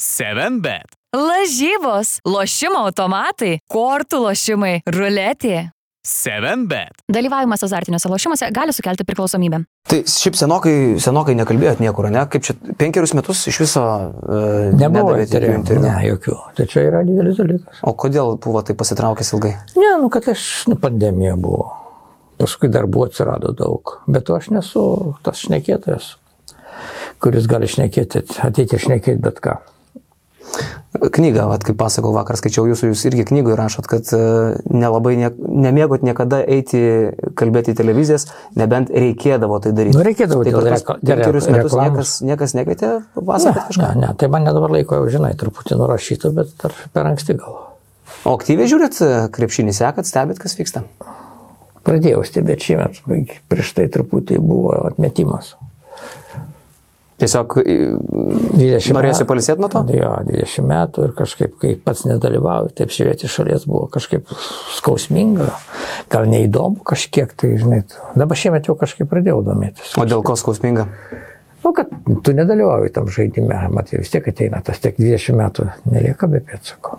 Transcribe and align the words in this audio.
7bet. 0.00 0.96
Lažybos, 1.14 2.18
lošimo 2.26 2.80
automatai, 2.88 3.60
kortų 3.70 4.24
lošimai, 4.24 4.80
ruletė. 4.90 5.68
7bet. 6.04 6.98
Dalyvavimas 7.08 7.62
azartiniuose 7.64 8.10
lošimuose 8.10 8.48
gali 8.52 8.74
sukelti 8.76 9.06
priklausomybę. 9.08 9.62
Tai 9.88 10.00
šiaip 10.10 10.34
senokai, 10.36 10.74
senokai 11.00 11.36
nekalbėjot 11.38 11.78
niekur, 11.80 12.10
ne? 12.12 12.24
Kaip 12.28 12.44
čia 12.44 12.56
penkerius 12.76 13.14
metus 13.16 13.44
iš 13.48 13.60
viso 13.62 13.84
uh, 13.86 14.74
Nebuvo 14.76 15.14
interviu. 15.22 15.54
interviu? 15.60 15.86
Ne, 15.86 15.94
jokių. 16.10 16.34
Tai 16.58 16.66
čia 16.68 16.84
yra 16.90 17.00
didelis 17.06 17.38
dalykas. 17.40 17.80
O 17.86 17.94
kodėl 17.96 18.34
buvo 18.42 18.60
tai 18.66 18.76
pasitraukęs 18.76 19.32
ilgai? 19.38 19.54
Ne, 19.78 19.94
nu 20.02 20.10
kad 20.12 20.26
aš, 20.34 20.66
nu, 20.68 20.76
pandemija 20.82 21.38
buvo. 21.40 21.70
Paskui 22.42 22.68
darbų 22.74 23.06
atsirado 23.06 23.54
daug. 23.56 24.00
Bet 24.10 24.26
to 24.28 24.36
aš 24.36 24.50
nesu 24.52 24.82
tas 25.24 25.38
šnekėtojas, 25.46 26.16
kuris 27.22 27.46
gali 27.48 27.70
šnekėti, 27.70 28.26
ateiti 28.44 28.82
šnekėti 28.82 29.22
bet 29.24 29.40
ką. 29.40 29.62
Knygą, 30.94 31.48
vat, 31.50 31.64
kaip 31.66 31.76
pasakau 31.80 32.12
vakar, 32.14 32.38
skaičiau 32.38 32.68
jūsų, 32.70 32.92
jūs 32.92 33.02
irgi 33.10 33.24
knygoje 33.28 33.56
rašot, 33.58 33.88
kad 33.90 34.08
e, 34.14 34.20
nelabai 34.70 35.16
nie, 35.18 35.30
nemėgot 35.34 36.04
niekada 36.06 36.38
eiti 36.46 36.80
kalbėti 37.38 37.74
į 37.74 37.78
televizijas, 37.80 38.28
nebent 38.58 38.92
reikėdavo 38.94 39.58
tai 39.64 39.74
daryti. 39.74 39.98
Nu, 39.98 40.04
reikėdavo 40.06 40.46
tai 40.46 40.54
per 40.54 40.76
dėl 41.02 41.18
penkerius 41.18 41.50
metus 41.50 41.76
niekas, 41.80 42.14
niekas 42.24 42.56
nekvietė 42.56 42.92
Ne, 42.94 43.02
papasakoti 43.18 43.66
kažką. 43.72 43.90
ne, 43.90 44.06
ne, 44.06 44.12
tai 44.20 44.30
man 44.32 44.46
nedabar 44.46 44.72
laiko 44.76 45.00
jau 45.00 45.10
žinai, 45.16 45.34
truputį 45.40 45.80
nurašytų, 45.80 46.32
bet 46.38 46.54
dar 46.62 46.78
per 46.94 47.10
anksti 47.10 47.38
gal. 47.42 47.58
O 48.24 48.36
aktyviai 48.38 48.70
žiūrit 48.70 49.02
e, 49.02 49.12
krepšinį, 49.34 49.74
sekat, 49.76 50.08
stebit, 50.08 50.40
kas 50.42 50.56
vyksta. 50.58 50.84
Pradėjau 51.84 52.22
stebėti 52.24 52.70
šiemet, 52.70 53.02
prieš 53.50 53.74
tai 53.76 53.90
truputį 53.92 54.38
buvo 54.40 54.72
atmetimas. 54.86 55.56
Tiesiog 57.22 57.54
e, 57.62 57.74
20 57.94 58.96
norėjusi 58.96 59.22
metų. 59.22 59.28
palisėti 59.30 59.62
nuo 59.62 59.68
to? 59.70 59.84
Jo, 59.94 60.10
20 60.26 60.66
metų 60.66 61.04
ir 61.06 61.12
kažkaip, 61.14 61.52
kai 61.62 61.74
pats 61.78 62.02
nedalyvauju, 62.08 62.72
taip 62.74 62.90
žiūrėti 62.94 63.30
šalies 63.30 63.68
buvo 63.70 63.86
kažkaip 63.94 64.32
skausminga, 64.74 65.52
gal 66.10 66.26
neįdomu 66.30 66.82
kažkiek, 66.86 67.30
tai 67.38 67.54
žinai, 67.60 67.84
dabar 68.18 68.40
šiemet 68.40 68.66
jau 68.66 68.74
kažkaip 68.80 69.10
pradėjau 69.10 69.44
domėtis. 69.46 69.94
O 70.00 70.08
dėl 70.10 70.26
ko 70.26 70.34
skausminga? 70.40 70.88
Nu, 71.64 71.72
kad 71.72 71.88
tu 72.26 72.34
nedalyvauji 72.36 72.92
tam 72.92 73.06
žaidime, 73.08 73.62
matai, 73.72 74.02
vis 74.02 74.10
tiek 74.12 74.26
ateina 74.28 74.60
tas 74.66 74.82
tiek 74.82 74.98
20 74.98 75.38
metų, 75.38 75.70
nelieka 75.94 76.28
be 76.28 76.42
pėdsako. 76.44 76.98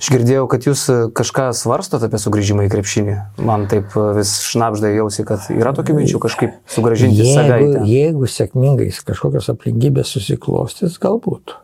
Aš 0.00 0.08
girdėjau, 0.14 0.46
kad 0.50 0.64
jūs 0.64 0.82
e, 0.90 0.98
kažką 1.16 1.50
svarstot 1.56 2.02
apie 2.06 2.18
sugrįžimą 2.20 2.64
į 2.66 2.70
krepšinį. 2.72 3.16
Man 3.46 3.66
taip 3.70 3.92
e, 3.94 4.04
vis 4.16 4.32
šnapždai 4.48 4.94
jausi, 4.96 5.26
kad 5.28 5.44
yra 5.52 5.74
tokių 5.76 5.98
minčių 5.98 6.20
kažkaip 6.22 6.54
sugražinti 6.72 7.26
save 7.28 7.58
į 7.60 7.66
Jeigu, 7.66 7.74
ten. 7.74 7.88
jeigu 7.90 8.30
sėkmingai 8.34 8.88
kažkokios 9.10 9.50
aplinkybės 9.52 10.14
susiklostys, 10.16 10.96
galbūt. 11.02 11.54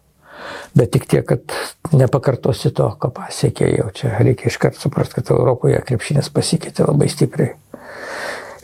Bet 0.77 0.93
tik 0.95 1.09
tiek, 1.09 1.25
kad 1.27 1.97
nepakartosi 1.97 2.71
to, 2.77 2.91
ką 3.01 3.11
pasiekė 3.17 3.71
jau 3.73 3.89
čia. 3.97 4.13
Reikia 4.21 4.51
iškart 4.53 4.79
suprasti, 4.79 5.19
kad 5.19 5.33
Europoje 5.33 5.81
krepšinis 5.89 6.29
pasikeitė 6.35 6.87
labai 6.87 7.09
stipriai. 7.11 7.57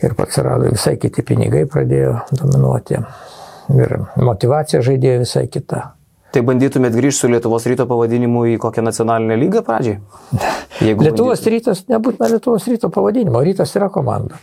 Ir 0.03 0.13
pats 0.19 0.37
rado 0.43 0.69
visai 0.69 0.95
kiti 1.01 1.25
pinigai 1.25 1.63
pradėjo 1.65 2.19
dominuoti. 2.35 3.01
Ir 3.73 3.97
motivacija 4.19 4.83
žaidėjo 4.85 5.23
visai 5.23 5.47
kita. 5.51 5.93
Tai 6.33 6.41
bandytumėt 6.47 6.95
grįžti 6.97 7.19
su 7.19 7.27
Lietuvos 7.29 7.65
ryto 7.69 7.85
pavadinimu 7.89 8.39
į 8.53 8.55
kokią 8.61 8.81
nacionalinę 8.85 9.35
lygą 9.37 9.61
pradžiai? 9.67 9.97
Jeigu 10.87 10.99
Lietuvos 11.05 11.41
rytas 11.45 11.83
nebūtina 11.91 12.25
Lietuvos 12.31 12.65
ryto 12.71 12.87
pavadinimo, 12.93 13.39
rytas 13.45 13.75
yra 13.77 13.89
komanda. 13.93 14.35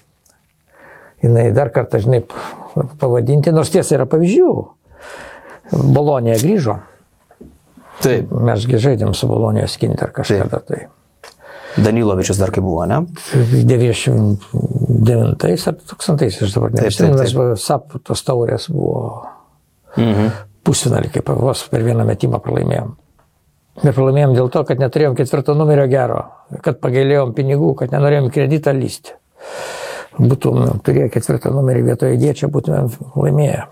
Jis 1.21 1.53
dar 1.57 1.69
kartą, 1.75 1.99
žinai, 2.01 2.23
pavadinti, 3.01 3.53
nors 3.53 3.71
tiesa 3.75 3.95
yra 3.99 4.07
pavyzdžių. 4.09 4.53
Bolonija 5.95 6.37
grįžo, 6.41 6.75
Taip. 8.01 8.31
mesgi 8.33 8.79
žaidėm 8.81 9.13
su 9.15 9.27
Bolonijos 9.31 9.77
Kinter 9.79 10.11
kažkada. 10.15 10.59
Tai. 10.67 10.81
Danilovičius 11.77 12.39
dar 12.41 12.51
kaip 12.55 12.65
buvo, 12.67 12.85
ne? 12.89 12.99
99 13.35 15.69
ar 15.71 15.77
2000, 15.79 16.47
aš 16.47 16.53
dabar 16.57 16.71
nežinau, 16.75 17.15
nes 17.21 17.33
buvo 17.37 17.55
SAP 17.61 17.85
tos 18.07 18.21
taurės 18.27 18.65
buvo 18.73 19.01
Mhm. 19.97 20.31
Pusfinalį, 20.67 21.13
kaip 21.15 21.31
vos 21.41 21.65
per 21.71 21.85
vieną 21.87 22.05
metimą 22.09 22.41
pralaimėjom. 22.45 22.93
Ir 23.81 23.95
pralaimėjom 23.97 24.35
dėl 24.37 24.51
to, 24.53 24.63
kad 24.69 24.81
neturėjom 24.83 25.17
ketvirto 25.17 25.55
numerio 25.57 25.87
gero, 25.89 26.21
kad 26.65 26.81
pagailėjom 26.83 27.33
pinigų, 27.37 27.73
kad 27.79 27.95
nenorėjom 27.95 28.29
kreditą 28.35 28.75
lysti. 28.77 29.17
Būtum 30.21 30.83
turėję 30.85 31.09
ketvirtą 31.15 31.53
numerį 31.55 31.87
vietoje 31.87 32.19
dėčio, 32.21 32.51
būtumėm 32.53 32.91
laimėję. 33.17 33.63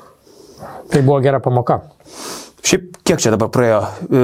Tai 0.88 1.02
buvo 1.04 1.18
gera 1.20 1.42
pamoka. 1.44 1.82
Šiaip 2.64 3.02
kiek 3.04 3.20
čia 3.20 3.34
dabar 3.34 3.50
praėjo? 3.52 3.80
E, 4.08 4.22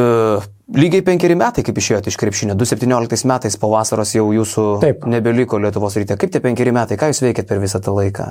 lygiai 0.72 1.02
penkeri 1.04 1.34
metai, 1.36 1.62
kaip 1.66 1.76
išėjote 1.76 2.08
iš 2.08 2.16
krepšinio. 2.20 2.54
2017 2.56 3.26
metais 3.28 3.56
po 3.60 3.68
vasaros 3.72 4.14
jau 4.16 4.24
jūsų 4.32 4.64
Taip. 4.80 5.04
nebeliko 5.10 5.58
Lietuvos 5.60 5.96
ryte. 6.00 6.16
Kaip 6.20 6.32
tie 6.32 6.40
penkeri 6.40 6.72
metai, 6.74 6.96
ką 7.00 7.10
jūs 7.12 7.20
veikėt 7.24 7.48
per 7.50 7.60
visą 7.60 7.80
tą 7.84 7.92
laiką? 7.94 8.26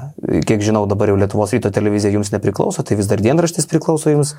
Kiek 0.49 0.63
žinau, 0.65 0.83
dabar 0.89 1.11
jau 1.11 1.17
Lietuvos 1.19 1.53
ryto 1.53 1.69
televizija 1.73 2.13
jums 2.15 2.33
nepriklauso, 2.33 2.81
tai 2.83 2.97
vis 2.97 3.09
dar 3.11 3.21
dienraštis 3.21 3.69
priklauso 3.69 4.09
jums, 4.09 4.33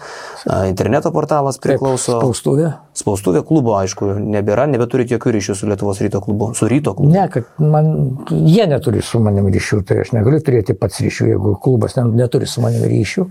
interneto 0.66 1.12
portalas 1.14 1.60
priklauso. 1.62 2.18
Spaustuvė. 2.18 2.72
Spaustuvė 2.98 3.44
klubo, 3.46 3.76
aišku, 3.78 4.10
nebėra, 4.18 4.66
nebeturit 4.70 5.14
jokių 5.14 5.36
ryšių 5.38 5.58
su 5.60 5.70
Lietuvos 5.70 6.02
ryto 6.02 6.20
klubu, 6.24 6.50
su 6.58 6.68
ryto 6.70 6.96
klubu. 6.98 7.14
Ne, 7.14 7.28
kad 7.30 7.46
man, 7.62 7.94
jie 8.30 8.66
neturi 8.70 9.02
su 9.06 9.22
manim 9.22 9.46
ryšių, 9.54 9.80
tai 9.86 10.02
aš 10.02 10.12
negaliu 10.18 10.42
turėti 10.42 10.74
pats 10.78 10.98
ryšių, 11.04 11.30
jeigu 11.34 11.56
klubas 11.62 11.94
ne- 12.00 12.10
neturi 12.24 12.50
su 12.50 12.64
manim 12.64 12.82
ryšių. 12.90 13.28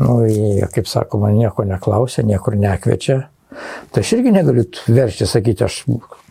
Nu, 0.00 0.22
jie, 0.24 0.64
kaip 0.72 0.86
sakoma, 0.88 1.28
nieko 1.34 1.66
neklausia, 1.68 2.22
niekur 2.24 2.54
nekviečia. 2.56 3.26
Tai 3.92 4.02
aš 4.04 4.12
irgi 4.16 4.32
negaliu 4.34 4.64
veršti, 4.88 5.26
sakyti, 5.28 5.64
aš 5.66 5.82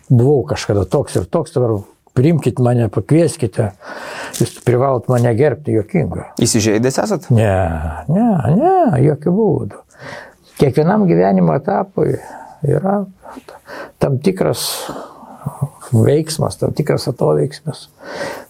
buvau 0.08 0.42
kažkada 0.48 0.84
toks 0.90 1.16
ir 1.20 1.24
toks, 1.30 1.54
dabar 1.56 1.78
priimkite 2.16 2.60
mane, 2.64 2.88
pakvieskite, 2.92 3.70
jūs 4.40 4.58
privalot 4.66 5.06
mane 5.08 5.32
gerbti, 5.38 5.72
jokinga. 5.78 6.32
Įsižeidęs 6.44 6.98
esat? 7.04 7.30
Ne, 7.32 7.52
ne, 8.12 8.26
ne, 8.58 8.74
jokių 9.06 9.32
būdų. 9.38 9.80
Kiekvienam 10.60 11.06
gyvenimo 11.08 11.54
etapui 11.56 12.18
yra 12.68 12.98
tam 14.02 14.18
tikras 14.22 14.66
veiksmas, 15.92 16.56
tam 16.60 16.72
tikras 16.76 17.08
atoveiksmas. 17.10 17.86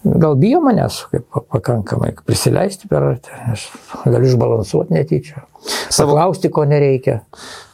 Gal 0.03 0.35
bijo 0.39 0.59
manęs 0.63 1.01
kaip 1.11 1.25
pakankamai 1.51 2.11
prisileisti 2.27 2.87
per 2.91 3.07
arti, 3.13 3.31
aš 3.53 3.65
galiu 4.05 4.29
išbalansuoti 4.29 4.95
netyčia. 4.95 5.45
Savo- 5.89 6.13
Paklausti, 6.13 6.51
ko 6.51 6.65
nereikia. 6.67 7.21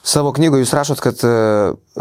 Savo 0.09 0.31
knygoje 0.33 0.63
jūs 0.63 0.71
rašot, 0.73 1.01
kad 1.03 1.19
e, 1.27 1.31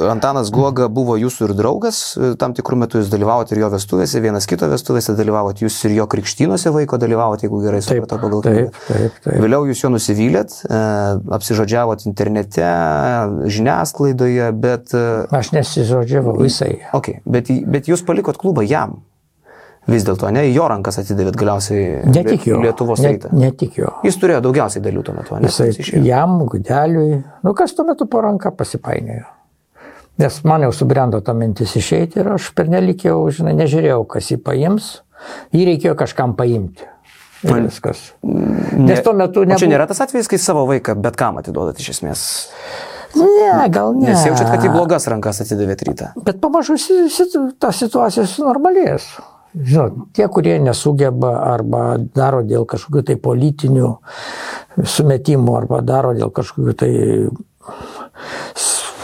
Antanas 0.08 0.48
Guoga 0.54 0.86
buvo 0.92 1.18
jūsų 1.20 1.48
ir 1.48 1.52
draugas, 1.58 1.98
e, 2.16 2.30
tam 2.40 2.54
tikrų 2.56 2.78
metų 2.82 3.02
jūs 3.02 3.10
dalyvavote 3.12 3.52
ir 3.52 3.60
jo 3.60 3.68
vestuvėse, 3.74 4.22
vienas 4.24 4.48
kito 4.48 4.68
vestuvėse 4.70 5.12
dalyvavote, 5.18 5.66
jūs 5.66 5.76
ir 5.84 5.96
jo 5.98 6.06
krikštynuose 6.08 6.72
vaiko 6.72 6.96
dalyvavote, 7.00 7.44
jeigu 7.44 7.60
gerai 7.66 7.82
supratau 7.84 8.20
pagal 8.22 8.44
taip. 8.46 9.18
Vėliau 9.28 9.68
jūs 9.68 9.84
jo 9.84 9.92
nusivylėt, 9.92 10.56
e, 10.64 10.80
apsižodžiavot 11.36 12.06
internete, 12.08 12.70
žiniasklaidoje, 13.58 14.48
bet... 14.56 14.96
Aš 14.96 15.52
nesižodžiavau 15.58 16.38
visai. 16.40 16.78
Okay, 16.96 17.20
bet, 17.28 17.52
bet 17.68 17.92
jūs 17.92 18.06
palikot 18.08 18.40
klubą 18.40 18.64
jam. 18.64 19.02
Vis 19.88 20.04
dėlto, 20.04 20.28
ne, 20.34 20.42
jo 20.52 20.66
rankas 20.68 20.98
atidavėt 21.00 21.36
galiausiai 21.40 22.02
Netikiu. 22.12 22.58
Lietuvos 22.60 23.00
Ne, 23.00 23.14
rytą. 23.14 23.30
netikiu. 23.32 23.88
Jis 24.04 24.18
turėjo 24.20 24.42
daugiausiai 24.44 24.82
dalių 24.84 25.02
tuo 25.06 25.14
metu, 25.16 25.38
ne? 25.40 25.48
Jisai 25.48 26.04
jam, 26.04 26.34
gudeliui, 26.44 27.22
nu 27.46 27.54
kas 27.56 27.72
tuo 27.72 27.86
metu 27.88 28.04
po 28.06 28.20
ranką 28.20 28.52
pasipainiojo. 28.56 29.24
Nes 30.18 30.40
man 30.44 30.66
jau 30.66 30.72
subrendo 30.74 31.20
ta 31.24 31.32
mintis 31.32 31.72
išeiti 31.78 32.18
ir 32.20 32.28
aš 32.34 32.50
pernelik 32.58 33.04
jau, 33.06 33.20
žinai, 33.32 33.54
nežiūrėjau, 33.62 34.02
kas 34.10 34.28
jį 34.32 34.40
paims. 34.42 34.88
Jį 35.54 35.64
reikėjo 35.70 35.94
kažkam 35.98 36.34
paimti. 36.36 36.84
Ir 37.46 37.52
Man- 37.54 37.68
viskas. 37.70 38.12
Nes 38.22 39.00
tuo 39.00 39.12
metu 39.14 39.40
O 39.46 39.56
Čia 39.56 39.68
nėra 39.70 39.86
tas 39.86 40.00
atvejis, 40.02 40.28
kai 40.28 40.38
savo 40.42 40.66
vaiką 40.66 40.96
bet 41.00 41.16
kam 41.16 41.38
atiduodat 41.38 41.78
iš 41.78 41.90
esmės. 41.94 42.48
Ne, 43.16 43.68
gal 43.70 43.94
ne. 43.94 44.10
Nes 44.10 44.24
jaučiat, 44.26 44.50
kad 44.50 44.64
į 44.66 44.72
blogas 44.74 45.06
rankas 45.08 45.40
atidavėt 45.40 45.82
rytą. 45.86 46.10
Bet 46.26 46.40
pamažu 46.42 46.76
ta 47.58 47.70
situacija 47.72 48.26
sunormalės. 48.26 49.06
Žinot, 49.54 50.12
tie, 50.12 50.26
kurie 50.28 50.58
nesugeba 50.60 51.32
arba 51.48 51.96
daro 51.98 52.42
dėl 52.46 52.66
kažkokių 52.68 53.04
tai 53.08 53.16
politinių 53.22 53.92
sumetimų 54.84 55.54
arba 55.56 55.80
daro 55.82 56.12
dėl 56.16 56.32
kažkokių 56.34 56.74
tai 56.78 56.90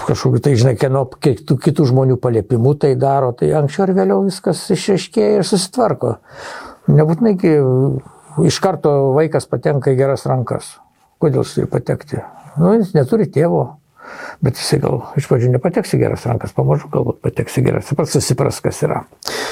kažkokių 0.04 0.40
tai, 0.44 0.52
žinai, 0.60 0.74
kieno, 0.76 1.06
kitų, 1.08 1.56
kitų 1.64 1.86
žmonių 1.88 2.18
paliepimų 2.20 2.74
tai 2.82 2.92
daro, 3.00 3.32
tai 3.36 3.54
anksčiau 3.56 3.86
ar 3.86 3.94
vėliau 3.96 4.24
viskas 4.26 4.60
išaiškėja 4.74 5.38
ir 5.38 5.46
susitvarko. 5.48 6.18
Nebūtinai 6.92 7.34
iš 8.44 8.58
karto 8.60 8.92
vaikas 9.16 9.48
patenka 9.48 9.94
į 9.94 9.98
geras 10.02 10.26
rankas. 10.28 10.74
Kodėl 11.22 11.44
jis 11.44 11.54
turi 11.56 11.70
patekti? 11.72 12.20
Nu, 12.60 12.74
jis 12.76 12.92
neturi 12.96 13.26
tėvo, 13.32 13.62
Bet 14.44 14.58
jisai 14.60 14.78
gal 14.82 15.00
iš 15.18 15.26
pradžių 15.30 15.50
nepateks 15.54 15.94
į 15.96 16.00
geras 16.02 16.24
rankas, 16.28 16.52
pamažu 16.56 16.90
galbūt 16.92 17.20
pateks 17.24 17.58
į 17.60 17.64
geras. 17.68 17.92
Pats 17.96 18.12
susipras, 18.16 18.60
kas 18.64 18.82
yra. 18.84 19.04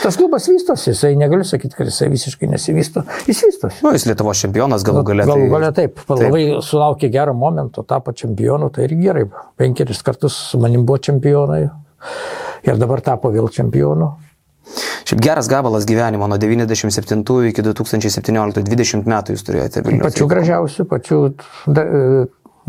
Tas 0.03 0.19
klubas 0.21 0.49
vystosi, 0.51 0.91
jisai 0.93 1.13
negaliu 1.17 1.47
sakyti, 1.49 1.77
kad 1.79 1.89
jisai 1.89 2.11
visiškai 2.13 2.51
nesivysto. 2.51 3.05
Jis 3.31 3.45
vystosi. 3.49 3.81
Nu, 3.87 3.95
jis 3.97 4.07
Lietuvos 4.11 4.43
čempionas 4.45 4.85
galų 4.87 5.05
gale. 5.09 5.29
Galų 5.29 5.47
tai- 5.47 5.53
galia 5.55 5.73
taip, 5.77 6.03
labai 6.11 6.43
sulaukė 6.65 7.11
gero 7.13 7.35
momento, 7.35 7.83
tapo 7.87 8.13
čempionu, 8.13 8.71
tai 8.75 8.85
ir 8.89 8.97
gerai. 9.01 9.25
Penkeris 9.57 10.03
kartus 10.03 10.37
su 10.51 10.59
manim 10.61 10.85
buvo 10.87 10.99
čempionai 10.99 11.63
ir 12.67 12.77
dabar 12.77 13.01
tapo 13.01 13.31
vėl 13.33 13.49
čempionu. 13.51 14.13
Šiaip 15.05 15.21
geras 15.21 15.49
gabalas 15.51 15.85
gyvenimo 15.89 16.29
nuo 16.31 16.39
97 16.39 17.49
iki 17.51 17.63
2017-2020 17.67 19.09
metų 19.11 19.35
jūs 19.35 19.43
turėjote 19.47 19.83
Vilniuje. 19.85 20.05
Pačių 20.07 20.29
gražiausių, 20.31 20.87
pačių 20.89 21.19
da, 21.67 21.85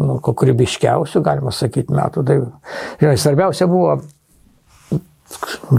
nu, 0.02 0.18
ko 0.24 0.34
kūrybiškiausių, 0.38 1.22
galima 1.26 1.54
sakyti, 1.54 1.94
metų. 1.94 2.26
Tai, 2.28 2.38
žinai, 3.02 3.16
svarbiausia 3.22 3.68
buvo, 3.70 3.98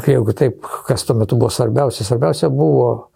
jeigu 0.06 0.34
taip, 0.36 0.68
kas 0.86 1.04
tuo 1.06 1.16
metu 1.18 1.38
buvo 1.40 1.50
svarbiausia, 1.52 2.06
svarbiausia 2.06 2.50
buvo 2.52 3.10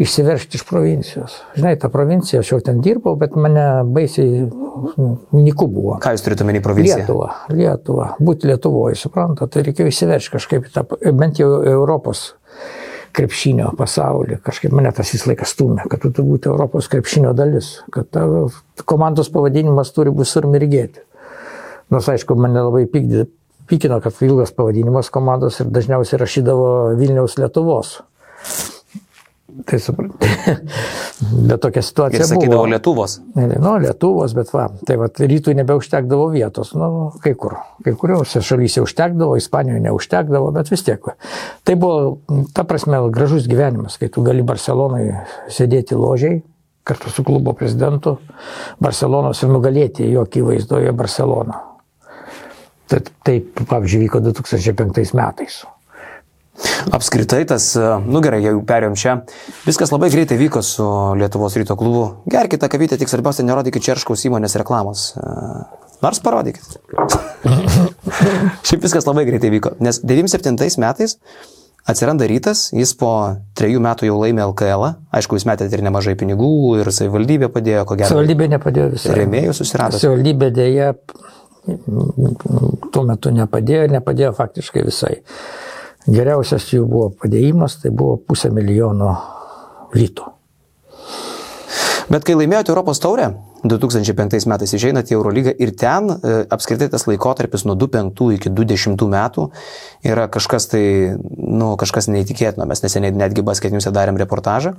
išsiveršti 0.00 0.58
iš 0.58 0.64
provincijos. 0.68 1.36
Žinai, 1.56 1.76
ta 1.80 1.90
provincija, 1.92 2.40
aš 2.40 2.52
jau 2.54 2.60
ten 2.64 2.80
dirbau, 2.84 3.16
bet 3.20 3.36
mane 3.36 3.66
baisiai 3.84 4.46
nu, 4.46 5.10
niku 5.36 5.68
buvo. 5.70 5.98
Ką 6.02 6.14
jūs 6.16 6.24
turite 6.24 6.46
omeny 6.46 6.62
provinciją? 6.64 7.02
Lietuva, 7.02 7.30
Lietuva, 7.52 8.10
būti 8.20 8.50
Lietuvoje, 8.50 8.98
suprantate, 9.00 9.52
tai 9.56 9.66
reikėjo 9.68 9.92
įsiveršti 9.92 10.36
kažkaip, 10.36 10.70
tą, 10.74 10.86
bent 11.16 11.42
jau 11.42 11.52
Europos 11.68 12.30
krepšinio 13.16 13.72
pasaulį, 13.78 14.40
kažkaip 14.44 14.74
mane 14.76 14.92
tas 14.94 15.10
visą 15.14 15.30
laiką 15.30 15.46
stumia, 15.48 15.86
kad 15.90 16.02
tu 16.02 16.10
turi 16.14 16.28
būti 16.32 16.50
Europos 16.50 16.88
krepšinio 16.92 17.32
dalis, 17.36 17.78
kad 17.94 18.08
tavo 18.12 18.48
komandos 18.88 19.30
pavadinimas 19.32 19.92
turi 19.96 20.12
visur 20.14 20.46
mirgėti. 20.50 21.04
Nors 21.90 22.08
aišku, 22.12 22.36
mane 22.38 22.62
labai 22.62 22.84
pykdė, 22.90 23.26
pykino, 23.70 23.98
kad 24.02 24.18
ilgas 24.26 24.54
pavadinimas 24.54 25.10
komandos 25.14 25.58
ir 25.62 25.70
dažniausiai 25.74 26.20
rašydavo 26.22 26.70
Vilniaus 26.98 27.38
Lietuvos. 27.38 27.96
Tai 29.66 29.78
suprantate, 29.82 30.56
bet 31.48 31.60
tokia 31.62 31.82
situacija 31.84 32.26
sakydavo 32.26 32.62
buvo. 32.62 32.70
Lietuvos. 32.72 33.16
Nu, 33.36 33.74
Lietuvos, 33.82 34.34
bet 34.36 34.52
va, 34.54 34.68
tai 34.86 34.96
va, 35.00 35.08
rytui 35.20 35.54
nebeužtekdavo 35.58 36.28
vietos, 36.34 36.72
nu, 36.78 37.10
kai 37.24 37.34
kur. 37.38 37.58
Kai 37.84 37.94
kuriuose 37.98 38.42
šalyse 38.44 38.84
užtekdavo, 38.84 39.36
Ispanijoje 39.40 39.84
neužtekdavo, 39.88 40.52
bet 40.56 40.70
vis 40.72 40.84
tiek. 40.86 41.10
Tai 41.64 41.76
buvo, 41.80 42.44
ta 42.56 42.64
prasme, 42.68 43.02
gražus 43.14 43.48
gyvenimas, 43.50 43.98
kai 44.00 44.10
tu 44.12 44.24
gali 44.26 44.44
Barcelonai 44.46 45.10
sėdėti 45.52 45.98
ložiai 45.98 46.40
kartu 46.90 47.10
su 47.10 47.24
klubo 47.24 47.52
prezidentu 47.52 48.16
Barcelonos 48.82 49.42
ir 49.44 49.52
nugalėti 49.52 50.08
jo 50.10 50.24
akivaizdoje 50.26 50.94
Barceloną. 50.96 51.58
Tai, 52.90 52.98
taip, 53.26 53.60
pavyzdžiui, 53.70 54.06
vyko 54.08 54.18
2005 54.24 55.14
metais. 55.14 55.60
Apskritai 56.96 57.44
tas, 57.48 57.70
e, 57.76 57.92
nu 58.06 58.22
gerai, 58.24 58.40
jau 58.44 58.56
perėjom 58.66 58.96
čia. 58.98 59.16
Viskas 59.66 59.92
labai 59.94 60.10
greitai 60.12 60.38
vyko 60.40 60.62
su 60.64 60.86
Lietuvos 61.20 61.56
ryto 61.60 61.76
klubu. 61.80 62.04
Gerkite 62.30 62.68
kavytę, 62.72 62.98
tik 63.00 63.12
svarbiausia, 63.12 63.46
nerodykit 63.48 63.84
Čerškaus 63.84 64.26
įmonės 64.28 64.58
reklamos. 64.60 65.12
E, 65.16 65.30
Nors 66.00 66.20
parodykit. 66.24 66.78
Šiaip 68.66 68.84
viskas 68.84 69.04
labai 69.08 69.26
greitai 69.28 69.50
vyko. 69.52 69.74
Nes 69.84 70.00
97 70.00 70.80
metais 70.80 71.18
atsiranda 71.90 72.24
rytas, 72.28 72.68
jis 72.76 72.92
po 72.96 73.10
trejų 73.58 73.82
metų 73.84 74.08
jau 74.08 74.16
laimė 74.20 74.46
LKL. 74.48 74.86
-ą. 74.86 74.94
Aišku, 75.16 75.36
jūs 75.36 75.46
metėte 75.48 75.76
ir 75.76 75.84
nemažai 75.84 76.14
pinigų 76.16 76.80
ir 76.80 76.92
savivaldybė 76.92 77.50
padėjo, 77.52 77.84
ko 77.84 77.98
gero. 78.00 78.08
Savivaldybė 78.14 78.48
nepadėjo 78.56 78.88
visai. 78.94 79.16
Rėmėjų 79.18 79.56
susirado. 79.60 80.00
Savivaldybė 80.00 80.50
dėja 80.56 80.94
tuo 82.92 83.02
metu 83.06 83.32
nepadėjo 83.34 83.88
ir 83.88 83.92
nepadėjo 83.98 84.32
faktiškai 84.36 84.84
visai. 84.86 85.20
Geriausias 86.08 86.70
jų 86.72 86.86
buvo 86.88 87.10
padėjimas, 87.20 87.80
tai 87.82 87.92
buvo 87.92 88.16
pusę 88.16 88.48
milijono 88.54 89.12
litų. 89.96 90.30
Bet 92.10 92.24
kai 92.26 92.34
laimėjote 92.34 92.72
Europos 92.72 92.98
taurę, 92.98 93.28
2005 93.62 94.46
metais 94.48 94.72
išeinate 94.74 95.12
į 95.12 95.16
Eurolygą 95.18 95.52
ir 95.60 95.72
ten 95.78 96.08
e, 96.10 96.32
apskritai 96.50 96.88
tas 96.92 97.04
laikotarpis 97.06 97.66
nuo 97.68 97.76
2005 97.78 98.38
iki 98.38 98.52
2010 98.56 99.04
metų 99.12 99.46
yra 100.10 100.24
kažkas 100.32 100.70
tai, 100.72 100.82
nu, 101.20 101.74
kažkas 101.80 102.08
neįtikėtino. 102.10 102.66
Mes 102.66 102.82
neseniai 102.82 103.12
netgi 103.14 103.44
basketiniuose 103.46 103.92
darėm 103.94 104.18
reportažą 104.20 104.74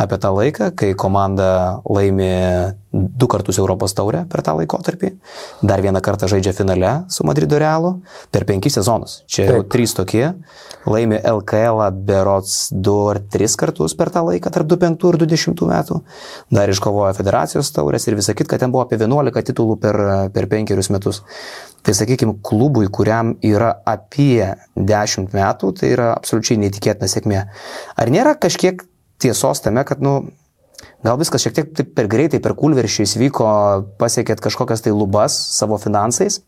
apie 0.00 0.20
tą 0.22 0.30
laiką, 0.36 0.70
kai 0.78 0.92
komanda 0.94 1.50
laimė 1.84 2.76
du 2.92 3.26
kartus 3.30 3.58
Europos 3.58 3.94
taurę 3.94 4.24
per 4.30 4.42
tą 4.42 4.56
laikotarpį, 4.58 5.12
dar 5.62 5.82
vieną 5.82 6.00
kartą 6.02 6.26
žaidžia 6.30 6.52
finale 6.56 6.92
su 7.12 7.26
Madrido 7.26 7.58
Realu 7.62 8.00
per 8.34 8.46
penkis 8.48 8.74
sezonus. 8.80 9.20
Čia 9.30 9.46
jau 9.46 9.60
Taip. 9.60 9.70
trys 9.70 9.94
tokie. 9.94 10.24
Laimė 10.90 11.20
LKL 11.28 11.84
berots 12.08 12.70
du 12.72 12.96
ar 13.12 13.20
tris 13.30 13.54
kartus 13.60 13.94
per 13.94 14.10
tą 14.10 14.24
laiką 14.26 14.50
tarp 14.50 14.66
2005 14.72 15.06
ir 15.12 15.20
2010 15.22 15.70
metų. 15.70 16.00
Dar 16.50 16.72
iškovojo 16.72 17.12
federacijos 17.18 17.70
taurės 17.76 18.08
ir 18.08 18.18
visą 18.18 18.34
kitką, 18.34 18.58
ten 18.58 18.74
buvo 18.74 18.86
apie 18.86 18.98
11 18.98 19.46
titulų 19.52 19.78
per, 19.82 20.00
per 20.34 20.50
penkerius 20.50 20.90
metus. 20.90 21.22
Tai 21.86 21.94
sakykime, 21.96 22.40
klubui, 22.44 22.90
kuriam 22.92 23.36
yra 23.46 23.70
apie 23.88 24.50
10 24.76 25.30
metų, 25.32 25.72
tai 25.78 25.94
yra 25.94 26.10
absoliučiai 26.16 26.58
neįtikėtina 26.60 27.08
sėkmė. 27.08 27.44
Ar 27.96 28.12
nėra 28.12 28.34
kažkiek 28.40 28.82
tiesos 29.20 29.62
tame, 29.64 29.84
kad, 29.88 30.02
nu, 30.04 30.18
gal 31.04 31.18
viskas 31.20 31.42
šiek 31.44 31.54
tiek 31.56 31.72
taip 31.76 31.94
per 31.96 32.06
greitai, 32.10 32.40
per 32.42 32.54
kulveršiais 32.58 33.16
vyko, 33.20 33.48
pasiekėt 34.00 34.40
kažkokias 34.44 34.82
tai 34.84 34.92
lubas 34.92 35.36
savo 35.56 35.78
finansais, 35.78 36.40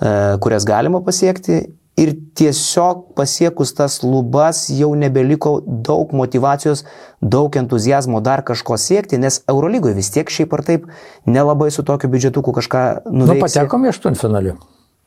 e, 0.00 0.36
kurias 0.40 0.64
galima 0.68 1.00
pasiekti. 1.04 1.64
Ir 1.96 2.10
tiesiog 2.36 3.14
pasiekus 3.16 3.70
tas 3.72 4.02
lubas 4.04 4.66
jau 4.68 4.90
nebeliko 4.94 5.62
daug 5.64 6.10
motivacijos, 6.12 6.82
daug 7.24 7.56
entuzijazmo 7.56 8.20
dar 8.20 8.42
kažko 8.44 8.76
siekti, 8.76 9.16
nes 9.16 9.38
Eurolygoje 9.48 9.96
vis 9.96 10.10
tiek 10.12 10.28
šiaip 10.28 10.52
ar 10.52 10.62
taip 10.66 10.84
nelabai 11.24 11.70
su 11.72 11.82
tokiu 11.88 12.10
biudžetuku 12.12 12.52
kažką 12.52 12.82
Nu, 13.08 13.24
nuveiksi. 13.24 13.46
patekom 13.46 13.88
į 13.88 13.94
aštuntfinalį. 13.94 14.52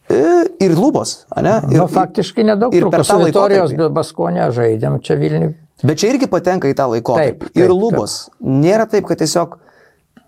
E, 0.10 0.24
Ir 0.66 0.74
lubos, 0.76 1.28
ne? 1.38 1.60
Ir, 1.70 1.78
Nu, 1.78 1.86
faktiškai 1.88 2.44
nedaug 2.44 2.74
ir 2.74 2.90
per 2.90 3.06
truko. 3.06 3.08
tą 3.08 3.20
laikotarpį. 3.22 3.90
Baskonė 3.94 4.50
žaidėm 4.52 4.98
čia 5.06 5.16
Vilniui. 5.22 5.54
Bet 5.84 6.00
čia 6.02 6.10
irgi 6.14 6.28
patenka 6.28 6.68
į 6.68 6.76
tą 6.76 6.90
laikotarpį. 6.92 7.32
Taip, 7.40 7.44
taip, 7.50 7.58
ir 7.60 7.68
taip. 7.70 7.76
lubos. 7.80 8.16
Nėra 8.44 8.86
taip, 8.92 9.06
kad 9.08 9.22
tiesiog 9.22 9.58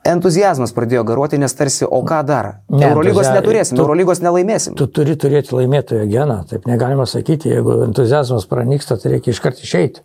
entuzijazmas 0.07 0.71
pradėjo 0.73 1.03
garuoti, 1.05 1.37
nes 1.41 1.53
tarsi, 1.53 1.85
o 1.85 1.99
ką 2.07 2.21
dar? 2.25 2.47
Ne, 2.73 2.87
Eurolygos 2.89 3.27
neturėsim, 3.35 3.75
tu- 3.77 3.83
Eurolygos 3.83 4.21
nelaimėsim. 4.23 4.73
Tu 4.79 4.87
turi 4.87 5.13
turėti 5.19 5.53
laimėtojo 5.53 6.07
geną, 6.09 6.39
taip 6.49 6.65
negalima 6.65 7.05
sakyti, 7.05 7.51
jeigu 7.53 7.83
entuzijazmas 7.85 8.47
pranyksta, 8.49 8.97
tai 8.97 9.11
reikia 9.17 9.35
iškart 9.35 9.61
išeiti. 9.61 10.01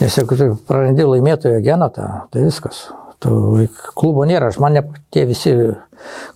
Nes 0.00 0.14
jeigu 0.20 0.36
tu 0.38 0.50
prarandi 0.68 1.02
laimėtojo 1.08 1.58
geną, 1.64 1.90
ta, 1.92 2.26
tai 2.30 2.44
viskas. 2.46 2.84
Tu, 3.18 3.32
klubo 3.96 4.26
nėra, 4.28 4.52
aš 4.52 4.58
man 4.60 4.76
ne 4.76 4.82
tie 5.10 5.24
visi 5.26 5.54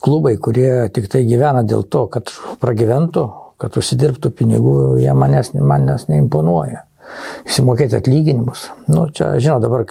klubai, 0.01 0.37
kurie 0.41 0.89
tik 0.91 1.11
tai 1.13 1.23
gyvena 1.29 1.63
dėl 1.63 1.85
to, 1.85 2.07
kad 2.09 2.33
pragyventų, 2.59 3.27
kad 3.61 3.77
užsidirbtų 3.77 4.31
pinigų, 4.33 4.76
jie 5.03 5.12
manęs, 5.14 5.53
manęs 5.55 6.09
neimponuoja. 6.09 6.87
Įsimokėti 7.49 7.99
atlyginimus. 7.99 8.69
Nu, 8.90 9.09
čia, 9.14 9.33
žinau, 9.43 9.59
dabar, 9.62 9.87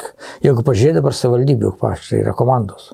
jeigu 0.46 0.64
pažiūrėjai 0.66 1.00
dabar 1.02 1.16
savivaldybių, 1.18 1.74
paštai 1.82 2.24
yra 2.24 2.36
komandos. 2.38 2.94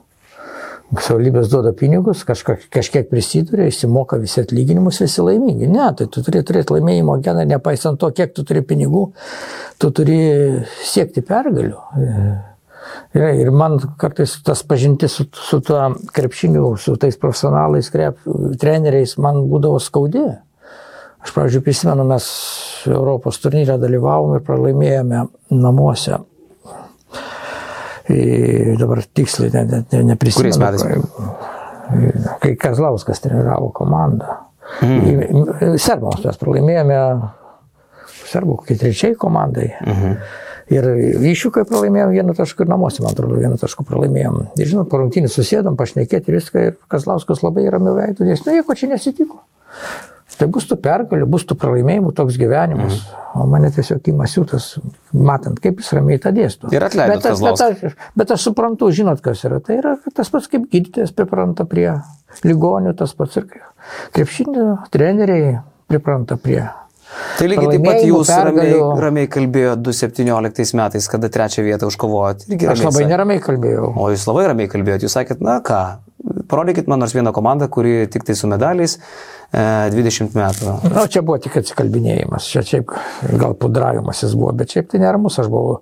Savaldybės 0.94 1.50
duoda 1.50 1.72
pinigus, 1.76 2.22
kažka, 2.28 2.60
kažkiek 2.72 3.08
prisiduria, 3.10 3.66
įsimoka 3.72 4.20
visi 4.22 4.44
atlyginimus, 4.44 5.02
visi 5.02 5.24
laimingi. 5.26 5.68
Ne, 5.72 5.88
tai 5.98 6.06
tu 6.14 6.22
turi 6.24 6.44
turėti 6.46 6.76
laimėjimo 6.76 7.18
geną, 7.26 7.46
nepaisant 7.50 8.00
to, 8.00 8.12
kiek 8.16 8.36
tu 8.38 8.46
turi 8.46 8.62
pinigų, 8.66 9.08
tu 9.82 9.90
turi 9.96 10.20
siekti 10.86 11.26
pergalių. 11.26 11.82
Ir, 13.18 13.26
ir 13.42 13.52
man 13.56 13.80
kartais 14.00 14.38
tas 14.46 14.62
pažintis 14.68 15.18
su, 15.18 15.26
su 15.34 15.60
tuo 15.66 15.90
krepšiniu, 16.16 16.76
su 16.78 16.94
tais 17.02 17.18
profesionalais, 17.18 17.90
krep, 17.92 18.22
treneriais, 18.62 19.18
man 19.22 19.42
būdavo 19.50 19.82
skaudė. 19.82 20.28
Aš, 21.26 21.32
pavyzdžiui, 21.34 21.64
prisimenu, 21.66 22.04
mes 22.06 22.26
Europos 22.86 23.40
turnyre 23.42 23.80
dalyvavom 23.82 24.36
ir 24.38 24.44
pralaimėjome 24.46 25.24
namuose. 25.58 26.20
Ir 28.14 28.76
dabar 28.78 29.02
tiksliai 29.18 29.50
ne, 29.56 29.64
ne, 29.66 29.80
ne, 29.90 30.02
neprisimenu. 30.12 30.54
Kuriais 30.54 30.60
metais? 30.62 32.36
Kai- 32.44 32.56
Kazlauskas 32.62 33.24
treniravo 33.24 33.72
komandą. 33.74 34.38
Mm. 34.86 35.78
Serbams 35.82 36.22
mes 36.26 36.38
pralaimėjome, 36.42 37.00
serbų 38.30 38.60
kokie 38.62 38.78
trečiai 38.82 39.18
komandai. 39.18 39.72
Mm. 39.82 40.16
Ir 40.74 40.88
iššūkai 41.34 41.66
pralaimėjom 41.70 42.14
vieną 42.14 42.34
tašką 42.38 42.66
ir 42.66 42.70
namuose, 42.72 43.02
man 43.06 43.14
atrodo, 43.14 43.38
vieną 43.42 43.58
tašką 43.62 43.86
pralaimėjom. 43.86 44.40
Ir 44.62 44.70
žinot, 44.70 44.90
po 44.90 45.02
rungtynį 45.02 45.30
susėdom, 45.34 45.78
pašnekėti 45.78 46.34
viską 46.34 46.70
ir 46.70 46.78
Kazlauskas 46.90 47.42
labai 47.46 47.66
ramiu 47.74 47.94
veidu, 47.98 48.26
nes, 48.30 48.42
nu, 48.46 48.58
nieko 48.58 48.78
čia 48.78 48.90
nesitiko. 48.94 49.42
Tai 50.36 50.48
bus 50.52 50.68
tų 50.68 50.78
pergalių, 50.84 51.28
bus 51.32 51.46
tų 51.48 51.58
pralaimėjimų, 51.60 52.12
toks 52.16 52.38
gyvenimas. 52.40 52.98
Mm. 53.00 53.22
O 53.36 53.46
mane 53.52 53.70
tiesiog 53.76 54.06
įmasiutas, 54.12 54.68
matant, 55.12 55.60
kaip 55.64 55.82
jis 55.82 55.92
ramiai 55.98 56.20
tą 56.24 56.32
dėsto. 56.36 56.72
Ir 56.76 56.86
atleido 56.88 57.16
bet, 57.16 57.24
bet, 57.24 57.34
Kazlauską. 57.34 57.90
aš, 57.90 57.98
bet 58.16 58.34
aš 58.36 58.48
suprantu, 58.50 58.90
žinot, 58.96 59.20
kas 59.24 59.44
yra. 59.48 59.60
Tai 59.64 59.80
yra 59.80 59.96
tas 60.16 60.32
pats, 60.32 60.48
kaip 60.52 60.70
gydytojas 60.72 61.12
pripranta 61.16 61.68
prie 61.68 61.90
ligonių, 62.48 62.96
tas 63.00 63.16
pats 63.16 63.40
ir 63.42 63.48
krepšinio 64.16 64.70
treneriai 64.92 65.58
pripranta 65.92 66.40
prie. 66.42 66.64
Tai 67.40 67.48
lygiai 67.52 67.72
taip 67.76 67.86
pat 67.86 68.02
jūs 68.06 68.32
ramiai, 68.32 68.72
pergalių. 68.72 68.88
ramiai 69.04 69.30
kalbėjote 69.32 69.82
2017 69.90 70.76
metais, 70.80 71.08
kada 71.12 71.30
trečią 71.32 71.64
vietą 71.68 71.90
užkovojot. 71.92 72.48
Irgi 72.50 72.68
Aš 72.68 72.80
ramiai 72.80 72.90
labai 72.90 73.02
sakėt. 73.02 73.12
neramiai 73.14 73.44
kalbėjau. 73.44 73.94
O 73.96 74.10
jūs 74.14 74.26
labai 74.30 74.48
ramiai 74.52 74.72
kalbėjote, 74.72 75.08
jūs 75.08 75.16
sakėt, 75.20 75.42
na 75.44 75.60
ką, 75.66 75.80
parodykit 76.52 76.88
man 76.92 77.00
nors 77.04 77.14
vieną 77.16 77.34
komandą, 77.36 77.68
kuri 77.72 78.08
tik 78.12 78.24
tai 78.28 78.36
su 78.36 78.48
medaliais 78.52 78.98
e, 79.54 79.90
20 79.94 80.36
metų. 80.38 80.76
Na, 80.94 81.06
čia 81.12 81.22
buvo 81.26 81.38
tik 81.44 81.58
atsikalbinėjimas, 81.62 82.48
čia 82.52 82.64
šiaip 82.66 82.94
gal 83.42 83.56
pudravimas 83.60 84.24
jis 84.24 84.34
buvo, 84.38 84.54
bet 84.58 84.74
šiaip 84.76 84.90
tai 84.92 85.04
neramus 85.04 85.40
aš 85.42 85.50
buvau. 85.52 85.82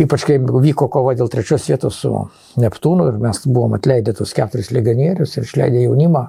Ypač 0.00 0.26
kai 0.28 0.38
vyko 0.38 0.90
kova 0.92 1.14
dėl 1.18 1.30
trečios 1.32 1.68
vietos 1.70 2.02
su 2.04 2.12
Neptūnu 2.60 3.08
ir 3.12 3.20
mes 3.22 3.42
buvom 3.46 3.78
atleidę 3.78 4.14
tus 4.18 4.34
keturis 4.36 4.72
legionierius 4.74 5.36
ir 5.38 5.46
išleidę 5.48 5.86
jaunimą. 5.86 6.26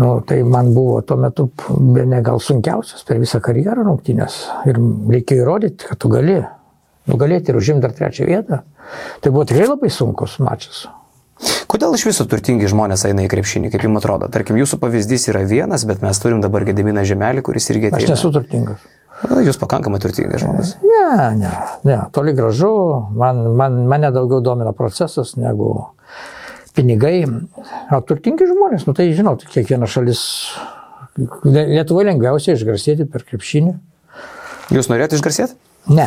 Nu, 0.00 0.20
tai 0.24 0.40
man 0.42 0.70
buvo 0.72 1.00
tuo 1.04 1.18
metu 1.20 1.50
be 1.94 2.06
ne 2.08 2.22
gal 2.24 2.40
sunkiausias 2.40 3.04
per 3.04 3.20
visą 3.20 3.40
karjerą 3.44 3.84
rungtynės. 3.84 4.38
Ir 4.70 4.80
reikėjo 5.12 5.44
įrodyti, 5.44 5.90
kad 5.90 6.00
tu 6.00 6.08
gali 6.12 6.38
nugalėti 7.10 7.52
ir 7.52 7.58
užimti 7.60 7.84
dar 7.84 7.92
trečią 7.96 8.28
vietą. 8.28 8.62
Tai 9.20 9.32
buvo 9.34 9.44
tikrai 9.48 9.68
labai 9.68 9.90
sunkus 9.92 10.38
mačas. 10.40 10.86
Kodėl 11.70 11.94
iš 11.96 12.04
viso 12.08 12.24
turtingi 12.28 12.68
žmonės 12.68 13.04
eina 13.08 13.24
į 13.24 13.30
krepšinį, 13.32 13.70
kaip 13.72 13.84
jums 13.86 14.00
atrodo? 14.00 14.28
Tarkim, 14.32 14.58
jūsų 14.60 14.80
pavyzdys 14.82 15.28
yra 15.32 15.44
vienas, 15.48 15.86
bet 15.88 16.02
mes 16.04 16.18
turim 16.20 16.42
dabar 16.44 16.66
Gediminą 16.68 17.04
Žemelį, 17.08 17.44
kuris 17.46 17.70
irgi 17.72 17.92
Aš 17.92 18.00
ateina. 18.00 18.16
nesu 18.16 18.32
turtingas. 18.34 18.88
Jūs 19.46 19.60
pakankamai 19.60 20.00
turtingas 20.00 20.42
žmogus. 20.42 20.74
Ne, 20.84 21.30
ne, 21.38 21.52
ne, 21.84 21.96
toli 22.12 22.32
gražu, 22.36 22.72
man, 23.16 23.42
man, 23.56 23.82
mane 23.88 24.10
daugiau 24.16 24.40
domina 24.44 24.72
procesas 24.76 25.36
negu 25.36 25.74
pinigai. 26.76 27.22
O 27.94 28.00
turtingi 28.06 28.46
žmonės, 28.50 28.86
nu 28.88 28.94
tai 28.96 29.08
žinot, 29.16 29.46
kiekviena 29.50 29.88
šalis, 29.90 30.22
Lietuvoje 31.44 32.06
lengviausia 32.06 32.54
išgarsėti 32.54 33.04
per 33.10 33.24
krepšinį. 33.26 33.72
Jūs 34.72 34.86
norėjote 34.88 35.18
išgarsėti? 35.18 35.56
Ne, 35.90 36.06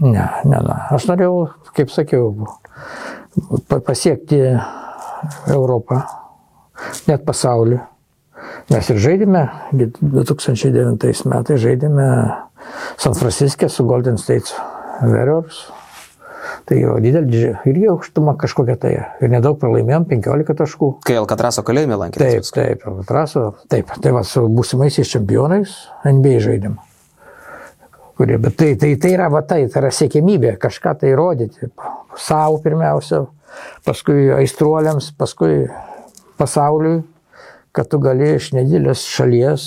ne, 0.00 0.24
ne, 0.48 0.60
ne. 0.64 0.76
Aš 0.96 1.04
norėjau, 1.10 1.50
kaip 1.76 1.92
sakiau, 1.92 2.30
pa- 3.68 3.82
pasiekti 3.84 4.40
Europą, 5.52 6.00
net 7.10 7.26
pasaulį. 7.28 7.78
Mes 8.72 8.88
ir 8.90 8.98
žaidėme, 9.04 9.44
2009 9.76 11.28
metais 11.30 11.60
žaidėme 11.62 12.08
San 12.98 13.14
Franciske 13.14 13.68
su 13.70 13.84
Golden 13.86 14.16
State 14.18 14.50
Warriors. 15.04 15.66
Tai 16.66 16.76
jo 16.80 16.96
didelė 16.98 17.52
irgi 17.70 17.86
aukštuma 17.92 18.34
kažkokia 18.40 18.74
tai. 18.82 18.92
Ir 19.22 19.30
nedaug 19.30 19.58
pralaimėjom, 19.60 20.08
15 20.10 20.56
taškų. 20.58 20.88
Kai 21.06 21.14
Alkatraso 21.20 21.62
kalėjime 21.66 21.94
Taip, 21.94 22.00
lankėtės. 22.02 22.50
taip, 22.56 22.82
traso, 23.06 23.44
taip. 23.70 23.92
Tai 24.02 24.12
va 24.16 24.24
su 24.26 24.42
būsimaisiais 24.50 25.12
čempionais 25.12 25.76
NBA 26.02 26.40
žaidėm. 26.42 26.74
Kurie, 28.18 28.38
bet 28.42 28.56
tai, 28.58 28.72
tai, 28.80 28.94
tai 28.98 29.12
yra 29.14 29.28
va 29.30 29.44
tai, 29.46 29.60
tai 29.70 29.84
yra 29.84 29.92
siekimybė 29.94 30.56
kažką 30.58 30.96
tai 31.04 31.12
rodyti. 31.14 31.70
Savo 32.18 32.58
pirmiausia, 32.64 33.26
paskui 33.86 34.30
aistruoliams, 34.34 35.12
paskui 35.20 35.68
pasauliui, 36.40 37.02
kad 37.76 37.92
tu 37.92 38.00
gali 38.02 38.32
iš 38.40 38.54
nedidelės 38.56 39.04
šalies, 39.06 39.66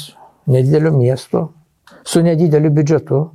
nedidelio 0.50 0.92
miesto, 0.98 1.46
su 2.04 2.26
nedideliu 2.26 2.74
biudžetu. 2.74 3.28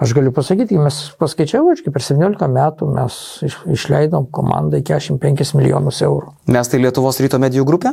Aš 0.00 0.14
galiu 0.16 0.32
pasakyti, 0.32 0.78
mes 0.80 0.98
paskaičiavau, 1.20 1.74
aš 1.74 1.82
kaip 1.84 1.92
per 1.92 2.04
17 2.04 2.46
metų 2.48 2.86
mes 2.94 3.16
iš, 3.44 3.58
išleidom 3.76 4.30
komandai 4.32 4.80
45 4.86 5.52
milijonus 5.58 6.00
eurų. 6.06 6.32
Mes 6.56 6.70
tai 6.72 6.80
Lietuvos 6.80 7.20
ryto 7.20 7.40
medijų 7.42 7.66
grupė? 7.68 7.92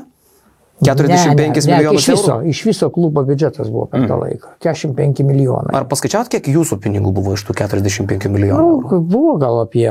45 0.85 1.09
Ne, 1.09 1.47
ne, 1.49 1.49
ne, 1.49 1.73
milijonus 1.73 2.03
iš 2.03 2.07
viso, 2.13 2.31
eurų. 2.37 2.49
iš 2.53 2.59
viso 2.67 2.89
klubo 2.93 3.23
biudžetas 3.25 3.67
buvo 3.73 3.87
per 3.91 4.05
tą 4.07 4.19
laiką. 4.21 4.51
45 4.63 5.23
milijonai. 5.25 5.73
Ar 5.75 5.87
paskaičiavot, 5.89 6.29
kiek 6.31 6.47
jūsų 6.53 6.77
pinigų 6.83 7.11
buvo 7.17 7.33
iš 7.33 7.43
tų 7.47 7.55
45 7.57 8.29
milijonų? 8.29 8.61
Nu, 8.61 8.99
buvo 9.01 9.35
gal 9.41 9.63
apie 9.63 9.89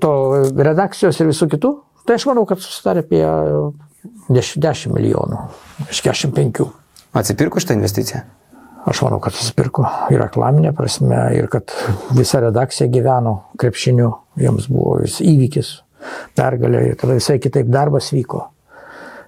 to 0.00 0.12
redakcijos 0.56 1.20
ir 1.20 1.30
visų 1.30 1.50
kitų. 1.52 1.74
Tai 2.08 2.16
aš 2.18 2.26
manau, 2.28 2.46
kad 2.48 2.64
susidarė 2.64 3.04
apie 3.04 3.22
10, 4.32 4.56
10 4.64 4.96
milijonų 4.96 5.44
iš 5.90 6.00
45. 6.04 6.64
Atsipirko 7.14 7.60
šitą 7.62 7.76
investiciją? 7.78 8.24
Aš 8.84 9.00
manau, 9.00 9.18
kad 9.24 9.32
susipirko 9.32 9.86
ir 10.12 10.20
reklaminė 10.20 10.74
prasme, 10.76 11.16
ir 11.38 11.48
kad 11.52 11.72
visa 12.16 12.42
redakcija 12.44 12.90
gyveno 12.92 13.36
krepšiniu, 13.60 14.10
jiems 14.40 14.68
buvo 14.68 14.98
vis 15.00 15.20
įvykis, 15.24 15.70
pergalė, 16.36 16.82
ir 16.90 16.98
tada 17.00 17.16
visai 17.16 17.38
kitaip 17.40 17.70
darbas 17.72 18.10
vyko. 18.12 18.42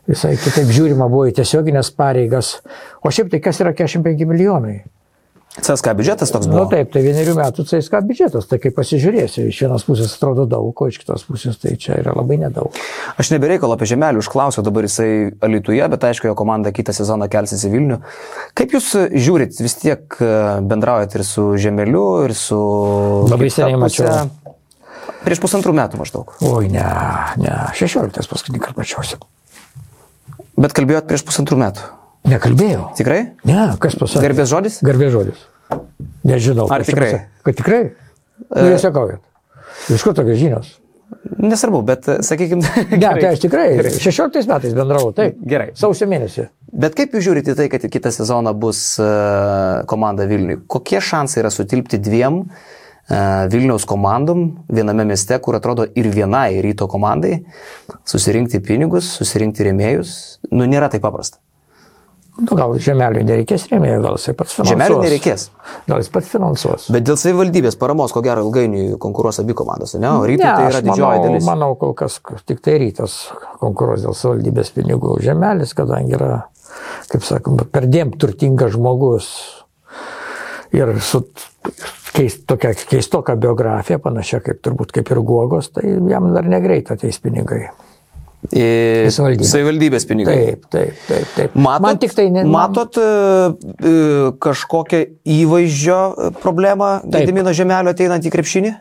Visai 0.07 0.35
kitaip 0.39 0.69
žiūrima 0.71 1.09
buvo 1.11 1.25
į 1.31 1.35
tiesioginės 1.41 1.91
pareigas. 1.97 2.59
O 3.03 3.11
šiaip 3.11 3.33
tai 3.33 3.41
kas 3.43 3.63
yra 3.65 3.73
45 3.75 4.29
milijonai? 4.29 4.77
CSK 5.57 5.95
biudžetas 5.97 6.31
toks 6.33 6.47
Na 6.47 6.53
buvo. 6.53 6.65
nu, 6.65 6.71
taip, 6.71 6.91
tai 6.93 7.01
vienerių 7.05 7.35
metų 7.39 7.65
CSK 7.65 8.03
biudžetas, 8.05 8.49
tai 8.51 8.59
kaip 8.61 8.75
pasižiūrėsi, 8.77 9.47
iš 9.49 9.61
vienos 9.65 9.87
pusės 9.89 10.13
atrodo 10.19 10.45
daug, 10.51 10.77
o 10.77 10.89
iš 10.91 10.99
kitos 11.01 11.25
pusės 11.29 11.57
tai 11.63 11.75
čia 11.81 11.97
yra 12.03 12.13
labai 12.17 12.37
nedaug. 12.43 12.77
Aš 13.17 13.33
nebereikalo 13.33 13.77
apie 13.77 13.89
žemelį 13.89 14.21
užklausiau, 14.21 14.65
dabar 14.67 14.85
jisai 14.89 15.33
Alituje, 15.47 15.81
bet 15.93 16.05
aišku, 16.11 16.29
jo 16.29 16.37
komanda 16.37 16.73
kitą 16.77 16.93
sezoną 16.97 17.31
kelsis 17.33 17.65
į 17.65 17.73
Vilnių. 17.73 18.01
Kaip 18.59 18.77
jūs 18.77 18.93
žiūrit, 19.17 19.57
vis 19.65 19.79
tiek 19.81 20.19
e, 20.21 20.33
bendraujat 20.69 21.17
ir 21.17 21.25
su 21.25 21.49
žemeliu, 21.61 22.05
ir 22.29 22.37
su... 22.37 22.61
Labai 23.33 23.49
seniai 23.53 23.81
mačiau. 23.81 24.29
Prieš 25.25 25.41
pusantrų 25.43 25.73
metų 25.75 25.99
maždaug. 25.99 26.37
Oi, 26.45 26.69
ne, 26.71 26.85
ne, 27.41 27.55
16 27.75 28.29
paskutinį 28.31 28.63
kartą 28.63 28.85
mačiausi. 28.85 29.19
Bet 30.57 30.77
kalbėjot 30.77 31.09
prieš 31.09 31.25
pusantrų 31.27 31.59
metų. 31.65 31.89
Nekalbėjau. 32.27 32.89
Tikrai? 32.99 33.21
Ne, 33.47 33.61
kas 33.83 33.95
pasakė? 33.99 34.25
Garbės 34.27 34.51
žodis? 34.51 34.81
Garbės 34.87 35.13
žodis. 35.15 35.45
Nežinau. 36.27 36.67
Ar 36.75 36.83
tikrai? 36.87 37.13
pasakė. 37.13 37.45
Kad 37.47 37.61
tikrai? 37.61 37.81
Nu, 38.51 38.67
jūs 38.73 38.83
sakaujat. 38.83 39.23
Iš 39.95 40.03
kur 40.03 40.17
tokios 40.17 40.41
žinios? 40.41 40.73
Nesvarbu, 41.39 41.83
bet 41.87 42.09
sakykime. 42.27 42.67
Ne, 42.97 43.11
tai 43.21 43.29
aš 43.31 43.45
tikrai 43.45 43.69
16 43.79 44.49
metais 44.51 44.75
bendravau, 44.75 45.13
taip. 45.15 45.39
Gerai. 45.47 45.71
Sausio 45.79 46.09
mėnesį. 46.11 46.49
Bet 46.75 46.97
kaip 46.99 47.15
jūs 47.15 47.29
žiūrite 47.29 47.55
į 47.55 47.59
tai, 47.61 47.69
kad 47.71 47.87
kitą 47.93 48.11
sezoną 48.15 48.53
bus 48.59 48.81
e, 48.99 49.07
komanda 49.91 50.27
Vilniui? 50.27 50.65
Kokie 50.71 50.99
šansai 51.03 51.45
yra 51.45 51.53
sutilpti 51.55 52.01
dviem 52.03 52.43
e, 52.43 52.49
Vilniaus 53.55 53.87
komandom 53.89 54.49
viename 54.67 55.07
mieste, 55.07 55.39
kur 55.43 55.59
atrodo 55.59 55.87
ir 55.95 56.11
vienai 56.11 56.59
ryto 56.65 56.91
komandai, 56.91 57.39
susirinkti 58.09 58.63
pinigus, 58.67 59.15
susirinkti 59.21 59.71
rėmėjus? 59.71 60.17
Nu, 60.51 60.67
nėra 60.67 60.91
taip 60.91 61.07
paprasta. 61.07 61.39
Nu, 62.37 62.53
gal 62.53 62.75
žemeliui 62.83 63.23
nereikės 63.25 63.65
rėmėjų, 63.71 64.01
gal 64.05 64.19
jisai 64.19 64.35
pats 64.37 64.53
finansuos. 64.59 64.75
Žemelių 64.75 64.97
nereikės. 65.07 65.45
Gal 65.89 66.03
jis 66.03 66.11
pats 66.13 66.29
finansuos. 66.29 66.89
Bet 66.93 67.07
dėl 67.09 67.17
savivaldybės 67.21 67.79
paramos, 67.81 68.13
ko 68.13 68.21
gero, 68.25 68.43
ilgainiui 68.45 68.99
konkuruos 69.01 69.41
abi 69.41 69.57
komandos, 69.57 69.95
ne? 69.97 70.11
O 70.11 70.27
Ne, 70.29 70.37
tai 70.43 70.67
yra 70.69 70.83
didžioji 70.85 71.01
manau, 71.01 71.25
dalis. 71.25 71.47
Manau, 71.49 71.71
kol 71.81 71.95
kas 71.97 72.19
tik 72.45 72.61
tai 72.65 72.77
rytas 72.83 73.17
konkuruos 73.63 74.05
dėl 74.05 74.17
savivaldybės 74.19 74.75
pinigų. 74.77 75.17
Žemelis, 75.25 75.73
kadangi 75.79 76.19
yra, 76.19 76.33
kaip 77.09 77.25
sakoma, 77.25 77.65
perdėm 77.73 78.13
turtingas 78.21 78.77
žmogus 78.77 79.33
ir 80.77 80.93
su 81.01 81.25
keist, 82.17 82.45
tokia 82.49 82.75
keistoka 82.77 83.37
biografija, 83.41 83.99
panašia 84.03 84.43
kaip 84.45 84.61
turbūt 84.65 84.93
kaip 84.97 85.13
ir 85.13 85.25
Guogos, 85.25 85.73
tai 85.73 85.89
jam 86.13 86.35
dar 86.37 86.49
negreit 86.49 86.93
ateis 86.93 87.17
pinigai. 87.23 87.67
Į 88.47 89.11
savivaldybę. 89.11 89.49
savivaldybės 89.49 90.05
pinigai. 90.07 90.35
Taip, 90.39 90.67
taip, 90.71 90.99
taip. 91.09 91.31
taip. 91.35 91.55
Matot, 91.59 91.83
Man 91.87 91.99
tik 92.03 92.13
tai 92.15 92.27
ne. 92.31 92.45
matot 92.47 92.99
e, 93.01 93.07
e, 93.91 93.95
kažkokią 94.45 95.01
įvaizdžio 95.37 95.99
problemą 96.45 96.91
Gedimino 97.11 97.55
žemelio 97.57 97.91
ateinant 97.97 98.23
į 98.23 98.31
krepšinį? 98.37 98.75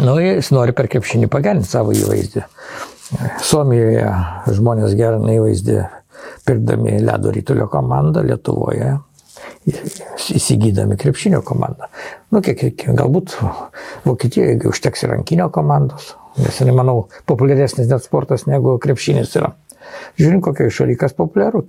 Nu, 0.00 0.16
jis 0.22 0.48
nori 0.54 0.72
per 0.76 0.88
krepšinį 0.90 1.28
pagerinti 1.30 1.68
savo 1.68 1.92
įvaizdį. 1.94 2.46
Suomijoje 3.46 4.08
žmonės 4.56 4.96
gerina 4.98 5.36
įvaizdį 5.36 5.76
pirkdami 6.46 6.96
ledo 7.04 7.30
rytulio 7.34 7.68
komandą 7.70 8.24
Lietuvoje, 8.26 8.96
įsigydami 10.36 10.96
krepšinio 11.00 11.42
komandą. 11.46 11.88
Nu, 12.30 12.42
kiek, 12.44 12.58
kiek, 12.58 12.84
galbūt 12.98 13.36
Vokietijoje 14.06 14.70
užteks 14.70 15.04
ir 15.06 15.14
rankinio 15.14 15.48
komandos, 15.54 16.14
nes, 16.38 16.60
manau, 16.76 17.06
populiaresnis 17.26 17.90
net 17.90 18.04
sportas 18.06 18.46
negu 18.50 18.76
krepšinis 18.82 19.34
yra. 19.40 19.54
Žiūrint, 20.18 20.42
kokioje 20.44 20.74
šalyje 20.80 21.00
kas 21.02 21.16
populiaru. 21.16 21.64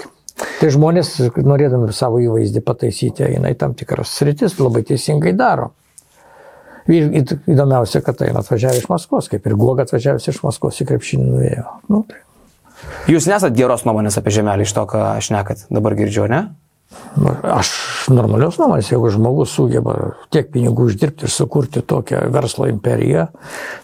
Tai 0.59 0.69
žmonės, 0.73 1.15
norėdami 1.41 1.89
savo 1.93 2.19
įvaizdį 2.21 2.61
pataisyti, 2.65 3.25
eina 3.25 3.49
į 3.53 3.57
tam 3.57 3.73
tikras 3.77 4.13
sritis, 4.19 4.57
labai 4.61 4.83
teisingai 4.85 5.33
daro. 5.37 5.71
Ir 6.87 7.09
įd- 7.19 7.39
įdomiausia, 7.51 7.99
kad 8.05 8.15
tai 8.21 8.29
atvažiavę 8.31 8.79
iš 8.79 8.87
Maskvos, 8.87 9.27
kaip 9.27 9.45
ir 9.45 9.57
Guoga 9.59 9.83
atvažiavęs 9.83 10.29
iš 10.31 10.39
Maskvos 10.45 10.77
į 10.79 10.87
krepšinį 10.87 11.25
nuėjo. 11.33 11.65
Nu, 11.89 12.05
tai 12.07 12.21
Jūs 13.09 13.25
nesat 13.29 13.55
geros 13.57 13.85
nuomonės 13.87 14.19
apie 14.19 14.33
žemelį 14.35 14.67
iš 14.67 14.73
to, 14.77 14.83
ką 14.85 14.99
aš 15.17 15.31
nekat, 15.33 15.65
dabar 15.73 15.95
girdžiu, 15.97 16.27
ne? 16.29 16.41
Nu, 17.19 17.31
Aš 17.51 17.69
normalios 18.13 18.55
nuomonės, 18.61 18.87
jeigu 18.93 19.09
žmogus 19.11 19.51
sugeba 19.57 19.93
tiek 20.31 20.47
pinigų 20.53 20.85
uždirbti 20.87 21.25
ir 21.27 21.31
sukurti 21.33 21.81
tokią 21.83 22.21
verslo 22.31 22.67
imperiją, 22.71 23.25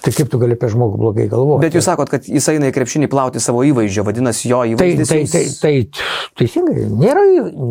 tai 0.05 0.13
kaip 0.15 0.29
tu 0.31 0.39
gali 0.39 0.55
apie 0.55 0.69
žmogų 0.71 0.99
blogai 1.01 1.25
galvoti? 1.31 1.65
Bet 1.65 1.75
jūs 1.75 1.87
sakot, 1.89 2.07
kad 2.13 2.29
jis 2.29 2.47
eina 2.53 2.69
į 2.71 2.75
krepšinį 2.77 3.09
plauti 3.11 3.41
savo 3.43 3.65
įvaizdžio, 3.67 4.05
vadinasi, 4.07 4.47
jo 4.53 4.61
Tai, 4.63 4.87
įvaizdis. 4.93 5.11
tai, 5.11 5.19
jums- 5.19 5.33
tai, 5.33 5.73
tai 5.91 6.39
teisingai, 6.39 6.85
nėra, 7.03 7.25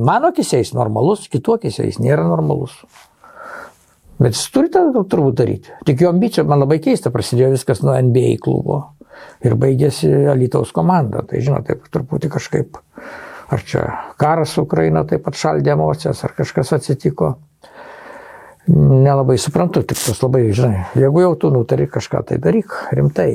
mano 0.05 0.33
akisiais 0.35 0.75
normalus, 0.77 1.25
kitų 1.33 1.57
akisiais 1.61 1.97
nėra 2.03 2.27
normalus. 2.29 2.77
Bet 4.23 4.37
jis 4.37 4.45
turi 4.55 4.69
tą 4.71 4.85
turbūt 5.01 5.39
daryti. 5.41 5.73
Tik 5.89 6.05
jo 6.05 6.13
ambicijų, 6.13 6.45
man 6.47 6.61
labai 6.63 6.77
keista, 6.85 7.11
prasidėjo 7.15 7.55
viskas 7.57 7.81
nuo 7.83 7.97
NBA 7.97 8.37
klubo 8.45 8.83
ir 9.43 9.57
baigėsi 9.59 10.11
Alitaus 10.31 10.71
komanda. 10.77 11.25
Tai 11.27 11.41
žinot, 11.43 11.67
taip 11.71 11.89
truputį 11.91 12.31
kažkaip, 12.37 12.79
ar 13.53 13.63
čia 13.69 13.87
karas 14.21 14.57
Ukraina 14.61 15.05
taip 15.09 15.25
pat 15.27 15.37
šaldė 15.39 15.75
emocijas, 15.77 16.25
ar 16.25 16.35
kažkas 16.39 16.73
atsitiko. 16.79 17.35
Nelabai 18.73 19.35
suprantu, 19.43 19.83
tik 19.83 19.99
tas 19.99 20.21
labai, 20.23 20.45
žinai, 20.55 20.85
jeigu 20.95 21.25
jau 21.25 21.33
tu 21.35 21.51
nutari 21.51 21.89
kažką, 21.91 22.21
tai 22.29 22.39
daryk 22.39 22.77
rimtai. 22.95 23.33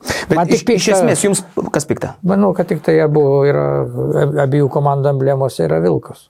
Bet 0.00 0.34
man 0.34 0.48
iš, 0.48 0.64
tik 0.64 0.74
iš 0.80 0.88
pikta- 0.88 0.96
esmės, 0.98 1.22
jums 1.26 1.42
kas 1.70 1.86
pikta? 1.86 2.14
Manau, 2.26 2.50
kad 2.56 2.66
tik 2.72 2.80
tai 2.82 2.96
abu 3.04 3.22
yra, 3.46 3.66
abiejų 4.46 4.68
komandų 4.72 5.12
emblemose 5.14 5.62
yra 5.68 5.78
vilkas. 5.84 6.26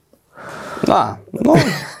Na, 0.87 1.17
nu, 1.37 1.53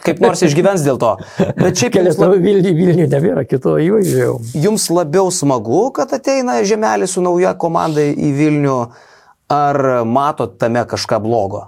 kaip 0.05 0.19
nors 0.23 0.41
išgyvens 0.45 0.81
dėl 0.85 0.97
to. 1.01 1.11
Bet 1.57 1.77
šiaip 1.77 1.93
Kelias 1.93 2.17
lab, 2.17 2.31
labai 2.31 2.41
Vilnių, 2.45 2.71
Vilnių 2.77 3.05
nebėra, 3.11 3.43
kito 3.45 3.75
įvaizdžio. 3.77 4.19
jau. 4.23 4.35
jums 4.57 4.87
labiau 4.89 5.29
smagu, 5.33 5.91
kad 5.93 6.13
ateina 6.17 6.59
žemelis 6.65 7.13
su 7.13 7.21
nauja 7.21 7.53
komanda 7.57 8.01
į 8.01 8.31
Vilnių, 8.39 8.77
ar 9.51 10.03
matot 10.07 10.57
tame 10.59 10.83
kažką 10.87 11.19
blogo? 11.23 11.65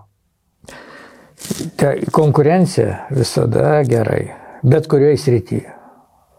Ta 1.75 1.94
konkurencija 2.16 3.08
visada 3.12 3.82
gerai, 3.88 4.32
bet 4.63 4.88
kurioje 4.88 5.20
srityje. 5.20 5.80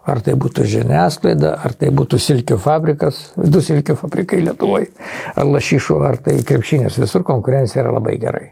Ar 0.05 0.21
tai 0.21 0.35
būtų 0.37 0.67
žiniasklaida, 0.69 1.55
ar 1.65 1.73
tai 1.81 1.89
būtų 1.97 2.19
silkių 2.21 2.59
fabrikas, 2.61 3.31
du 3.37 3.63
silkių 3.65 3.97
fabrikai 3.97 4.43
Lietuvoje, 4.45 4.91
ar 5.33 5.49
lašyšų, 5.49 5.97
ar 6.05 6.19
tai 6.21 6.37
krepšinės, 6.45 6.99
visur 7.01 7.25
konkurencija 7.25 7.81
yra 7.81 7.95
labai 7.97 8.19
gerai. 8.21 8.51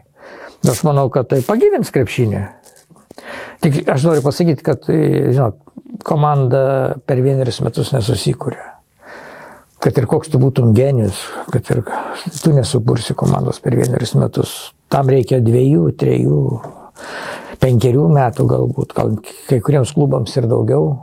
Aš 0.65 0.81
manau, 0.87 1.09
kad 1.13 1.29
tai 1.29 1.43
pagyvins 1.45 1.93
krepšinį. 1.93 2.41
Tik 3.61 3.83
aš 3.93 4.07
noriu 4.07 4.25
pasakyti, 4.25 4.65
kad, 4.65 4.89
žinot, 4.89 5.59
komanda 6.01 6.63
per 7.05 7.21
vienerius 7.21 7.61
metus 7.61 7.93
nesusikūrė. 7.93 8.72
Kad 9.83 9.97
ir 9.99 10.07
koks 10.07 10.31
tu 10.31 10.39
būtum 10.39 10.71
genijus, 10.75 11.17
kad 11.51 11.67
ir 11.73 11.81
tu 12.39 12.53
nesubursi 12.55 13.15
komandos 13.19 13.59
per 13.59 13.75
vienerius 13.75 14.13
metus. 14.15 14.53
Tam 14.87 15.09
reikia 15.11 15.41
dviejų, 15.43 15.89
trejų, 15.99 16.39
penkerių 17.59 18.05
metų 18.15 18.45
galbūt, 18.47 18.93
gal 18.95 19.17
kai 19.49 19.59
kuriems 19.63 19.91
klubams 19.95 20.35
ir 20.39 20.47
daugiau. 20.51 20.93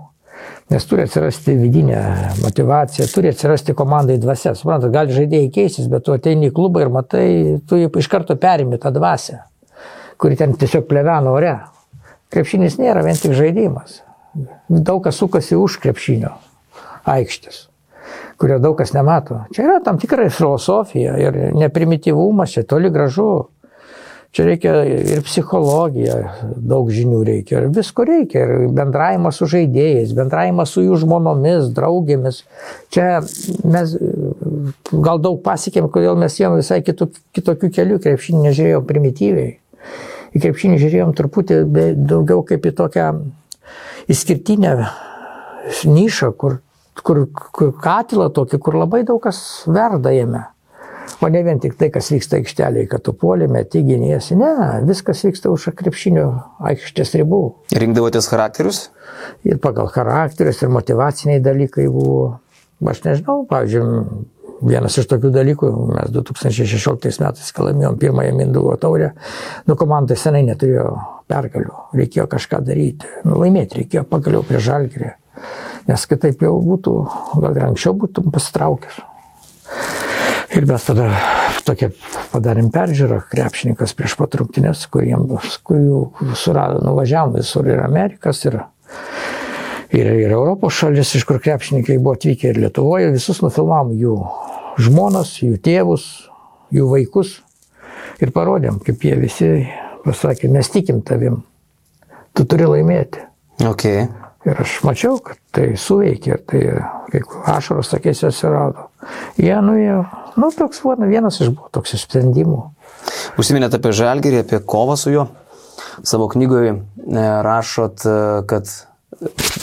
Nes 0.71 0.85
turi 0.87 1.03
atsirasti 1.03 1.57
vidinė 1.59 2.01
motivacija, 2.45 3.09
turi 3.11 3.33
atsirasti 3.33 3.75
komandai 3.77 4.21
dvasia. 4.23 4.53
Suprantate, 4.57 4.93
gali 4.95 5.17
žaidėjai 5.17 5.49
keistis, 5.53 5.89
bet 5.91 6.07
tu 6.07 6.15
ateini 6.15 6.49
į 6.49 6.55
klubą 6.55 6.85
ir 6.85 6.93
matai, 6.95 7.27
tu 7.67 7.81
iš 7.81 8.09
karto 8.09 8.37
perimi 8.41 8.79
tą 8.81 8.93
dvasę, 8.95 9.41
kuri 10.21 10.39
ten 10.39 10.55
tiesiog 10.55 10.87
plevena 10.89 11.35
ore. 11.35 11.57
Krepšinis 12.31 12.79
nėra 12.79 13.03
vien 13.03 13.19
tik 13.19 13.35
žaidimas. 13.35 14.05
Daug 14.71 15.03
kas 15.03 15.19
sukasi 15.19 15.59
už 15.59 15.81
krepšinio 15.83 16.37
aikštės, 17.11 17.65
kurio 18.41 18.59
daug 18.59 18.77
kas 18.79 18.95
nemato. 18.97 19.43
Čia 19.55 19.67
yra 19.67 19.79
tam 19.85 19.99
tikra 20.01 20.29
filosofija 20.33 21.17
ir 21.21 21.41
neprimityvumas, 21.57 22.57
čia 22.57 22.67
toli 22.69 22.91
gražu. 22.93 23.49
Čia 24.31 24.45
reikia 24.47 24.73
ir 24.87 25.25
psichologija, 25.27 26.15
daug 26.55 26.87
žinių 26.95 27.25
reikia, 27.27 27.59
ir 27.59 27.73
visko 27.75 28.05
reikia, 28.07 28.45
ir 28.45 28.69
bendravimas 28.77 29.41
su 29.41 29.49
žaidėjais, 29.51 30.13
bendravimas 30.15 30.71
su 30.71 30.85
jų 30.85 31.01
žmonomis, 31.03 31.73
draugėmis. 31.75 32.45
Čia 32.95 33.25
mes 33.67 33.97
gal 34.93 35.19
daug 35.19 35.41
pasiekėm, 35.43 35.91
kodėl 35.91 36.15
mes 36.23 36.39
ėjom 36.39 36.61
visai 36.61 36.79
kitų, 36.87 37.11
kitokių 37.35 37.73
kelių, 37.75 37.99
krepšinį 38.07 38.45
nežiūrėjom 38.47 38.87
primityviai. 38.87 39.51
Į 40.31 40.45
krepšinį 40.47 40.79
žiūrėjom 40.79 41.15
truputį 41.19 41.61
daugiau 41.99 42.47
kaip 42.47 42.71
į 42.71 42.77
tokią 42.85 43.11
išskirtinę 44.15 44.77
nišą, 45.91 46.31
kur, 46.39 46.61
kur, 47.07 47.27
kur 47.57 47.75
katilą 47.83 48.31
tokį, 48.37 48.61
kur 48.63 48.79
labai 48.83 49.05
daug 49.09 49.21
kas 49.23 49.41
verda 49.71 50.13
jame. 50.15 50.47
O 51.21 51.29
ne 51.29 51.43
vien 51.45 51.59
tik 51.61 51.75
tai, 51.77 51.91
kas 51.93 52.09
vyksta 52.13 52.39
aikštelėje, 52.39 52.87
kad 52.89 53.03
tu 53.05 53.13
puolėme, 53.17 53.61
tyginiesi. 53.69 54.39
Ne, 54.41 54.53
viskas 54.89 55.21
vyksta 55.27 55.51
už 55.53 55.71
krepšinio 55.77 56.27
aikštės 56.71 57.13
ribų. 57.21 57.43
Rinkdavotės 57.77 58.31
charakterius? 58.31 58.87
Ir 59.45 59.61
pagal 59.61 59.91
charakterius, 59.93 60.63
ir 60.65 60.73
motivaciniai 60.73 61.43
dalykai 61.45 61.91
buvo. 61.93 62.39
Aš 62.89 63.03
nežinau, 63.05 63.43
pavyzdžiui, 63.51 64.05
vienas 64.65 64.97
iš 65.01 65.09
tokių 65.11 65.33
dalykų, 65.35 65.71
mes 65.91 66.13
2016 66.15 67.21
metais, 67.21 67.53
kai 67.53 67.67
laimėjom 67.69 67.99
pirmąją 68.01 68.37
Mindugo 68.37 68.77
taurę, 68.81 69.13
nu 69.69 69.77
komanda 69.81 70.17
senai 70.17 70.43
neturėjo 70.47 70.87
pergalių, 71.31 71.75
reikėjo 71.97 72.27
kažką 72.31 72.63
daryti, 72.67 73.09
nu, 73.27 73.39
laimėti 73.41 73.83
reikėjo 73.83 74.07
pagaliau 74.09 74.45
prie 74.47 74.61
žalgerį, 74.65 75.13
nes 75.91 76.07
kitaip 76.07 76.43
jau 76.47 76.57
būtų, 76.63 76.97
gal 77.43 77.57
ir 77.57 77.67
anksčiau 77.67 77.97
būtum 77.99 78.31
pasitraukęs. 78.35 79.01
Ir 80.51 80.67
mes 80.67 80.83
tada 80.83 81.07
tokia 81.67 81.91
padarėm 82.33 82.71
peržiūrą, 82.75 83.21
krepšininkas 83.31 83.95
prieš 83.99 84.17
patruktinės, 84.19 84.87
kurių 84.91 86.01
surado, 86.39 86.81
nuvažiavom 86.83 87.37
visur 87.39 87.69
ir 87.71 87.83
Amerikas, 87.85 88.43
ir, 88.49 88.59
ir, 89.95 90.11
ir 90.25 90.35
Europos 90.35 90.75
šalis, 90.79 91.15
iš 91.15 91.27
kur 91.29 91.39
krepšininkai 91.43 92.01
buvo 92.01 92.17
atvykę 92.19 92.51
ir 92.51 92.59
Lietuvoje, 92.65 93.13
visus 93.15 93.43
nufilmavom 93.45 93.95
jų 94.01 94.17
žmonas, 94.83 95.37
jų 95.45 95.61
tėvus, 95.63 96.09
jų 96.75 96.89
vaikus 96.91 97.37
ir 98.23 98.35
parodėm, 98.35 98.83
kaip 98.83 99.07
jie 99.07 99.15
visi 99.21 99.53
pasakė, 100.05 100.51
mes 100.51 100.71
tikim 100.73 101.05
tavim, 101.07 101.45
tu 102.35 102.47
turi 102.49 102.67
laimėti. 102.75 103.23
Okay. 103.71 104.09
Ir 104.49 104.57
aš 104.63 104.79
mačiau, 104.89 105.19
kad 105.21 105.37
tai 105.53 105.75
suveikė 105.77 106.39
tai 106.49 106.61
kaip 107.13 107.35
ašaros 107.53 107.93
akėse 107.99 108.31
atsirado. 108.31 108.87
Jie 109.37 109.57
nuėjo, 109.65 110.05
nu 110.41 110.49
toks 110.57 110.81
vienas 111.11 111.41
iš 111.43 111.53
buvo 111.53 111.69
toks 111.75 111.97
sprendimų. 112.01 112.63
Užsiminėte 113.41 113.77
apie 113.81 113.93
žalgerį, 113.97 114.45
apie 114.45 114.61
kovą 114.65 114.97
su 115.01 115.13
juo. 115.13 115.27
Savo 116.05 116.29
knygoje 116.33 116.73
e, 116.73 116.81
rašot, 117.45 118.05
e, 118.05 118.17
kad 118.49 118.69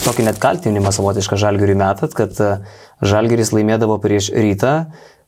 tokį 0.04 0.26
net 0.28 0.38
kaltinimą 0.42 0.92
savotišką 0.94 1.38
žalgeriui 1.40 1.78
metat, 1.78 2.14
kad 2.14 2.38
e, 2.42 2.50
žalgeris 3.02 3.50
laimėdavo 3.54 3.98
prieš 4.02 4.30
rytą 4.34 4.74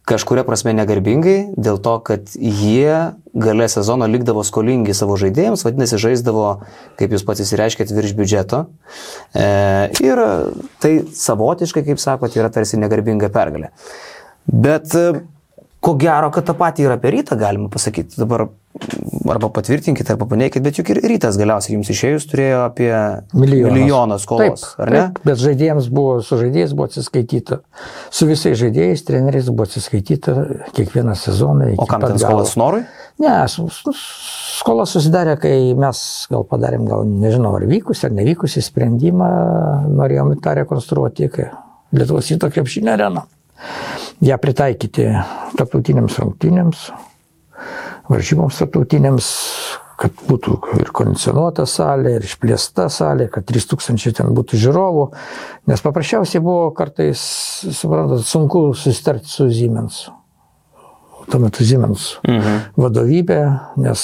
kažkuria 0.08 0.44
prasme 0.46 0.72
negarbingai, 0.74 1.52
dėl 1.60 1.78
to, 1.82 1.96
kad 2.04 2.32
jie 2.34 3.14
gale 3.30 3.66
sezono 3.70 4.08
likdavo 4.10 4.42
skolingi 4.46 4.94
savo 4.96 5.16
žaidėjams, 5.20 5.64
vadinasi, 5.66 6.00
žaisdavo, 6.02 6.46
kaip 6.98 7.14
jūs 7.14 7.24
pats 7.26 7.44
įsireiškėt, 7.44 7.92
virš 7.94 8.14
biudžeto. 8.18 8.64
E, 9.34 9.50
ir 10.02 10.22
tai 10.82 10.94
savotiškai, 11.14 11.84
kaip 11.90 12.02
sakot, 12.02 12.34
yra 12.38 12.50
tarsi 12.52 12.80
negarbinga 12.80 13.30
pergalė. 13.34 13.70
Bet 14.50 14.96
e, 14.98 15.22
ko 15.84 15.94
gero, 16.00 16.32
kad 16.34 16.48
tą 16.48 16.56
patį 16.58 16.88
ir 16.88 16.96
apie 16.96 17.14
rytą 17.18 17.38
galima 17.40 17.70
pasakyti. 17.72 18.18
Dabar 18.20 18.48
arba 19.30 19.48
patvirtinkite, 19.52 20.12
arba 20.14 20.26
paneikite, 20.30 20.62
bet 20.64 20.78
juk 20.78 20.92
ir 20.92 21.00
rytas 21.10 21.36
galiausiai 21.38 21.74
jums 21.74 21.90
išėjus 21.90 22.26
turėjo 22.30 22.60
apie 22.68 22.90
Milijonas. 23.34 23.74
milijoną 23.74 24.18
skolos, 24.22 24.62
taip, 24.62 24.84
ar 24.84 24.92
ne? 24.92 25.00
Taip, 25.00 25.18
bet 25.26 25.40
žaidėjams 25.42 25.88
buvo, 25.94 26.14
su 26.24 26.38
žaidėjais 26.40 26.74
buvo 26.78 26.86
atsiskaityta. 26.90 27.60
Su 28.14 28.28
visais 28.30 28.56
žaidėjais, 28.60 29.02
treneriais 29.08 29.50
buvo 29.50 29.66
atsiskaityta 29.66 30.36
kiekvieną 30.76 31.16
sezoną. 31.18 31.72
O 31.82 31.88
kam 31.90 32.06
ten 32.06 32.22
skolas 32.22 32.54
norui? 32.60 32.84
Ne, 33.20 33.34
skola 34.60 34.86
susidarė, 34.88 35.34
kai 35.42 35.56
mes 35.78 36.04
gal 36.30 36.46
padarėm, 36.48 36.86
gal 36.88 37.04
nežinau, 37.08 37.56
ar 37.58 37.66
vykusi 37.68 38.06
ar 38.08 38.16
nevykusi 38.16 38.62
sprendimą, 38.64 39.28
norėjom 39.98 40.36
tą 40.40 40.56
rekonstruoti, 40.62 41.28
kai 41.34 41.50
Lietuvos 41.90 42.28
įto 42.30 42.46
krepšinio 42.54 42.92
areną. 42.94 43.24
Ja 44.22 44.36
pritaikyti 44.38 45.08
tarptautiniams 45.58 46.20
rungtynėms, 46.20 46.84
varžyboms 48.10 48.60
tarptautinėms, 48.60 49.30
kad 50.00 50.22
būtų 50.28 50.56
ir 50.80 50.92
kondicionuota 50.96 51.66
salė, 51.68 52.16
ir 52.18 52.28
išplėsta 52.28 52.88
salė, 52.92 53.28
kad 53.32 53.46
3000 53.48 54.16
ten 54.20 54.32
būtų 54.36 54.60
žiūrovų, 54.60 55.10
nes 55.70 55.84
paprasčiausiai 55.84 56.44
buvo 56.44 56.70
kartais, 56.76 57.20
suprantat, 57.68 58.24
sunku 58.28 58.70
susitarti 58.78 59.30
su 59.30 59.50
Siemens 59.52 60.06
tuo 61.30 61.40
metu 61.40 61.64
Siemens 61.66 62.16
mhm. 62.26 62.58
vadovybė, 62.80 63.38
nes 63.80 64.02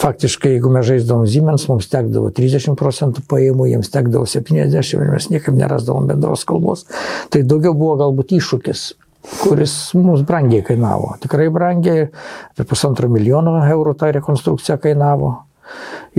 faktiškai, 0.00 0.56
jeigu 0.56 0.72
mes 0.72 0.86
žaisdavom 0.88 1.26
Siemens, 1.28 1.66
mums 1.70 1.88
tekdavo 1.92 2.30
30 2.34 2.78
procentų 2.80 3.24
pajamų, 3.30 3.68
jiems 3.72 3.92
tekdavo 3.92 4.28
70 4.28 4.94
ir 4.96 5.12
mes 5.12 5.30
niekaip 5.32 5.56
nerasdavom 5.58 6.08
bendros 6.10 6.46
kalbos. 6.48 6.86
Tai 7.32 7.44
daugiau 7.48 7.76
buvo 7.76 7.98
galbūt 8.00 8.36
iššūkis 8.38 8.86
kuris 9.24 9.74
mums 9.96 10.22
brangiai 10.26 10.64
kainavo. 10.66 11.14
Tikrai 11.22 11.48
brangiai, 11.52 12.06
apie 12.52 12.66
pusantro 12.68 13.08
milijono 13.12 13.56
eurų 13.64 13.96
ta 13.98 14.12
rekonstrukcija 14.14 14.78
kainavo. 14.82 15.34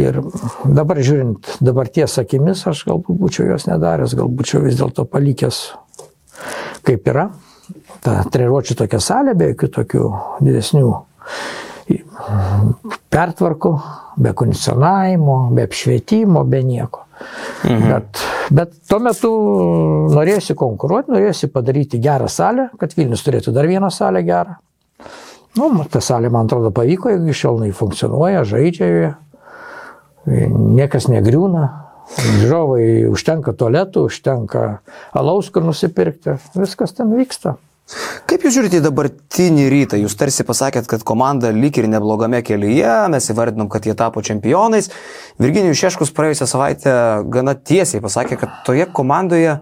Ir 0.02 0.18
dabar 0.66 1.00
žiūrint 1.06 1.58
dabarties 1.64 2.18
akimis, 2.20 2.66
aš 2.68 2.84
galbūt 2.90 3.20
būčiau 3.22 3.52
jos 3.52 3.68
nedaręs, 3.70 4.16
galbūt 4.18 4.40
būčiau 4.42 4.64
vis 4.66 4.80
dėlto 4.80 5.06
palikęs 5.08 5.60
kaip 6.86 7.12
yra. 7.14 7.30
Ta 8.04 8.24
treniruočio 8.30 8.76
tokia 8.78 9.00
salė, 9.02 9.36
be 9.38 9.52
jokių 9.54 9.70
tokių 9.80 10.10
didesnių 10.46 10.90
pertvarkų, 13.14 13.72
be 14.18 14.34
kondicionavimo, 14.34 15.50
be 15.56 15.66
apšvietimo, 15.68 16.44
be 16.44 16.64
nieko. 16.64 17.06
Mhm. 17.64 17.88
Bet, 17.90 18.22
bet 18.52 18.74
tuo 18.90 19.00
metu 19.04 19.32
norėjusi 20.14 20.56
konkuruoti, 20.60 21.14
norėjusi 21.16 21.50
padaryti 21.54 22.00
gerą 22.04 22.28
salę, 22.32 22.70
kad 22.80 22.96
Vilnius 22.98 23.24
turėtų 23.26 23.54
dar 23.56 23.68
vieną 23.70 23.90
salę 23.94 24.24
gerą. 24.28 24.58
Nu, 25.56 25.70
ta 25.88 26.02
salė, 26.04 26.30
man 26.34 26.50
atrodo, 26.50 26.74
pavyko, 26.76 27.14
jeigu 27.14 27.32
iš 27.32 27.46
šiol 27.46 27.62
jinai 27.62 27.76
funkcionuoja, 27.76 28.44
žaidžia 28.48 28.90
joje, 28.92 29.12
niekas 30.26 31.08
negriūna, 31.08 31.70
žiūrovai 32.42 32.88
užtenka 33.08 33.54
tualetų, 33.58 34.08
užtenka 34.10 34.66
alaus, 35.16 35.50
kur 35.54 35.64
nusipirkti, 35.66 36.36
viskas 36.58 36.96
ten 36.98 37.14
vyksta. 37.16 37.56
Kaip 38.26 38.42
jūs 38.42 38.56
žiūrite 38.56 38.80
į 38.80 38.84
dabartinį 38.88 39.66
rytą? 39.70 39.98
Jūs 40.02 40.16
tarsi 40.18 40.42
pasakėt, 40.48 40.88
kad 40.90 41.04
komanda 41.06 41.52
lyg 41.54 41.78
ir 41.78 41.86
neblogame 41.92 42.40
kelyje, 42.46 42.94
mes 43.14 43.30
įvardinom, 43.30 43.70
kad 43.70 43.86
jie 43.86 43.94
tapo 43.98 44.24
čempionais. 44.26 44.90
Virginijus 45.38 45.84
Šeškus 45.84 46.14
praėjusią 46.18 46.48
savaitę 46.50 46.96
gana 47.30 47.54
tiesiai 47.54 48.02
pasakė, 48.02 48.40
kad 48.42 48.56
toje 48.66 48.88
komandoje 48.90 49.52
e, 49.54 49.60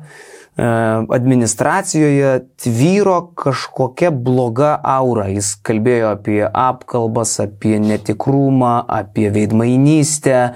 administracijoje 1.17 2.31
tvyro 2.63 3.17
kažkokia 3.43 4.13
bloga 4.15 4.77
aura. 4.79 5.27
Jis 5.33 5.57
kalbėjo 5.59 6.15
apie 6.15 6.39
apkalbas, 6.47 7.35
apie 7.43 7.75
netikrumą, 7.83 8.77
apie 9.03 9.27
veidmainystę. 9.35 10.53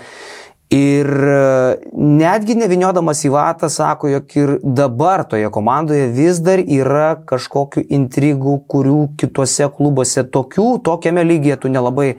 Ir 0.69 1.07
e, 1.07 1.77
netgi 1.95 2.57
neviniodamas 2.59 3.21
į 3.23 3.29
vatą 3.31 3.69
sako, 3.71 4.09
jog 4.11 4.33
ir 4.35 4.49
dabar 4.63 5.23
toje 5.29 5.47
komandoje 5.53 6.09
vis 6.11 6.41
dar 6.43 6.59
yra 6.59 7.13
kažkokių 7.29 7.85
intrigų, 7.95 8.57
kurių 8.67 9.05
kitose 9.19 9.69
klubuose 9.77 10.25
tokių, 10.27 10.67
tokiame 10.83 11.23
lygyje 11.23 11.61
tu 11.63 11.71
nelabai, 11.71 12.17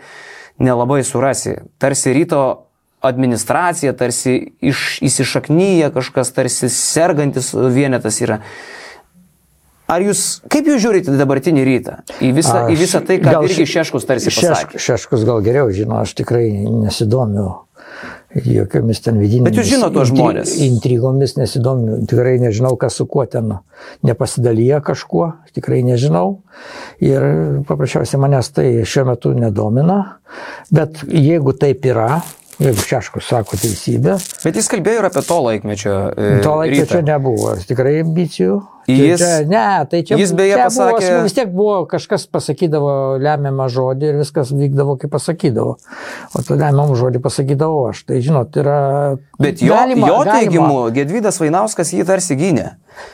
nelabai 0.64 1.02
surasi. 1.04 1.58
Tarsi 1.76 2.16
ryto 2.16 2.40
administracija, 3.04 3.92
tarsi 3.92 4.40
iš, 4.64 4.96
įsišaknyja 5.04 5.92
kažkas, 5.92 6.32
tarsi 6.32 6.72
sergantis 6.72 7.52
vienetas 7.52 8.22
yra. 8.24 8.40
Ar 9.88 10.02
jūs, 10.04 10.40
kaip 10.52 10.66
jūs 10.68 10.82
žiūrite 10.84 11.12
dabartinį 11.20 11.62
rytą? 11.64 12.00
Į 12.20 12.32
visą, 12.36 12.64
aš, 12.64 12.72
į 12.72 12.80
visą 12.80 13.04
tai, 13.04 13.20
ką 13.22 13.38
irgi 13.44 13.64
Šeškus 13.76 14.08
tarsi 14.08 14.32
pasakė. 14.32 14.76
Šeškus, 14.80 14.84
šeškus 14.88 15.24
gal 15.28 15.44
geriau 15.44 15.70
žino, 15.72 16.00
aš 16.00 16.16
tikrai 16.16 16.48
nesidomiu 16.64 17.54
jokiamis 18.46 19.02
ten 19.04 19.18
vidinėmis. 19.20 19.48
Bet 19.50 19.60
jūs 19.60 19.70
žinote 19.72 19.96
tuos 19.96 20.10
žmonės. 20.12 20.54
Intrigomis 20.66 21.36
nesidomiu, 21.38 22.00
tikrai 22.10 22.36
nežinau, 22.42 22.74
kas 22.80 22.98
su 23.00 23.06
kuo 23.10 23.26
ten 23.30 23.56
nepasidalyja 24.06 24.80
kažkuo, 24.86 25.30
tikrai 25.56 25.82
nežinau. 25.86 26.40
Ir 27.04 27.28
paprasčiausiai 27.68 28.20
manęs 28.22 28.52
tai 28.54 28.68
šiuo 28.88 29.06
metu 29.12 29.34
nedomina. 29.36 30.00
Bet 30.74 31.02
jeigu 31.08 31.54
taip 31.58 31.86
yra, 31.88 32.18
Jeigu 32.58 32.82
Šeškus 32.82 33.28
sako 33.30 33.54
teisybę. 33.54 34.16
Bet 34.42 34.56
jis 34.58 34.66
kalbėjo 34.66 34.98
ir 34.98 35.06
apie 35.06 35.20
to 35.22 35.36
laikmečio. 35.44 35.92
E, 36.10 36.30
to 36.42 36.56
laikmečio 36.58 36.96
rytą. 36.98 37.04
nebuvo, 37.06 37.52
tikrai 37.68 38.00
ambicijų. 38.02 38.56
Jis, 38.88 39.20
čia, 39.20 39.44
ne, 39.44 39.84
tai 39.84 40.00
čia, 40.00 40.16
jis 40.16 40.30
beje 40.32 40.54
čia 40.56 40.64
pasakė. 40.64 41.04
Buvo, 41.04 41.24
vis 41.26 41.34
tiek 41.36 41.50
buvo 41.52 41.74
kažkas 41.90 42.22
pasakydavo 42.32 42.92
lemiamą 43.20 43.66
žodį 43.68 44.08
ir 44.08 44.16
viskas 44.22 44.48
vykdavo, 44.48 44.94
kaip 45.02 45.12
pasakydavo. 45.12 45.74
O 46.32 46.44
tą 46.46 46.56
lemiamą 46.56 46.96
žodį 46.96 47.20
pasakydavo 47.20 47.82
aš. 47.90 48.00
Tai 48.08 48.22
žinot, 48.24 48.56
yra. 48.56 48.78
Bet 49.36 49.60
jo, 49.60 49.74
galima, 49.76 50.08
jo 50.08 50.18
teigimu. 50.24 50.80
Gedvydas 50.96 51.36
Vainauskas 51.42 51.92
jį 51.92 52.08
tarsi 52.08 52.38
gynė. 52.40 52.70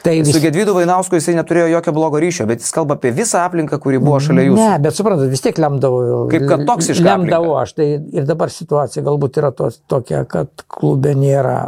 Tai 0.07 0.15
vis... 0.21 0.31
Su 0.31 0.41
Gedvydu 0.45 0.77
Vainausku 0.79 1.19
jisai 1.19 1.35
neturėjo 1.41 1.67
jokio 1.75 1.99
blogo 1.99 2.23
ryšio, 2.23 2.47
bet 2.49 2.63
jis 2.63 2.71
kalba 2.73 2.95
apie 2.95 3.11
visą 3.17 3.43
aplinką, 3.43 3.83
kuri 3.83 3.99
buvo 3.99 4.23
šalia 4.23 4.47
jūsų. 4.47 4.61
Ne, 4.63 4.79
bet 4.87 4.95
suprantat, 4.95 5.27
vis 5.35 5.43
tiek 5.43 5.59
lemdavo. 5.59 6.03
Kaip 6.31 6.47
kad 6.55 6.67
toksiška. 6.71 7.09
Lemdavo 7.11 7.59
aš. 7.59 7.75
Tai 7.81 7.91
ir 7.99 8.31
dabar 8.31 8.55
situacija 8.55 9.03
galbūt 9.11 9.43
yra 9.43 9.51
to, 9.51 9.75
tokia, 9.91 10.23
kad 10.31 10.69
klube 10.71 11.19
nėra 11.19 11.65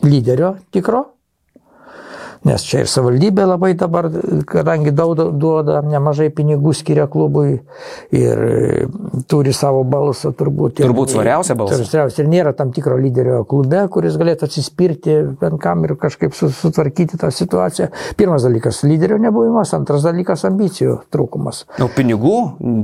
lyderio 0.00 0.56
tikro 0.74 1.10
nes 2.44 2.64
čia 2.66 2.82
ir 2.84 2.90
savivaldybė 2.90 3.46
labai 3.48 3.72
dabar, 3.78 4.08
kadangi 4.48 4.92
daug 4.94 5.16
duoda, 5.16 5.80
nemažai 5.84 6.28
pinigų 6.34 6.74
skiria 6.76 7.06
klubui 7.10 7.60
ir 8.14 8.42
turi 9.30 9.54
savo 9.56 9.82
balsą 9.88 10.34
turbūt. 10.36 10.80
Turbūt 10.82 11.14
svariausia 11.14 11.56
balsą. 11.58 11.80
Svariausia 11.88 12.24
ir 12.24 12.30
nėra 12.32 12.54
tam 12.56 12.72
tikro 12.76 12.98
lyderio 13.00 13.42
klube, 13.48 13.84
kuris 13.92 14.18
galėtų 14.20 14.48
atsispirti 14.48 15.18
bent 15.40 15.60
kam 15.62 15.86
ir 15.88 15.96
kažkaip 16.00 16.36
sutvarkyti 16.36 17.20
tą 17.20 17.32
situaciją. 17.34 17.90
Pirmas 18.20 18.46
dalykas- 18.46 18.82
lyderio 18.90 19.18
nebuvimas, 19.22 19.74
antras 19.76 20.04
dalykas- 20.04 20.44
ambicijų 20.50 21.00
trūkumas. 21.10 21.64
O 21.80 21.88
pinigų? 21.88 22.36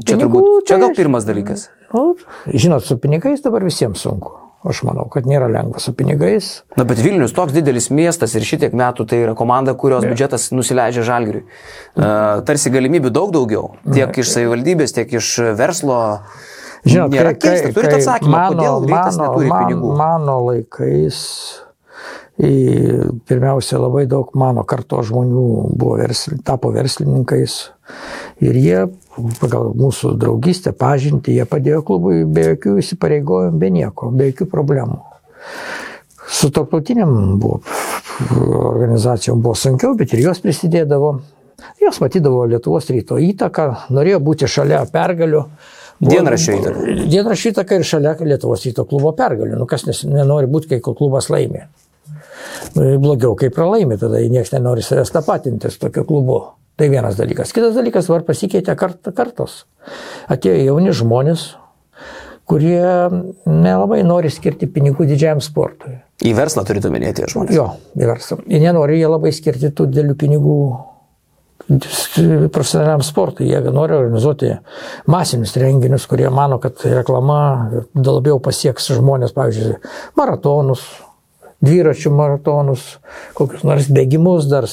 Čia, 0.05 0.17
pinigų, 0.17 0.41
turbūt, 0.41 0.67
čia 0.67 0.79
tai 0.79 0.87
gal 0.87 0.97
pirmas 0.97 1.29
dalykas. 1.29 1.69
Nu, 1.93 2.15
žinot, 2.47 2.87
su 2.87 2.97
pinigais 2.97 3.43
dabar 3.43 3.65
visiems 3.67 4.01
sunku. 4.01 4.40
Aš 4.61 4.83
manau, 4.85 5.07
kad 5.09 5.25
nėra 5.25 5.47
lengva 5.49 5.81
su 5.81 5.95
pinigais. 5.97 6.51
Na, 6.77 6.85
bet 6.85 6.99
Vilnius 7.01 7.33
toks 7.33 7.55
didelis 7.57 7.89
miestas 7.89 8.35
ir 8.37 8.45
šitiek 8.45 8.75
metų 8.77 9.07
tai 9.09 9.23
yra 9.23 9.33
komanda, 9.39 9.73
kurios 9.73 10.05
ne. 10.05 10.11
biudžetas 10.13 10.51
nusileidžia 10.53 11.05
žalgiriui. 11.07 11.47
Uh, 11.97 12.43
tarsi 12.45 12.73
galimybių 12.75 13.13
daug 13.17 13.33
daugiau. 13.33 13.71
Tiek 13.89 14.13
ne. 14.13 14.21
iš 14.21 14.35
savivaldybės, 14.35 14.93
tiek 14.99 15.17
iš 15.17 15.33
verslo. 15.57 16.03
Žinot, 16.85 17.17
nėra 17.17 17.33
kai, 17.33 17.57
keista. 17.57 17.73
Turite 17.77 17.97
atsakymą, 18.03 18.37
mano, 18.37 18.53
kodėl 18.61 18.87
rytas 18.91 19.17
mano, 19.17 19.25
neturi 19.25 19.51
man, 19.51 19.65
pinigų? 19.65 19.97
Mano 20.01 20.37
laikais 20.51 21.25
Pirmiausia, 22.41 23.77
labai 23.77 24.07
daug 24.09 24.31
mano 24.39 24.63
karto 24.65 25.03
žmonių 25.05 25.47
buvo 25.77 25.99
versli, 26.01 26.39
tapo 26.45 26.71
verslininkais 26.73 27.57
ir 28.41 28.57
jie 28.57 28.79
pagal 29.41 29.73
mūsų 29.79 30.15
draugystę, 30.21 30.73
pažinti, 30.77 31.35
jie 31.37 31.47
padėjo 31.49 31.83
klubui 31.87 32.25
be 32.25 32.51
jokių 32.53 32.77
įsipareigojimų, 32.83 33.59
be 33.61 33.71
nieko, 33.75 34.11
be 34.15 34.31
jokių 34.31 34.49
problemų. 34.51 35.01
Su 36.31 36.51
tarptautiniam 36.55 37.39
buvo, 37.41 37.61
organizacijom 38.71 39.43
buvo 39.43 39.57
sunkiau, 39.59 39.97
bet 39.99 40.15
ir 40.15 40.25
jos 40.29 40.43
prisidėdavo. 40.45 41.19
Jos 41.81 41.99
matydavo 42.01 42.47
Lietuvos 42.49 42.89
ryto 42.93 43.19
įtaką, 43.21 43.67
norėjo 43.93 44.21
būti 44.25 44.49
šalia 44.49 44.85
pergalių. 44.93 45.43
Dienraščio 46.01 46.57
įtaka. 46.57 46.85
Dienraščio 47.13 47.53
įtaka 47.53 47.77
ir 47.77 47.85
šalia 47.85 48.15
Lietuvos 48.25 48.65
ryto 48.65 48.87
klubo 48.89 49.13
pergalių. 49.17 49.59
Nu, 49.61 49.67
kas 49.69 49.85
nenori 50.09 50.49
būti, 50.49 50.71
kai 50.71 50.81
klubas 50.81 51.29
laimė. 51.33 51.67
Nu, 52.77 52.87
blogiau, 53.03 53.35
kai 53.37 53.51
pralaimi, 53.53 53.99
tada 54.01 54.23
niekas 54.23 54.55
nenori 54.55 54.85
savęs 54.85 55.13
tapatinti 55.13 55.73
su 55.73 55.81
tokiu 55.83 56.07
klubu. 56.09 56.41
Tai 56.81 56.89
vienas 56.89 57.19
dalykas. 57.19 57.51
Kitas 57.53 57.75
dalykas, 57.77 58.07
var 58.09 58.23
pasikeitė 58.25 58.73
kart, 58.81 59.11
kartos. 59.13 59.67
Atėjo 60.33 60.63
jauni 60.65 60.95
žmonės, 60.97 61.43
kurie 62.49 62.81
nelabai 63.45 63.99
nori 64.07 64.31
skirti 64.33 64.65
pinigų 64.73 65.05
didžiajam 65.11 65.43
sportui. 65.45 65.99
Į 66.25 66.33
verslą 66.39 66.65
turite 66.65 66.89
minėti 66.93 67.29
žmonės. 67.29 67.53
Jo, 67.53 67.67
į 68.01 68.09
verslą. 68.09 68.39
Jie 68.49 68.63
nenori 68.65 68.97
jie 68.97 69.11
labai 69.13 69.35
skirti 69.37 69.69
tų 69.77 69.91
didelių 69.91 70.17
pinigų 70.25 70.57
profesionaliam 72.57 73.05
sportui. 73.05 73.51
Jie 73.53 73.61
nori 73.69 73.99
organizuoti 73.99 74.55
masinius 75.13 75.53
renginius, 75.61 76.09
kurie 76.09 76.33
mano, 76.33 76.57
kad 76.65 76.81
reklama 76.89 77.43
labiau 77.93 78.41
pasieks 78.41 78.89
žmonės, 78.97 79.37
pavyzdžiui, 79.37 79.77
maratonus, 80.17 80.89
dviračių 81.65 82.13
maratonus, 82.17 82.85
kokius 83.37 83.65
nors 83.69 83.89
bėgimus 83.93 84.49
dar, 84.49 84.67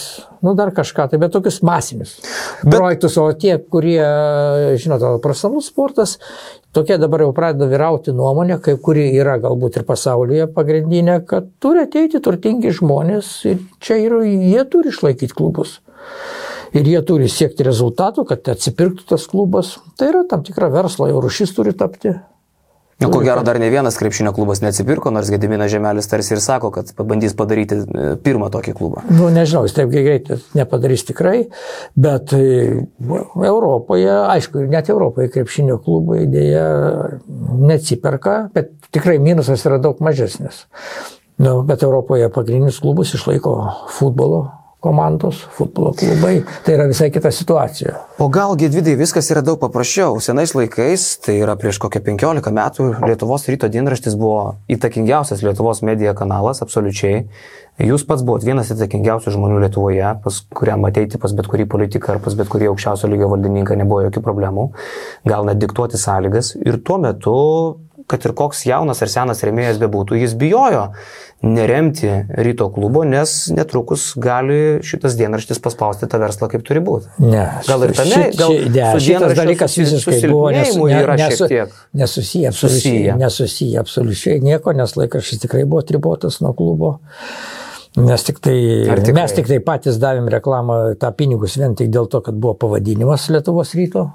nu 0.45 0.53
dar 0.55 0.71
kažką, 0.75 1.09
tai 1.11 1.19
bet 1.19 1.33
tokius 1.35 1.59
masinius 1.67 2.15
bet... 2.61 2.77
projektus, 2.77 3.17
o 3.19 3.27
tie, 3.35 3.57
kurie, 3.59 3.99
žinote, 4.79 5.17
profesionalus 5.23 5.67
sportas, 5.73 6.15
tokie 6.75 6.99
dabar 7.01 7.25
jau 7.25 7.33
pradeda 7.35 7.67
vyrauti 7.67 8.15
nuomonė, 8.15 8.59
kai 8.63 8.77
kuri 8.79 9.09
yra 9.19 9.35
galbūt 9.43 9.81
ir 9.81 9.87
pasaulyje 9.87 10.47
pagrindinė, 10.55 11.19
kad 11.27 11.51
turi 11.63 11.83
ateiti 11.83 12.23
turtingi 12.23 12.71
žmonės 12.79 13.33
ir 13.51 13.59
čia 13.83 13.99
ir 14.05 14.19
jie 14.23 14.63
turi 14.71 14.95
išlaikyti 14.95 15.35
klubus. 15.35 15.81
Ir 16.75 16.87
jie 16.87 16.99
turi 17.07 17.29
siekti 17.31 17.63
rezultatų, 17.63 18.25
kad 18.27 18.47
atsipirktų 18.51 19.05
tas 19.07 19.23
klubas. 19.31 19.77
Tai 19.97 20.09
yra 20.11 20.25
tam 20.29 20.43
tikra 20.43 20.67
verslo 20.71 21.07
jau 21.07 21.21
rušis 21.23 21.55
turi 21.55 21.71
tapti. 21.75 22.11
Nu, 22.99 23.11
ko 23.13 23.19
gero, 23.21 23.43
dar 23.45 23.59
ne 23.61 23.69
vienas 23.69 23.97
krepšinio 23.99 24.31
klubas 24.33 24.63
neatsipirko, 24.63 25.11
nors 25.13 25.29
Gediminas 25.29 25.69
Žemelis 25.69 26.09
tarsi 26.09 26.33
ir 26.33 26.39
sako, 26.41 26.71
kad 26.73 26.89
pabandys 26.97 27.35
padaryti 27.37 27.77
e, 27.77 28.07
pirmą 28.25 28.49
tokį 28.53 28.73
klubą. 28.79 29.03
Nu, 29.13 29.27
nežinau, 29.33 29.67
jis 29.67 29.75
taip 29.77 29.91
greitai 29.93 30.39
nepadarys 30.57 31.05
tikrai, 31.05 31.43
bet 31.93 32.33
e, 32.33 32.81
Europoje, 33.45 34.09
aišku, 34.33 34.65
net 34.73 34.89
Europoje 34.89 35.29
krepšinio 35.35 35.77
klubai 35.85 36.23
dėja 36.31 36.65
neatsiperka, 37.61 38.37
bet 38.57 38.73
tikrai 38.89 39.19
minusas 39.21 39.67
yra 39.69 39.77
daug 39.83 40.01
mažesnis. 40.01 40.65
Nu, 41.37 41.59
bet 41.69 41.85
Europoje 41.85 42.31
pagrindinius 42.33 42.81
klubus 42.81 43.13
išlaiko 43.13 43.59
futbolo 43.93 44.47
komandos, 44.79 45.41
futbolo 45.57 45.91
klubai, 45.97 46.43
tai 46.65 46.75
yra 46.77 46.85
visai 46.89 47.09
kita 47.11 47.31
situacija. 47.33 47.95
O 48.21 48.29
gal 48.29 48.55
Gedvidai 48.59 48.93
viskas 48.99 49.29
yra 49.33 49.41
daug 49.41 49.57
paprasčiau. 49.61 50.19
Senais 50.21 50.53
laikais, 50.53 51.05
tai 51.25 51.39
yra 51.41 51.57
prieš 51.57 51.79
kokią 51.81 52.03
15 52.05 52.53
metų, 52.53 52.89
Lietuvos 53.09 53.47
ryto 53.49 53.69
dienraštis 53.73 54.17
buvo 54.19 54.57
įtakingiausias 54.69 55.41
Lietuvos 55.45 55.81
medija 55.85 56.13
kanalas, 56.17 56.61
absoliučiai. 56.65 57.25
Jūs 57.77 58.07
pats 58.09 58.23
buvot 58.25 58.41
vienas 58.41 58.71
įtakingiausių 58.73 59.35
žmonių 59.35 59.59
Lietuvoje, 59.65 60.05
pas 60.23 60.39
kuriam 60.57 60.85
ateiti 60.89 61.19
pas 61.21 61.33
bet 61.37 61.49
kurį 61.49 61.67
politiką 61.69 62.15
ar 62.15 62.21
pas 62.25 62.33
bet 62.37 62.49
kurį 62.49 62.71
aukščiausio 62.71 63.09
lygio 63.11 63.29
valdininką 63.33 63.77
nebuvo 63.77 64.07
jokių 64.07 64.23
problemų, 64.25 64.71
gal 65.29 65.45
net 65.45 65.61
diktuoti 65.61 66.01
sąlygas. 66.01 66.55
Ir 66.65 66.79
tuo 66.81 66.97
metu, 67.01 67.35
kad 68.07 68.23
ir 68.25 68.31
koks 68.33 68.65
jaunas 68.65 69.01
ar 69.03 69.09
senas 69.11 69.41
remėjas 69.43 69.79
bebūtų, 69.81 70.15
jis 70.21 70.33
bijojo 70.39 70.85
neremti 71.43 72.09
ryto 72.33 72.69
klubo, 72.73 73.03
nes 73.05 73.33
netrukus 73.53 74.13
gali 74.17 74.79
šitas 74.85 75.17
dienraštis 75.19 75.59
paspausti 75.61 76.07
tą 76.09 76.17
verslą 76.23 76.47
kaip 76.49 76.63
turi 76.65 76.81
būti. 76.81 77.11
Ne, 77.21 77.43
Gal 77.67 77.83
ir 77.85 77.93
tame, 77.97 78.23
gal 78.39 78.55
šit- 78.55 78.71
ne, 78.73 78.87
šitas 79.05 79.35
dalykas 79.37 79.77
visiškai 79.77 80.21
buvo 80.31 80.49
nesu, 80.55 80.87
ne, 80.87 81.03
nesu, 81.19 81.49
nesusiję, 81.93 82.47
absoliučiai, 82.47 82.81
Susiję. 82.81 83.15
nesusiję 83.21 83.79
absoliučiai 83.79 84.39
nieko, 84.41 84.73
nes 84.73 84.95
laikraštis 84.97 85.43
tikrai 85.45 85.65
buvo 85.65 85.81
tribotas 85.85 86.39
nuo 86.41 86.53
klubo. 86.57 86.97
Nes 87.97 88.23
tik 88.23 88.39
tai, 88.39 88.55
tikrai? 88.85 89.13
mes 89.13 89.31
tik 89.33 89.47
tai 89.49 89.59
patys 89.59 89.97
davėm 90.01 90.27
reklamą 90.29 90.95
tą 91.01 91.11
pinigus 91.17 91.55
vien 91.57 91.75
tik 91.75 91.89
dėl 91.89 92.05
to, 92.09 92.21
kad 92.21 92.35
buvo 92.37 92.53
pavadinimas 92.53 93.29
Lietuvos 93.33 93.73
ryto. 93.77 94.11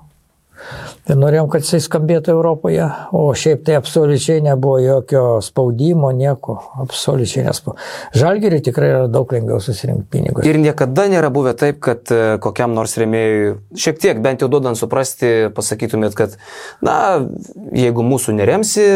Ir 1.11 1.19
norėjom, 1.19 1.49
kad 1.51 1.65
jisai 1.65 1.81
skambėtų 1.83 2.31
Europoje, 2.31 2.85
o 3.11 3.25
šiaip 3.35 3.65
tai 3.67 3.75
absoliučiai 3.75 4.43
nebuvo 4.45 4.77
jokio 4.79 5.23
spaudimo, 5.43 6.13
nieko, 6.15 6.57
absoliučiai 6.85 7.43
nespo. 7.49 7.75
Žalgiriui 8.15 8.63
tikrai 8.63 8.91
yra 8.93 9.01
daug 9.11 9.33
lengviau 9.35 9.59
susirinkti 9.63 10.07
pinigus. 10.15 10.47
Ir 10.47 10.61
niekada 10.63 11.09
nėra 11.11 11.33
buvę 11.35 11.57
taip, 11.59 11.81
kad 11.83 12.13
e, 12.15 12.37
kokiam 12.43 12.77
nors 12.77 12.95
remėjui, 13.03 13.57
šiek 13.75 13.99
tiek 14.03 14.23
bent 14.23 14.45
jau 14.45 14.51
duodant 14.53 14.79
suprasti, 14.79 15.51
pasakytumėt, 15.57 16.15
kad, 16.19 16.39
na, 16.87 16.97
jeigu 17.75 18.07
mūsų 18.07 18.37
neremsi, 18.39 18.87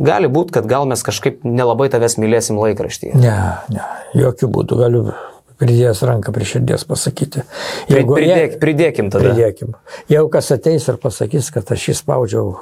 gali 0.00 0.32
būti, 0.32 0.56
kad 0.56 0.70
gal 0.70 0.88
mes 0.88 1.04
kažkaip 1.04 1.44
nelabai 1.44 1.90
tavęs 1.92 2.16
mylėsim 2.22 2.56
laikraštyje. 2.62 3.20
Ne, 3.20 3.36
ne, 3.74 3.84
jokių 4.16 4.48
būdų 4.56 4.80
galiu 4.80 5.04
pridėjęs 5.62 6.02
ranką 6.08 6.34
prie 6.34 6.48
širdies 6.48 6.84
pasakyti. 6.90 7.46
Jeigu, 7.92 8.18
pridėk, 8.18 8.58
pridėkim 8.62 9.10
tada. 9.14 9.30
Pridėkim. 9.30 9.74
Jeigu 10.10 10.30
kas 10.34 10.50
ateis 10.56 10.88
ir 10.90 10.98
pasakys, 11.02 11.52
kad 11.54 11.70
aš 11.74 11.90
jį 11.90 11.98
spaudžiau 12.02 12.54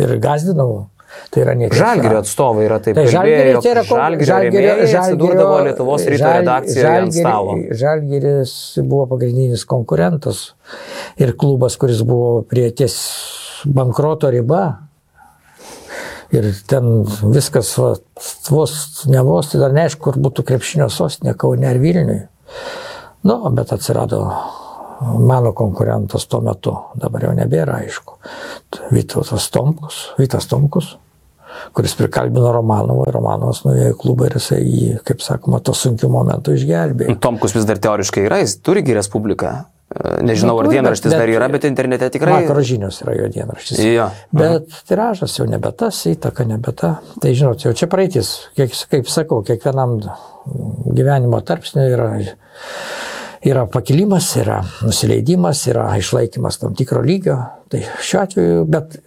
ir 0.00 0.16
gazdinau, 0.22 0.86
tai 1.32 1.42
yra 1.44 1.54
netiesa. 1.58 1.80
Žalgirio 1.80 2.20
atstovai 2.22 2.66
yra 2.66 2.78
taip 2.84 2.96
Tai 2.96 3.04
jog 3.06 3.16
tai 3.64 3.72
yra 3.72 3.84
Žalgirio 3.88 4.38
rėmėjai 4.46 5.00
atsidurdavo 5.02 5.58
Lietuvos 5.66 6.06
ryto 6.12 6.30
redakcijoje 6.38 6.94
ant 7.02 7.16
stalo. 7.16 7.58
Žalgiris 7.82 8.54
buvo 8.80 9.08
pagrindinis 9.14 9.66
konkurentas 9.68 10.44
ir 11.20 11.34
klubas, 11.38 11.76
kuris 11.80 12.04
buvo 12.06 12.40
prie 12.48 12.70
ties 12.76 12.96
bankroto 13.64 14.32
riba. 14.32 14.64
Ir 16.32 16.46
ten 16.64 17.02
viskas, 17.28 17.74
va, 17.76 17.90
vos, 18.48 18.72
ne 19.04 19.20
vos, 19.20 19.50
tai 19.52 19.58
dar 19.60 19.74
neaišku, 19.76 20.00
kur 20.00 20.16
būtų 20.16 20.46
krepšinio 20.48 20.86
sostinė, 20.88 21.34
Kaune 21.36 21.68
ar 21.68 21.76
Vilniui. 21.76 22.22
Nu, 23.28 23.38
bet 23.54 23.72
atsirado 23.72 24.24
mano 25.18 25.52
konkurentas 25.52 26.26
tuo 26.26 26.40
metu, 26.44 26.74
dabar 26.98 27.28
jau 27.28 27.32
nebėra 27.36 27.78
aišku. 27.82 28.18
Vytautas 28.94 29.48
Tomkus, 29.54 30.02
Vytas 30.18 30.48
Tomkus, 30.50 30.96
kuris 31.76 31.94
prikalbino 31.98 32.52
Romanovą 32.54 33.10
Romanovas 33.14 33.62
nuėjo 33.66 33.92
į 33.92 33.98
klubą 34.00 34.28
ir 34.28 34.38
jisai 34.38 34.60
jį, 34.62 34.88
kaip 35.06 35.22
sakoma, 35.24 35.60
to 35.64 35.74
sunkiu 35.76 36.10
momentu 36.12 36.54
išgelbėjo. 36.56 37.18
Tomkus 37.22 37.56
vis 37.56 37.68
dar 37.68 37.80
teoriškai 37.82 38.26
yra, 38.28 38.40
jis 38.42 38.58
turigi 38.64 38.96
Respubliką. 38.96 39.54
Nežinau, 40.22 40.56
ar 40.60 40.68
dienraštis 40.72 41.10
bet- 41.12 41.20
dar 41.20 41.28
yra, 41.32 41.48
bet 41.52 41.64
internete 41.68 42.08
tikrai. 42.14 42.42
Vakaro 42.42 42.62
žinios 42.64 43.00
yra 43.04 43.16
jo 43.18 43.28
dienraštis. 43.34 43.78
Jo. 43.84 44.08
Bet 44.32 44.70
tiražas 44.88 45.36
jau 45.38 45.46
nebe 45.50 45.72
tas, 45.76 45.98
įtaka 46.10 46.46
nebe 46.48 46.72
ta. 46.72 46.94
Tai 47.20 47.32
žinot, 47.34 47.64
jau 47.66 47.72
čia 47.76 47.88
praeitis, 47.92 48.32
kiek, 48.56 48.72
kaip 48.90 49.10
sakau, 49.12 49.42
kiekvienam 49.46 49.98
gyvenimo 50.96 51.40
tarpsniui 51.46 51.92
yra, 51.92 52.08
yra 53.44 53.66
pakilimas, 53.70 54.30
yra 54.40 54.60
nusileidimas, 54.86 55.66
yra 55.70 55.88
išlaikymas 55.98 56.58
tam 56.62 56.74
tikro 56.78 57.02
lygio. 57.04 57.38
Tai 57.72 57.82
šiuo 58.00 58.22
atveju, 58.22 58.64
bet 58.70 58.98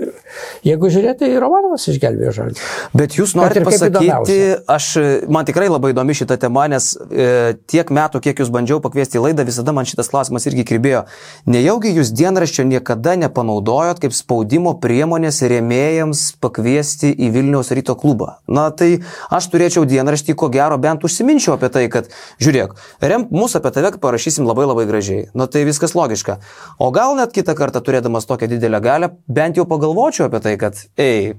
jeigu 0.65 0.89
žiūrėti, 0.91 1.25
tai 1.25 1.41
Romanovas 1.41 1.87
išgelbėjo 1.91 2.33
žalį. 2.35 2.61
Bet 2.97 3.15
jūs 3.17 3.35
norite 3.37 3.63
pasakyti, 3.65 4.37
aš, 4.71 4.87
man 5.31 5.47
tikrai 5.47 5.67
labai 5.69 5.91
įdomi 5.93 6.15
šita 6.17 6.37
tema, 6.41 6.65
nes 6.71 6.91
e, 6.95 7.55
tiek 7.69 7.91
metų, 7.93 8.21
kiek 8.25 8.41
jūs 8.41 8.51
bandžiau 8.53 8.81
pakviesti 8.83 9.19
į 9.19 9.25
laidą, 9.27 9.45
visada 9.47 9.73
man 9.75 9.87
šitas 9.89 10.09
klausimas 10.11 10.47
irgi 10.49 10.65
kirbėjo. 10.67 11.05
Nejaugi 11.49 11.93
jūs 11.97 12.13
dienraščio 12.15 12.65
niekada 12.69 13.15
nepanaudojot 13.21 14.01
kaip 14.03 14.15
spaudimo 14.15 14.75
priemonės 14.81 15.41
rėmėjams 15.45 16.25
pakviesti 16.43 17.11
į 17.13 17.31
Vilniaus 17.35 17.71
ryto 17.75 17.97
klubą? 17.99 18.39
Na 18.47 18.67
tai 18.75 19.01
aš 19.33 19.49
turėčiau 19.53 19.85
dienraštį, 19.89 20.37
ko 20.39 20.49
gero, 20.53 20.79
bent 20.81 21.05
užsiminčiau 21.05 21.55
apie 21.57 21.71
tai, 21.73 21.85
kad 21.91 22.09
žiūrėk, 22.41 22.75
remk 23.03 23.33
mūsų 23.35 23.61
apie 23.61 23.73
tave 23.75 23.93
parašysim 24.01 24.47
labai 24.47 24.67
labai 24.69 24.87
gražiai. 24.89 25.27
Na 25.37 25.47
tai 25.51 25.65
viskas 25.67 25.95
logiška. 25.97 26.39
O 26.81 26.91
gal 26.95 27.15
net 27.19 27.33
kitą 27.35 27.55
kartą 27.57 27.81
turėdamas 27.85 28.27
tokią 28.29 28.49
didelę 28.51 28.81
galę, 28.83 29.11
bent 29.27 29.59
jau 29.59 29.67
pagalvočiau 29.69 30.14
apie 30.23 30.39
tai, 30.39 30.55
kad, 30.61 30.79
ei, 30.95 31.33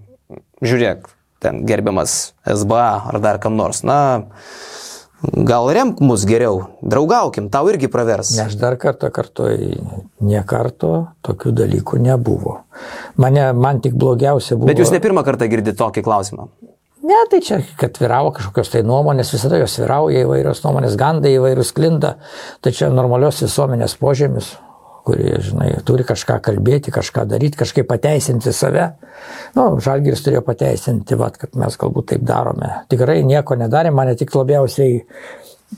žiūrėk, 0.60 1.08
ten 1.40 1.64
gerbiamas 1.68 2.34
SBA 2.44 2.88
ar 3.08 3.18
dar 3.24 3.40
kam 3.40 3.56
nors, 3.56 3.80
na, 3.86 4.28
gal 5.22 5.70
remk 5.72 6.00
mus 6.04 6.26
geriau, 6.28 6.66
draugaukim, 6.84 7.48
tau 7.52 7.70
irgi 7.72 7.88
pravers. 7.92 8.34
Ne, 8.36 8.46
aš 8.50 8.58
dar 8.60 8.76
kartą 8.80 9.10
kartuoju, 9.14 10.02
nie 10.28 10.42
karto 10.48 10.92
tokių 11.26 11.54
dalykų 11.62 12.00
nebuvo. 12.04 12.58
Mane, 13.20 13.48
man 13.56 13.80
tik 13.84 13.96
blogiausia 13.96 14.56
buvo. 14.58 14.68
Bet 14.68 14.82
jūs 14.82 14.92
ne 14.92 15.00
pirmą 15.02 15.24
kartą 15.26 15.48
girdite 15.50 15.76
tokį 15.80 16.04
klausimą. 16.06 16.50
Ne, 17.06 17.18
tai 17.30 17.38
čia, 17.44 17.60
kad 17.78 17.98
vyravo 18.02 18.32
kažkokios 18.34 18.72
tai 18.72 18.80
nuomonės, 18.82 19.30
visada 19.30 19.60
jos 19.60 19.76
vyrauja 19.78 20.24
įvairios 20.24 20.64
nuomonės, 20.64 20.96
gandai 20.98 21.36
įvairius 21.36 21.70
klinda, 21.76 22.16
tai 22.64 22.72
čia 22.74 22.88
normalios 22.90 23.38
visuomenės 23.44 23.94
požymis, 24.00 24.56
kurie, 25.06 25.36
žinai, 25.44 25.70
turi 25.86 26.04
kažką 26.06 26.40
kalbėti, 26.44 26.92
kažką 26.94 27.26
daryti, 27.30 27.58
kažkaip 27.60 27.88
pateisinti 27.88 28.52
save. 28.54 28.88
Na, 29.54 29.68
nu, 29.70 29.80
Žalgiris 29.82 30.24
turėjo 30.26 30.42
pateisinti, 30.46 31.18
vat, 31.18 31.38
kad 31.40 31.54
mes 31.58 31.78
galbūt 31.80 32.12
taip 32.12 32.24
darome. 32.26 32.72
Tikrai 32.90 33.20
nieko 33.26 33.58
nedarė, 33.58 33.94
mane 33.94 34.16
tik 34.18 34.34
labiausiai 34.34 35.04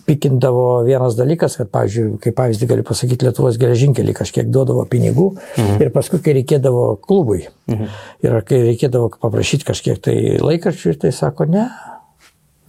pikindavo 0.04 0.82
vienas 0.84 1.16
dalykas, 1.16 1.56
kad, 1.60 1.70
pavyzdžiui, 1.72 2.18
kaip 2.24 2.36
pavyzdį 2.36 2.68
galiu 2.68 2.84
pasakyti, 2.88 3.24
Lietuvos 3.28 3.56
geležinkelį 3.60 4.14
kažkiek 4.16 4.50
duodavo 4.52 4.84
pinigų 4.88 5.30
mhm. 5.34 5.78
ir 5.84 5.92
paskui, 5.94 6.20
kai 6.24 6.36
reikėdavo 6.40 6.84
klubui 7.04 7.46
mhm. 7.70 7.94
ir 8.24 8.40
kai 8.48 8.62
reikėdavo 8.66 9.14
paprašyti 9.20 9.68
kažkiek 9.68 10.00
tai 10.04 10.16
laikraščių, 10.44 10.96
tai 11.04 11.12
sako, 11.16 11.48
ne, 11.52 11.68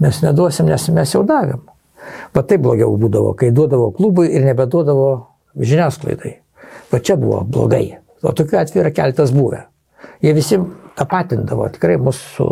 mes 0.03 0.21
neduosim, 0.23 0.71
nes 0.71 0.87
mes 0.95 1.15
jau 1.15 1.25
davėm. 1.27 1.65
Va 2.33 2.43
taip 2.47 2.63
blogiau 2.63 2.93
būdavo, 2.97 3.33
kai 3.37 3.51
duodavo 3.55 3.91
klubui 3.95 4.29
ir 4.31 4.45
nebeduodavo 4.47 5.09
žiniasklaidai. 5.59 6.37
Va 6.91 6.99
čia 6.99 7.15
buvo 7.15 7.43
blogai. 7.45 7.97
O 8.23 8.31
tokiu 8.35 8.59
atveju 8.59 8.83
yra 8.85 8.91
keltas 8.91 9.31
buvę. 9.31 9.63
Jie 10.23 10.33
visi 10.33 10.57
tapatindavo 10.99 11.69
tikrai 11.71 11.95
mūsų 12.01 12.47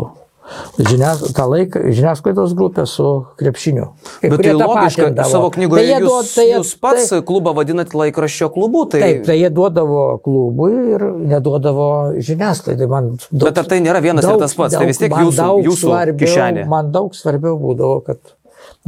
žinias, 0.80 1.20
tą 1.36 1.44
laiką, 1.50 1.80
žiniasklaidos 1.92 2.54
grupę 2.56 2.86
su 2.88 3.08
krepšiniu. 3.36 3.88
Kai 4.22 4.30
Bet 4.32 4.40
tai 4.46 4.54
logiška, 4.56 5.08
savo 5.28 5.50
knygoje 5.52 5.82
Tai 5.82 5.98
jūs, 6.00 6.06
duod- 6.06 6.30
tai 6.38 6.46
jūs 6.54 6.70
pats 6.80 7.10
tai- 7.10 7.18
klubą 7.28 7.52
vadinat 7.58 7.92
laikraščio 7.92 8.48
klubu, 8.54 8.86
tai... 8.88 9.00
Taip, 9.02 9.26
tai 9.28 9.36
jie 9.42 9.50
duodavo 9.52 10.06
klubui 10.24 10.72
ir 10.94 11.04
neduodavo 11.34 11.88
žiniasklaidai. 12.16 12.88
Man 12.88 13.10
daug, 13.28 13.44
Bet 13.50 13.60
ar 13.60 13.68
tai 13.68 13.80
nėra 13.84 14.00
vienas 14.00 14.24
ir 14.24 14.40
tas 14.40 14.54
pats? 14.56 14.78
Tai 14.78 14.86
vis 14.88 15.02
tiek 15.02 15.12
jūsų- 15.12 15.36
daug 15.42 15.60
jūsų 15.68 15.84
svarbiau- 15.92 16.22
kišenė. 16.24 16.64
Man 16.72 16.92
daug 16.96 17.12
svarbiau 17.12 17.58
būdavo, 17.60 18.00
kad 18.08 18.18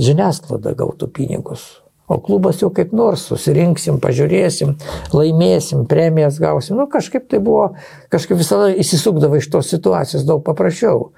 žiniasklaida 0.01 0.73
gautų 0.81 1.11
pinigus. 1.13 1.67
O 2.11 2.19
klubas 2.19 2.59
jau 2.59 2.73
kaip 2.75 2.91
nors 2.97 3.23
susirinksim, 3.31 4.01
pažiūrėsim, 4.03 4.73
laimėsim, 5.15 5.85
premijas 5.91 6.41
gausim. 6.43 6.75
Nu, 6.81 6.89
kažkaip 6.91 7.29
tai 7.31 7.39
buvo, 7.45 7.69
kažkaip 8.11 8.41
visada 8.41 8.73
įsisukdavo 8.83 9.39
iš 9.39 9.47
tos 9.53 9.71
situacijos 9.71 10.25
daug 10.27 10.43
paprasčiau. 10.47 11.13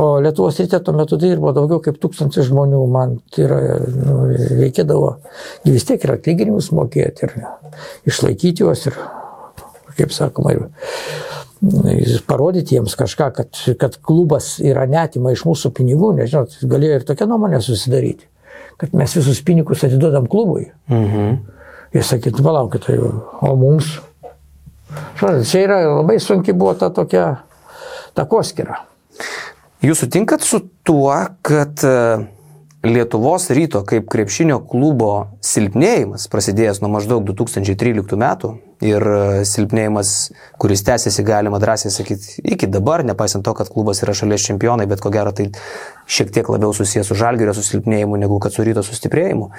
O 0.00 0.06
Lietuvos 0.24 0.56
ryte 0.62 0.80
tuo 0.80 0.94
metu 0.96 1.18
dirbo 1.20 1.52
daugiau 1.52 1.82
kaip 1.84 1.98
tūkstantis 2.00 2.48
žmonių, 2.48 2.80
man 2.88 3.18
tai 3.34 3.44
yra, 3.44 3.60
nu, 3.92 4.16
reikėdavo 4.62 5.10
vis 5.68 5.84
tiek 5.90 6.08
ir 6.08 6.14
atlyginimus 6.16 6.70
mokėti, 6.72 7.28
ir 7.28 8.08
išlaikyti 8.08 8.64
juos, 8.64 8.86
ir, 8.88 8.96
kaip 10.00 10.16
sakoma, 10.16 10.56
ir 10.56 12.24
parodyti 12.24 12.78
jiems 12.78 12.96
kažką, 12.96 13.28
kad, 13.36 13.62
kad 13.84 14.00
klubas 14.00 14.54
yra 14.64 14.88
netima 14.88 15.36
iš 15.36 15.44
mūsų 15.44 15.74
pinigų, 15.76 16.14
nežinau, 16.22 16.48
galėjo 16.72 17.02
ir 17.02 17.08
tokia 17.12 17.28
nuomonė 17.28 17.60
susidaryti 17.60 18.32
kad 18.78 18.94
mes 18.94 19.14
visus 19.18 19.40
pinigus 19.44 19.84
atiduodam 19.84 20.28
klubui. 20.30 20.70
Mhm. 20.90 21.38
Jis 21.96 22.12
sakytų, 22.12 22.44
palaukit, 22.44 22.84
tai, 22.84 22.98
o 23.00 23.54
mums. 23.56 23.96
Suprantat, 25.16 25.46
čia 25.48 25.62
yra 25.64 25.78
labai 25.86 26.18
sunki 26.20 26.52
buvo 26.56 26.74
ta 26.78 26.90
tokia 26.94 27.30
takoskira. 28.16 28.82
Jūs 29.84 30.02
sutinkat 30.02 30.42
su 30.42 30.60
tuo, 30.86 31.12
kad 31.46 31.84
e, 31.86 31.94
Lietuvos 32.88 33.48
ryto 33.54 33.80
kaip 33.86 34.08
krepšinio 34.10 34.60
klubo 34.70 35.12
silpnėjimas, 35.44 36.28
prasidėjęs 36.30 36.80
nuo 36.82 36.90
maždaug 36.92 37.24
2013 37.26 38.18
metų 38.18 38.52
ir 38.86 39.02
e, 39.02 39.20
silpnėjimas, 39.48 40.12
kuris 40.62 40.84
tęsiasi, 40.86 41.24
galima 41.26 41.60
drąsiai 41.62 41.94
sakyti, 41.94 42.38
iki 42.42 42.68
dabar, 42.70 43.04
nepaisant 43.06 43.46
to, 43.46 43.54
kad 43.58 43.70
klubas 43.70 44.02
yra 44.06 44.16
šalies 44.18 44.46
čempionai, 44.50 44.88
bet 44.90 45.02
ko 45.02 45.12
gero 45.14 45.34
tai 45.34 45.48
šiek 46.08 46.30
tiek 46.32 46.48
labiau 46.48 46.72
susijęs 46.72 47.10
su 47.10 47.16
žalgerio 47.18 47.52
susilpnėjimu 47.56 48.16
negu 48.20 48.38
kad 48.40 48.54
su 48.54 48.64
ryto 48.64 48.82
sustiprėjimu. 48.86 49.50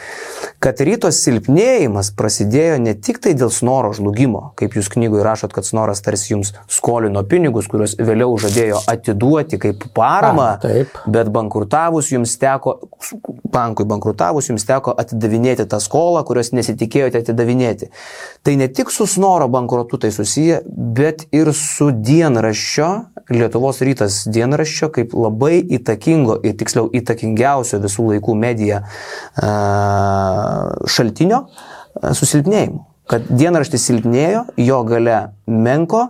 Kad 0.64 0.82
ryto 0.86 1.12
silpnėjimas 1.14 2.10
prasidėjo 2.18 2.80
ne 2.82 2.96
tik 2.98 3.22
tai 3.24 3.36
dėl 3.38 3.52
snoro 3.54 3.92
žlugimo, 3.96 4.50
kaip 4.60 4.74
jūs 4.78 4.90
knygoje 4.92 5.26
rašot, 5.26 5.54
kad 5.54 5.68
snoras 5.68 6.02
tarsi 6.06 6.34
jums 6.34 6.54
skolino 6.72 7.22
pinigus, 7.30 7.70
kuriuos 7.70 7.94
vėliau 8.02 8.34
žadėjo 8.42 8.82
atiduoti 8.90 9.62
kaip 9.62 9.86
paramą, 9.96 10.50
A, 10.58 10.84
bet 11.06 11.30
bankrutavus 11.34 12.10
jums 12.12 12.34
teko, 12.42 12.80
bankui 13.54 13.86
bankrutavus 13.90 14.50
jums 14.50 14.66
teko 14.68 14.96
atidavinėti 14.98 15.68
tą 15.70 15.80
skolą, 15.84 16.26
kurios 16.26 16.52
nesitikėjote 16.58 17.22
atidavinėti. 17.22 17.92
Tai 18.44 18.58
ne 18.58 18.70
tik 18.74 18.90
su 18.94 19.06
snoro 19.10 19.48
bankrotu 19.52 20.02
tai 20.02 20.12
susiję, 20.16 20.64
bet 20.66 21.28
ir 21.36 21.54
su 21.54 21.92
dienraščio, 21.94 22.90
Lietuvos 23.30 23.78
rytas 23.86 24.24
dienraščio, 24.26 24.88
kaip 24.90 25.12
labai 25.14 25.60
įtakingo 25.78 26.39
tiksliau 26.44 26.90
įtakingiausio 27.00 27.82
visų 27.84 28.10
laikų 28.14 28.36
medija 28.40 28.84
a, 28.84 29.50
šaltinio 30.90 31.46
susilpnėjimu. 32.00 32.86
Kad 33.10 33.26
dienraštis 33.34 33.88
silpnėjo, 33.90 34.44
jo 34.62 34.84
gale 34.86 35.18
menko, 35.50 36.04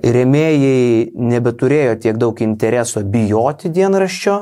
remėjai 0.00 1.12
nebeturėjo 1.12 1.98
tiek 2.00 2.16
daug 2.16 2.38
intereso 2.40 3.02
bijoti 3.04 3.68
dienraščio 3.68 4.38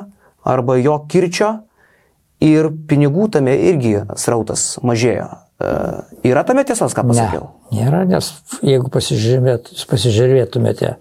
arba 0.47 0.77
jo 0.79 0.95
kirčio 1.11 1.51
ir 2.41 2.71
pinigų 2.89 3.27
tame 3.35 3.57
irgi 3.71 3.97
srautas 4.19 4.77
mažėjo. 4.87 5.29
Yra 6.25 6.45
tame 6.49 6.65
tiesos, 6.65 6.95
ką 6.97 7.05
pasakiau? 7.11 7.51
Ne, 7.69 7.83
nėra, 7.83 8.05
nes 8.09 8.31
jeigu 8.65 8.89
pasižiūrėt, 8.93 9.75
pasižiūrėtumėte 9.91 10.95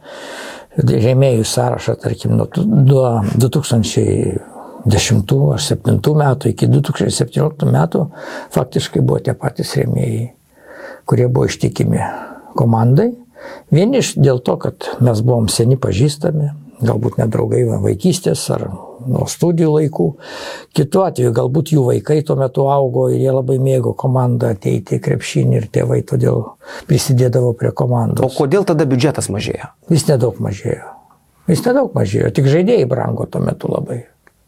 rėmėjų 0.79 1.43
sąrašą, 1.45 1.95
tarkim, 2.01 2.37
nuo 2.37 2.45
tu- 2.45 2.65
nuo 2.65 3.21
2010 3.35 5.53
ar 5.53 5.59
2007 5.59 6.15
metų 6.15 6.49
iki 6.53 6.67
2017 6.67 7.65
metų 7.65 8.07
faktiškai 8.51 9.01
buvo 9.01 9.19
tie 9.19 9.33
patys 9.33 9.75
rėmėjai, 9.75 10.29
kurie 11.05 11.27
buvo 11.27 11.45
ištikimi 11.45 11.99
komandai. 12.55 13.15
Vieni 13.71 13.97
iš 13.99 14.15
dėl 14.15 14.39
to, 14.43 14.57
kad 14.57 14.75
mes 14.99 15.21
buvom 15.21 15.47
seni 15.47 15.75
pažįstami, 15.77 16.49
galbūt 16.81 17.17
nedraugai 17.17 17.65
vaikystės 17.65 18.49
ar 18.55 18.71
nuo 19.09 19.25
studijų 19.29 19.71
laikų. 19.75 20.07
Kitu 20.77 21.03
atveju 21.05 21.33
galbūt 21.35 21.73
jų 21.75 21.85
vaikai 21.89 22.19
tuo 22.25 22.37
metu 22.39 22.67
augo 22.71 23.07
ir 23.09 23.19
jie 23.23 23.33
labai 23.33 23.57
mėgo 23.63 23.95
komandą 23.97 24.53
ateiti 24.55 24.99
į 24.99 25.03
krepšinį 25.07 25.59
ir 25.59 25.67
tėvai 25.73 26.03
todėl 26.07 26.45
prisidėdavo 26.89 27.55
prie 27.57 27.73
O 27.73 27.77
komandos. 27.81 28.37
kodėl 28.37 28.65
tada 28.69 28.85
biudžetas 28.85 29.29
mažėjo? 29.33 29.73
Jis 29.89 30.07
nedaug 30.11 30.39
mažėjo. 30.39 30.95
Jis 31.49 31.65
nedaug 31.65 31.93
mažėjo, 31.97 32.31
tik 32.37 32.45
žaidėjai 32.45 32.85
brango 32.89 33.25
tuo 33.25 33.41
metu 33.41 33.71
labai. 33.71 34.03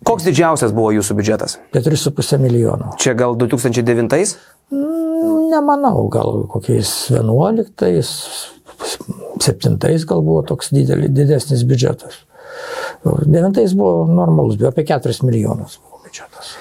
Koks 0.05 0.25
didžiausias 0.25 0.71
buvo 0.73 0.89
jūsų 0.95 1.15
biudžetas? 1.17 1.59
4,5 1.75 2.39
milijono. 2.41 2.95
Čia 2.97 3.13
gal 3.17 3.35
2009? 3.37 4.37
Mm, 4.73 5.49
Nemanau, 5.51 6.07
gal 6.09 6.45
kokiais 6.49 6.89
11, 7.13 7.91
7 9.41 9.77
gal 10.09 10.21
buvo 10.25 10.41
toks 10.47 10.71
didelis, 10.73 11.11
didesnis 11.13 11.65
biudžetas. 11.67 12.23
9 13.05 13.75
buvo 13.75 14.05
normalus, 14.07 14.57
buvo 14.57 14.69
apie 14.69 14.85
4 14.85 15.23
milijonus 15.25 15.79
buvo 15.83 16.01
biudžetas. 16.05 16.55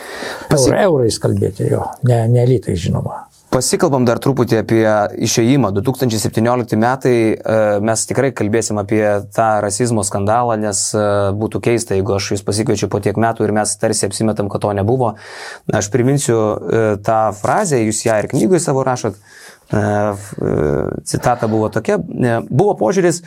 Pasi- 0.50 0.70
Eur, 0.70 0.81
eurais 0.85 1.18
kalbėti 1.18 1.68
jo, 1.70 1.85
ne, 2.09 2.22
ne 2.29 2.46
litai 2.48 2.76
žinoma. 2.76 3.26
Pasikalbam 3.50 4.05
dar 4.07 4.20
truputį 4.22 4.61
apie 4.61 4.85
išėjimą. 5.26 5.72
2017 5.74 6.76
metai 6.79 7.14
e, 7.35 7.57
mes 7.83 8.05
tikrai 8.07 8.31
kalbėsim 8.31 8.79
apie 8.79 9.03
tą 9.35 9.48
rasizmo 9.64 10.05
skandalą, 10.07 10.55
nes 10.55 10.85
e, 10.94 11.03
būtų 11.35 11.59
keista, 11.64 11.96
jeigu 11.98 12.14
aš 12.14 12.29
jūs 12.37 12.44
pasikviečiu 12.46 12.87
po 12.92 13.00
tiek 13.03 13.18
metų 13.18 13.48
ir 13.48 13.55
mes 13.59 13.74
tarsi 13.83 14.07
apsimetam, 14.07 14.46
kad 14.53 14.62
to 14.62 14.70
nebuvo. 14.79 15.16
Aš 15.66 15.90
priminsiu 15.90 16.38
e, 16.38 16.85
tą 17.03 17.18
frazę, 17.35 17.83
jūs 17.83 18.05
ją 18.07 18.20
ir 18.22 18.31
knygoje 18.31 18.62
savo 18.62 18.87
rašot. 18.87 19.18
Citata 21.07 21.46
buvo 21.46 21.68
tokia. 21.70 22.00
Buvo 22.50 22.72
požiūris, 22.74 23.20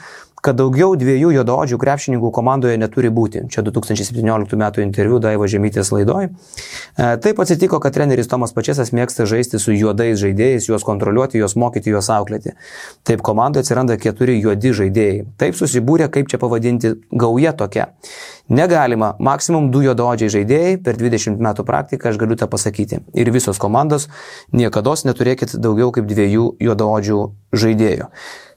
kad 0.44 0.58
daugiau 0.60 0.98
dviejų 1.00 1.32
juodaodžių 1.38 1.78
krepšininkų 1.80 2.30
komandoje 2.36 2.76
neturi 2.80 3.08
būti. 3.14 3.46
Čia 3.52 3.64
2017 3.64 4.58
m. 4.58 4.66
interviu 4.84 5.20
Daivo 5.24 5.48
Žemytės 5.48 5.94
laidoj. 5.96 6.28
E, 6.28 7.08
Taip 7.24 7.40
atsitiko, 7.40 7.80
kad 7.84 7.96
treneris 7.96 8.28
Tomas 8.28 8.52
Pačiasas 8.56 8.92
mėgsta 8.92 9.24
žaisti 9.30 9.62
su 9.62 9.72
juodais 9.72 10.20
žaidėjais, 10.20 10.68
juos 10.68 10.84
kontroliuoti, 10.84 11.40
juos 11.40 11.56
mokyti, 11.56 11.94
juos 11.96 12.12
auklėti. 12.12 12.58
Taip 13.08 13.24
komandoje 13.24 13.64
atsiranda 13.64 13.96
keturi 13.96 14.36
juodi 14.42 14.76
žaidėjai. 14.76 15.24
Taip 15.40 15.56
susibūrė, 15.60 16.12
kaip 16.12 16.28
čia 16.28 16.42
pavadinti, 16.44 16.96
gauja 17.16 17.56
tokia. 17.56 17.94
Negalima, 18.52 19.14
maksimum 19.24 19.72
du 19.72 19.86
juodaodžiai 19.86 20.32
žaidėjai, 20.34 20.78
per 20.84 21.00
20 21.00 21.40
metų 21.40 21.64
praktiką 21.64 22.12
aš 22.12 22.20
galiu 22.20 22.36
tą 22.36 22.52
pasakyti. 22.52 23.00
Ir 23.16 23.32
visos 23.32 23.62
komandos 23.64 24.10
niekada 24.52 24.98
neturėkit 25.08 25.56
daugiau 25.64 25.94
kaip 25.96 26.10
dviejų 26.10 26.50
juodaodžių 26.60 27.22
žaidėjų. 27.56 28.10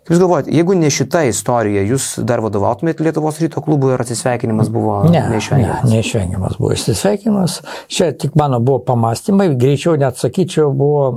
Jūs 0.07 0.21
galvojate, 0.23 0.53
jeigu 0.55 0.77
ne 0.79 0.87
šita 0.93 1.25
istorija, 1.27 1.83
jūs 1.83 2.21
dar 2.27 2.39
vadovautumėt 2.45 3.01
Lietuvos 3.03 3.41
ryto 3.43 3.59
klubui 3.65 3.91
ir 3.95 4.03
atsisveikinimas 4.05 4.71
buvo 4.71 5.01
Ne, 5.09 5.19
ne, 5.19 5.23
neišvengiamas? 5.35 5.89
neišvengiamas 5.91 6.61
buvo 6.61 6.71
išsisveikinimas. 6.77 7.57
Čia 7.91 8.13
tik 8.15 8.39
mano 8.39 8.61
buvo 8.63 8.85
pamastymai, 8.87 9.49
greičiau 9.59 9.97
net 9.99 10.21
sakyčiau, 10.23 10.71
buvo 10.71 11.09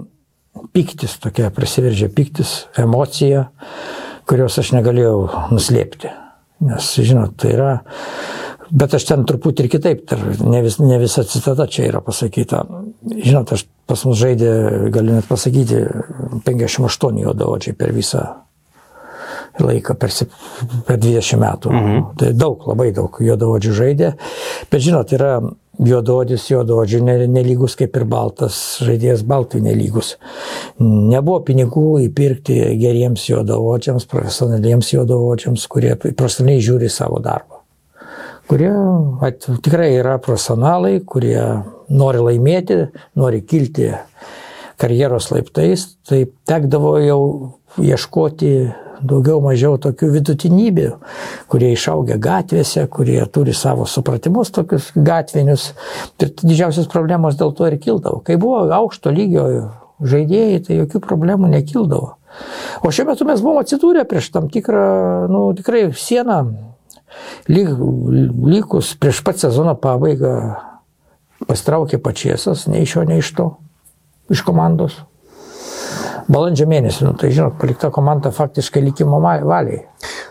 piktis, 0.74 1.20
tokia 1.22 1.52
prasiveržė 1.54 2.10
piktis, 2.16 2.56
emocija, 2.82 3.52
kurios 4.30 4.58
aš 4.62 4.74
negalėjau 4.80 5.22
nuslėpti. 5.54 6.10
Nes, 6.66 6.90
žinot, 6.98 7.38
tai 7.40 7.54
yra. 7.56 7.72
Bet 8.70 8.94
aš 8.94 9.06
ten 9.10 9.24
truputį 9.26 9.66
ir 9.66 9.72
kitaip, 9.72 10.12
ne, 10.46 10.60
vis, 10.66 10.82
ne 10.82 10.98
visa 11.02 11.24
citata 11.30 11.70
čia 11.70 11.88
yra 11.90 12.02
pasakyta. 12.06 12.66
Žinot, 13.06 13.54
aš 13.54 13.70
pas 13.90 14.04
mus 14.06 14.18
žaidė, 14.20 14.52
galiu 14.94 15.16
net 15.16 15.30
pasakyti, 15.30 15.86
58 16.46 17.24
juodaodžiai 17.24 17.78
per 17.78 17.94
visą 17.96 18.28
laiką 19.66 19.96
per, 20.00 20.14
per 20.88 21.00
20 21.00 21.42
metų. 21.42 21.74
Mhm. 21.74 22.06
Tai 22.20 22.32
daug, 22.38 22.68
labai 22.70 22.92
daug 22.96 23.20
juodaodžių 23.24 23.74
žaidė. 23.82 24.14
Bet 24.72 24.86
žinot, 24.86 25.14
yra 25.16 25.40
juodaodis 25.80 26.50
juodaodžių 26.52 27.00
ne- 27.04 27.28
nelygus 27.32 27.78
kaip 27.80 27.96
ir 27.96 28.06
baltas 28.10 28.80
žaidėjas 28.84 29.24
baltui 29.24 29.62
nelygus. 29.64 30.18
Nebuvo 30.80 31.40
pinigų 31.48 32.02
įpirkti 32.10 32.60
geriems 32.82 33.30
juodaodžiams, 33.30 34.10
profesionaliems 34.10 34.92
juodaodžiams, 34.94 35.68
kurie 35.72 35.96
profesionaliai 35.96 36.66
žiūri 36.66 36.92
savo 36.92 37.22
darbą 37.24 37.60
kurie 38.50 38.72
at, 39.22 39.46
tikrai 39.62 39.92
yra 40.00 40.18
profesionalai, 40.18 41.00
kurie 41.06 41.38
nori 41.94 42.24
laimėti, 42.24 42.80
nori 43.20 43.44
kilti 43.46 43.92
karjeros 44.80 45.30
laiptais, 45.34 45.86
tai 46.08 46.24
tekdavo 46.50 46.96
jau 47.04 47.22
ieškoti 47.78 48.54
daugiau 49.02 49.40
mažiau 49.44 49.78
tokių 49.82 50.12
vidutinybių, 50.18 50.90
kurie 51.52 51.72
išaugia 51.74 52.20
gatvėse, 52.22 52.86
kurie 52.92 53.20
turi 53.32 53.56
savo 53.56 53.88
supratimus 53.90 54.54
tokius 54.56 54.92
gatvinius. 54.96 55.72
Ir 56.20 56.34
didžiausias 56.42 56.90
problemos 56.92 57.40
dėl 57.40 57.54
to 57.56 57.70
ir 57.70 57.80
kildavo. 57.82 58.22
Kai 58.26 58.40
buvo 58.42 58.66
aukšto 58.76 59.14
lygio 59.16 59.46
žaidėjai, 60.00 60.64
tai 60.66 60.80
jokių 60.84 61.04
problemų 61.04 61.52
nekildavo. 61.56 62.16
O 62.86 62.92
šiuo 62.94 63.10
metu 63.10 63.26
mes 63.28 63.42
buvome 63.44 63.64
atsidūrę 63.66 64.06
prieš 64.08 64.30
tam 64.36 64.48
tikrą, 64.54 65.28
nu, 65.32 65.48
tikrai 65.58 65.88
sieną, 65.98 66.40
lyg, 67.50 67.72
lygus 68.46 68.94
prieš 69.02 69.24
pat 69.26 69.42
sezono 69.42 69.74
pabaigą 69.80 70.34
pastraukė 71.50 72.00
pačiesas, 72.04 72.68
nei 72.70 72.86
iš 72.86 72.98
jo, 72.98 73.06
nei 73.08 73.24
iš 73.24 73.32
to, 73.36 73.50
iš 74.32 74.44
komandos. 74.46 75.00
Balandžio 76.30 76.68
mėnesį, 76.70 77.08
nu, 77.08 77.14
tai 77.18 77.32
žinot, 77.34 77.56
palikta 77.58 77.90
komanda 77.94 78.30
faktiškai 78.30 78.84
likimo 78.86 79.18
valiai. 79.24 79.80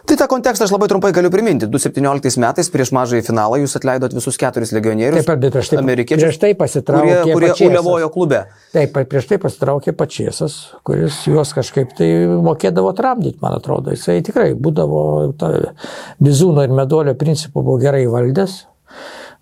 Tai 0.09 0.17
tą 0.17 0.29
kontekstą 0.31 0.65
aš 0.69 0.73
labai 0.73 0.87
trumpai 0.89 1.11
galiu 1.13 1.29
priminti. 1.33 1.67
2017 1.69 2.39
metais 2.41 2.71
prieš 2.73 2.93
mažąjį 2.95 3.25
finalą 3.27 3.59
jūs 3.61 3.75
atleidot 3.77 4.15
visus 4.17 4.39
keturis 4.41 4.71
legionierius. 4.77 5.27
Taip, 5.27 5.43
bet 5.43 5.53
prieš 5.59 5.73
tai- 5.75 5.83
prieš 6.07 6.39
tai 6.39 6.53
pasitraukė 6.55 7.19
kurie, 7.19 7.35
kurie 7.35 7.51
Pačėsas. 7.51 7.67
uliavojo 7.73 8.09
klube. 8.15 8.41
Taip, 8.73 8.95
prieš 9.11 9.29
tai 9.29 9.39
pasitraukė 9.43 9.93
pačiesas, 9.99 10.57
kuris 10.87 11.19
juos 11.27 11.53
kažkaip 11.53 11.93
tai 11.99 12.09
mokėdavo 12.47 12.95
tramdyti, 12.97 13.43
man 13.43 13.59
atrodo. 13.59 13.91
Jisai 13.91 14.23
tikrai 14.23 14.55
būdavo, 14.55 15.35
ta, 15.37 15.75
bizūno 16.23 16.63
ir 16.63 16.71
medolio 16.71 17.15
principų 17.19 17.59
buvo 17.65 17.79
gerai 17.83 18.07
valdęs. 18.07 18.63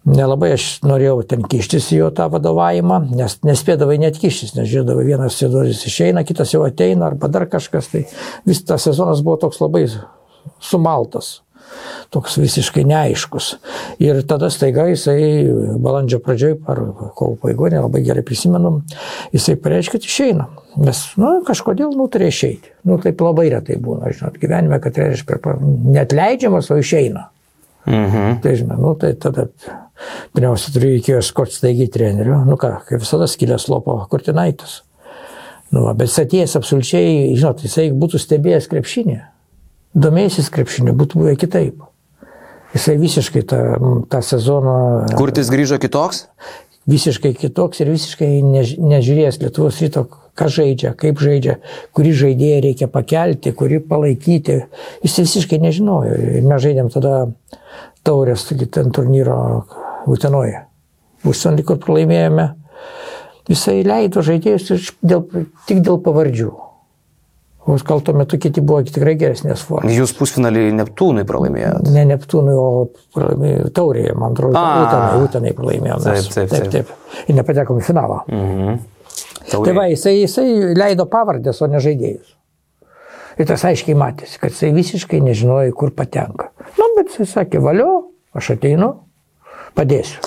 Nelabai 0.07 0.53
aš 0.55 0.66
norėjau 0.87 1.16
ten 1.27 1.42
kištis 1.42 1.88
į 1.90 1.97
jo 2.05 2.11
tą 2.14 2.29
vadovavimą, 2.31 3.01
nes 3.19 3.40
nespėdavai 3.47 3.97
net 3.99 4.21
kištis, 4.23 4.54
nes 4.54 4.69
žiūrėdavai 4.71 5.07
vienas 5.09 5.38
sezonas 5.40 5.83
išeina, 5.88 6.23
kitas 6.27 6.54
jau 6.54 6.63
ateina 6.67 7.09
arba 7.09 7.31
dar 7.33 7.48
kažkas. 7.50 7.90
Tai 7.90 8.04
vis 8.46 8.63
tas 8.63 8.87
sezonas 8.87 9.25
buvo 9.27 9.40
toks 9.46 9.59
labai 9.65 9.88
sumaltas. 10.63 11.40
toks 12.11 12.37
visiškai 12.38 12.85
neaiškus. 12.87 13.48
Ir 13.98 14.21
tada 14.29 14.50
staiga 14.54 14.87
jisai 14.87 15.19
balandžio 15.83 16.21
pradžioj, 16.23 16.54
ar 16.71 16.83
kovo 17.19 17.35
paigoje, 17.42 17.75
nelabai 17.75 18.04
gerai 18.07 18.23
prisimenu, 18.27 18.77
jisai 19.35 19.57
pareiškia, 19.61 19.96
kad 19.96 20.07
išeina. 20.07 20.46
Nes, 20.79 21.02
nu, 21.21 21.33
kažkodėl 21.46 21.96
nutarė 21.98 22.31
išeiti. 22.31 22.71
Nu, 22.87 23.00
taip 23.02 23.23
labai 23.25 23.48
retai 23.50 23.81
būna, 23.83 24.13
žinot, 24.15 24.38
gyvenime, 24.38 24.79
kad 24.85 24.98
reiškia, 25.00 25.40
net 25.90 26.15
leidžiamas, 26.17 26.71
o 26.71 26.79
išeina. 26.79 27.27
Mhm. 27.87 28.38
Tai 28.42 28.54
žinai, 28.59 28.79
nu, 28.83 28.94
tai 29.00 29.15
tada 29.19 29.48
pirmiausia 30.37 30.75
turiu 30.75 30.92
reikėjo 30.94 31.23
skoti 31.25 31.57
staigi 31.57 31.88
treneriu, 31.92 32.40
nu 32.49 32.59
ką, 32.61 32.73
kaip 32.88 33.03
visada 33.03 33.29
skilęs 33.31 33.69
lopo 33.73 33.97
Kurtinaitis. 34.11 34.83
Nu, 35.75 35.87
bet 35.99 36.13
atėjęs 36.23 36.55
absoliučiai, 36.59 37.35
žinot, 37.35 37.65
jisai 37.67 37.88
būtų 37.90 38.21
stebėjęs 38.23 38.69
krepšinį, 38.71 39.17
domėjęsis 39.99 40.53
krepšinį, 40.55 40.94
būtų 41.01 41.23
buvę 41.23 41.35
kitaip. 41.40 41.83
Jisai 42.77 42.97
visiškai 43.01 43.42
tą, 43.49 43.59
tą 44.13 44.21
sezoną 44.23 44.77
Kurtis 45.17 45.51
grįžo 45.51 45.81
kitoks? 45.83 46.27
visiškai 46.87 47.35
kitoks 47.35 47.83
ir 47.83 47.90
visiškai 47.90 48.31
než, 48.47 48.77
nežiūrėjęs 48.79 49.40
Lietuvos 49.42 49.81
ryto, 49.83 50.05
ką 50.38 50.49
žaidžia, 50.53 50.92
kaip 50.99 51.21
žaidžia, 51.23 51.59
kurį 51.97 52.13
žaidėją 52.21 52.61
reikia 52.69 52.88
pakelti, 52.92 53.55
kurį 53.57 53.81
palaikyti. 53.90 54.61
Jis 55.05 55.19
visiškai 55.25 55.59
nežinojo. 55.63 56.15
Ir 56.38 56.47
mes 56.47 56.63
žaidėm 56.63 56.92
tada 56.94 57.17
taurės, 58.07 58.47
ten 58.47 58.92
turnyro 58.94 59.38
Utenoje. 60.07 60.63
Užsienį, 61.27 61.65
kur 61.67 61.81
pralaimėjome. 61.83 62.52
Jisai 63.50 63.81
leido 63.87 64.23
žaidėjus 64.27 64.94
dėl, 65.07 65.27
tik 65.69 65.83
dėl 65.87 66.00
pavardžių. 66.02 66.52
O 67.67 67.75
gal 67.83 68.00
tuo 68.00 68.15
metu 68.15 68.38
kiti 68.38 68.63
buvo 68.63 68.85
tikrai 68.87 69.17
geresnės 69.19 69.65
formos. 69.67 69.90
Jūs 69.90 70.13
pusfinalį 70.15 70.69
Neptūnui 70.79 71.25
pralaimėjote. 71.27 71.90
Ne 71.96 72.04
Neptūnui, 72.13 72.54
o 72.54 72.67
pralaimėjo 73.15 73.73
taurėje, 73.75 74.13
man 74.15 74.37
atrodo, 74.37 74.61
A. 74.61 74.85
Utenai, 74.85 75.25
Utenai 75.25 75.54
pralaimėjo. 75.59 75.96
mes. 76.04 76.29
Taip, 76.31 76.37
taip, 76.37 76.52
taip, 76.52 76.69
taip. 76.71 76.92
taip. 76.92 77.25
Ir 77.27 77.38
nepatekom 77.40 77.81
į 77.83 77.87
finalą. 77.88 78.21
Mhm. 78.31 78.79
Tai 79.50 79.75
va, 79.75 79.87
jisai, 79.90 80.15
jisai 80.21 80.46
leido 80.79 81.07
pavardės, 81.11 81.59
o 81.63 81.71
ne 81.71 81.83
žaidėjus. 81.83 82.37
Ir 83.37 83.50
tas 83.50 83.67
aiškiai 83.69 83.98
matėsi, 83.98 84.38
kad 84.40 84.54
jisai 84.54 84.71
visiškai 84.75 85.21
nežinojo, 85.23 85.75
kur 85.77 85.90
patenka. 85.94 86.52
Na, 86.79 86.87
bet 86.96 87.11
jisai 87.11 87.27
sakė, 87.33 87.61
valio, 87.63 88.13
aš 88.37 88.54
ateinu, 88.54 88.92
padėsiu. 89.77 90.22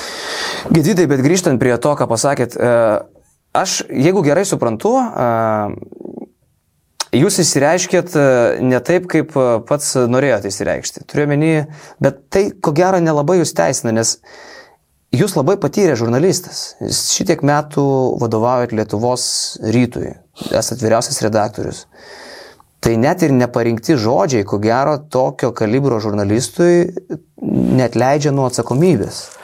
Gedvidai, 0.69 1.07
bet 1.09 1.23
grįžtant 1.25 1.61
prie 1.61 1.75
to, 1.81 1.95
ką 1.97 2.07
pasakėt, 2.09 2.55
e, 2.55 2.73
aš, 3.57 3.81
jeigu 3.89 4.23
gerai 4.25 4.45
suprantu, 4.47 4.93
e, 4.99 5.29
jūs 7.19 7.39
įsireiškėt 7.43 8.15
e, 8.15 8.27
ne 8.65 8.81
taip, 8.85 9.09
kaip 9.11 9.33
pats 9.69 9.95
norėjote 10.11 10.51
įsireikšti. 10.51 11.05
Turiuomenį, 11.09 11.53
bet 12.03 12.23
tai 12.33 12.49
ko 12.53 12.75
gero 12.75 13.01
nelabai 13.03 13.39
jūs 13.39 13.55
teisina, 13.57 13.95
nes 13.95 14.17
jūs 15.15 15.35
labai 15.39 15.57
patyrė 15.61 15.97
žurnalistas. 15.99 16.75
Jūs 16.83 17.03
šitiek 17.17 17.43
metų 17.45 17.85
vadovaujat 18.21 18.75
Lietuvos 18.77 19.23
rytui, 19.65 20.13
esat 20.51 20.83
vyriausias 20.83 21.23
redaktorius. 21.25 21.85
Tai 22.79 22.93
net 22.95 23.25
ir 23.25 23.33
neparinkti 23.35 23.97
žodžiai, 23.99 24.45
ko 24.47 24.55
gero, 24.63 24.95
tokio 25.11 25.49
kalibro 25.51 25.97
žurnalistui 25.99 26.87
net 27.41 27.97
leidžia 27.99 28.31
nuo 28.31 28.47
atsakomybės. 28.47 29.38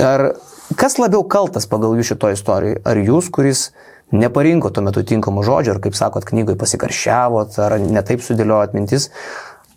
Ar 0.00 0.32
kas 0.80 0.96
labiau 1.00 1.24
kaltas 1.28 1.68
pagal 1.70 1.96
jūs 1.98 2.12
šito 2.14 2.30
istorijoje? 2.32 2.80
Ar 2.88 3.00
jūs, 3.00 3.30
kuris 3.34 3.66
neparinko 4.14 4.70
tuo 4.74 4.84
metu 4.86 5.04
tinkamų 5.06 5.44
žodžių, 5.46 5.74
ar 5.74 5.82
kaip 5.84 5.98
sakot, 5.98 6.26
knygoje 6.28 6.58
pasikaršiavot, 6.60 7.58
ar 7.62 7.76
netaip 7.82 8.24
sudėliojot 8.24 8.76
mintis? 8.76 9.10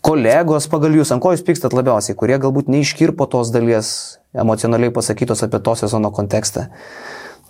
Kolegos 0.06 0.70
pagal 0.72 0.96
jūs, 0.96 1.12
ant 1.12 1.24
ko 1.24 1.34
jūs 1.34 1.44
pykstat 1.44 1.76
labiausiai, 1.76 2.16
kurie 2.16 2.38
galbūt 2.40 2.70
neiškirpo 2.72 3.28
tos 3.28 3.52
dalies 3.52 3.90
emocionaliai 4.38 4.94
pasakytos 4.96 5.44
apie 5.44 5.60
to 5.64 5.76
sezono 5.80 6.14
kontekstą? 6.16 6.70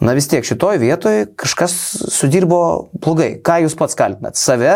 Na 0.01 0.13
vis 0.13 0.29
tiek 0.29 0.45
šitoje 0.45 0.79
vietoje 0.81 1.25
kažkas 1.37 1.73
sudirbo 2.13 2.89
blogai. 3.01 3.35
Ką 3.41 3.63
jūs 3.65 3.75
pats 3.77 3.97
kaltinat? 3.97 4.37
Save 4.37 4.75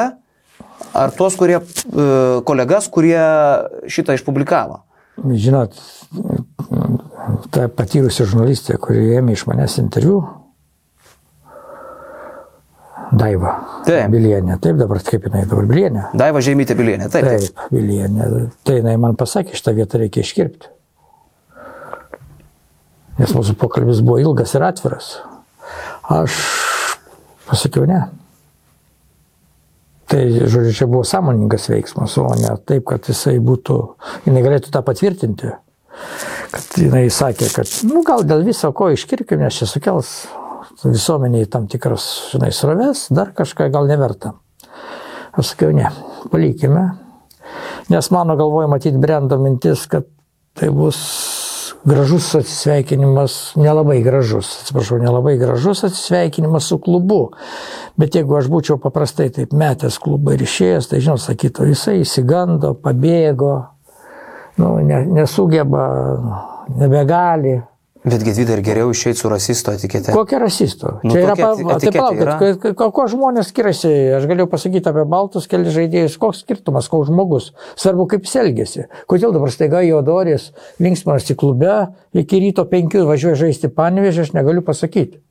ar 0.97 1.13
tuos 1.15 1.37
kurie, 1.37 1.59
e, 1.61 2.05
kolegas, 2.45 2.89
kurie 2.89 3.21
šitą 3.89 4.17
išpublikavo? 4.17 4.81
Žinot, 5.21 5.77
ta 7.53 7.67
patyrusi 7.71 8.25
žurnalistė, 8.27 8.77
kuri 8.81 9.17
ėmė 9.17 9.35
iš 9.37 9.47
manęs 9.49 9.79
interviu, 9.81 10.21
Daiva. 13.11 13.55
Taip. 13.83 14.07
Bilienė. 14.13 14.55
Taip 14.63 14.77
dabar 14.79 15.01
kaip 15.03 15.25
jinai 15.27 15.43
dabar 15.43 15.65
Bilienė. 15.67 16.05
Daiva 16.15 16.39
Žemytė 16.43 16.77
Bilienė. 16.79 17.09
Taip. 17.11 17.27
taip. 17.27 17.49
Taip, 17.57 17.73
Bilienė. 17.75 18.27
Tai 18.63 18.77
jinai 18.77 18.93
man 19.01 19.17
pasakė, 19.19 19.57
šitą 19.57 19.73
vietą 19.75 19.99
reikia 19.99 20.23
iškirpti. 20.23 20.71
Nes 23.19 23.35
mūsų 23.35 23.57
pokalbis 23.59 23.99
buvo 24.05 24.15
ilgas 24.21 24.55
ir 24.55 24.63
atviras. 24.63 25.11
Aš 26.07 26.39
pasakiau 27.49 27.83
ne. 27.89 27.99
Tai, 30.11 30.23
žodžiu, 30.51 30.71
čia 30.75 30.87
buvo 30.91 31.03
sąmoningas 31.07 31.69
veiksmas, 31.71 32.17
o 32.19 32.25
ne 32.39 32.55
taip, 32.67 32.83
kad 32.89 33.05
jisai 33.07 33.37
būtų, 33.43 33.77
jinai 34.25 34.41
galėtų 34.43 34.71
tą 34.73 34.81
patvirtinti. 34.87 35.53
Kad 36.51 36.77
jinai 36.83 37.05
sakė, 37.13 37.47
kad, 37.55 37.69
nu, 37.87 38.01
gal 38.07 38.25
dėl 38.27 38.43
viso 38.43 38.71
ko 38.75 38.89
iškirkim, 38.91 39.39
nes 39.39 39.55
čia 39.61 39.67
sukels 39.69 40.11
visuomeniai 40.83 41.47
tam 41.51 41.67
tikras, 41.71 42.07
žinai, 42.33 42.51
sroves, 42.55 43.05
dar 43.13 43.31
kažką 43.37 43.69
gal 43.71 43.87
neverta. 43.87 44.33
Aš 45.31 45.53
sakiau, 45.53 45.71
ne, 45.75 45.87
palikime. 46.31 46.89
Nes 47.91 48.11
mano 48.11 48.35
galvoje 48.39 48.67
matyti 48.71 48.99
brendo 48.99 49.39
mintis, 49.39 49.85
kad 49.91 50.07
tai 50.59 50.69
bus 50.75 50.99
gražus 51.87 52.27
atsisveikinimas, 52.35 53.55
nelabai 53.55 54.01
gražus, 54.05 54.51
atsiprašau, 54.61 54.99
nelabai 55.01 55.37
gražus 55.39 55.83
atsisveikinimas 55.87 56.67
su 56.67 56.77
klubu. 56.83 57.21
Bet 57.97 58.15
jeigu 58.15 58.37
aš 58.37 58.51
būčiau 58.51 58.77
paprastai 58.81 59.29
taip 59.33 59.55
metęs 59.57 59.97
klubą 60.03 60.35
ir 60.35 60.45
išėjęs, 60.45 60.91
tai 60.91 61.01
žinot, 61.01 61.23
sakytų, 61.23 61.71
jisai 61.71 62.01
įsigando, 62.03 62.75
pabėgo, 62.83 63.55
nu, 64.57 64.77
ne, 64.83 65.05
nesugeba, 65.05 65.85
nebegali. 66.77 67.61
Bet 68.01 68.23
Gedvidai 68.25 68.55
ir 68.57 68.61
geriau 68.65 68.89
išeiti 68.89 69.19
su 69.19 69.29
rasisto 69.29 69.69
etikete. 69.77 70.09
Kokia 70.15 70.39
rasisto? 70.41 70.95
Nu, 71.03 71.11
Čia 71.13 71.19
yra, 71.21 71.35
pa, 71.37 71.51
tai 71.77 71.91
palaukit, 71.93 72.63
ko- 72.79 72.87
ko, 72.95 73.03
žmonės 73.11 73.51
skiriasi, 73.51 73.91
aš 74.17 74.25
galiu 74.25 74.47
pasakyti 74.49 74.89
apie 74.89 75.03
baltus 75.05 75.45
keli 75.49 75.69
žaidėjus, 75.69 76.15
koks 76.17 76.39
skirtumas, 76.41 76.89
koks 76.89 77.11
žmogus, 77.11 77.51
svarbu 77.77 78.07
kaip 78.09 78.25
jis 78.25 78.33
elgesi. 78.41 78.87
Kodėl 79.05 79.35
dabar 79.35 79.53
staiga 79.53 79.83
juodoris 79.85 80.47
linksmas 80.81 81.29
į 81.29 81.37
klube, 81.43 81.75
iki 82.17 82.41
ryto 82.41 82.65
penkių 82.71 83.05
važiuoja 83.05 83.37
žaisti 83.43 83.69
panevežį, 83.69 84.25
aš 84.25 84.33
negaliu 84.33 84.65
pasakyti. 84.65 85.21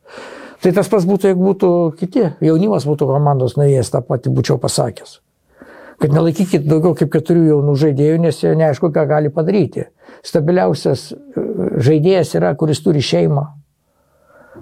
Tai 0.62 0.70
tas 0.76 0.92
pas 0.92 1.02
būtų, 1.08 1.32
jeigu 1.32 1.42
būtų 1.50 1.72
kiti, 1.98 2.28
jaunimas 2.44 2.86
būtų 2.86 3.10
komandos 3.10 3.58
narės, 3.58 3.90
tą 3.90 3.98
patį 4.06 4.30
būčiau 4.36 4.60
pasakęs. 4.62 5.18
Kad 6.00 6.14
nelaikykit 6.16 6.64
daugiau 6.64 6.94
kaip 6.96 7.10
keturių 7.12 7.46
jaunų 7.50 7.76
žaidėjų, 7.82 8.18
nes 8.24 8.38
jie 8.40 8.54
neaišku, 8.56 8.88
ką 8.94 9.04
gali 9.10 9.32
padaryti. 9.32 9.86
Stabiliausias 10.24 11.10
e, 11.12 11.16
žaidėjas 11.76 12.34
yra, 12.38 12.54
kuris 12.56 12.80
turi 12.84 13.02
šeimą. 13.04 13.44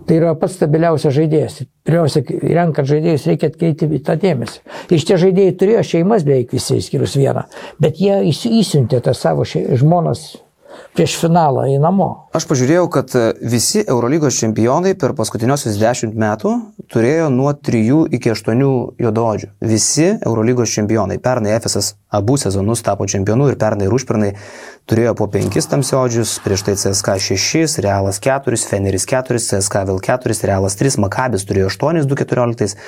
Tai 0.09 0.16
yra 0.16 0.34
pats 0.39 0.57
stabiliausias 0.59 1.14
žaidėjas. 1.14 1.61
Pirmiausia, 1.86 2.22
renkant 2.59 2.89
žaidėjus 2.89 3.26
reikia 3.30 3.51
atkreipti 3.53 3.89
į 3.99 4.03
tą 4.07 4.16
dėmesį. 4.20 4.61
Ir 4.91 5.03
šitie 5.03 5.18
žaidėjai 5.24 5.55
turėjo 5.61 5.84
šeimas 5.93 6.26
beveik 6.26 6.53
visi, 6.55 6.78
išskyrus 6.80 7.16
vieną. 7.18 7.47
Bet 7.82 8.01
jie 8.03 8.18
įsi- 8.30 8.53
įsiuntė 8.61 9.01
tas 9.05 9.20
savo 9.22 9.47
šei, 9.49 9.66
žmonas 9.78 10.36
prieš 10.97 11.18
finalą 11.22 11.66
į 11.70 11.76
namo. 11.83 12.09
Aš 12.37 12.47
pažiūrėjau, 12.51 12.87
kad 12.93 13.14
e, 13.18 13.24
visi 13.51 13.85
Eurolygos 13.85 14.39
čempionai 14.41 14.95
per 14.99 15.14
paskutiniosius 15.18 15.79
dešimt 15.81 16.16
metų 16.18 16.55
turėjo 16.93 17.29
nuo 17.35 17.53
3 17.53 18.14
iki 18.18 18.35
8 18.35 18.64
juododžių. 19.03 19.53
Visi 19.64 20.11
Eurolygos 20.16 20.74
čempionai. 20.74 21.20
Pernai 21.22 21.57
Efesas 21.57 21.95
abu 22.11 22.37
sezonus 22.41 22.83
tapo 22.83 23.07
čempionu 23.07 23.51
ir 23.53 23.59
pernai 23.61 23.87
ir 23.89 23.93
užpernai 23.93 24.31
turėjo 24.89 25.13
po 25.19 25.27
5 25.29 25.67
tamsiodžius, 25.69 26.39
prieš 26.41 26.63
tai 26.65 26.75
CSK 26.81 27.19
6, 27.21 27.79
Realas 27.85 28.17
4, 28.25 28.57
Feneris 28.71 29.05
4, 29.11 29.37
CSK 29.37 29.83
vėl 29.91 30.01
4, 30.01 30.37
Realas 30.49 30.79
3, 30.81 30.97
Makabis 31.05 31.45
turėjo 31.45 31.69
8 31.75 32.07
2014, 32.09 32.79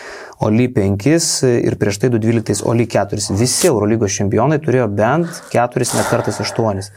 Oli 0.48 0.70
5 0.72 1.10
ir 1.68 1.76
prieš 1.76 2.00
tai 2.00 2.08
2012 2.16 2.64
Oli 2.64 2.88
4. 2.88 3.36
Visi 3.36 3.68
Eurolygos 3.68 4.16
čempionai 4.16 4.56
turėjo 4.64 4.88
bent 4.88 5.28
4, 5.52 5.92
net 6.00 6.08
kartais 6.08 6.40
8. 6.40 6.88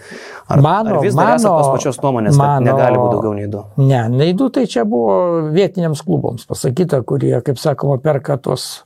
Ar, 0.48 0.62
Mano, 0.64 0.96
ar 0.96 1.04
vis 1.04 1.16
dar 1.16 1.36
esate 1.36 1.52
mano- 1.52 1.60
tos 1.60 1.72
pačios 1.76 2.00
nuomonės, 2.04 2.40
kad 2.40 2.64
negali 2.64 3.00
būti 3.00 3.14
daugiau 3.18 3.36
nei 3.36 3.48
du? 3.52 3.66
Ne, 3.84 4.08
nei 4.12 4.34
du 4.34 4.48
tai 4.50 4.66
čia 4.68 4.84
buvo 4.88 5.50
vietiniams 5.52 6.02
klubams 6.04 6.48
pasakyta, 6.48 7.04
kurie, 7.04 7.36
kaip 7.44 7.60
sakoma, 7.60 8.00
perka 8.00 8.38
tos 8.38 8.84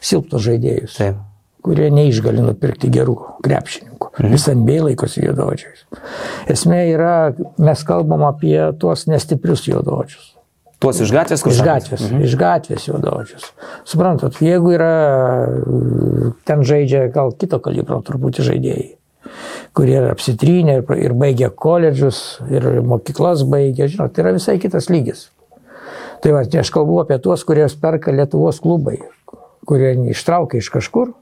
silpnus 0.00 0.44
žaidėjus. 0.48 0.96
Taip. 0.96 1.24
Kurie 1.68 1.90
neišgali 1.92 2.40
nupirkti 2.44 2.88
gerų 2.92 3.16
krepšininkų. 3.44 4.10
Mhm. 4.14 4.32
Visą 4.32 4.56
bei 4.64 4.80
laikosi 4.80 5.22
juododžiais. 5.26 5.84
Esmė 6.48 6.82
yra, 6.94 7.14
mes 7.60 7.84
kalbam 7.86 8.24
apie 8.28 8.56
tuos 8.80 9.06
nestiprius 9.10 9.66
juododžius. 9.68 10.34
Tuos 10.78 11.00
iš 11.02 11.10
gatvės, 11.10 11.42
kur 11.42 11.50
Iš 11.50 11.64
gatvės, 11.66 12.04
mhm. 12.06 12.20
iš 12.22 12.36
gatvės 12.38 12.86
juododžius. 12.86 13.48
Suprantat, 13.88 14.38
jeigu 14.42 14.76
yra, 14.76 14.92
ten 16.46 16.62
žaidžia 16.66 17.08
gal 17.14 17.34
kito 17.34 17.58
kalibro 17.62 17.98
turbūt 18.06 18.38
žaidėjai, 18.46 18.92
kurie 19.74 19.96
yra 19.98 20.12
apsitrynę 20.14 20.78
ir, 20.78 20.92
ir 21.02 21.16
baigė 21.18 21.50
koledžius, 21.50 22.38
ir 22.54 22.70
mokyklas 22.86 23.42
baigė, 23.50 23.90
žinot, 23.90 24.14
tai 24.14 24.24
yra 24.24 24.36
visai 24.38 24.56
kitas 24.62 24.86
lygis. 24.92 25.26
Tai 26.22 26.34
va, 26.34 26.46
aš 26.46 26.70
kalbu 26.74 27.02
apie 27.02 27.18
tuos, 27.22 27.42
kurie 27.46 27.66
perka 27.82 28.14
Lietuvos 28.14 28.62
klubai, 28.62 29.00
kurie 29.66 29.92
ištraukia 30.14 30.62
iš 30.62 30.70
kažkur, 30.74 31.12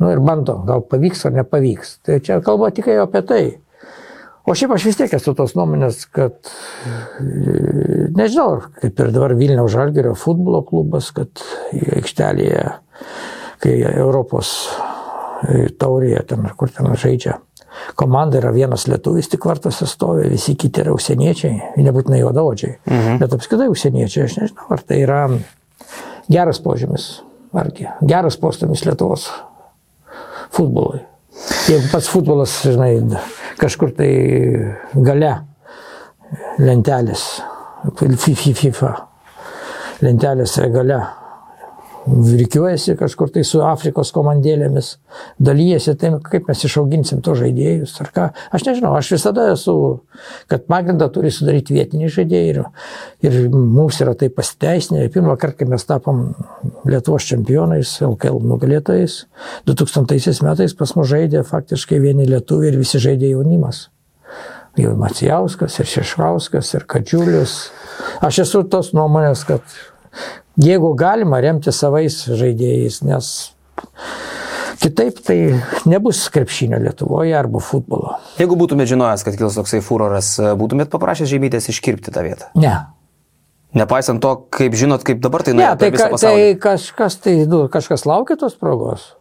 nu 0.00 0.12
ir 0.12 0.20
bando, 0.24 0.60
gal 0.68 0.84
pavyks 0.88 1.26
ar 1.28 1.36
nepavyks. 1.36 1.98
Tai 2.06 2.20
čia 2.24 2.40
kalba 2.44 2.72
tik 2.74 2.88
apie 2.94 3.22
tai. 3.26 3.42
O 4.48 4.54
šiaip 4.56 4.72
aš 4.74 4.86
vis 4.88 4.96
tiek 4.98 5.12
esu 5.14 5.34
tos 5.36 5.52
nuomonės, 5.54 6.06
kad 6.16 6.48
nežinau, 8.16 8.62
kaip 8.80 9.02
ir 9.04 9.12
dabar 9.12 9.34
Vilniaus 9.38 9.74
Žalgerio 9.74 10.14
futbolo 10.18 10.62
klubas, 10.66 11.10
kad 11.14 11.42
aikštelėje, 12.00 12.64
kai 13.60 13.74
Europos 13.92 14.54
taurėje, 15.80 16.24
ten 16.32 16.48
ar 16.48 16.56
kur 16.56 16.72
ten 16.72 16.88
žaidžia, 16.88 17.36
komanda 18.00 18.40
yra 18.40 18.50
vienas 18.56 18.86
lietuvis 18.90 19.28
tik 19.30 19.44
vartose 19.46 19.86
stovi, 19.88 20.26
visi 20.32 20.56
kiti 20.58 20.82
yra 20.82 20.96
užsieniečiai, 20.96 21.76
nebūtinai 21.84 22.22
juodaodžiai, 22.24 22.78
mhm. 22.88 23.20
bet 23.22 23.36
apskritai 23.36 23.68
užsieniečiai, 23.72 24.26
aš 24.26 24.38
nežinau, 24.40 24.70
ar 24.72 24.84
tai 24.88 25.02
yra 25.04 25.20
geras 26.32 26.64
požymis, 26.64 27.10
argi 27.52 27.88
geras 28.08 28.40
postumis 28.40 28.84
Lietuvos 28.88 29.28
futbolui. 30.54 31.04
Jeigu 31.68 31.88
pats 31.92 32.08
futbolas, 32.10 32.56
žinai, 32.66 32.98
kažkur 33.60 33.94
tai 33.96 34.10
gale 34.94 35.32
lentelės, 36.60 37.24
FIFA 38.64 38.92
lentelės 40.04 40.58
gale 40.74 41.00
rikiuojasi 42.06 42.96
kažkur 42.96 43.30
tai 43.34 43.42
su 43.44 43.60
Afrikos 43.64 44.10
komandėlėmis, 44.14 44.94
dalyjasi, 45.42 45.94
tai 46.00 46.12
kaip 46.24 46.48
mes 46.48 46.64
išauginsim 46.64 47.20
to 47.24 47.34
žaidėjus 47.36 47.92
ar 48.00 48.10
ką. 48.14 48.26
Aš 48.56 48.64
nežinau, 48.68 48.94
aš 48.96 49.12
visada 49.16 49.50
esu, 49.52 49.74
kad 50.50 50.64
pagrindą 50.70 51.10
turi 51.12 51.32
sudaryti 51.34 51.76
vietiniai 51.76 52.12
žaidėjai 52.12 52.54
ir, 52.54 52.62
ir 53.26 53.38
mums 53.52 54.00
yra 54.00 54.16
tai 54.18 54.30
pasiteisinę. 54.32 55.06
Pirmą 55.12 55.36
kartą, 55.40 55.60
kai 55.60 55.70
mes 55.74 55.86
tapom 55.88 56.30
Lietuvos 56.88 57.28
čempionais, 57.28 57.98
LKL 58.06 58.40
nugalėtojais, 58.48 59.20
2000 59.68 60.44
metais 60.46 60.76
pas 60.76 60.96
mus 60.96 61.10
žaidė 61.10 61.44
faktiškai 61.46 62.00
vieni 62.00 62.28
lietuviai 62.30 62.72
ir 62.72 62.80
visi 62.80 63.02
žaidė 63.02 63.34
jaunimas. 63.34 63.88
Jau 64.78 64.94
Macijauskas 64.96 65.80
ir 65.82 65.88
Šeškauskas 65.90 66.74
ir 66.78 66.86
Kadžiulius. 66.88 67.56
Aš 68.24 68.44
esu 68.46 68.62
tos 68.70 68.92
nuomonės, 68.96 69.42
kad 69.48 69.64
jeigu 70.60 70.92
galima 70.98 71.40
remti 71.42 71.72
savais 71.74 72.22
žaidėjais, 72.28 73.00
nes 73.06 73.32
kitaip 74.80 75.20
tai 75.24 75.38
nebus 75.88 76.22
krepšinio 76.32 76.80
Lietuvoje 76.80 77.34
arba 77.36 77.60
futbolo. 77.64 78.16
Jeigu 78.40 78.56
būtumėt 78.60 78.90
žinojęs, 78.92 79.24
kad 79.26 79.36
kils 79.40 79.58
toksai 79.58 79.82
furoras, 79.84 80.34
būtumėt 80.60 80.92
paprašęs 80.92 81.30
žemytės 81.32 81.70
iškirpti 81.72 82.14
tą 82.14 82.24
vietą? 82.26 82.50
Ne. 82.60 82.74
Nepaisant 83.76 84.18
to, 84.22 84.34
kaip 84.50 84.74
žinot, 84.74 85.04
kaip 85.06 85.20
dabar 85.22 85.44
tai 85.46 85.54
nuėjo. 85.54 85.68
Ne, 85.68 85.78
tai, 85.78 85.90
ka, 85.94 86.08
tai 86.18 86.36
kažkas, 86.58 87.20
tai 87.22 87.36
nu, 87.46 87.64
kažkas 87.70 88.06
laukia 88.08 88.34
tos 88.40 88.56
progos. 88.58 89.12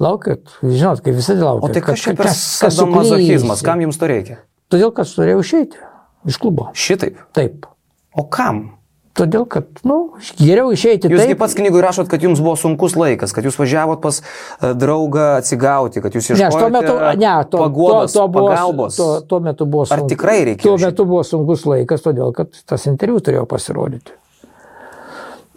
Laukit, 0.00 0.50
žinot, 0.60 1.00
kaip 1.04 1.16
visada 1.16 1.46
laukia. 1.46 1.70
O 1.70 1.72
tai 1.72 1.82
kas 1.84 2.04
čia 2.04 2.12
per 2.16 2.28
sadomazochizmas, 2.32 3.64
kam 3.64 3.84
jums 3.84 4.00
to 4.00 4.08
reikia? 4.10 4.40
Todėl, 4.72 4.92
kad 4.92 5.08
turėjau 5.08 5.40
išeiti 5.44 5.80
iš 6.28 6.40
klubo. 6.42 6.68
Šitaip? 6.76 7.22
Taip. 7.36 7.68
O 8.16 8.26
kam? 8.32 8.75
Todėl, 9.16 9.46
kad, 9.48 9.64
na, 9.80 9.94
nu, 9.94 9.98
geriau 10.36 10.68
išeiti. 10.74 11.08
Jūs 11.08 11.22
kaip 11.30 11.38
pats 11.40 11.54
knygui 11.56 11.80
rašot, 11.80 12.08
kad 12.10 12.20
jums 12.20 12.42
buvo 12.44 12.52
sunkus 12.60 12.98
laikas, 13.00 13.32
kad 13.32 13.46
jūs 13.48 13.56
važiavot 13.56 14.02
pas 14.02 14.18
e, 14.20 14.74
draugą 14.76 15.38
atsigauti, 15.38 16.02
kad 16.04 16.18
jūs 16.18 16.34
ieškojote 16.34 16.68
ne, 16.74 16.82
tuo 16.84 16.96
metu, 16.98 17.22
ne, 17.22 17.30
to, 17.48 17.62
paguodos, 17.62 18.12
to, 18.12 18.18
to 18.18 18.26
buvo, 18.34 18.50
pagalbos. 18.52 18.98
Tuo, 18.98 19.08
tuo 19.24 19.40
metu 19.46 19.68
buvo 19.72 19.86
sunkus. 19.88 20.04
Ar 20.04 20.10
tikrai 20.12 20.36
reikėjo? 20.50 20.74
Tuo 20.74 20.76
metu 20.84 21.06
buvo 21.08 21.22
sunkus 21.24 21.64
laikas, 21.64 22.04
todėl, 22.04 22.34
kad 22.36 22.60
tas 22.68 22.84
interviu 22.90 23.22
turėjo 23.24 23.46
pasirodyti. 23.48 24.18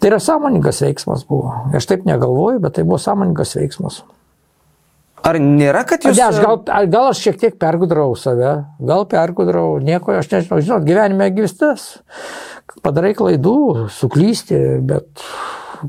Tai 0.00 0.08
yra 0.08 0.22
sąmoningas 0.24 0.80
veiksmas 0.80 1.26
buvo. 1.28 1.52
Aš 1.76 1.90
taip 1.90 2.08
negalvoju, 2.08 2.62
bet 2.64 2.78
tai 2.78 2.86
buvo 2.88 2.96
sąmoningas 3.02 3.52
veiksmas. 3.58 4.00
Ar 5.20 5.36
nėra, 5.36 5.82
kad 5.84 6.06
jūs... 6.06 6.16
Ne, 6.16 6.30
aš 6.30 6.40
gal, 6.40 6.62
gal 6.88 7.10
aš 7.10 7.20
šiek 7.26 7.36
tiek 7.42 7.58
pergudrau 7.60 8.14
save, 8.16 8.54
gal 8.80 9.04
pergudrau, 9.10 9.74
nieko, 9.84 10.14
aš 10.16 10.30
nežinau, 10.32 10.62
žinot, 10.64 10.86
gyvenime 10.88 11.28
gyvstas 11.36 11.90
padarai 12.84 13.12
klaidų, 13.18 13.88
suklysti, 13.92 14.60
bet 14.86 15.24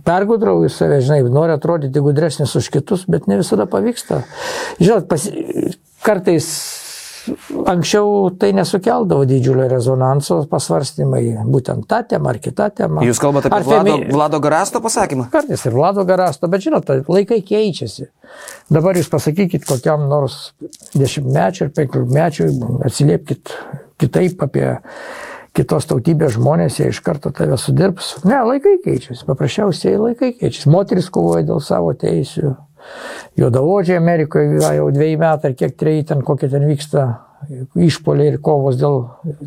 pergudrauji 0.07 0.71
save, 0.71 1.01
žinai, 1.03 1.23
nori 1.31 1.55
atrodyti 1.55 2.03
gudresnis 2.03 2.53
už 2.57 2.69
kitus, 2.73 3.07
bet 3.11 3.27
ne 3.27 3.39
visada 3.41 3.67
pavyksta. 3.69 4.23
Žinot, 4.79 5.09
pas, 5.11 5.25
kartais 6.05 6.47
anksčiau 7.69 8.31
tai 8.39 8.51
nesukeldavo 8.57 9.25
didžiulio 9.29 9.67
rezonanso 9.69 10.39
pasvarstymai, 10.49 11.21
būtent 11.51 11.85
tą 11.89 12.01
temą 12.13 12.31
ar 12.33 12.39
kitą 12.41 12.69
temą. 12.75 13.03
Jūs 13.05 13.21
kalbate 13.21 13.51
apie 13.51 13.67
Vlado, 13.67 13.97
femi... 13.97 14.09
Vlado 14.13 14.39
Garasto 14.43 14.81
pasakymą? 14.81 15.27
Kartais 15.33 15.65
ir 15.67 15.75
Vlado 15.75 16.05
Garasto, 16.07 16.49
bet 16.51 16.65
žinot, 16.65 16.89
laikai 17.11 17.41
keičiasi. 17.45 18.09
Dabar 18.71 18.97
jūs 18.97 19.11
pasakykit 19.11 19.67
kokiam 19.69 20.07
nors 20.09 20.55
dešimtmečiui 20.95 21.67
ir 21.67 21.75
penkiolikmečiui, 21.77 22.49
atsiliepkite 22.89 23.59
kitaip 24.01 24.41
apie 24.47 24.67
kitos 25.57 25.87
tautybės 25.89 26.35
žmonės, 26.37 26.79
jie 26.79 26.89
iš 26.91 27.01
karto 27.05 27.31
tave 27.35 27.57
sudirbs. 27.59 28.13
Ne, 28.27 28.39
laikai 28.47 28.77
keičiasi, 28.83 29.25
paprasčiausiai 29.27 29.99
laikai 29.99 30.33
keičiasi. 30.37 30.69
Moteris 30.71 31.09
kovoja 31.13 31.45
dėl 31.47 31.63
savo 31.63 31.93
teisių. 31.97 32.55
Juodavodžiai 33.37 33.99
Amerikoje 34.01 34.61
jau 34.77 34.87
dviejai 34.93 35.19
metai 35.21 35.51
ar 35.51 35.57
kiek 35.59 35.75
treji 35.77 36.07
ten 36.11 36.23
kokie 36.25 36.49
ten 36.49 36.65
vyksta 36.65 37.05
išpoliai 37.77 38.33
ir 38.33 38.39
kovos 38.43 38.79
dėl 38.79 39.03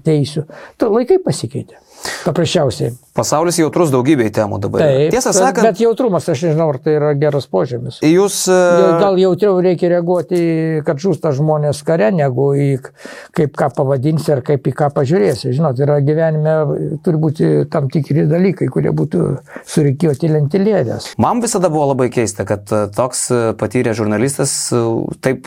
teisių. 0.06 0.46
Tai 0.78 0.92
laikai 0.94 1.18
pasikeitė. 1.24 1.80
Paprasčiausiai. 2.24 2.94
Pasaulis 3.14 3.60
jautrus 3.60 3.92
daugybei 3.92 4.30
temų 4.34 4.58
dabar. 4.64 4.82
Taip, 4.82 5.12
Tiesą 5.14 5.30
sakant. 5.36 5.62
Bet 5.68 5.78
jautrumas, 5.82 6.26
aš 6.28 6.40
nežinau, 6.48 6.66
ar 6.72 6.78
tai 6.82 6.96
yra 6.96 7.12
geras 7.18 7.46
požymis. 7.50 8.00
Jūs. 8.02 8.40
Gal 8.50 9.18
jautriau 9.22 9.60
reikia 9.62 9.92
reaguoti, 9.92 10.40
kad 10.86 10.98
žūsta 11.02 11.30
žmonės 11.36 11.84
kare, 11.86 12.10
negu 12.14 12.48
į 12.58 12.68
kaip 13.36 13.54
ką 13.60 13.70
pavadinsi 13.76 14.34
ar 14.34 14.42
kaip 14.46 14.66
į 14.66 14.74
ką 14.80 14.90
pažiūrėsi. 14.96 15.52
Žinot, 15.54 15.78
yra 15.86 16.00
gyvenime, 16.04 16.56
turi 17.06 17.22
būti 17.22 17.52
tam 17.70 17.86
tikri 17.92 18.26
dalykai, 18.30 18.68
kurie 18.72 18.90
būtų 18.94 19.22
surikiuoti 19.76 20.32
lentilėdės. 20.34 21.12
Man 21.22 21.44
visada 21.44 21.70
buvo 21.70 21.92
labai 21.92 22.10
keista, 22.14 22.48
kad 22.48 22.66
toks 22.96 23.28
patyręs 23.60 24.00
žurnalistas 24.02 24.58
taip 25.24 25.46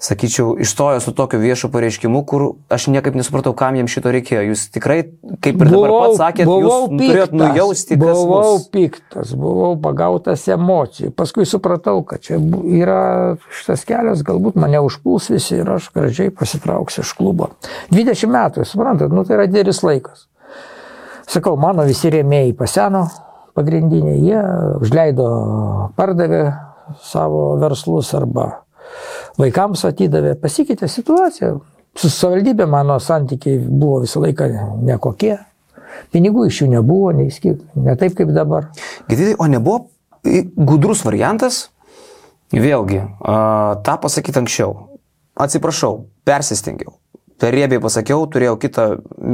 sakyčiau, 0.00 0.54
išstojo 0.58 1.00
su 1.00 1.12
tokiu 1.12 1.38
viešu 1.40 1.68
pareiškimu, 1.68 2.22
kur 2.24 2.44
aš 2.72 2.86
niekaip 2.88 3.14
nesupratau, 3.14 3.52
kam 3.56 3.76
jam 3.76 3.88
šito 3.90 4.12
reikėjo. 4.14 4.46
Jūs 4.48 4.62
tikrai, 4.72 5.02
kaip 5.44 5.60
ir 5.60 5.68
buvau, 5.68 5.82
dabar 5.84 5.92
pats 6.06 6.20
sakėt, 6.22 6.48
jūs 6.48 6.86
piktas, 6.88 7.10
turėjot 7.10 7.34
nujausti, 7.36 7.98
kas 8.00 8.00
buvau 8.06 8.54
bus. 8.54 8.64
piktas, 8.72 9.34
buvau 9.36 9.74
pagautas 9.84 10.46
emocijų. 10.48 11.12
Paskui 11.16 11.44
supratau, 11.48 12.00
kad 12.08 12.24
čia 12.24 12.40
yra 12.40 13.02
šitas 13.60 13.84
kelias, 13.88 14.24
galbūt 14.24 14.56
mane 14.60 14.80
užpuls 14.86 15.28
visi 15.34 15.58
ir 15.60 15.68
aš 15.76 15.90
gražiai 15.92 16.32
pasitrauksiu 16.32 17.04
iš 17.04 17.12
klubo. 17.20 17.50
20 17.92 18.32
metų, 18.32 18.64
suprantat, 18.64 19.12
nu 19.12 19.26
tai 19.28 19.36
yra 19.36 19.46
didelis 19.52 19.82
laikas. 19.84 20.24
Sakau, 21.28 21.58
mano 21.60 21.84
visi 21.86 22.08
rėmėjai 22.10 22.56
paseno 22.58 23.04
pagrindiniai, 23.54 24.16
jie 24.24 24.40
užleido, 24.80 25.28
pardavė 25.98 26.42
savo 27.04 27.58
verslus 27.60 28.14
arba 28.16 28.48
vaikams 29.38 29.84
atidavė, 29.88 30.34
pasikeitė 30.40 30.88
situacija. 30.90 31.54
Su 31.98 32.10
savivaldybė 32.10 32.66
mano 32.70 32.98
santykiai 33.02 33.58
buvo 33.66 34.00
visą 34.04 34.22
laiką 34.22 34.48
nekokie. 34.86 35.36
Pinigų 36.14 36.46
iš 36.46 36.62
jų 36.62 36.70
nebuvo, 36.76 37.10
neįskip, 37.14 37.62
ne 37.74 37.96
taip 37.98 38.14
kaip 38.18 38.30
dabar. 38.34 38.70
Girdėjai, 39.10 39.36
o 39.38 39.48
nebuvo 39.50 39.88
gudrus 40.54 41.02
variantas, 41.06 41.64
vėlgi, 42.54 43.02
tą 43.86 43.96
pasakyti 44.02 44.40
anksčiau. 44.42 44.76
Atsiprašau, 45.40 46.04
persistengiau. 46.26 46.94
Per 47.40 47.54
riebiai 47.56 47.80
pasakiau, 47.80 48.26
turėjau 48.28 48.58
kitą 48.60 48.86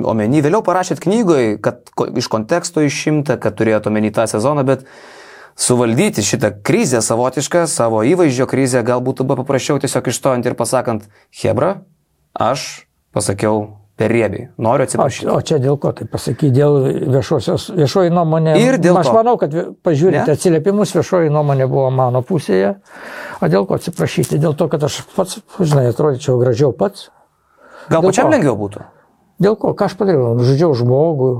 omeny. 0.07 0.39
Vėliau 0.45 0.63
parašėt 0.63 1.01
knygoje, 1.03 1.57
kad 1.59 1.91
iš 2.15 2.29
konteksto 2.31 2.85
išimta, 2.87 3.35
kad 3.43 3.57
turėjot 3.59 3.89
omeny 3.91 4.13
tą 4.15 4.29
sezoną, 4.31 4.63
bet 4.69 4.85
suvaldyti 5.57 6.23
šitą 6.23 6.53
krizę 6.63 7.01
savotišką, 7.03 7.65
savo 7.71 8.05
įvaizdžio 8.05 8.47
krizę, 8.51 8.85
galbūt 8.87 9.25
buvo 9.25 9.43
paprasčiau 9.43 9.81
tiesiog 9.81 10.13
išstojant 10.13 10.47
ir 10.47 10.55
pasakant, 10.59 11.09
Hebra, 11.41 11.81
aš 12.37 12.87
pasakiau 13.17 13.87
per 13.97 14.13
riebiai, 14.13 14.51
noriu 14.61 14.85
atsiprašyti. 14.85 15.29
O, 15.33 15.39
o 15.41 15.45
čia 15.45 15.57
dėl 15.63 15.79
ko 15.81 15.95
tai 15.97 16.05
pasakyti, 16.11 16.53
dėl 16.53 16.75
viešosios, 17.15 17.71
viešoji 17.79 18.13
nuomonė. 18.13 18.59
Ir 18.61 18.77
dėl 18.83 18.99
Aš 19.01 19.09
ko? 19.09 19.15
manau, 19.17 19.39
kad 19.41 19.57
pažiūrėti 19.87 20.35
atsiliepimus, 20.35 20.93
viešoji 20.99 21.33
nuomonė 21.33 21.69
buvo 21.71 21.89
mano 21.95 22.21
pusėje. 22.21 22.75
O 23.41 23.49
dėl 23.49 23.65
ko 23.65 23.81
atsiprašyti? 23.81 24.37
Dėl 24.43 24.53
to, 24.61 24.69
kad 24.73 24.85
aš 24.85 25.01
pats, 25.17 25.41
žinai, 25.57 25.89
atrodyčiau 25.95 26.37
gražiau 26.43 26.77
pats. 26.77 27.09
Gal 27.89 28.05
dėl 28.05 28.11
pačiam 28.11 28.29
ko? 28.29 28.35
lengviau 28.37 28.59
būtų? 28.61 28.85
Dėl 29.41 29.57
ko? 29.61 29.73
Ką 29.73 29.89
aš 29.89 29.97
padariau? 29.97 30.37
Žudžiau 30.45 30.77
žmogų, 30.77 31.33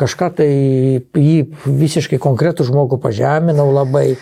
kažką 0.00 0.30
tai 0.40 0.48
jį 0.48 1.36
visiškai 1.66 2.18
konkretų 2.22 2.66
žmogų 2.70 2.98
pažeminau 3.02 3.70
labai. 3.74 4.14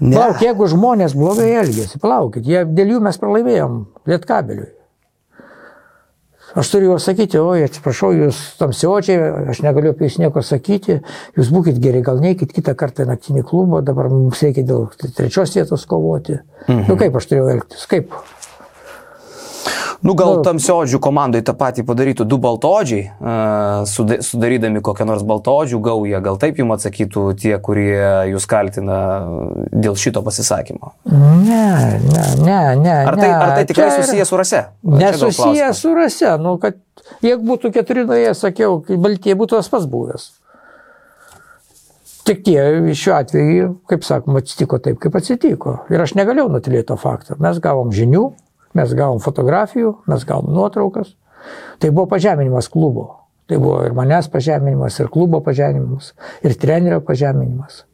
Ne. 0.00 0.16
Palauk, 0.16 0.40
jeigu 0.40 0.66
žmonės 0.72 1.14
blogai 1.16 1.50
elgėsi, 1.60 2.00
palaukit, 2.00 2.46
jie, 2.48 2.64
dėl 2.64 2.94
jų 2.96 3.00
mes 3.04 3.18
pralaimėjom 3.20 3.80
Lietkabeliui. 4.08 4.70
Aš 6.58 6.70
turiu 6.72 6.88
juos 6.90 7.04
sakyti, 7.06 7.38
oi, 7.38 7.62
atsiprašau, 7.62 8.10
jūs 8.16 8.38
tamsiočiai, 8.58 9.18
aš 9.52 9.60
negaliu 9.62 9.92
apie 9.92 10.08
jūs 10.08 10.16
nieko 10.18 10.42
sakyti, 10.42 10.96
jūs 11.38 11.50
būkite 11.54 11.78
geri, 11.82 12.00
gal 12.02 12.18
neikit 12.22 12.50
kitą 12.56 12.74
kartą 12.78 13.04
į 13.04 13.10
naktinį 13.12 13.44
klubą, 13.46 13.84
dabar 13.86 14.08
mums 14.10 14.40
reikia 14.42 14.64
dėl 14.66 14.88
trečios 14.98 15.54
vietos 15.54 15.86
kovoti. 15.90 16.40
Mhm. 16.66 16.88
Nu 16.88 16.98
kaip 16.98 17.20
aš 17.20 17.30
turėjau 17.30 17.52
elgtis, 17.54 17.86
kaip? 17.90 18.16
Nu, 20.02 20.14
gal 20.16 20.38
Nu. 20.38 20.42
tamsiodžių 20.42 20.96
komandai 21.04 21.42
tą 21.44 21.52
patį 21.52 21.82
padarytų 21.84 22.24
du 22.24 22.38
baltodžiai, 22.40 23.10
suda- 23.84 24.16
sudarydami 24.24 24.80
kokią 24.80 25.04
nors 25.04 25.22
baltodžių 25.28 25.80
gaują, 25.84 26.22
gal 26.24 26.38
taip 26.40 26.56
jums 26.56 26.72
atsakytų 26.78 27.24
tie, 27.36 27.52
kurie 27.60 28.00
jūs 28.32 28.46
kaltina 28.48 28.96
dėl 29.72 29.98
šito 30.00 30.22
pasisakymo. 30.24 30.92
Ne, 31.04 32.00
ne, 32.00 32.24
ne, 32.40 32.60
ne. 32.80 32.96
Ar 33.04 33.16
tai, 33.20 33.28
ar 33.30 33.54
tai 33.58 33.64
tikrai 33.68 33.90
Čia 33.90 34.02
susijęs 34.02 34.28
su 34.32 34.36
rase? 34.40 34.64
Nesusijęs 34.82 35.76
su 35.84 35.94
rase, 35.94 36.32
nu, 36.40 36.56
kad 36.58 36.80
jeigu 37.20 37.44
būtų 37.52 37.72
keturi 37.76 38.06
nuėję, 38.08 38.32
sakiau, 38.34 38.80
kai 38.86 38.96
baltieji 38.96 39.36
būtų 39.36 39.60
tas 39.60 39.68
pats 39.68 39.84
buvęs. 39.84 40.30
Tik 42.24 42.44
tie 42.44 42.60
šiuo 42.94 43.14
atveju, 43.20 43.68
kaip 43.90 44.04
sakoma, 44.04 44.40
atsitiko 44.40 44.78
taip, 44.80 44.98
kaip 45.02 45.12
atsitiko. 45.18 45.80
Ir 45.90 46.00
aš 46.04 46.14
negalėjau 46.16 46.48
nutilėti 46.52 46.86
to 46.92 46.96
fakto. 47.00 47.36
Mes 47.40 47.58
gavom 47.60 47.90
žinių, 47.92 48.30
mes 48.78 48.92
gavom 48.94 49.20
fotografijų, 49.22 49.94
mes 50.10 50.26
gavom 50.28 50.52
nuotraukas. 50.54 51.14
Tai 51.80 51.90
buvo 51.90 52.06
pažeminimas 52.10 52.68
klubo. 52.68 53.08
Tai 53.50 53.58
buvo 53.58 53.80
ir 53.82 53.94
manęs 53.96 54.28
pažeminimas, 54.30 55.00
ir 55.00 55.08
klubo 55.10 55.40
pažeminimas, 55.42 56.12
ir 56.46 56.54
trenerio 56.54 57.00
pažeminimas. 57.02 57.84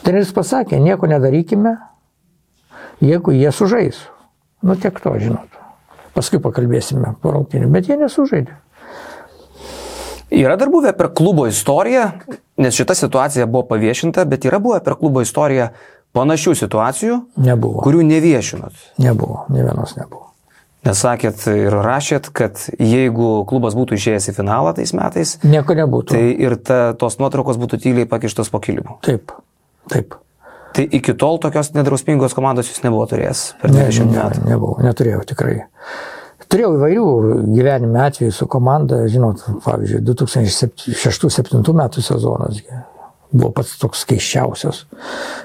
Treneris 0.00 0.32
pasakė, 0.32 0.78
nieko 0.80 1.10
nedarykime, 1.10 1.74
jeigu 3.04 3.34
jie 3.36 3.52
sužais. 3.52 3.98
Nu 4.64 4.76
tiek 4.80 4.96
to, 5.00 5.12
žinot. 5.20 5.60
Paskui 6.16 6.40
pakalbėsime 6.40 7.14
po 7.20 7.34
rungtynių, 7.36 7.68
bet 7.72 7.90
jie 7.90 8.00
nesužaidė. 8.00 8.56
Yra 10.30 10.56
dar 10.56 10.70
buvę 10.70 10.92
per 10.96 11.10
klubo 11.12 11.44
istoriją, 11.50 12.06
nes 12.62 12.76
šita 12.76 12.94
situacija 12.94 13.48
buvo 13.50 13.64
paviešinta, 13.74 14.24
bet 14.30 14.46
yra 14.46 14.60
buvę 14.62 14.80
per 14.86 14.96
klubo 14.96 15.20
istoriją 15.24 15.68
panašių 16.16 16.54
situacijų, 16.64 17.20
Nebuvo. 17.46 17.82
kurių 17.84 18.02
neviešinot. 18.08 18.72
Nebuvo, 18.98 19.44
ne 19.48 19.62
vienos 19.66 19.96
nebuvo. 19.98 20.26
Nes 20.84 20.96
sakėt 21.04 21.42
ir 21.52 21.74
rašėt, 21.84 22.30
kad 22.32 22.56
jeigu 22.80 23.44
klubas 23.44 23.74
būtų 23.76 23.98
išėjęs 23.98 24.30
į 24.32 24.36
finalą 24.38 24.72
tais 24.78 24.94
metais, 24.96 25.34
Nieko 25.44 25.74
nebūtų. 25.76 26.14
tai 26.16 26.22
ir 26.40 26.56
ta, 26.56 26.94
tos 26.96 27.18
nuotraukos 27.20 27.58
būtų 27.60 27.78
tyliai 27.84 28.08
pakištos 28.08 28.48
po 28.48 28.60
kilimu. 28.64 28.96
Taip, 29.04 29.32
taip. 29.92 30.16
Tai 30.72 30.84
iki 30.86 31.12
tol 31.18 31.36
tokios 31.42 31.72
nedrausmingos 31.74 32.32
komandos 32.32 32.70
jūs 32.70 32.80
nebuvo 32.86 33.04
turėjęs 33.10 33.44
per 33.60 33.70
Ne, 33.74 33.88
20 33.90 34.06
ne, 34.08 34.16
metų. 34.22 34.44
nebuvau, 34.48 34.78
neturėjau 34.86 35.20
tikrai. 35.28 35.58
Turėjau 36.50 36.72
įvairių 36.78 37.04
gyvenime 37.54 38.00
atvejų 38.08 38.32
su 38.34 38.46
komanda, 38.50 39.02
žinot, 39.06 39.42
pavyzdžiui, 39.66 40.00
2006-2007 40.08 41.74
metų 41.76 42.02
sezonas 42.02 42.62
buvo 43.32 43.50
pats 43.56 43.76
toks 43.80 44.04
keiščiausias, 44.10 44.84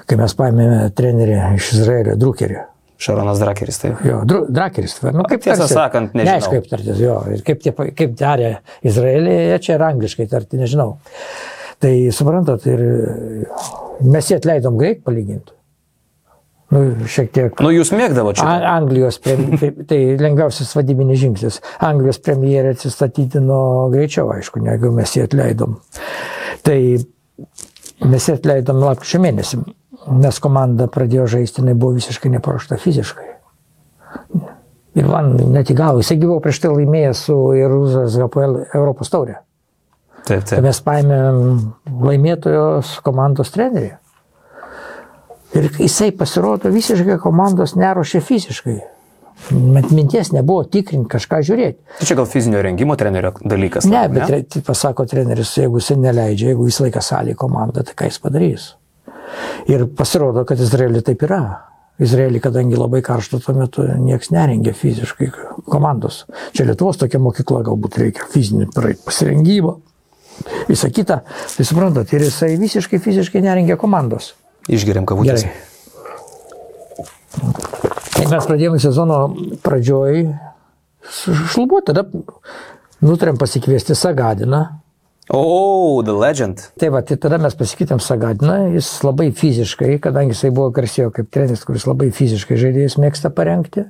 kai 0.08 0.18
mes 0.20 0.34
paėmėme 0.38 0.88
trenerį 0.96 1.36
iš 1.58 1.74
Izraelio, 1.78 2.16
Drukerį. 2.20 2.64
Šaronas 2.96 3.40
Drakeris, 3.42 3.76
taip. 3.82 3.98
Jo, 4.08 4.22
dru, 4.24 4.46
drakeris, 4.48 4.94
nu 5.12 5.26
kaip 5.28 5.42
Tiesą 5.44 5.66
sakant, 5.68 6.14
nežinau. 6.16 6.30
Neaišku, 6.32 6.54
kaip 6.54 6.70
tartis, 6.70 7.02
jo, 7.02 7.18
ir 7.28 7.42
kaip, 7.44 7.58
tie, 7.60 7.72
kaip 7.98 8.14
darė 8.16 8.54
Izraelėje, 8.88 9.58
čia 9.66 9.74
ir 9.76 9.84
angliškai 9.84 10.24
tarti, 10.32 10.56
nežinau. 10.62 10.94
Tai 11.84 11.92
suprantat, 12.16 12.64
ir 12.72 12.80
mes 14.00 14.30
jį 14.30 14.38
atleidom 14.38 14.80
greit 14.80 15.04
palyginti. 15.04 15.52
Nu, 16.72 16.80
šiek 17.06 17.28
tiek. 17.30 17.60
Nu, 17.62 17.70
jūs 17.70 17.92
mėgdavo 17.94 18.32
čia. 18.34 18.46
Anglijos, 18.72 19.20
prem- 19.22 19.52
tai, 19.60 19.70
tai 19.86 19.98
lengviausias 20.18 20.72
vadybinis 20.74 21.20
žingsnis. 21.20 21.60
Anglijos 21.84 22.18
premjerė 22.24 22.72
atsistatydino 22.74 23.60
greičiau, 23.92 24.32
aišku, 24.34 24.64
negu 24.64 24.90
mes 24.96 25.14
jį 25.14 25.28
atleidom. 25.28 25.76
Tai 26.66 26.78
mes 28.04 28.28
atleidom 28.32 28.82
lapkričio 28.82 29.20
mėnesį, 29.22 29.62
nes 30.20 30.38
komanda 30.42 30.88
pradėjo 30.92 31.26
žaisti, 31.36 31.62
jinai 31.62 31.76
buvo 31.78 31.96
visiškai 31.96 32.30
neparuošta 32.36 32.78
fiziškai. 32.80 33.32
Ir 34.96 35.08
man 35.12 35.34
net 35.52 35.70
įgavo, 35.72 36.00
jisai 36.00 36.16
buvo 36.20 36.38
prieš 36.44 36.62
tai 36.64 36.72
laimėjęs 36.72 37.26
su 37.28 37.36
Jeruzalės 37.56 38.16
HPL 38.16 38.58
Europos 38.78 39.12
taurė. 39.12 39.38
Taip, 40.26 40.42
Tai 40.42 40.56
taip. 40.56 40.64
mes 40.64 40.80
paėmėm 40.82 41.40
laimėtojos 42.02 42.96
komandos 43.06 43.52
trenerį. 43.54 43.92
Ir 45.56 45.68
jisai 45.78 46.10
pasirodo 46.16 46.72
visiškai 46.72 47.18
komandos 47.22 47.76
neruošė 47.78 48.20
fiziškai. 48.24 48.80
Bet 49.50 49.90
minties 49.94 50.32
nebuvo 50.32 50.64
tikrinti, 50.64 51.06
kažką 51.12 51.38
žiūrėti. 51.44 51.78
Tai 52.00 52.06
čia 52.08 52.16
gal 52.18 52.26
fizinio 52.26 52.62
rengimo 52.64 52.96
trenerio 52.98 53.34
dalykas. 53.44 53.84
Ne, 53.86 54.06
labiau, 54.06 54.14
bet 54.16 54.30
tre- 54.30 54.42
tai 54.54 54.62
pasako 54.66 55.04
treneris, 55.06 55.52
jeigu 55.60 55.78
jis 55.78 55.90
neleidžia, 56.00 56.48
jeigu 56.54 56.64
visą 56.66 56.86
laiką 56.86 57.02
salį 57.04 57.34
komanda, 57.38 57.84
tai 57.86 57.94
ką 57.94 58.08
jis 58.08 58.18
padarys. 58.24 58.64
Ir 59.70 59.84
pasirodo, 59.98 60.44
kad 60.48 60.58
Izraelį 60.62 61.02
taip 61.04 61.22
yra. 61.28 61.42
Izraelį, 62.00 62.40
kadangi 62.44 62.76
labai 62.76 63.00
karšta 63.04 63.38
tuo 63.44 63.54
metu, 63.56 63.84
niekas 63.98 64.28
nerengė 64.34 64.74
fiziškai 64.76 65.30
komandos. 65.72 66.24
Čia 66.52 66.66
Lietuvos 66.68 66.98
tokia 67.00 67.20
mokykla 67.22 67.62
galbūt 67.70 67.96
reikia 68.02 68.26
fizinį 68.32 68.68
pasirengimą. 69.04 69.76
Visą 70.68 70.90
kitą, 70.92 71.22
tai 71.56 71.64
suprantat, 71.64 72.12
ir 72.12 72.20
jisai 72.26 72.56
visiškai 72.60 72.98
fiziškai 73.00 73.40
nerengė 73.44 73.78
komandos. 73.80 74.34
Išgeriam 74.68 75.06
kavutės. 75.08 75.46
Gerai. 75.46 75.54
Mes 78.16 78.48
pradėjome 78.48 78.80
sezono 78.80 79.20
pradžioj 79.64 80.24
šlubuoti, 81.52 81.92
tada 81.92 82.06
nutarėm 83.04 83.38
pasikviesti 83.40 83.96
Sagadiną. 83.96 84.62
Oh, 85.34 86.04
The 86.06 86.14
Legend. 86.14 86.62
Tai 86.78 86.90
va, 86.94 87.02
tai 87.02 87.18
tada 87.20 87.38
mes 87.42 87.54
pasikeitėm 87.58 88.00
Sagadiną, 88.02 88.58
jis 88.76 88.88
labai 89.06 89.32
fiziškai, 89.34 89.96
kadangi 90.02 90.36
jisai 90.36 90.52
buvo 90.54 90.70
garsėjo 90.74 91.10
kaip 91.14 91.30
treneris, 91.34 91.64
kuris 91.66 91.86
labai 91.88 92.12
fiziškai 92.14 92.58
žaidėjus 92.62 92.98
mėgsta 93.02 93.32
parengti. 93.34 93.88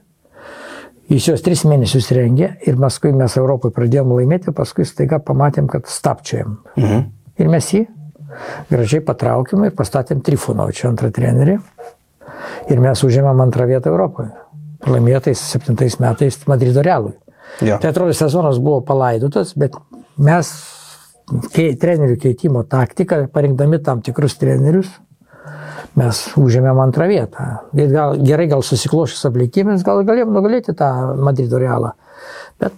Jis 1.12 1.28
juos 1.28 1.44
tris 1.44 1.62
mėnesius 1.68 2.08
rengė 2.16 2.56
ir 2.66 2.78
paskui 2.80 3.12
mes 3.14 3.36
Europoje 3.38 3.76
pradėjom 3.76 4.16
laimėti, 4.16 4.54
paskui 4.56 4.88
staiga 4.88 5.20
pamatėm, 5.22 5.68
kad 5.70 5.86
stapčiajam. 5.86 6.58
Mhm. 6.74 7.04
Ir 7.36 7.52
mes 7.52 7.68
jį 7.70 7.84
gražiai 8.70 9.04
patraukėm 9.04 9.68
ir 9.68 9.76
pastatėm 9.76 10.24
Trifunovičių 10.24 10.88
antrą 10.90 11.12
trenerį. 11.14 11.60
Ir 12.72 12.82
mes 12.82 13.02
užėmėm 13.06 13.42
antrą 13.44 13.68
vietą 13.70 13.92
Europoje. 13.92 14.32
Laimėtais 14.86 15.40
septintais 15.52 15.98
metais 16.02 16.38
Madrido 16.50 16.82
Realui. 16.84 17.14
Jo. 17.64 17.78
Tai 17.80 17.92
atrodo, 17.92 18.14
sezonas 18.16 18.58
buvo 18.62 18.80
palaidotas, 18.84 19.54
bet 19.58 19.76
mes 20.18 20.50
kei, 21.54 21.74
trenerių 21.80 22.16
keitimo 22.22 22.62
taktiką, 22.68 23.26
parinkdami 23.32 23.80
tam 23.86 24.02
tikrus 24.04 24.36
trenerius, 24.40 24.90
mes 25.96 26.22
užėmėm 26.38 26.80
antrą 26.82 27.06
vietą. 27.10 27.46
Ir 27.78 27.92
gal, 27.94 28.18
gerai 28.26 28.48
gal 28.50 28.64
susiklošęs 28.66 29.28
aplinkybėms, 29.30 29.86
gal 29.86 30.02
galėjom 30.06 30.34
nugalėti 30.36 30.74
tą 30.76 30.90
Madrido 31.22 31.60
Realą. 31.62 31.94
Bet, 32.56 32.72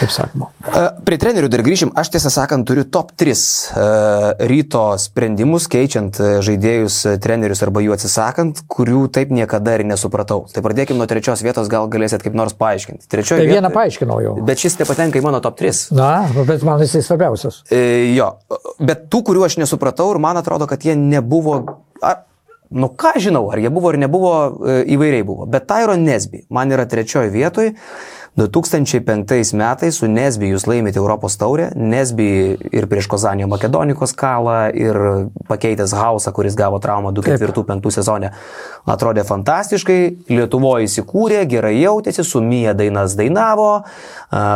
kaip 0.00 0.08
sakoma. 0.14 0.46
E, 0.64 0.82
Prie 1.04 1.18
trenerių 1.20 1.50
dar 1.52 1.60
grįžim. 1.66 1.90
Aš 2.00 2.08
tiesą 2.14 2.30
sakant 2.32 2.64
turiu 2.68 2.86
top 2.88 3.10
3 3.20 3.34
uh, 3.36 4.30
ryto 4.48 4.84
sprendimus, 5.02 5.66
keičiant 5.68 6.16
e, 6.16 6.30
žaidėjus, 6.46 6.96
e, 7.10 7.12
trenerius 7.20 7.60
arba 7.66 7.82
jų 7.84 7.92
atsisakant, 7.98 8.62
kurių 8.72 9.02
taip 9.12 9.34
niekada 9.36 9.74
ir 9.76 9.84
nesupratau. 9.90 10.46
Tai 10.48 10.62
pradėkime 10.64 10.96
nuo 11.02 11.08
trečios 11.10 11.44
vietos, 11.44 11.68
gal 11.68 11.90
galėsit 11.92 12.24
kaip 12.24 12.38
nors 12.38 12.56
paaiškinti. 12.56 13.04
Trečioje 13.12 13.42
Tai 13.44 13.50
vieną 13.50 13.68
vietoje- 13.68 13.76
paaiškinau 13.76 14.18
jau. 14.24 14.34
Bet 14.48 14.64
šis 14.64 14.78
nepatenka 14.80 15.20
į 15.20 15.26
mano 15.28 15.42
top 15.44 15.60
3. 15.60 15.82
Na, 16.00 16.10
bet 16.48 16.64
man 16.64 16.80
jisai 16.80 17.04
svarbiausias. 17.04 17.60
E, 17.68 18.14
jo, 18.16 18.30
bet 18.80 19.04
tų, 19.12 19.20
kurių 19.28 19.44
aš 19.50 19.60
nesupratau 19.60 20.08
ir 20.14 20.22
man 20.24 20.40
atrodo, 20.40 20.64
kad 20.70 20.80
jie 20.88 20.96
nebuvo... 20.96 21.60
Ar, 22.00 22.22
nu 22.70 22.86
ką 22.94 23.16
žinau, 23.18 23.48
ar 23.50 23.58
jie 23.58 23.68
buvo 23.74 23.90
ar 23.90 23.96
nebuvo, 23.98 24.32
e, 24.64 24.80
įvairiai 24.94 25.24
buvo. 25.26 25.44
Bet 25.50 25.66
Tyro 25.68 25.96
Nesby 25.98 26.44
man 26.54 26.70
yra 26.72 26.86
trečioje 26.88 27.28
vietoje. 27.34 27.74
2005 28.38 29.54
metais 29.58 29.96
su 29.98 30.06
Nesby 30.06 30.52
jūs 30.52 30.66
laimėte 30.70 31.00
Europos 31.00 31.34
taurę. 31.40 31.70
Nesby 31.74 32.28
ir 32.70 32.86
prieš 32.90 33.08
Kozanio 33.10 33.48
Makedonikos 33.50 34.14
kalą 34.14 34.70
ir 34.70 34.98
pakeitęs 35.50 35.94
Hausą, 35.98 36.32
kuris 36.32 36.54
gavo 36.58 36.78
traumą 36.78 37.10
2004-2005 37.16 37.90
sezone. 37.98 38.30
Atrodė 38.86 39.24
fantastiškai, 39.26 39.98
Lietuvoje 40.30 40.86
įsikūrė, 40.86 41.42
gerai 41.50 41.74
jautėsi, 41.80 42.24
su 42.24 42.40
Mija 42.44 42.72
dainas 42.78 43.16
dainavo, 43.18 43.82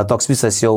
toks 0.08 0.30
visas 0.30 0.62
jau 0.62 0.74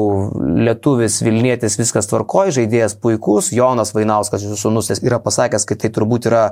lietuvis 0.67 1.21
Vilnietis, 1.25 1.77
viskas 1.79 2.09
tvarkoja, 2.09 2.55
žaidėjas 2.59 2.97
puikus, 3.01 3.53
Jonas 3.55 3.93
Vainauskas, 3.95 4.43
jūsų 4.43 4.59
sunus, 4.59 4.91
yra 4.99 5.21
pasakęs, 5.23 5.69
kad 5.69 5.85
tai 5.85 5.93
turbūt 5.93 6.27
yra 6.31 6.43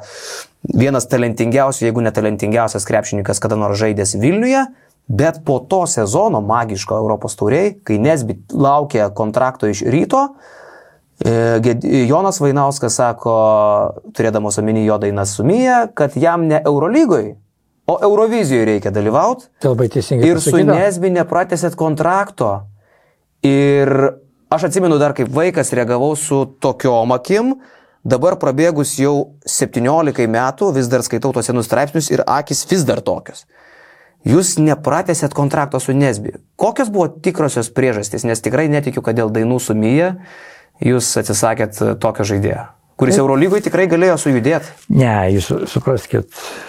vienas 0.73 1.09
talentingiausių, 1.09 1.89
jeigu 1.89 2.05
netalentingiausias 2.05 2.87
krepšininkas 2.87 3.41
kada 3.43 3.57
nors 3.59 3.81
žaidęs 3.81 4.15
Vilniuje. 4.21 4.65
Bet 5.07 5.43
po 5.45 5.59
to 5.59 5.85
sezono 5.87 6.41
magiško 6.41 6.97
Europos 6.97 7.35
tauriai, 7.37 7.75
kai 7.85 7.99
Nesbit 8.01 8.53
laukė 8.53 9.09
kontrakto 9.13 9.69
iš 9.69 9.83
ryto, 9.85 10.27
E, 11.19 12.05
Jonas 12.09 12.41
Vainauskas 12.43 12.97
sako, 12.99 13.35
turėdamas 14.15 14.59
omeny 14.59 14.83
jo 14.83 14.97
dainą 14.99 15.23
Sumyje, 15.29 15.77
kad 15.95 16.17
jam 16.19 16.43
ne 16.49 16.59
Eurolygoj, 16.59 17.29
o 17.87 17.95
Eurovizijoje 18.03 18.65
reikia 18.67 18.91
dalyvauti. 18.91 19.47
Tai 19.63 19.71
labai 19.71 19.87
teisingai. 19.93 20.27
Ir 20.27 20.41
su 20.41 20.51
pasakyta. 20.51 20.75
Nesbi 20.75 21.13
nepratėsėt 21.15 21.77
kontrakto. 21.79 22.49
Ir 23.47 23.91
aš 24.51 24.67
atsimenu 24.67 24.99
dar 24.99 25.15
kaip 25.15 25.31
vaikas 25.31 25.71
reagavau 25.77 26.11
su 26.19 26.43
tokiom 26.59 27.15
akim. 27.15 27.55
Dabar 28.05 28.35
prabėgus 28.41 28.97
jau 28.99 29.37
17 29.49 30.27
metų 30.29 30.73
vis 30.75 30.89
dar 30.91 31.05
skaitau 31.05 31.31
tos 31.33 31.47
senus 31.47 31.69
straipsnius 31.69 32.11
ir 32.11 32.25
akis 32.27 32.65
vis 32.69 32.83
dar 32.85 32.99
tokios. 33.05 33.45
Jūs 34.25 34.55
nepratėsėt 34.57 35.35
kontrakto 35.37 35.77
su 35.79 35.93
Nesbi. 35.93 36.31
Kokios 36.57 36.89
buvo 36.89 37.07
tikrosios 37.21 37.69
priežastys? 37.69 38.23
Nes 38.25 38.41
tikrai 38.41 38.65
netikiu, 38.73 39.03
kad 39.05 39.13
dėl 39.19 39.29
dainų 39.29 39.59
sumyje 39.61 40.15
jūs 40.81 41.11
atsisakėt 41.21 41.77
tokio 42.01 42.25
žaidėjo, 42.25 42.63
kuris 42.99 43.19
Eurolygoje 43.21 43.67
tikrai 43.67 43.85
galėjo 43.91 44.17
sujudėti. 44.23 44.73
Ne, 44.97 45.13
jūs 45.35 45.51
su- 45.51 45.61
supraskit, 45.69 46.25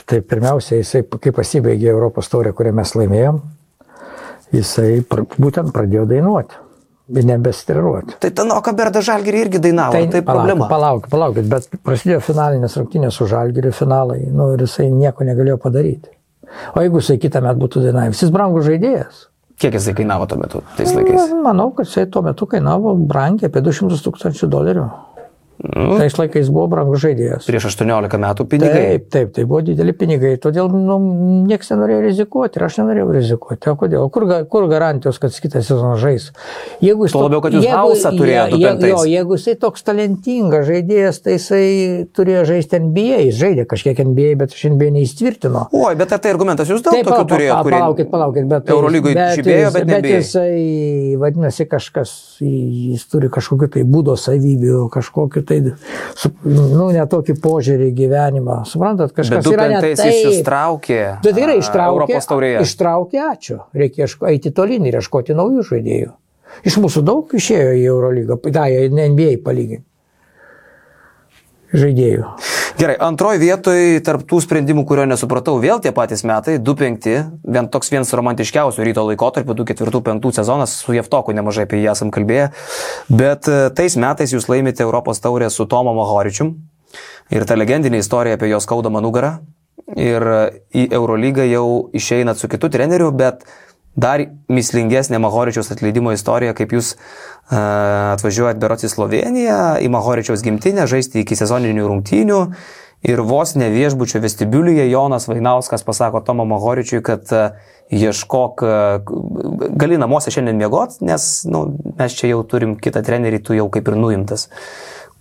tai 0.06 0.20
pirmiausia, 0.20 0.82
jisai, 0.82 1.00
kai 1.08 1.32
pasibaigė 1.34 1.88
Europos 1.94 2.28
taurė, 2.28 2.52
kurią 2.54 2.74
mes 2.76 2.92
laimėjom, 2.98 3.40
jisai 4.54 5.00
pr 5.08 5.24
būtent 5.40 5.72
pradėjo 5.74 6.04
dainuoti 6.12 6.60
ir 7.16 7.26
nebestiruoti. 7.28 8.16
Tai 8.22 8.30
Tanoka 8.34 8.72
Berda 8.76 9.00
Žalgirį 9.06 9.40
irgi 9.46 9.60
dainavo, 9.62 9.94
tai, 9.94 10.08
tai 10.10 10.22
problema. 10.26 10.66
Palaukit, 10.70 11.08
palaukit, 11.12 11.46
bet 11.50 11.68
prasidėjo 11.86 12.20
finalinės 12.26 12.76
rungtynės 12.80 13.14
su 13.16 13.28
Žalgiriu 13.30 13.72
finalai, 13.74 14.24
nu 14.28 14.52
ir 14.56 14.64
jisai 14.66 14.88
nieko 14.90 15.24
negalėjo 15.26 15.56
padaryti. 15.62 16.10
O 16.74 16.84
jeigu 16.84 17.02
jisai 17.02 17.18
kitą 17.22 17.42
metą 17.44 17.60
būtų 17.64 17.86
dainavęs, 17.88 18.22
jis 18.22 18.32
brangus 18.34 18.68
žaidėjas. 18.68 19.26
Kiek 19.56 19.76
jisai 19.78 19.94
kainavo 19.96 20.26
tuo 20.28 20.36
metu, 20.40 20.60
tais 20.76 20.92
laikais? 20.92 21.30
Na, 21.32 21.42
Manau, 21.48 21.70
kad 21.76 21.88
jisai 21.88 22.06
tuo 22.12 22.22
metu 22.26 22.48
kainavo 22.50 22.92
brangiai 22.96 23.48
apie 23.48 23.62
200 23.64 24.02
tūkstančių 24.04 24.48
dolerių. 24.52 24.88
Nu, 25.56 25.96
Tais 25.96 26.12
laikais 26.18 26.50
buvo 26.52 26.66
brangus 26.68 27.00
žaidėjas. 27.00 27.46
prieš 27.48 27.70
18 27.70 28.18
metų 28.20 28.44
pinigai. 28.44 28.72
Taip, 28.76 29.04
taip, 29.10 29.30
tai 29.32 29.44
buvo 29.48 29.62
dideli 29.64 29.94
pinigai, 29.96 30.34
todėl 30.36 30.68
nu, 30.68 30.98
niekas 31.48 31.70
nenorėjo 31.72 32.02
rizikuoti 32.04 32.58
ir 32.60 32.64
aš 32.66 32.76
nenorėjau 32.82 33.06
rizikuoti. 33.16 33.70
O 33.72 33.76
kodėl? 33.80 34.10
Kur, 34.12 34.26
kur 34.52 34.66
garantijos, 34.68 35.16
kad 35.22 35.32
kitą 35.32 35.62
sezoną 35.64 35.94
žais? 35.96 36.28
Jeigu 36.84 37.06
jis 37.08 37.12
Tuo 37.16 37.22
to- 37.22 37.28
labiau, 37.30 37.40
kad 37.40 37.56
jūs 37.56 37.64
jeigu- 37.64 37.78
Hausą 37.78 38.12
turėjot 38.12 38.52
je- 38.52 38.58
je- 38.60 38.74
2005. 38.76 38.90
Jo, 38.92 39.00
jeigu 39.14 39.38
jisai 39.40 39.54
toks 39.64 39.82
talentingas 39.88 40.66
žaidėjas, 40.68 41.22
tai 41.24 41.38
jisai 41.38 41.64
turėjo 42.12 42.44
žaisti 42.52 42.76
NBA, 42.84 43.18
jis 43.30 43.40
žaidė 43.40 43.66
kažkiek 43.66 44.04
NBA, 44.04 44.34
bet 44.36 44.52
aš 44.52 44.64
NBA 44.70 44.90
neįtvirtino. 44.98 45.68
Oi, 45.72 45.94
bet 45.96 46.08
tai 46.12 46.30
argumentas 46.34 46.68
jūs 46.68 46.84
daug 46.84 46.92
Taip, 47.00 47.06
tokių 47.08 47.26
turėjote, 47.32 47.62
kurie... 47.64 47.78
Palaukit, 47.80 48.10
palaukit, 48.12 48.44
bet... 48.48 48.66
tai- 48.68 48.76
Eurolygoje 48.76 49.16
žibėjo, 49.40 49.72
bet 49.72 49.86
bet 49.86 50.02
nebėjo. 50.04 50.20
jisai, 50.20 51.16
vadinasi, 51.16 51.64
kažkas, 51.66 52.12
jis 52.44 53.06
turi 53.08 53.28
kažkokiu 53.32 53.70
tai 53.72 53.82
būdo 53.88 54.16
savybių, 54.20 54.90
kažkokiu 54.92 55.45
tai, 55.48 55.58
su- 56.18 56.32
nu, 56.44 56.88
netokį 56.94 57.36
požiūrį 57.42 57.88
į 57.90 57.96
gyvenimą. 58.02 58.58
Suprantat, 58.68 59.14
kažkas 59.16 59.48
yra 59.50 59.68
ne 59.72 59.80
taip. 59.84 59.96
jis 60.02 60.38
ištraukė. 60.40 61.00
Tu 61.24 61.32
tikrai 61.32 61.58
ištraukė. 61.62 61.96
Europos 61.96 62.30
taurėje. 62.30 62.62
Ištraukė, 62.66 63.22
ačiū. 63.32 63.58
Reikia 63.74 64.08
eiti 64.32 64.52
tolyn 64.54 64.86
ir 64.90 65.00
ieškoti 65.00 65.36
naujų 65.38 65.66
žaidėjų. 65.70 66.12
Iš 66.66 66.78
mūsų 66.80 67.02
daug 67.04 67.32
išėjo 67.36 67.72
į 67.76 67.84
Eurolygą, 67.90 68.38
da, 68.54 68.68
į 68.70 68.88
NBA 68.92 69.36
palyginti. 69.44 69.84
Žaidėjų. 71.76 72.28
Gerai, 72.76 72.92
antroji 73.00 73.38
vietoje 73.40 74.00
tarp 74.04 74.26
tų 74.28 74.36
sprendimų, 74.44 74.82
kurio 74.84 75.06
nesupratau, 75.08 75.54
vėl 75.62 75.78
tie 75.80 75.94
patys 75.96 76.26
metai, 76.28 76.58
2-5, 76.60 77.06
vien 77.48 77.68
toks 77.72 77.88
vienas 77.88 78.12
romantiškiausių 78.18 78.84
ryto 78.84 79.04
laikotarpių, 79.08 79.54
2-4-5 79.62 80.36
sezonas, 80.36 80.74
su 80.84 80.92
Jeftoku 80.92 81.32
nemažai 81.32 81.64
apie 81.64 81.80
jį 81.80 81.88
esam 81.94 82.10
kalbėję, 82.12 82.50
bet 83.08 83.48
e, 83.48 83.70
tais 83.72 83.96
metais 83.96 84.34
jūs 84.36 84.50
laimite 84.52 84.84
Europos 84.84 85.24
taurę 85.24 85.48
su 85.48 85.64
Tomo 85.64 85.96
Mahoričium. 85.96 86.52
Ir 87.32 87.48
ta 87.48 87.56
legendinė 87.56 88.02
istorija 88.04 88.36
apie 88.36 88.52
jo 88.52 88.60
skaudamą 88.60 89.00
nugarą 89.00 89.38
ir 89.96 90.28
e, 90.34 90.42
į 90.76 90.86
Eurolygą 91.00 91.48
jau 91.48 91.66
išeinat 91.96 92.36
su 92.36 92.52
kitu 92.52 92.68
treneriu, 92.76 93.08
bet 93.08 93.48
dar 93.96 94.22
mislingesnė 94.52 95.20
Mahoričiaus 95.22 95.72
atleidimo 95.72 96.12
istorija, 96.14 96.54
kaip 96.56 96.74
jūs 96.76 96.94
uh, 96.96 98.16
atvažiuojat 98.16 98.60
berots 98.62 98.86
į 98.86 98.92
Sloveniją, 98.92 99.60
į 99.80 99.92
Mahoričiaus 99.92 100.44
gimtinę, 100.44 100.84
žaisti 100.90 101.24
iki 101.24 101.38
sezoninių 101.38 101.88
rungtynių 101.88 102.40
ir 103.06 103.22
vos 103.28 103.54
ne 103.56 103.70
viešbučio 103.72 104.20
vestibiulyje 104.24 104.88
Jonas 104.90 105.28
Vainauskas 105.30 105.84
pasako 105.86 106.20
Tomo 106.26 106.44
Mahoričiui, 106.48 107.00
kad 107.06 107.32
uh, 107.32 107.56
ieškok, 107.94 108.66
uh, 108.66 109.72
gali 109.80 109.98
namuose 110.00 110.34
šiandien 110.34 110.60
miegot, 110.60 111.00
nes 111.00 111.30
nu, 111.48 111.64
mes 111.96 112.20
čia 112.20 112.34
jau 112.34 112.44
turim 112.48 112.76
kitą 112.76 113.04
trenerį, 113.06 113.42
tu 113.48 113.56
jau 113.56 113.70
kaip 113.72 113.88
ir 113.88 113.98
nuimtas. 114.00 114.50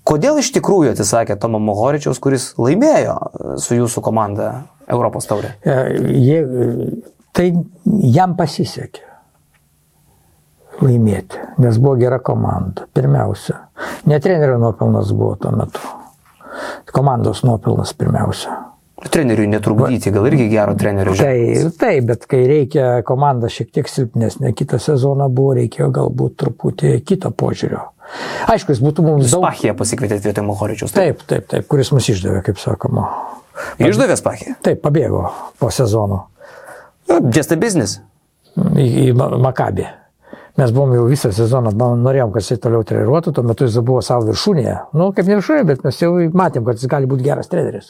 Kodėl 0.05 0.37
iš 0.37 0.51
tikrųjų 0.53 0.91
atsisakė 0.93 1.33
Tomo 1.41 1.57
Mohoričiaus, 1.65 2.19
kuris 2.21 2.51
laimėjo 2.61 3.15
e, 3.17 3.55
su 3.57 3.73
jūsų 3.73 4.03
komanda 4.05 4.49
Europos 4.85 5.25
taurę? 5.25 5.55
E, 5.65 5.77
Jie, 6.13 6.43
tai 7.35 7.51
jam 8.15 8.35
pasisekė 8.39 9.03
laimėti, 10.81 11.39
nes 11.63 11.79
buvo 11.79 11.95
gera 11.99 12.19
komanda. 12.23 12.87
Pirmiausia, 12.95 13.59
ne 14.09 14.19
trenerio 14.19 14.57
nuopelnas 14.61 15.11
buvo 15.15 15.35
tuo 15.39 15.53
metu. 15.55 15.81
Komandos 16.95 17.43
nuopelnas 17.43 17.93
pirmiausia. 17.97 18.55
Treneriui 19.11 19.49
netrukdyti, 19.51 20.11
gal 20.15 20.25
irgi 20.29 20.47
gero 20.49 20.73
trenerio 20.79 21.13
žiūrėjau. 21.15 21.65
Tai, 21.67 21.71
tai, 21.81 21.95
bet 22.07 22.23
kai 22.31 22.39
reikia 22.47 22.85
komanda 23.07 23.49
šiek 23.51 23.73
tiek 23.75 23.89
silpnesnė, 23.91 24.53
kitą 24.55 24.79
sezoną 24.81 25.27
buvo, 25.35 25.57
reikėjo 25.59 25.89
galbūt 25.93 26.37
truputį 26.41 26.93
kito 27.05 27.31
požiūrio. 27.35 27.83
Aišku, 28.51 28.71
jis 28.71 28.81
būtų 28.85 29.05
mums 29.05 29.27
daug... 29.27 29.43
Spachija 29.43 29.75
pasikvietė 29.77 30.21
vietoj 30.23 30.47
Mohoričiaus. 30.47 30.95
Taip, 30.95 31.25
taip, 31.27 31.49
taip, 31.51 31.67
kuris 31.69 31.91
mus 31.91 32.07
išdavė, 32.13 32.39
kaip 32.47 32.61
sakoma. 32.61 33.09
Išdavė 33.83 34.15
Spachija. 34.19 34.55
Taip, 34.63 34.79
pabėgo 34.85 35.27
po 35.59 35.71
sezono 35.75 36.23
Just 37.31 37.51
a 37.51 37.57
business. 37.59 37.99
į, 38.55 38.87
į 39.09 39.13
Ma- 39.17 39.35
Makabį. 39.49 39.85
Mes 40.55 40.71
buvom 40.71 40.93
jau 40.95 41.03
visą 41.09 41.33
sezoną, 41.35 41.73
man 41.75 41.99
norėjom, 42.05 42.29
kad 42.31 42.45
jis 42.45 42.61
toliau 42.63 42.85
treniruotų, 42.87 43.33
tuo 43.35 43.43
metu 43.43 43.65
jis 43.67 43.75
buvo 43.83 43.99
savo 44.05 44.29
viršūnėje. 44.29 44.75
Nu, 44.95 45.09
kaip 45.11 45.27
ne 45.27 45.35
viršūnėje, 45.35 45.65
bet 45.67 45.81
mes 45.83 45.97
jau 45.99 46.13
matėm, 46.31 46.63
kad 46.63 46.79
jis 46.79 46.87
gali 46.91 47.09
būti 47.11 47.25
geras 47.25 47.51
treneris. 47.51 47.89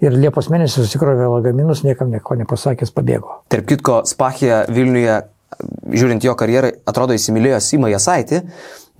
Ir 0.00 0.16
Liepos 0.16 0.48
mėnesį 0.48 0.78
susikrovė 0.80 1.28
lagaminus, 1.28 1.82
niekam 1.84 2.08
nieko 2.08 2.38
nepasakęs, 2.40 2.94
pabėgo. 2.96 3.42
Tarp 3.52 3.68
kitko, 3.68 3.98
Spachija 4.08 4.62
Vilniuje, 4.72 5.18
žiūrint 5.92 6.24
jo 6.24 6.32
karjerą, 6.40 6.72
atrodo 6.88 7.12
įsimylėjo 7.18 7.60
Simą 7.66 7.92
Jasaitį, 7.92 8.40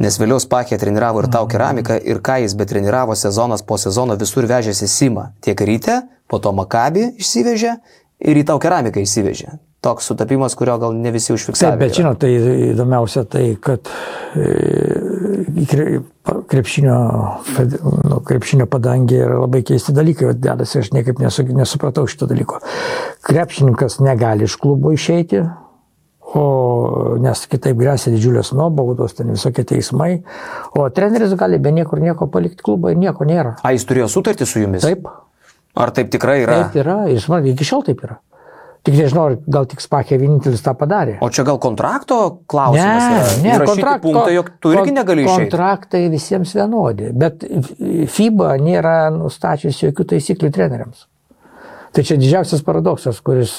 nes 0.05 0.21
vėliau 0.21 0.37
Spachija 0.45 0.77
treniravo 0.83 1.25
ir 1.25 1.31
tau 1.33 1.49
keramiką, 1.49 1.97
ir 2.05 2.21
ką 2.21 2.43
jis 2.45 2.53
betreniravo 2.61 3.17
sezonas 3.17 3.65
po 3.65 3.81
sezono 3.81 4.19
visur 4.21 4.45
vežėsi 4.45 4.91
Simą. 4.93 5.31
Tiek 5.41 5.57
ryte, 5.65 6.03
po 6.29 6.37
to 6.37 6.53
Makabį 6.53 7.15
išsivežė 7.17 7.79
ir 8.21 8.41
į 8.41 8.47
tau 8.49 8.61
keramiką 8.63 9.03
išsivežė. 9.03 9.57
Toks 9.81 10.11
sutapimas, 10.11 10.53
kurio 10.59 10.75
gal 10.81 10.93
ne 10.93 11.13
visi 11.15 11.33
užfiksavo. 11.33 11.73
Taip, 11.73 11.81
bet 11.81 11.97
žinot, 11.97 12.19
tai 12.21 12.35
įdomiausia 12.75 13.23
tai, 13.33 13.45
kad 13.65 13.89
e, 14.37 16.03
krepšinio, 16.51 16.97
nu, 18.11 18.19
krepšinio 18.29 18.67
padangė 18.69 19.23
yra 19.25 19.39
labai 19.41 19.63
keisti 19.67 19.95
dalykai, 19.97 20.35
dedasi, 20.37 20.83
aš 20.83 20.93
niekaip 20.93 21.23
nesu, 21.25 21.47
nesupratau 21.57 22.05
šito 22.11 22.29
dalyko. 22.29 22.61
Krepšininkas 23.25 24.03
negali 24.05 24.45
iš 24.45 24.59
klubo 24.61 24.93
išeiti, 24.93 25.41
o, 26.37 26.45
nes 27.25 27.47
kitaip 27.51 27.81
grėsia 27.81 28.13
didžiulės 28.13 28.53
nuobaudos, 28.53 29.17
ten 29.17 29.33
visokie 29.33 29.65
teismai, 29.67 30.13
o 30.77 30.85
treneris 30.93 31.33
gali 31.41 31.57
be 31.63 31.73
niekur 31.75 32.05
nieko 32.05 32.29
palikti 32.29 32.69
klubą 32.69 32.93
ir 32.93 33.01
nieko 33.01 33.25
nėra. 33.25 33.57
A, 33.65 33.73
jis 33.73 33.89
turėjo 33.89 34.13
sutartį 34.13 34.49
su 34.49 34.61
jumis? 34.67 34.85
Taip, 34.85 35.09
Ar 35.81 35.95
taip 35.97 36.11
tikrai 36.13 36.43
yra? 36.45 36.65
taip 36.67 36.83
yra, 36.83 36.99
ir 37.11 37.23
suprantate, 37.23 37.55
iki 37.57 37.69
šiol 37.69 37.87
taip 37.87 38.05
yra. 38.07 38.19
Tik 38.81 38.97
nežinau, 38.97 39.27
gal 39.53 39.67
tik 39.69 39.83
Spakė 39.85 40.17
vienintelis 40.17 40.63
tą 40.65 40.73
padarė. 40.81 41.19
O 41.21 41.29
čia 41.29 41.45
gal 41.45 41.59
kontrakto 41.61 42.17
klausimas? 42.49 43.03
yra? 43.05 43.19
Ne, 43.21 43.43
ne, 43.45 43.51
Įrašyti 43.59 43.69
kontrakto, 43.75 44.05
punktą, 44.07 44.31
jog 44.33 44.49
tu 44.57 44.73
irgi 44.73 44.95
negali 44.97 45.27
išeiti. 45.27 45.51
Kontraktai 45.51 46.01
visiems 46.13 46.55
vienodi, 46.57 47.11
bet 47.13 47.45
FIBA 48.15 48.55
nėra 48.65 48.95
nustačiusi 49.13 49.91
jokių 49.91 50.07
taisyklių 50.15 50.53
treneriams. 50.57 51.05
Tai 51.93 52.07
čia 52.07 52.17
didžiausias 52.23 52.65
paradoksas, 52.65 53.21
kuris 53.27 53.53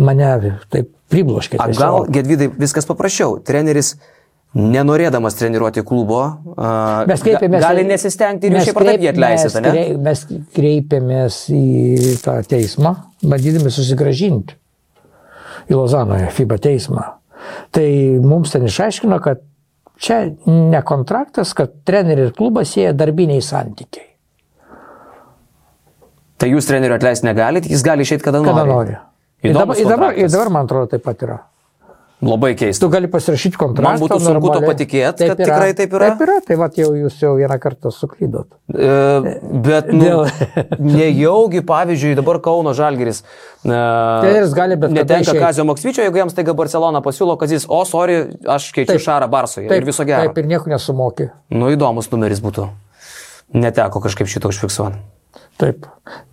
mane 0.00 0.56
taip 0.72 0.88
pribloškė. 1.12 1.58
A, 1.60 1.68
gal, 1.76 2.06
Gedvidai, 2.14 2.48
viskas 2.62 2.86
paprasčiau. 2.88 3.40
Treneris, 3.44 3.96
nenorėdamas 4.54 5.36
treniruoti 5.38 5.82
klubo, 5.86 6.18
a, 6.56 7.04
Mes 7.08 7.22
kreipėmės, 7.24 7.62
ga- 7.62 7.68
gali 7.72 7.84
nesistengti 7.88 8.50
ir 8.50 8.58
šiaip 8.60 8.76
taip 8.76 8.84
kreip- 8.84 9.06
atleisite, 9.14 9.62
ne? 9.64 9.84
Mes 10.08 10.24
kreipėmės 10.56 11.38
į 11.56 12.16
tą 12.24 12.34
teismą, 12.50 12.94
bandydami 13.24 13.72
susigražinti 13.72 14.58
į 15.70 15.78
Lozanoje 15.78 16.28
FIBA 16.36 16.58
teismą. 16.68 17.06
Tai 17.74 17.86
mums 18.22 18.52
ten 18.54 18.66
išaiškino, 18.68 19.18
kad 19.24 19.40
čia 20.02 20.20
ne 20.46 20.82
kontraktas, 20.86 21.54
kad 21.56 21.72
treneris 21.88 22.30
ir 22.30 22.34
klubas 22.36 22.70
sieja 22.74 22.92
darbiniai 22.92 23.42
santykiai. 23.42 24.08
Tai 26.42 26.48
jūs 26.50 26.66
trenerių 26.66 26.96
atleisti 26.98 27.26
negalit, 27.28 27.66
jis 27.70 27.82
gali 27.86 28.02
išeiti 28.02 28.24
kada 28.26 28.40
nori. 28.42 28.50
Kada 28.52 28.64
nori. 28.66 28.96
Ir 29.42 29.52
Įdomus 29.54 29.78
dabar, 29.78 29.78
ir, 29.78 29.90
dabar, 29.90 30.16
ir 30.18 30.30
dabar, 30.30 30.50
man 30.54 30.66
atrodo, 30.68 30.88
taip 30.90 31.02
pat 31.06 31.22
yra. 31.22 31.36
Labai 32.22 32.52
keista. 32.54 32.86
Tu 32.86 32.90
gali 32.92 33.08
pasirašyti 33.10 33.58
kontraktą. 33.58 33.96
Man 33.96 33.98
būtų 33.98 34.18
sunku 34.22 34.46
to 34.46 34.50
normaliai. 34.52 34.68
patikėt, 34.70 35.18
kad 35.18 35.40
tikrai 35.40 35.72
taip 35.74 35.94
yra. 35.98 36.10
Taip 36.12 36.20
yra, 36.22 36.36
tai 36.46 36.56
va 36.60 36.68
jau 36.78 36.92
jūs 36.94 37.16
jau 37.18 37.32
vieną 37.34 37.56
kartą 37.62 37.90
suklydot. 37.90 38.46
E, 38.70 39.38
bet, 39.64 39.88
nu, 39.90 40.20
nejaugi, 40.94 41.64
pavyzdžiui, 41.66 42.12
dabar 42.20 42.38
Kauno 42.44 42.76
Žalgeris. 42.78 43.24
E, 43.66 43.72
Treneris 43.72 44.54
gali 44.54 44.78
bet 44.78 44.94
Netenka. 44.94 45.34
Kazio 45.34 45.66
Maksvyčio, 45.66 46.04
jeigu 46.06 46.22
jiems 46.22 46.36
taiga 46.38 46.54
Barcelona 46.54 47.02
pasiūlo, 47.02 47.34
kad 47.40 47.50
jis, 47.50 47.66
o, 47.66 47.80
sorry, 47.90 48.20
aš 48.46 48.68
keičiu 48.76 48.94
Taip. 48.94 49.06
Šarą 49.08 49.26
Barsoje 49.32 49.66
ir 49.66 49.88
viso 49.88 50.06
gero. 50.06 50.28
Taip 50.28 50.38
ir 50.38 50.46
nieko 50.54 50.70
nesumoki. 50.70 51.26
Nu, 51.50 51.72
įdomus 51.74 52.12
numeris 52.14 52.44
būtų. 52.44 52.68
Neteko 53.58 53.98
kažkaip 54.06 54.30
šito 54.30 54.54
užfiksuoti. 54.54 55.02
Taip. 55.60 55.86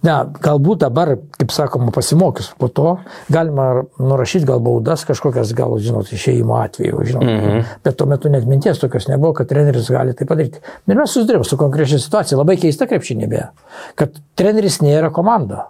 Ne, 0.03 0.13
galbūt 0.41 0.81
dabar, 0.81 1.11
kaip 1.37 1.51
sakoma, 1.53 1.91
pasimokius 1.93 2.49
po 2.59 2.69
to, 2.73 2.95
galima 3.31 3.85
nurašyti 4.01 4.47
gal 4.49 4.61
baudas 4.63 5.05
kažkokias, 5.07 5.53
gal, 5.57 5.75
žinot, 5.83 6.09
išėjimo 6.15 6.57
atveju, 6.57 7.03
žinot. 7.11 7.25
Mm. 7.25 7.41
-hmm. 7.45 7.73
Bet 7.85 7.97
tuo 7.99 8.07
metu 8.09 8.29
net 8.33 8.47
minties 8.49 8.79
tokios 8.81 9.07
nebuvo, 9.07 9.33
kad 9.33 9.47
treneris 9.47 9.91
gali 9.91 10.15
tai 10.15 10.27
padaryti. 10.27 10.63
Ir 10.87 10.95
mes 10.95 11.11
susidurėm 11.13 11.43
su 11.43 11.57
konkrečia 11.57 11.99
situacija, 11.99 12.37
labai 12.37 12.57
keista 12.57 12.87
krepšinė 12.87 13.27
beje, 13.27 13.49
kad 13.95 14.17
treneris 14.35 14.81
nėra 14.81 15.11
komanda. 15.11 15.67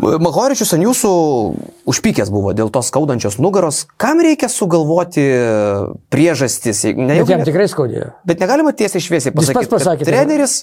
Mahoričius 0.00 0.72
ant 0.76 0.84
jūsų 0.86 1.10
užpykęs 1.90 2.30
buvo 2.32 2.54
dėl 2.56 2.70
tos 2.72 2.88
skaudančios 2.88 3.36
nugaros. 3.42 3.82
Kam 4.00 4.22
reikia 4.24 4.48
sugalvoti 4.48 5.24
priežastis? 6.12 6.84
Ne, 6.96 7.20
Bet 7.20 7.32
jam 7.34 7.44
tikrai 7.46 7.68
skaudėjo. 7.70 8.12
Bet 8.26 8.40
negalima 8.42 8.72
tiesiai 8.76 9.02
šviesiai 9.04 9.34
pats 9.34 9.50
pasakyti, 9.52 9.70
pasakė, 9.74 9.98
kad 10.00 10.08
tai- 10.08 10.14
treneris, 10.14 10.54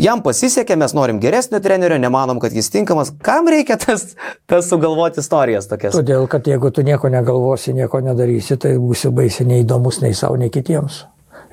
jam 0.00 0.22
pasisekė, 0.24 0.76
mes 0.80 0.94
norim 0.96 1.20
geresnio 1.20 1.60
trenerio, 1.60 1.98
nemanom, 2.00 2.40
kad 2.40 2.52
jis 2.56 2.70
tinkamas. 2.72 3.12
Kam 3.22 3.48
reikia 3.52 3.76
tas, 3.78 4.14
tas 4.46 4.68
sugalvoti 4.72 5.20
istorijas 5.20 5.68
tokias? 5.68 5.94
Todėl, 5.94 6.28
kad 6.28 6.48
jeigu 6.48 6.72
tu 6.72 6.82
nieko 6.82 7.10
negalvosi, 7.12 7.74
nieko 7.76 8.00
nedarysi, 8.00 8.56
tai 8.58 8.76
būsi 8.80 9.12
baisiai 9.12 9.46
neįdomus 9.52 10.00
nei 10.02 10.14
savo, 10.16 10.36
nei 10.40 10.48
kitiems. 10.50 11.04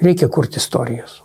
Reikia 0.02 0.30
kurti 0.32 0.62
istorijas. 0.64 1.20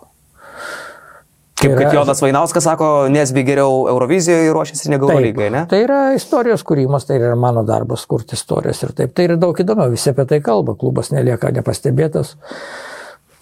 Kaip 1.65 1.75
yra- 1.75 1.83
kad 1.85 1.93
Jonas 1.97 2.21
Vainauskas 2.21 2.63
sako, 2.63 3.07
nesbi 3.09 3.43
geriau 3.47 3.87
Eurovizijoje 3.91 4.53
ruošiasi 4.53 4.89
negu 4.93 5.09
Eurolygai, 5.09 5.49
ne? 5.51 5.65
Tai 5.69 5.81
yra 5.83 5.99
istorijos 6.15 6.63
kūrimas, 6.63 7.05
tai 7.07 7.19
yra 7.19 7.35
mano 7.35 7.63
darbas 7.67 8.05
kurti 8.05 8.37
istorijas 8.37 8.83
ir 8.83 8.93
taip. 8.97 9.13
Tai 9.17 9.27
yra 9.29 9.37
daug 9.41 9.57
įdomiau, 9.59 9.89
visi 9.93 10.09
apie 10.13 10.25
tai 10.29 10.41
kalba, 10.45 10.75
klubas 10.79 11.11
nelieka 11.11 11.51
nepastebėtas. 11.51 12.35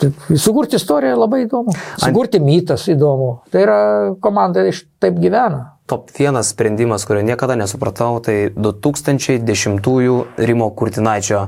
Taip, 0.04 0.40
Sukurti 0.40 0.80
istoriją 0.80 1.18
labai 1.20 1.46
įdomu. 1.46 1.76
Sukurti 2.02 2.42
mytas 2.44 2.88
įdomu. 2.92 3.30
Tai 3.52 3.64
yra 3.64 3.80
komanda 4.24 4.66
iš 4.68 4.84
taip 5.04 5.20
gyvena. 5.22 5.70
Top 5.88 6.14
vienas 6.16 6.54
sprendimas, 6.54 7.04
kurio 7.04 7.26
niekada 7.28 7.58
nesupratau, 7.60 8.22
tai 8.24 8.54
2010 8.56 9.82
Rimo 10.38 10.70
Kurtinaičio 10.72 11.42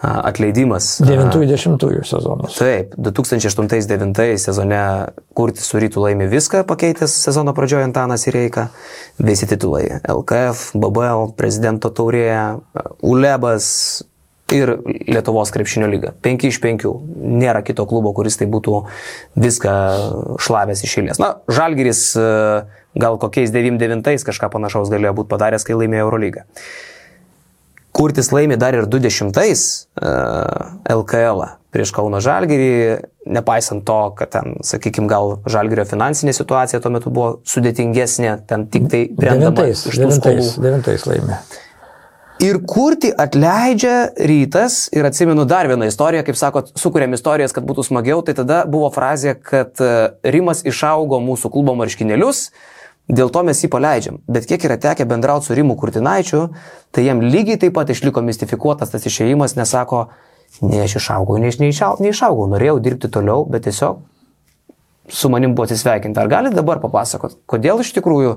atleidimas. 0.00 0.96
A, 1.04 1.06
90-ųjų 1.06 2.04
sezonas. 2.08 2.56
Taip, 2.58 2.96
2008-2009 2.96 4.40
sezone 4.40 4.80
Kurtis 5.36 5.68
su 5.70 5.80
rytų 5.80 6.02
laimi 6.06 6.28
viską, 6.30 6.64
pakeitęs 6.68 7.14
sezono 7.28 7.54
pradžioje 7.56 7.86
Antanas 7.86 8.26
Įreika. 8.30 8.68
Visi 9.20 9.48
titulai- 9.50 10.00
LKF, 10.18 10.72
BBL, 10.74 11.30
prezidento 11.36 11.92
taurė, 11.94 12.58
ULEBas 13.06 13.68
ir 14.56 14.74
Lietuvos 15.08 15.52
krepšinio 15.54 15.88
lyga. 15.90 16.12
5 16.24 16.46
iš 16.50 16.60
5. 16.62 16.86
Nėra 17.40 17.62
kito 17.66 17.86
klubo, 17.90 18.12
kuris 18.16 18.38
tai 18.40 18.48
būtų 18.50 18.82
viską 19.40 19.74
šlavęs 20.42 20.84
iš 20.86 20.98
eilės. 21.02 21.22
Na, 21.22 21.34
Žalgiris 21.50 22.04
e, 22.18 22.28
gal 23.00 23.18
kokiais 23.22 23.52
99 23.54 24.26
kažką 24.26 24.50
panašaus 24.52 24.92
galėjo 24.92 25.16
būti 25.20 25.32
padaręs, 25.32 25.66
kai 25.66 25.78
laimėjo 25.78 26.08
Eurolygą. 26.08 26.46
Kurtis 27.90 28.30
laimi 28.30 28.54
dar 28.54 28.76
ir 28.78 28.86
20-ais 28.86 29.62
uh, 29.98 30.76
LKL 30.94 31.42
prieš 31.74 31.90
Kauno 31.94 32.20
Žalgirį, 32.22 32.70
nepaisant 33.30 33.82
to, 33.86 33.98
kad 34.18 34.30
ten, 34.34 34.54
sakykime, 34.66 35.10
gal 35.10 35.40
Žalgirio 35.50 35.84
finansinė 35.90 36.34
situacija 36.34 36.80
tuo 36.82 36.92
metu 36.94 37.10
buvo 37.14 37.40
sudėtingesnė, 37.50 38.36
ten 38.50 38.68
tik 38.70 38.86
tai 38.90 39.02
brendama 39.14 39.66
iš 39.70 39.84
tų 39.90 40.10
skolų. 40.16 40.46
devintais 40.62 41.06
laimė. 41.10 41.40
Ir 42.40 42.56
kurti 42.64 43.10
atleidžia 43.12 44.14
rytas 44.16 44.86
ir 44.96 45.04
atsimenu 45.04 45.44
dar 45.44 45.68
vieną 45.68 45.90
istoriją, 45.90 46.22
kaip 46.24 46.38
sakot, 46.40 46.70
sukūrėm 46.80 47.12
istorijas, 47.12 47.52
kad 47.52 47.66
būtų 47.68 47.84
smagiau, 47.84 48.22
tai 48.24 48.32
tada 48.38 48.62
buvo 48.64 48.88
frazė, 48.94 49.34
kad 49.36 49.76
e, 49.84 49.90
Rimas 50.24 50.62
išaugo 50.64 51.18
mūsų 51.20 51.50
klubo 51.52 51.74
marškinėlius, 51.76 52.46
dėl 53.12 53.28
to 53.34 53.42
mes 53.44 53.60
jį 53.60 53.68
paleidžiam. 53.74 54.22
Bet 54.24 54.48
kiek 54.48 54.64
yra 54.64 54.78
tekę 54.80 55.04
bendrauti 55.10 55.50
su 55.50 55.58
Rimu 55.58 55.76
Kurtinaičiu, 55.76 56.46
tai 56.96 57.04
jam 57.04 57.20
lygiai 57.20 57.60
taip 57.60 57.76
pat 57.76 57.92
išliko 57.92 58.24
mistifikuotas 58.24 58.94
tas 58.94 59.04
išėjimas, 59.04 59.58
nes 59.60 59.76
sako, 59.76 60.06
ne 60.64 60.80
aš 60.86 60.96
išaugau, 61.02 61.36
ne 61.36 61.52
aš 61.52 61.60
neišaugau, 61.60 62.06
neišaugau, 62.08 62.48
norėjau 62.54 62.78
dirbti 62.88 63.12
toliau, 63.12 63.44
bet 63.52 63.68
tiesiog 63.68 64.00
su 65.08 65.28
manim 65.28 65.54
buvo 65.54 65.64
atsisveikinti. 65.64 66.20
Ar 66.20 66.28
galite 66.28 66.56
dabar 66.56 66.80
papasakot, 66.82 67.38
kodėl 67.50 67.82
iš 67.82 67.92
tikrųjų 67.96 68.36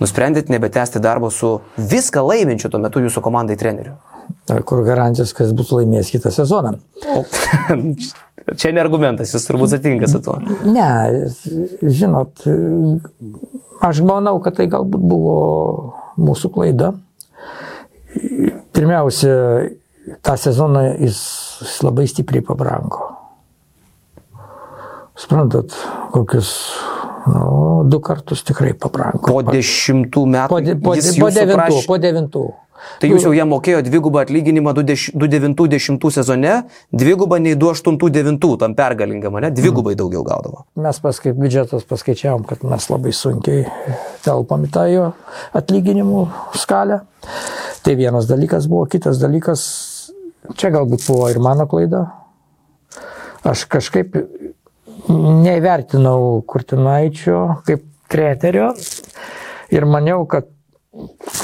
nusprendėt 0.00 0.50
nebetęsti 0.52 1.02
darbo 1.02 1.30
su 1.34 1.58
viską 1.76 2.22
laiminčiu 2.26 2.70
tuo 2.72 2.80
metu 2.82 3.02
jūsų 3.04 3.22
komandai 3.24 3.58
treneriu? 3.60 3.96
Kur 4.68 4.82
garantijos, 4.84 5.32
kad 5.36 5.52
bus 5.56 5.70
laimėjęs 5.72 6.12
kitą 6.12 6.32
sezoną. 6.32 6.74
O, 7.14 7.22
čia 8.60 8.72
ne 8.72 8.82
argumentas, 8.82 9.32
jūs 9.34 9.46
turbūt 9.48 9.74
sutinka 9.74 10.08
su 10.10 10.20
tuo. 10.24 10.38
Ne, 10.68 10.88
žinot, 11.82 12.44
aš 13.84 14.02
manau, 14.04 14.36
kad 14.44 14.58
tai 14.58 14.68
galbūt 14.72 15.04
buvo 15.12 15.36
mūsų 16.20 16.52
klaida. 16.52 16.92
Pirmiausia, 18.76 19.34
tą 20.24 20.36
sezoną 20.40 20.84
jis 20.98 21.22
labai 21.84 22.08
stipriai 22.10 22.44
pabrango. 22.44 23.17
Suprantat, 25.18 25.74
kokius 26.14 26.52
nu, 27.26 27.82
du 27.90 27.98
kartus 28.00 28.44
tikrai 28.46 28.72
pabrango. 28.78 29.26
Po 29.26 29.42
dešimtų 29.42 30.24
metų. 30.30 30.48
po, 30.52 30.60
de, 30.62 30.76
po, 30.78 30.94
po 30.94 31.30
devintų, 31.34 31.58
prašė- 31.58 31.86
po 31.90 31.98
devintų. 31.98 32.46
Tai 33.02 33.08
jūs 33.10 33.24
jau 33.26 33.32
jam 33.34 33.50
mokėjo 33.50 33.80
dvigubą 33.82 34.20
atlyginimą 34.22 34.70
2009-2010 34.76 36.12
sezone, 36.14 36.52
dvigubą 36.94 37.40
nei 37.42 37.56
2008-2009 37.58 38.58
tam 38.60 38.76
pergalingam, 38.78 39.40
ne? 39.42 39.50
Dvigubai 39.50 39.96
daugiau 39.98 40.22
gaudavo. 40.26 40.64
Mes 40.78 41.00
paskui 41.02 41.32
biudžetas 41.34 41.82
paskaičiavom, 41.90 42.46
kad 42.46 42.62
mes 42.62 42.86
labai 42.90 43.12
sunkiai 43.12 43.66
telpam 44.22 44.62
į 44.68 44.70
tą 44.70 44.86
jo 44.92 45.08
atlyginimų 45.58 46.28
skalę. 46.54 47.00
Tai 47.82 47.96
vienas 47.98 48.30
dalykas 48.30 48.70
buvo, 48.70 48.86
kitas 48.86 49.18
dalykas, 49.18 49.66
čia 50.54 50.70
galbūt 50.74 51.02
buvo 51.08 51.28
ir 51.34 51.42
mano 51.42 51.66
klaida. 51.66 52.06
Aš 53.46 53.66
kažkaip 53.70 54.16
neįvertinau 55.08 56.42
Kurtinaičio 56.48 57.40
kaip 57.66 57.84
trenerio 58.08 58.72
ir 59.74 59.86
maniau, 59.88 60.24
kad 60.28 60.48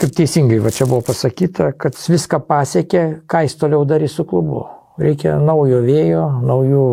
kaip 0.01 0.15
teisingai 0.17 0.61
va 0.65 0.73
čia 0.75 0.87
buvo 0.89 1.05
pasakyta, 1.05 1.73
kad 1.79 1.97
viską 1.97 2.41
pasiekė, 2.49 3.05
ką 3.31 3.45
jis 3.45 3.59
toliau 3.61 3.85
darys 3.89 4.17
su 4.17 4.27
klubu. 4.29 4.65
Reikia 5.01 5.37
naujo 5.43 5.81
vėjo, 5.85 6.25
naujų. 6.47 6.87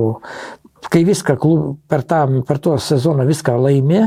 Kai 0.92 1.04
viską 1.06 1.38
klub, 1.40 1.78
per, 1.88 2.02
tą, 2.08 2.24
per 2.48 2.58
tuos 2.60 2.88
sezoną 2.90 3.28
viską 3.30 3.54
laimė, 3.62 4.02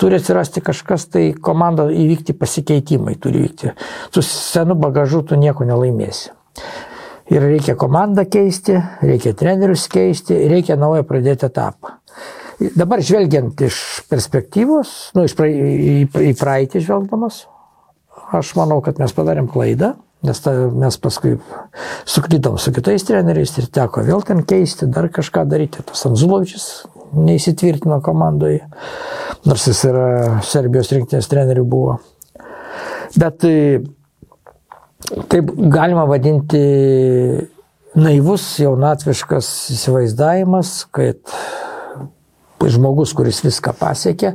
turi 0.00 0.18
atsirasti 0.20 0.60
kažkas, 0.64 1.08
tai 1.08 1.30
komanda 1.32 1.88
įvykti 1.88 2.36
pasikeitimai 2.36 3.16
turi 3.20 3.46
vykti. 3.46 3.72
Su 4.12 4.22
senu 4.24 4.76
bagažu 4.78 5.22
tu 5.26 5.40
nieko 5.40 5.64
nelaimėsi. 5.68 6.34
Ir 7.26 7.42
reikia 7.42 7.74
komandą 7.74 8.22
keisti, 8.30 8.76
reikia 9.02 9.32
trenerius 9.34 9.88
keisti, 9.90 10.36
reikia 10.46 10.76
naują 10.78 11.02
pradėti 11.08 11.48
etapą. 11.48 11.96
Dabar 12.78 13.02
žvelgiant 13.04 13.60
iš 13.66 13.80
perspektyvos, 14.08 14.92
nu, 15.16 15.26
iš 15.26 15.34
pra, 15.36 15.48
į, 15.50 16.06
į 16.06 16.32
praeitį 16.38 16.80
žvelgdamas, 16.86 17.42
aš 18.36 18.54
manau, 18.56 18.78
kad 18.84 19.00
mes 19.02 19.12
padarėm 19.12 19.50
klaidą, 19.50 19.96
nes 20.26 20.40
ta, 20.40 20.54
mes 20.72 20.96
paskui 21.02 21.34
suklydom 22.08 22.56
su 22.62 22.72
kitais 22.74 23.04
treneriais 23.06 23.52
ir 23.60 23.68
teko 23.74 24.06
vėl 24.06 24.24
ten 24.26 24.40
keisti, 24.46 24.88
dar 24.88 25.10
kažką 25.12 25.44
daryti. 25.50 25.84
Tas 25.86 26.06
Anzulovičius 26.08 26.86
neįsitvirtino 27.16 28.00
komandoje, 28.06 28.62
nors 29.46 29.66
jis 29.68 29.82
yra 29.90 30.06
Serbijos 30.46 30.94
rinktinės 30.94 31.28
trenerių 31.30 31.66
buvo. 31.68 31.98
Bet 33.18 33.44
taip 35.30 35.50
galima 35.72 36.04
vadinti 36.08 36.60
naivus, 37.96 38.44
jaunatviškas 38.60 39.48
įsivaizdavimas, 39.76 40.72
kad 40.92 41.20
žmogus, 42.66 43.12
kuris 43.16 43.42
viską 43.44 43.72
pasiekė, 43.78 44.34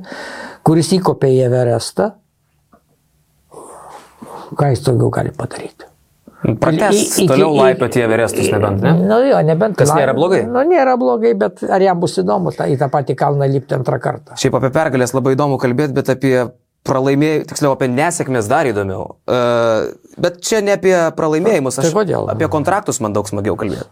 kuris 0.66 0.91
įkopė 0.97 1.30
į 1.36 1.39
Everestą, 1.49 2.12
ką 4.57 4.70
jis 4.74 4.84
daugiau 4.86 5.09
gali 5.14 5.34
padaryti. 5.36 5.88
Iki- 6.41 7.28
toliau 7.30 7.51
i- 7.53 7.59
laipėti 7.59 8.01
Everestus 8.01 8.47
nebent, 8.49 8.82
ne? 8.82 8.93
Nu 9.05 9.20
jo, 9.28 9.38
nebent. 9.45 9.76
Kas 9.78 9.91
nėra 9.93 10.16
blogai? 10.18 10.41
Nu, 10.49 10.64
nėra 10.66 10.95
blogai, 10.97 11.36
bet 11.38 11.62
ar 11.70 11.84
jam 11.86 11.99
bus 12.01 12.18
įdomu 12.18 12.49
ta, 12.55 12.66
į 12.66 12.80
tą 12.82 12.88
patį 12.89 13.16
kalną 13.20 13.45
lipti 13.51 13.76
antrą 13.78 13.99
kartą? 14.01 14.34
Šiaip 14.41 14.55
apie 14.57 14.72
pergalės 14.74 15.14
labai 15.14 15.36
įdomu 15.36 15.59
kalbėti, 15.62 15.93
bet 15.93 16.09
apie 16.09 16.34
pralaimėjimų, 16.88 17.45
tiksliau 17.51 17.75
apie 17.75 17.89
nesėkmės 17.91 18.49
dar 18.49 18.69
įdomiau. 18.69 19.17
Uh, 19.29 19.91
bet 20.21 20.41
čia 20.45 20.63
ne 20.65 20.75
apie 20.77 20.95
pralaimėjimus, 21.17 21.79
Tai 21.82 21.93
kodėl? 21.93 22.29
apie 22.34 22.49
kontraktus 22.51 23.01
man 23.03 23.13
daug 23.13 23.29
smagiau 23.29 23.57
kalbėti. 23.59 23.86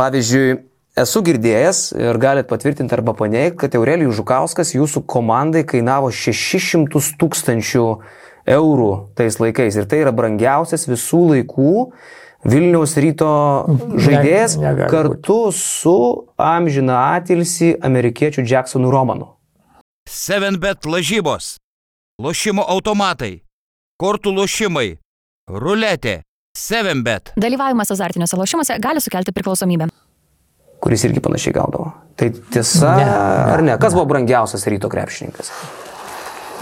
Pavyzdžiui, 0.00 0.56
esu 1.02 1.22
girdėjęs 1.26 1.82
ir 1.98 2.18
galit 2.22 2.48
patvirtinti 2.48 2.96
arba 2.96 3.14
paneigti, 3.16 3.58
kad 3.64 3.76
Aurelijus 3.76 4.16
Žukauskas 4.20 4.72
jūsų 4.76 5.04
komandai 5.08 5.64
kainavo 5.68 6.08
600 6.12 7.12
tūkstančių 7.20 7.86
eurų 8.56 8.90
tais 9.18 9.38
laikais. 9.40 9.76
Ir 9.78 9.86
tai 9.88 10.02
yra 10.06 10.12
brangiausias 10.16 10.88
visų 10.90 11.22
laikų 11.34 11.72
Vilniaus 12.42 12.96
ryto 12.98 13.28
žaidėjas 14.02 14.56
negali 14.58 14.88
kartu 14.90 15.52
su 15.54 15.94
amžina 16.42 17.14
atilsi 17.14 17.76
amerikiečių 17.78 18.42
Jacksonu 18.42 18.90
Romanu. 18.90 19.28
7bet 20.10 20.88
lažybos, 20.90 21.61
lošimo 22.22 22.64
automatai, 22.68 23.40
kortų 24.02 24.32
lošimai, 24.36 24.98
ruletė, 25.48 26.22
7bet. 26.58 27.32
Dalyvavimas 27.40 27.90
azartiniuose 27.94 28.36
lošimuose 28.36 28.76
gali 28.82 29.00
sukelti 29.00 29.32
priklausomybę. 29.32 29.88
kuris 30.82 31.04
irgi 31.06 31.20
panašiai 31.22 31.54
gaudavo. 31.54 31.92
Tai 32.18 32.26
tiesa, 32.52 32.96
Ne, 32.96 33.04
ne, 33.04 33.10
ne, 33.10 33.52
ar 33.54 33.62
ne? 33.62 33.76
Kas 33.78 33.94
buvo 33.94 34.04
brangiausias 34.10 34.66
ryto 34.66 34.88
krepšininkas? 34.90 35.52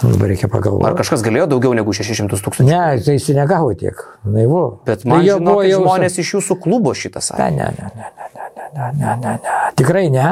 Dabar 0.02 0.28
reikia 0.28 0.44
Ar 0.46 0.50
pagalvoti. 0.52 0.94
kažkas 0.96 1.22
galėjo 1.24 1.46
daugiau 1.48 1.72
negu 1.74 1.92
600 1.92 2.28
tūkstančių? 2.44 2.68
Ne, 2.68 3.00
tai 3.04 3.14
jis 3.16 3.28
negavo 3.36 3.72
tiek. 3.74 3.96
Naivu. 4.24 4.80
Bet 4.86 5.04
man 5.04 5.20
tai 5.20 5.26
jo 5.26 5.38
buvo 5.38 5.62
žinokit, 5.64 5.70
jau- 5.72 5.82
žmonės 5.82 6.18
iš 6.20 6.34
jūsų 6.36 6.56
klubo 6.62 6.92
šitą 6.94 7.20
sakė. 7.20 7.50
Ne, 7.50 7.56
ne, 7.56 7.72
ne, 7.76 7.90
ne, 7.96 8.28
ne, 8.28 8.48
ne, 8.56 8.68
ne, 8.76 8.92
ne, 8.92 9.16
ne, 9.16 9.38
ne. 9.42 9.72
Tikrai 9.76 10.10
ne. 10.10 10.28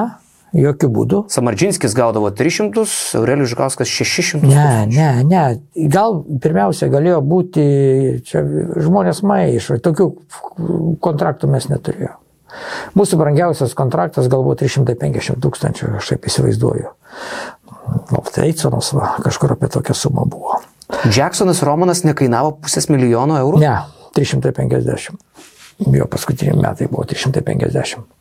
Jokių 0.56 0.88
būdų. 0.92 1.18
Samardžinskis 1.32 1.92
gaudavo 1.96 2.30
300, 2.32 2.84
Aurelijus 3.18 3.50
Žukauskas 3.52 3.90
600. 3.92 4.40
Ne, 4.48 4.86
ne, 4.88 5.10
ne. 5.28 5.42
Gal 5.92 6.22
pirmiausia 6.40 6.88
galėjo 6.92 7.20
būti, 7.20 7.64
čia 8.24 8.44
žmonės 8.80 9.20
maišo, 9.28 9.76
tokių 9.84 10.08
kontraktų 11.04 11.52
mes 11.52 11.68
neturėjome. 11.68 12.16
Mūsų 12.96 13.18
brangiausias 13.20 13.74
kontraktas 13.76 14.30
galbūt 14.32 14.62
350 14.64 15.36
tūkstančių, 15.44 15.92
aš 16.00 16.14
taip 16.14 16.28
įsivaizduoju. 16.30 16.94
O 18.16 18.22
tai 18.32 18.48
Eiconas 18.48 18.90
va, 18.96 19.14
kažkur 19.24 19.52
apie 19.52 19.68
tokią 19.72 19.96
sumą 19.96 20.24
buvo. 20.28 20.56
Jacksonas 21.12 21.60
Romanas 21.66 22.04
nekainavo 22.08 22.54
pusės 22.64 22.88
milijono 22.88 23.36
eurų? 23.42 23.60
Ne, 23.60 23.74
350. 24.16 25.20
Jo 25.92 26.08
paskutiniai 26.10 26.56
metai 26.56 26.88
buvo 26.88 27.04
350. 27.08 28.17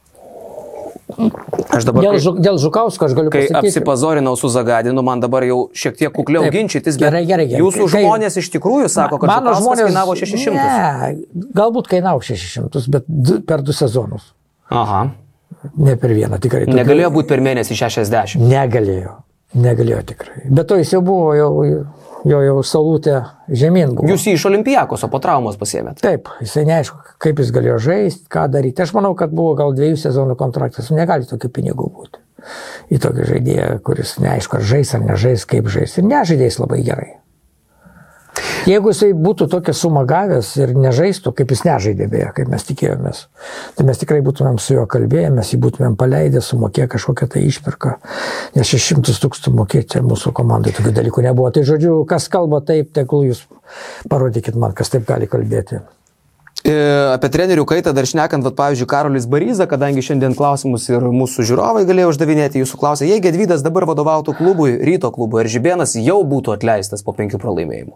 Aš 1.08 1.86
dabar, 1.88 2.04
Dėl, 2.04 2.12
kai, 2.18 2.20
Žu- 2.20 2.36
dėl 2.44 2.58
Žukausko 2.60 3.06
aš 3.08 3.14
galiu 3.16 3.32
kai 3.32 3.46
pasakyti. 3.48 3.70
apsipazorinau 3.72 4.36
su 4.38 4.50
Zagadinu, 4.52 5.02
man 5.04 5.22
dabar 5.24 5.44
jau 5.48 5.70
šiek 5.72 5.96
tiek 5.98 6.12
kukliau 6.12 6.44
Taip. 6.44 6.54
ginčytis, 6.54 6.98
bet 7.00 7.08
Gerai, 7.08 7.22
gerai, 7.26 7.46
gerai. 7.48 7.62
jūsų 7.64 7.88
Kai- 7.88 8.04
žmonės 8.04 8.36
iš 8.42 8.50
tikrųjų 8.58 8.90
sako, 8.92 9.18
kad 9.22 9.28
Mano 9.32 9.54
žmonės 9.56 9.88
kainavo 9.88 10.16
600. 10.20 10.54
Ne, 10.54 11.16
galbūt 11.56 11.88
kainavo 11.88 12.20
600, 12.20 12.90
bet 12.92 13.04
du, 13.08 13.40
per 13.42 13.62
du 13.62 13.72
sezonus. 13.72 14.34
Aha. 14.70 15.12
Ne 15.78 15.96
per 15.96 16.10
vieną, 16.12 16.40
tikrai. 16.44 16.66
Tokių- 16.68 16.76
Negalėjo 16.84 17.10
būti 17.16 17.28
per 17.28 17.40
mėnesį 17.40 17.74
60. 17.80 18.36
Negalėjo. 18.38 19.16
Negalėjo 19.56 20.04
tikrai. 20.12 20.44
Bet 20.52 20.68
to 20.68 20.76
jis 20.76 20.92
jau 20.92 21.02
buvo, 21.02 21.32
jau, 21.34 21.64
jo 22.26 22.40
jau 22.42 22.56
salutė 22.66 23.18
žemyn 23.50 23.96
buvo. 23.98 24.08
Jūs 24.10 24.28
jį 24.28 24.38
iš 24.38 24.48
olimpijakos, 24.50 25.04
o 25.06 25.12
po 25.12 25.20
traumos 25.24 25.60
pasėmėt. 25.60 26.02
Taip, 26.04 26.32
jisai 26.42 26.66
neaišku, 26.70 27.18
kaip 27.24 27.42
jis 27.44 27.52
galėjo 27.56 27.78
žaisti, 27.90 28.26
ką 28.34 28.48
daryti. 28.54 28.86
Aš 28.86 28.96
manau, 28.98 29.14
kad 29.20 29.36
buvo 29.36 29.54
gal 29.60 29.76
dviejų 29.78 30.00
sezonų 30.02 30.38
kontraktas. 30.40 30.90
Negali 30.96 31.30
tokių 31.30 31.52
pinigų 31.60 31.92
būti. 32.00 32.24
Į 32.94 33.02
tokį 33.04 33.30
žaidėją, 33.32 33.70
kuris 33.86 34.18
neaišku, 34.24 34.60
ar 34.60 34.68
žais 34.74 34.94
ar 34.96 35.04
nežais, 35.04 35.46
kaip 35.50 35.70
žais. 35.72 35.98
Ir 36.00 36.08
nežaidėjai 36.08 36.62
labai 36.64 36.84
gerai. 36.86 37.10
Jeigu 38.68 38.92
jisai 38.92 39.14
būtų 39.16 39.48
tokią 39.52 39.74
sumą 39.78 40.04
gavęs 40.08 40.50
ir 40.60 40.74
nežaistų, 40.78 41.32
kaip 41.38 41.52
jis 41.54 41.64
nežaidė 41.68 42.08
beje, 42.12 42.30
kaip 42.36 42.52
mes 42.52 42.66
tikėjomės, 42.68 43.22
tai 43.78 43.86
mes 43.88 44.02
tikrai 44.02 44.20
būtumėm 44.26 44.60
su 44.62 44.76
juo 44.76 44.86
kalbėję, 44.90 45.32
mes 45.36 45.54
jį 45.54 45.62
būtumėm 45.64 45.98
paleidę, 46.00 46.42
sumokėję 46.44 46.90
kažkokią 46.96 47.30
tai 47.34 47.46
išpirką. 47.48 47.98
Nes 48.58 48.74
600 48.74 49.22
tūkstančių 49.24 49.56
mokėti 49.58 50.04
mūsų 50.06 50.34
komandai 50.38 50.76
tokių 50.76 50.96
dalykų 51.00 51.28
nebuvo. 51.30 51.52
Tai 51.56 51.64
žodžiu, 51.68 52.02
kas 52.10 52.28
kalba 52.34 52.60
taip, 52.66 52.92
tegul 52.96 53.30
jūs 53.30 53.46
parodykit 54.12 54.60
man, 54.60 54.76
kas 54.76 54.92
taip 54.94 55.08
gali 55.08 55.30
kalbėti. 55.32 55.82
E, 56.66 56.74
Apie 57.14 57.30
trenerių 57.32 57.64
kaitą 57.70 57.94
dar 57.96 58.08
šnekant, 58.10 58.44
vat, 58.44 58.56
pavyzdžiui, 58.58 58.90
Karolis 58.90 59.28
Baryza, 59.30 59.68
kadangi 59.70 60.04
šiandien 60.04 60.34
klausimus 60.36 60.90
ir 60.90 61.06
mūsų 61.14 61.46
žiūrovai 61.48 61.86
galėjo 61.88 62.10
uždavinėti, 62.12 62.64
jūsų 62.64 62.80
klausė, 62.82 63.08
jei 63.08 63.22
Gedvydas 63.24 63.64
dabar 63.64 63.86
vadovautų 63.88 64.34
klubui, 64.40 64.74
ryto 64.90 65.14
klubui, 65.14 65.44
ar 65.44 65.52
Žibėnas 65.54 65.96
jau 66.02 66.18
būtų 66.28 66.58
atleistas 66.58 67.06
po 67.06 67.14
penkių 67.16 67.40
pralaimėjimų? 67.44 67.96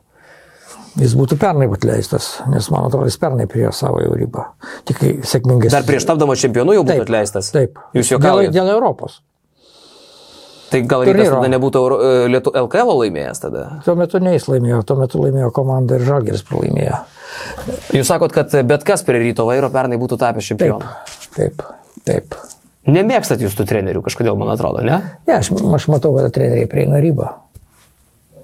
Jis 0.99 1.13
būtų 1.15 1.37
pernai 1.39 1.69
atleistas, 1.71 2.33
nes 2.51 2.67
man 2.73 2.89
atrodo, 2.89 3.07
jis 3.07 3.15
pernai 3.21 3.45
prie 3.47 3.69
savo 3.71 4.01
jau 4.03 4.11
ribą. 4.17 4.49
Tik 4.89 4.99
sėkmingai. 5.23 5.69
Dar 5.71 5.85
prieš 5.87 6.03
tapdamas 6.09 6.41
čempionu 6.43 6.75
jau 6.75 6.83
būtų 6.83 7.05
atleistas? 7.05 7.51
Taip. 7.55 7.79
Jūs 7.95 8.09
dėl, 8.09 8.17
juokaujate? 8.17 8.55
dėl 8.57 8.71
Europos. 8.73 9.21
Tai 10.71 10.79
gal 10.87 11.03
rytas 11.03 11.27
tada 11.33 11.49
nebūtų 11.51 11.79
e, 11.91 12.11
Lietu- 12.31 12.53
LKL 12.55 12.91
laimėjęs 13.01 13.41
tada? 13.43 13.63
Tuo 13.83 13.95
metu 13.99 14.21
neįs 14.23 14.47
laimėjo, 14.47 14.79
tuo 14.87 14.95
metu 15.01 15.19
laimėjo 15.19 15.49
komanda 15.55 15.97
ir 15.99 16.05
Žalgeris 16.07 16.45
pralaimėjo. 16.47 17.01
Jūs 17.97 18.07
sakot, 18.07 18.31
kad 18.35 18.55
bet 18.67 18.85
kas 18.87 19.03
prie 19.07 19.19
ryto 19.19 19.43
vairo 19.47 19.67
pernai 19.71 19.99
būtų 19.99 20.19
tapęs 20.21 20.47
Taip, 20.47 20.53
čempionu. 20.53 20.93
taip, 21.35 21.63
taip. 22.07 22.37
Nemėgstat 22.87 23.43
jūs 23.43 23.55
tų 23.59 23.67
trenerių 23.69 24.01
kažkodėl, 24.05 24.39
man 24.39 24.49
atrodo, 24.55 24.81
ne? 24.87 25.01
Ne, 25.27 25.35
aš, 25.37 25.51
aš 25.51 25.89
matau, 25.91 26.15
kad 26.17 26.31
treneriai 26.35 26.71
prieina 26.71 27.03
ribą. 27.03 27.33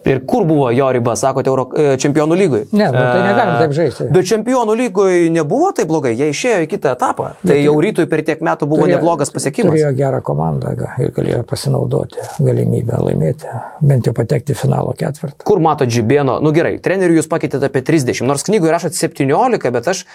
Ir 0.08 0.22
kur 0.26 0.46
buvo 0.48 0.70
jo 0.72 0.88
riba, 0.96 1.16
sakote, 1.20 1.52
Euro, 1.52 1.68
e, 1.76 1.98
čempionų 2.02 2.38
lygoj? 2.40 2.64
Ne, 2.72 2.88
nu, 2.94 3.02
tai 3.02 3.24
negalim 3.26 3.54
taip 3.60 3.74
žaisti. 3.76 4.08
Bet 4.14 4.30
čempionų 4.30 4.76
lygoj 4.82 5.28
nebuvo 5.36 5.74
taip 5.76 5.90
blogai, 5.92 6.14
jie 6.18 6.30
išėjo 6.32 6.64
į 6.66 6.70
kitą 6.72 6.94
etapą. 6.96 7.34
Tai 7.44 7.58
jau 7.60 7.76
rytui 7.84 8.08
per 8.10 8.24
tiek 8.28 8.42
metų 8.46 8.70
buvo 8.70 8.86
Turėjo- 8.86 9.02
neblogas 9.02 9.34
pasiekimas. 9.36 9.74
Turėjo 9.76 9.92
gerą 9.98 10.22
komandą 10.24 10.74
ir 11.04 11.12
galėjo 11.12 11.44
pasinaudoti 11.50 12.28
galimybę 12.40 13.02
laimėti, 13.04 13.52
bent 13.82 14.08
jau 14.08 14.14
patekti 14.18 14.56
į 14.56 14.62
finalo 14.64 14.96
ketvirtą. 14.98 15.44
Kur 15.44 15.60
mato 15.60 15.86
Džibėno, 15.86 16.40
nu 16.42 16.52
gerai, 16.56 16.78
trenerių 16.80 17.20
jūs 17.22 17.30
pakeitėte 17.32 17.68
apie 17.70 17.82
30, 17.82 18.26
nors 18.28 18.44
knygoje 18.48 18.72
rašot 18.72 18.94
17, 18.98 19.72
bet 19.72 19.88
aš 19.88 20.06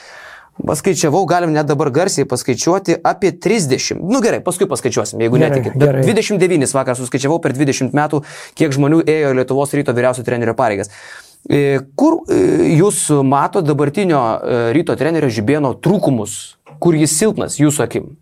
paskaičiavau, 0.61 1.25
galim 1.27 1.53
net 1.55 1.67
dabar 1.67 1.91
garsiai 1.95 2.27
paskaičiuoti 2.29 2.99
apie 3.05 3.33
30. 3.33 4.01
Nu 4.01 4.21
gerai, 4.25 4.43
paskui 4.45 4.69
paskaičiuosim, 4.71 5.23
jeigu 5.25 5.41
Gerai, 5.41 5.51
netikit. 5.51 5.77
Bet 5.79 5.89
gerai. 5.89 6.05
29 6.07 6.77
vakar 6.77 6.99
suskaičiavau 6.99 7.41
per 7.43 7.57
20 7.57 7.97
metų, 7.97 8.23
kiek 8.59 8.75
žmonių 8.77 9.03
ėjo 9.09 9.35
Lietuvos 9.39 9.73
ryto 9.77 9.95
vyriausio 9.97 10.25
trenerio 10.27 10.55
pareigas. 10.59 10.93
E, 11.49 11.81
Kur 11.99 12.21
e, 12.31 12.41
jūs 12.77 13.09
mato 13.27 13.65
dabartinio 13.65 14.21
e, 14.21 14.59
ryto 14.77 14.97
trenerio 14.99 15.33
Žibėno 15.33 15.75
trūkumus, 15.83 16.37
kur 16.83 16.99
jis 16.99 17.17
silpnas 17.19 17.59
jūsų 17.59 17.87
akim? 17.87 18.13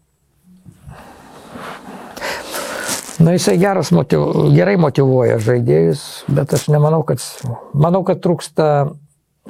Na, 3.21 3.35
jisai 3.37 3.59
geras 3.61 3.91
motiv, 3.93 4.23
gerai 4.55 4.79
motivuoja 4.81 5.37
žaidėjus, 5.45 6.05
bet 6.33 6.55
aš 6.57 6.71
nemanau, 6.73 7.03
kad, 7.05 7.21
manau, 7.77 8.01
kad 8.09 8.23
trūksta 8.25 8.69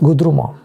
gudrumo. 0.02 0.56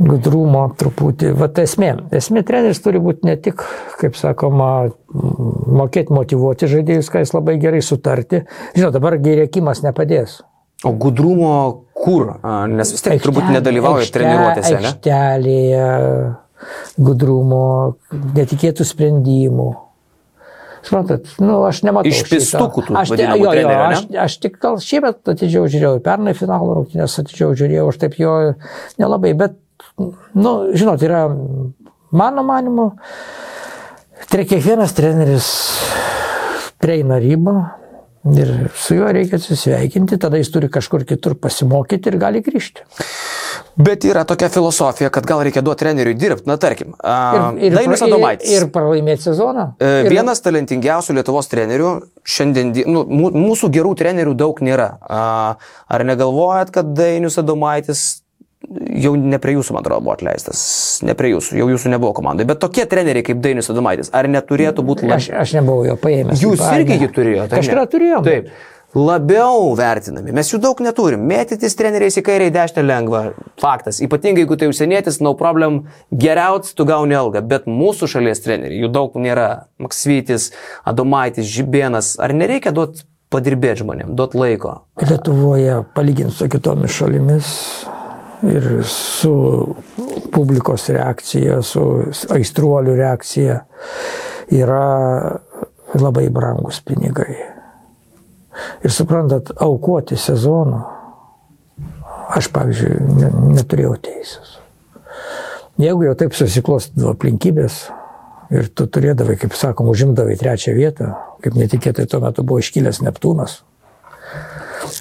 Gudrumo 0.00 0.64
truputį. 0.78 1.32
Vat 1.38 1.58
esmė. 1.62 1.92
Esmė 2.14 2.42
treneris 2.46 2.80
turi 2.84 3.00
būti 3.02 3.26
ne 3.28 3.36
tik, 3.40 3.62
kaip 4.00 4.16
sakoma, 4.18 4.70
mokėti 5.12 6.14
motivuoti 6.14 6.70
žaidėjus, 6.70 7.10
ką 7.12 7.24
jis 7.24 7.34
labai 7.36 7.58
gerai 7.62 7.82
sutarti. 7.84 8.44
Žinot, 8.76 8.96
dabar 8.96 9.18
gerėkimas 9.22 9.82
nepadės. 9.84 10.40
O 10.82 10.90
gudrumo 10.98 11.52
kur? 11.94 12.34
Nes 12.72 12.90
vis 12.94 13.04
tiek 13.04 13.22
turbūt 13.22 13.52
nedalyvauja 13.54 14.02
Aikšte- 14.02 14.18
treniruotėse, 14.18 14.74
ne? 14.80 14.90
Aikštelėje, 14.90 15.86
gudrumo, 16.98 17.64
netikėtų 18.10 18.86
sprendimų. 18.88 19.70
Suprantat, 20.82 21.28
nu, 21.38 21.60
aš 21.62 21.84
nematau. 21.86 22.10
Iš 22.10 22.24
pistukų 22.26 22.82
tų 22.88 22.96
aš, 22.98 23.12
vadinamų 23.14 23.38
jo, 23.38 23.44
jo, 23.44 23.50
trenerių, 23.54 23.82
ne? 23.86 23.98
aš, 24.00 24.06
aš 24.24 24.34
tik 24.42 24.56
gal 24.62 24.80
šiemet 24.82 25.30
atidžiau 25.30 25.68
žiūrėjau, 25.70 26.00
pernai 26.02 26.34
finalo 26.34 26.74
rungtynės 26.80 27.14
atidžiau 27.22 27.54
žiūrėjau, 27.54 27.84
aš 27.92 28.00
taip 28.02 28.16
jo 28.18 28.32
nelabai, 28.98 29.30
bet, 29.38 29.54
nu, 29.98 30.52
žinot, 30.74 31.02
yra 31.02 31.26
mano 32.12 32.42
manimu, 32.42 32.90
tai 34.30 34.44
kiekvienas 34.48 34.94
treneris 34.96 35.48
prieina 36.82 37.18
ribą 37.22 37.54
ir 38.38 38.68
su 38.78 38.94
juo 38.94 39.08
reikia 39.12 39.38
atsisveikinti, 39.38 40.18
tada 40.22 40.38
jis 40.38 40.50
turi 40.54 40.68
kažkur 40.70 41.04
kitur 41.06 41.34
pasimokyti 41.42 42.08
ir 42.12 42.16
gali 42.22 42.42
grįžti. 42.42 42.84
Bet 43.76 44.04
yra 44.04 44.22
tokia 44.28 44.48
filosofija, 44.52 45.08
kad 45.10 45.26
gal 45.26 45.40
reikia 45.42 45.62
duoti 45.64 45.80
treneriui 45.84 46.14
dirbti, 46.14 46.46
na 46.46 46.56
tarkim. 46.60 46.92
Dainius 47.02 48.02
ir, 48.02 48.06
Adomaitis. 48.08 48.50
ir 48.52 48.66
pralaimėti 48.74 49.26
sezoną. 49.30 49.64
E, 49.80 49.90
Ir- 50.04 50.10
Vienas 50.12 50.42
talentingiausių 50.44 51.16
Lietuvos 51.18 51.48
trenerių, 51.50 51.92
šiandien, 52.24 52.72
di- 52.76 52.84
nu, 52.86 53.04
mū- 53.08 53.32
mūsų 53.32 53.70
gerų 53.72 53.94
trenerių 53.98 54.34
daug 54.36 54.60
nėra. 54.60 54.98
Ar 55.88 56.04
negalvojat, 56.04 56.70
kad 56.70 56.92
Dainius 56.94 57.38
Adomaitis 57.38 58.21
jau 58.70 59.14
ne 59.18 59.38
prie 59.42 59.56
jūsų, 59.56 59.76
man 59.76 59.84
atrodo, 59.84 60.02
buvo 60.04 60.16
atleistas, 60.16 60.62
ne 61.06 61.14
prie 61.18 61.32
jūsų, 61.34 61.56
jau 61.60 61.68
jūsų 61.72 61.94
nebuvo 61.94 62.12
komandai, 62.16 62.46
bet 62.48 62.60
tokie 62.62 62.86
treneriai 62.88 63.24
kaip 63.26 63.40
Dainius 63.44 63.70
Adomaitis, 63.72 64.12
ar 64.14 64.28
neturėtų 64.30 64.84
būti 64.86 65.10
Aš, 65.12 65.30
aš 65.44 65.56
nebuvau 65.58 65.86
jo 65.86 65.96
paėmęs. 66.00 66.42
Jūs 66.42 66.62
į 66.62 66.82
irgi 66.82 67.00
jį 67.02 67.10
turėjote? 67.16 67.58
Kažkada 67.58 67.88
turėjom. 67.92 68.28
Taip. 68.28 68.52
labiau 68.92 69.70
vertinami. 69.76 70.34
Mes 70.36 70.50
jų 70.52 70.58
daug 70.60 70.80
neturim. 70.84 71.22
Mėtytis 71.28 71.76
treneriais 71.78 72.18
į 72.20 72.24
kairę, 72.26 72.50
į 72.50 72.52
dešinę 72.52 72.82
lengva. 72.84 73.22
Faktas. 73.60 74.02
Ypatingai 74.04 74.44
jeigu 74.44 74.58
tai 74.60 74.68
užsienietis, 74.68 75.20
no 75.24 75.32
problem, 75.38 75.86
geriausias 76.12 76.76
tu 76.76 76.84
gauni 76.88 77.16
algą. 77.16 77.40
Bet 77.40 77.64
mūsų 77.70 78.10
šalies 78.16 78.44
treneriai, 78.44 78.82
jų 78.84 78.92
daug 78.92 79.16
nėra. 79.16 79.48
Maksvytis, 79.82 80.50
Adomaitis, 80.88 81.48
Žibienas. 81.48 82.14
Ar 82.20 82.36
nereikia 82.36 82.74
duoti 82.76 83.06
padirbėti 83.32 83.80
žmonėm, 83.80 84.12
duoti 84.18 84.38
laiko? 84.38 84.76
Lietuvoje, 85.00 85.80
palyginti 85.96 86.36
su 86.36 86.52
kitomis 86.52 86.92
šalimis 87.00 87.56
ir 88.48 88.84
su 88.88 89.34
publikos 90.32 90.88
reakcija, 90.94 91.60
su 91.62 91.82
aistruolių 92.32 92.96
reakcija, 92.98 93.58
yra 94.52 94.86
labai 95.98 96.28
brangus 96.32 96.80
pinigai. 96.84 97.36
Ir 98.84 98.92
suprantat, 98.92 99.54
aukoti 99.64 100.16
sezoną, 100.20 100.82
aš, 102.36 102.48
pavyzdžiui, 102.52 103.00
ne, 103.20 103.32
neturėjau 103.56 103.96
teisės. 104.04 104.56
Jeigu 105.80 106.06
jau 106.06 106.14
taip 106.18 106.36
susiklostydavo 106.36 107.14
aplinkybės 107.14 107.82
ir 108.52 108.68
tu 108.76 108.86
turėdavai, 108.92 109.38
kaip 109.40 109.56
sakom, 109.56 109.88
užimdavai 109.92 110.36
trečią 110.40 110.74
vietą, 110.76 111.14
kaip 111.44 111.56
netikėtai 111.56 112.04
tuo 112.10 112.20
metu 112.24 112.44
buvo 112.44 112.60
iškilęs 112.60 113.00
Neptūnas 113.06 113.62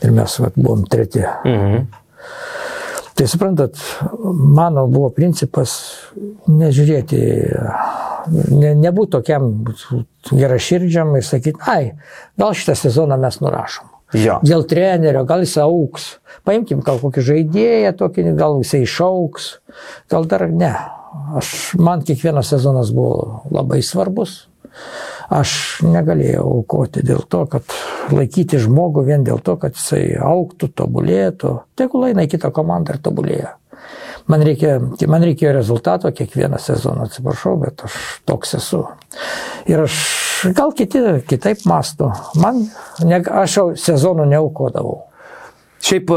ir 0.04 0.14
mes 0.16 0.38
vat, 0.40 0.56
buvom 0.56 0.86
treti. 0.90 1.24
Mhm. 1.46 1.86
Tai 3.22 3.28
suprantat, 3.30 3.78
mano 4.34 4.88
buvo 4.90 5.12
principas 5.14 5.76
nežiūrėti, 6.50 7.20
ne, 8.58 8.72
nebūti 8.82 9.12
tokiam 9.14 9.46
geraširdžiam 10.32 11.12
ir 11.20 11.28
sakyti, 11.28 11.62
ai, 11.70 11.92
gal 12.42 12.56
šitą 12.58 12.74
sezoną 12.80 13.20
mes 13.22 13.38
nurašom. 13.44 13.92
Jo. 14.18 14.40
Dėl 14.42 14.66
trenerio, 14.66 15.22
gal 15.30 15.46
jis 15.46 15.54
auks. 15.62 16.08
Paimkim 16.50 16.82
gal 16.82 16.98
kokį 17.04 17.28
žaidėją, 17.28 17.94
tokį, 18.02 18.26
gal 18.42 18.58
jisai 18.64 18.82
išauks, 18.88 19.52
gal 20.10 20.26
dar 20.26 20.48
ne. 20.50 20.74
Aš, 21.38 21.76
man 21.78 22.02
kiekvienas 22.02 22.50
sezonas 22.56 22.90
buvo 22.90 23.44
labai 23.54 23.84
svarbus. 23.86 24.48
Aš 25.32 25.80
negalėjau 25.88 26.44
aukoti 26.58 27.06
dėl 27.08 27.24
to, 27.32 27.46
kad 27.48 27.76
laikyti 28.12 28.60
žmogų 28.60 29.06
vien 29.08 29.24
dėl 29.24 29.40
to, 29.40 29.56
kad 29.62 29.78
jisai 29.78 30.18
auktų, 30.20 30.68
tobulėtų. 30.76 31.54
Tegul 31.80 32.10
eina 32.10 32.26
į 32.28 32.34
kitą 32.34 32.52
komandą 32.52 32.98
ir 32.98 33.04
tobulėja. 33.06 33.54
Man, 34.30 34.44
reikia, 34.46 34.76
man 35.10 35.24
reikėjo 35.26 35.54
rezultato 35.56 36.12
kiekvieną 36.14 36.60
sezoną, 36.62 37.08
atsiprašau, 37.08 37.56
bet 37.64 37.86
aš 37.88 37.96
toks 38.28 38.58
esu. 38.60 38.82
Ir 39.72 39.86
aš 39.86 39.96
gal 40.58 40.76
kiti 40.78 41.02
kitaip 41.30 41.64
masto. 41.70 42.12
Man, 42.42 42.66
ne, 43.08 43.22
aš 43.24 43.58
jau 43.58 43.66
sezonų 43.80 44.28
neaukodavau. 44.34 45.00
Šiaip 45.82 46.12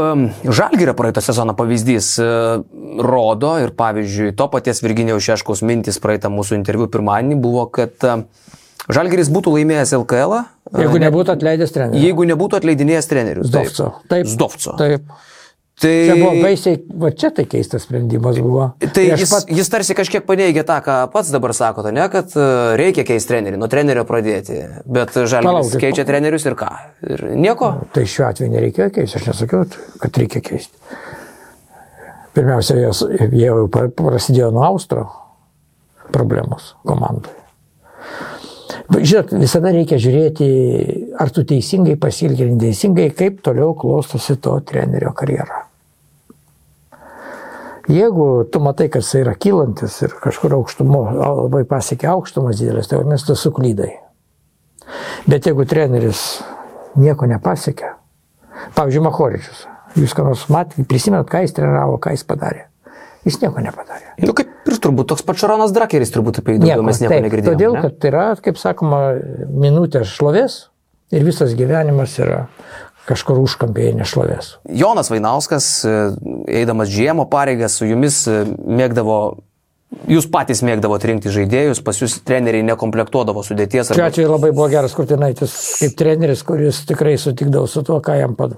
Žalgirio 0.45 0.93
praeitą 0.93 1.23
sezoną 1.25 1.55
pavyzdys 1.57 2.11
e, 2.21 2.27
rodo 3.01 3.55
ir 3.63 3.71
pavyzdžiui, 3.73 4.35
to 4.37 4.45
paties 4.53 4.83
Virginijaus 4.85 5.25
Šeškaus 5.25 5.63
mintis 5.65 5.97
praeitą 6.03 6.29
mūsų 6.29 6.59
interviu 6.59 6.85
pirmadienį 6.91 7.39
buvo, 7.41 7.65
kad 7.73 8.05
e, 8.89 8.93
Žalgiris 8.93 9.29
būtų 9.33 9.53
laimėjęs 9.57 9.93
LKL. 9.97 10.43
Jeigu 10.75 10.97
net- 10.99 11.09
nebūtų 11.11 11.35
atleidęs 11.37 11.71
trenerių. 11.75 12.01
Jeigu 12.03 12.25
nebūtų 12.31 12.59
atleidinėjęs 12.61 13.07
trenerius. 13.11 13.51
taip. 13.51 13.67
Zdovco. 13.69 13.93
Taip. 14.09 14.25
Zdovco. 14.27 14.75
Taip. 14.77 15.03
Tai, 15.75 15.89
Čia 16.07 16.13
buvo 16.15 16.39
baisiai, 16.39 16.77
va 17.03 17.09
čia 17.11 17.33
tai 17.35 17.43
keistas 17.51 17.83
sprendimas 17.83 18.37
buvo. 18.39 18.69
Tai 18.79 19.03
jis, 19.09 19.27
pat- 19.27 19.49
jis 19.51 19.67
tarsi 19.69 19.91
kažkiek 19.97 20.23
paneigia 20.23 20.63
tą, 20.63 20.77
ką 20.85 21.11
pats 21.11 21.33
dabar 21.35 21.51
sakote, 21.53 21.91
ne, 21.91 22.05
kad 22.07 22.31
e, 22.31 22.45
reikia 22.79 23.03
keisti 23.03 23.27
trenerį, 23.33 23.57
nuo 23.59 23.67
trenerio 23.67 24.05
pradėti. 24.07 24.61
Bet 24.87 25.11
Žalgiris 25.11 25.43
Palaukit. 25.43 25.81
keičia 25.83 26.05
trenerius 26.07 26.45
ir 26.47 26.55
ką? 26.55 26.69
Ir 27.11 27.25
nieko? 27.35 27.73
Tai 27.91 28.05
šiuo 28.07 28.23
atveju 28.29 28.53
nereikėjo 28.55 28.87
keisti, 28.95 29.19
aš 29.19 29.27
nesakiau, 29.33 29.65
kad 29.99 30.21
reikia 30.23 30.39
keisti. 30.47 30.71
Pirmiausia, 32.35 32.75
jie 32.79 33.43
jau 33.45 33.67
prasidėjo 33.67 34.53
nuo 34.55 34.63
Austro 34.63 35.05
problemos 36.15 36.73
komandoje. 36.87 37.35
Žinot, 38.85 39.31
visada 39.41 39.71
reikia 39.73 39.97
žiūrėti, 40.01 40.47
ar 41.17 41.31
tu 41.33 41.41
teisingai 41.47 41.95
pasilgi 41.97 42.45
ar 42.45 42.51
neteisingai, 42.53 43.07
kaip 43.17 43.39
toliau 43.45 43.73
klostosi 43.77 44.37
to 44.37 44.53
trenerio 44.67 45.13
karjera. 45.17 45.63
Jeigu 47.89 48.45
tu 48.49 48.61
matai, 48.61 48.87
kad 48.93 49.05
jis 49.05 49.21
yra 49.21 49.35
kylantis 49.37 49.97
ir 50.05 50.13
kažkur 50.21 50.55
aukštumo, 50.57 51.01
labai 51.17 51.63
pasiekia 51.69 52.13
aukštumas 52.13 52.61
didelis, 52.61 52.89
tai 52.89 53.01
vadinasi, 53.01 53.27
tu 53.29 53.37
suklydai. 53.37 53.91
Bet 55.29 55.49
jeigu 55.49 55.65
treneris 55.69 56.23
nieko 56.97 57.29
nepasiekia, 57.29 57.95
pavyzdžiui, 58.77 59.05
Mahoričius, 59.05 59.65
jūs 59.97 60.13
ką 60.17 60.25
nors 60.29 60.47
matėte, 60.53 60.85
prisimenat, 60.89 61.29
ką 61.29 61.43
jis 61.45 61.57
treniravo, 61.57 61.97
ką 62.01 62.13
jis 62.13 62.25
padarė. 62.25 62.67
Jis 63.25 63.41
nieko 63.41 63.61
nepadarė. 63.65 64.13
Nu, 64.21 64.33
kaip 64.37 64.54
ir 64.75 64.83
turbūt 64.83 65.09
toks 65.11 65.25
pats 65.25 65.43
Šaronas 65.43 65.73
Drakeris 65.75 66.13
turbūt 66.13 66.41
apie 66.41 66.57
jį 66.57 66.63
daugiau 66.65 66.85
mes 66.85 67.01
nieko 67.01 67.13
taip, 67.15 67.25
negirdėjome. 67.27 67.55
Todėl, 67.55 67.77
ne? 67.77 67.83
kad 67.87 68.09
yra, 68.11 68.25
kaip 68.45 68.59
sakoma, 68.61 69.01
minutė 69.49 70.03
šlovės 70.07 70.65
ir 71.15 71.25
visas 71.25 71.55
gyvenimas 71.57 72.17
yra 72.21 72.45
kažkur 73.05 73.39
užkampėje 73.43 73.93
nešlovės. 73.99 74.55
Jonas 74.65 75.11
Vainauskas, 75.13 75.67
e, 75.85 75.97
eidamas 76.61 76.89
žiemo 76.93 77.27
pareigas, 77.29 77.77
su 77.77 77.89
jumis 77.89 78.23
e, 78.29 78.41
mėgdavo, 78.49 79.19
jūs 80.07 80.27
patys 80.31 80.61
mėgdavote 80.65 81.07
rinkti 81.09 81.31
žaidėjus, 81.33 81.81
pas 81.85 81.97
jūs 82.01 82.19
treneriai 82.27 82.63
nekomplektuodavo 82.67 83.43
sudėties. 83.45 83.91
Arba- 83.93 84.09
atveju 84.11 84.31
labai 84.31 84.51
buvo 84.51 84.67
geras 84.69 84.93
Kurtinaitis 84.97 85.53
kaip 85.81 85.95
treneris, 85.97 86.43
kuris 86.45 86.83
tikrai 86.89 87.15
sutikdavo 87.21 87.67
su 87.67 87.83
tuo, 87.83 87.99
ką 88.05 88.17
jam 88.19 88.35
pa- 88.35 88.49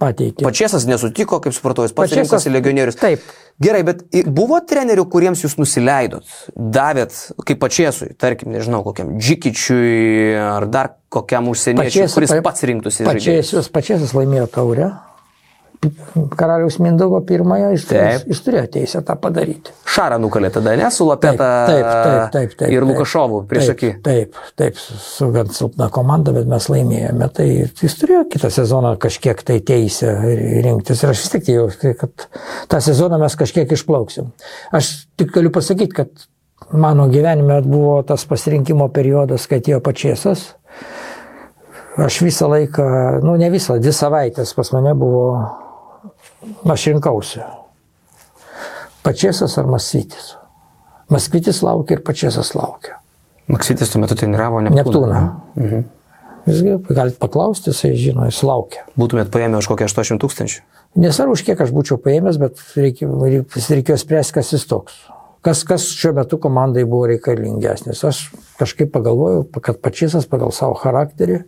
pateikė. 0.00 0.44
Pačiasas 0.46 0.86
nesutiko, 0.88 1.40
kaip 1.44 1.52
supratau, 1.56 1.84
jis 1.84 1.92
pats 1.92 2.12
Pačėsas- 2.12 2.24
rinkosi 2.24 2.50
legionierius. 2.54 2.96
Taip. 3.00 3.20
Gerai, 3.62 3.84
bet 3.86 4.00
buvo 4.34 4.58
trenerių, 4.66 5.04
kuriems 5.06 5.44
jūs 5.44 5.54
nusileidot, 5.60 6.24
davėt, 6.58 7.14
kaip 7.46 7.60
pačiasui, 7.62 8.16
tarkim, 8.18 8.50
nežinau, 8.50 8.82
kokiam 8.82 9.12
Džikičiui 9.20 10.34
ar 10.42 10.66
dar 10.66 10.96
kokiam 11.08 11.46
užsieniečiui, 11.52 12.08
kuris 12.12 12.30
pa- 12.34 12.42
pats 12.50 12.62
rinktųsi 12.66 13.04
žaidėjus. 13.04 13.14
Pačiasius, 13.14 13.68
pačiasius 13.70 14.12
laimėjo 14.18 14.48
taurę. 14.50 14.90
Karaliaus 16.36 16.78
Mindaugo 16.82 17.20
pirmąją, 17.26 17.70
jis, 17.74 17.86
Taip. 17.90 18.26
jis 18.30 18.42
turėjo 18.44 18.64
teisę 18.76 19.02
tą 19.06 19.16
padaryti. 19.20 19.72
Šarą 19.94 20.18
nukalė 20.22 20.50
tada, 20.54 20.74
ne, 20.78 20.90
su 20.94 21.06
Lapeta 21.08 21.48
Taip, 21.68 21.86
taip, 21.86 22.32
taip, 22.34 22.56
taip. 22.58 22.74
ir. 22.74 22.86
Lukašovu 22.88 23.42
prieš 23.50 23.70
Taip, 23.70 23.76
akį. 23.76 23.90
Taip, 24.06 24.38
taip, 24.60 24.80
su 24.80 25.30
gan 25.34 25.52
silpna 25.54 25.88
komanda, 25.94 26.34
bet 26.36 26.48
mes 26.50 26.68
laimėjome. 26.72 27.30
Tai 27.36 27.48
jis 27.48 27.98
turėjo 28.00 28.24
kitą 28.34 28.50
sezoną 28.54 28.94
kažkiek 29.02 29.42
tai 29.46 29.60
teisę 29.64 30.12
rinktis. 30.66 31.04
Ir 31.04 31.14
aš 31.14 31.24
vis 31.24 31.34
tik 31.36 31.50
jau, 31.54 31.66
kad 32.00 32.28
tą 32.72 32.82
sezoną 32.84 33.20
mes 33.22 33.38
kažkiek 33.40 33.74
išplauksim. 33.78 34.30
Aš 34.74 34.94
tik 35.20 35.34
galiu 35.34 35.52
pasakyti, 35.54 35.94
kad 36.02 36.28
mano 36.72 37.08
gyvenime 37.08 37.60
buvo 37.62 38.02
tas 38.02 38.24
pasirinkimo 38.28 38.88
periodas, 38.94 39.48
kai 39.50 39.60
atėjo 39.62 39.80
pačiasas. 39.84 40.52
Aš 41.94 42.24
visą 42.26 42.48
laiką, 42.50 42.84
nu 43.22 43.36
ne 43.38 43.48
visą, 43.52 43.76
dvi 43.78 43.92
savaitės 43.94 44.50
pas 44.56 44.72
mane 44.74 44.96
buvo, 44.98 45.26
aš 46.70 46.88
rinkausi. 46.92 47.44
Pačiasas 49.04 49.58
ar 49.60 49.68
Masvytis. 49.68 50.34
Maskvitis 51.12 51.60
laukia 51.62 51.98
ir 51.98 52.04
pačiasas 52.04 52.54
laukia. 52.56 52.98
Maksytis 53.52 53.90
tuo 53.92 54.00
metu 54.00 54.16
treniravo 54.16 54.62
Neptūną. 54.64 55.20
Neptūną. 55.58 55.82
Visgi 56.44 56.76
galite 56.88 57.20
paklausti, 57.20 57.72
jisai 57.72 57.94
žino, 57.96 58.24
jis 58.28 58.40
laukia. 58.44 58.84
Būtumėt 59.00 59.30
paėmę 59.32 59.60
už 59.60 59.68
kokią 59.70 59.88
80 59.88 60.20
tūkstančių. 60.20 60.62
Nesvarbu, 61.00 61.36
už 61.36 61.42
kiek 61.46 61.60
aš 61.60 61.72
būčiau 61.74 61.98
paėmęs, 62.00 62.38
bet 62.40 62.60
reikia, 62.78 63.08
reikėjo 63.08 63.96
spręsti, 64.00 64.36
kas 64.36 64.52
jis 64.54 64.66
toks. 64.70 64.98
Kas, 65.44 65.60
kas 65.68 65.86
šiuo 65.92 66.14
metu 66.16 66.38
komandai 66.40 66.86
buvo 66.88 67.08
reikalingesnis. 67.10 68.00
Aš 68.08 68.20
kažkaip 68.60 68.92
pagalvojau, 68.94 69.44
kad 69.60 69.80
pačiasas 69.84 70.28
pagal 70.30 70.54
savo 70.56 70.76
charakterį, 70.80 71.42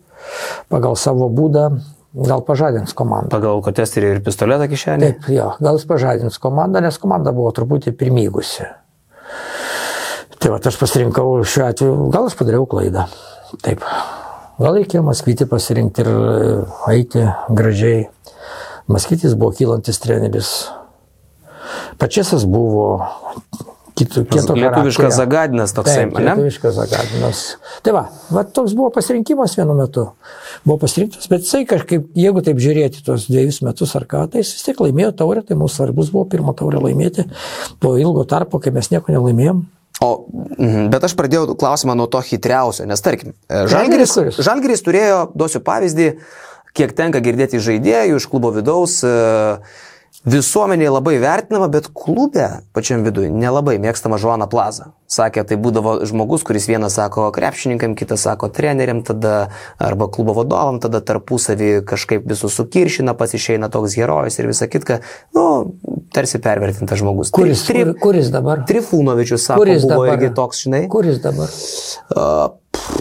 pagal 0.72 0.98
savo 1.00 1.30
būdą, 1.32 1.70
gal 2.16 2.42
pažadins 2.46 2.94
komandą. 2.96 3.30
Pagal 3.34 3.60
kotesterį 3.64 4.14
ir 4.14 4.22
pistoletą 4.24 4.68
kišenį. 4.70 5.06
Taip, 5.06 5.30
jo, 5.34 5.50
gal 5.60 5.78
jis 5.78 5.86
pažadins 5.88 6.40
komandą, 6.40 6.80
nes 6.84 6.98
komanda 7.02 7.34
buvo 7.36 7.52
truputį 7.56 7.92
pirmygusi. 7.98 8.68
Tai 10.40 10.52
va, 10.52 10.60
aš 10.60 10.78
pasirinkau 10.80 11.40
šiuo 11.48 11.66
atveju, 11.66 12.08
gal 12.14 12.28
aš 12.28 12.36
padariau 12.38 12.68
klaidą. 12.70 13.06
Taip. 13.64 13.84
Gal 14.56 14.78
reikėjo 14.78 15.02
Maskvitį 15.04 15.46
pasirinkti 15.50 16.04
ir 16.04 16.08
e, 16.08 16.50
eiti 16.94 17.24
gražiai. 17.52 18.06
Maskvitis 18.88 19.34
buvo 19.36 19.52
kylantis 19.56 19.98
treneris. 20.00 20.52
Pačiasas 22.00 22.46
buvo 22.48 23.02
kito 23.96 24.20
Lietuviškas 24.20 24.96
charakterio. 24.96 25.10
zagadinas 25.16 25.72
toksai, 25.76 26.02
Taip, 26.04 26.18
ne? 26.18 26.24
lietuviškas 26.26 26.74
zagadinas. 26.76 27.42
Tai 27.84 27.94
va, 27.96 28.02
va, 28.28 28.42
toks 28.44 28.74
buvo 28.76 28.90
pasirinkimas 28.92 29.56
vienu 29.56 29.76
metu. 29.78 30.04
Buvo 30.66 30.76
pasirinktas, 30.82 31.28
bet 31.32 31.46
jisai 31.46 31.62
kažkaip, 31.68 32.10
jeigu 32.16 32.42
taip 32.44 32.60
žiūrėti 32.60 33.00
tuos 33.06 33.24
dviejus 33.30 33.62
metus 33.64 33.94
ar 33.96 34.04
ką, 34.10 34.26
tai 34.32 34.42
jis 34.44 34.52
vis 34.58 34.66
tiek 34.68 34.82
laimėjo 34.84 35.14
taurę, 35.22 35.44
tai 35.46 35.56
mums 35.56 35.78
svarbus 35.78 36.12
buvo 36.12 36.26
pirmą 36.28 36.52
taurę 36.58 36.82
laimėti. 36.84 37.24
Po 37.80 37.94
ilgo 38.00 38.26
tarpo, 38.28 38.60
kai 38.60 38.74
mes 38.76 38.92
nieko 38.92 39.16
nelaimėjom. 39.16 39.64
O, 40.04 40.10
mhm, 40.60 40.90
bet 40.92 41.08
aš 41.08 41.16
pradėjau 41.16 41.56
klausimą 41.56 41.96
nuo 41.96 42.04
to 42.12 42.20
hitriausio, 42.20 42.84
nes 42.84 43.00
tarkim, 43.00 43.32
e, 43.48 43.64
Žalgiris, 43.72 44.12
kuris? 44.12 44.40
Žalgiris 44.44 44.84
turėjo, 44.84 45.22
duosiu 45.32 45.62
pavyzdį, 45.64 46.10
kiek 46.76 46.92
tenka 46.98 47.22
girdėti 47.24 47.62
žaidėjų, 47.64 48.20
iš 48.20 48.26
klubo 48.28 48.52
vidaus, 48.52 48.98
e, 49.00 49.14
visuomenėje 50.24 50.92
labai 50.94 51.16
vertinama, 51.22 51.68
bet 51.72 51.88
klube 51.94 52.46
pačiam 52.76 53.04
viduje 53.06 53.28
nelabai 53.30 53.76
mėgstama 53.82 54.18
Žuana 54.22 54.48
Plaza. 54.50 54.92
Sakė, 55.06 55.44
tai 55.46 55.58
būdavo 55.62 56.00
žmogus, 56.08 56.42
kuris 56.46 56.66
vienas 56.66 56.96
sako 56.98 57.28
krepšininkam, 57.34 57.94
kitas 57.98 58.24
sako 58.26 58.48
treneriam, 58.50 59.04
tada 59.06 59.52
arba 59.78 60.08
klubo 60.10 60.34
vadovam, 60.34 60.80
tada 60.82 60.98
tarpusavį 60.98 61.84
kažkaip 61.86 62.26
visus 62.26 62.56
sukiršina, 62.58 63.14
pasišeina 63.18 63.70
toks 63.70 63.94
herojus 64.00 64.40
ir 64.40 64.50
visa 64.50 64.66
kitka. 64.66 64.98
Nu, 65.36 65.46
tarsi 66.14 66.40
pervertintas 66.42 66.98
žmogus. 66.98 67.30
Kuris, 67.34 67.62
Tri, 67.68 67.84
kur, 67.84 67.94
kuris 68.08 68.32
dabar? 68.34 68.64
Trifūnovičius 68.66 69.46
sako, 69.46 69.62
Kuris 69.62 69.86
buvo 69.86 70.06
dabar? 70.08 70.18
irgi 70.18 70.34
toks, 70.34 70.64
žinai. 70.66 70.82
Kuris 70.90 71.22
dabar? 71.22 71.54
Uh, 72.10 72.48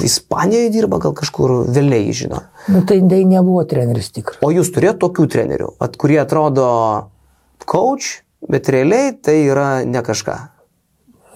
Ispanijoje 0.05 0.71
dirba 0.73 0.99
gal 1.03 1.13
kažkur, 1.17 1.53
vėliai 1.71 2.13
žino. 2.15 2.41
Nu, 2.71 2.81
tai, 2.87 2.99
tai 3.09 3.21
nebuvo 3.29 3.63
treneris 3.69 4.11
tikras. 4.15 4.41
O 4.45 4.51
jūs 4.53 4.71
turėjote 4.75 5.01
tokių 5.05 5.27
trenerių, 5.35 5.69
at, 5.83 5.97
kurie 6.01 6.19
atrodo 6.21 6.67
coach, 7.69 8.19
bet 8.49 8.69
realiai 8.73 9.13
tai 9.13 9.39
yra 9.45 9.69
ne 9.87 10.01
kažką. 10.05 10.37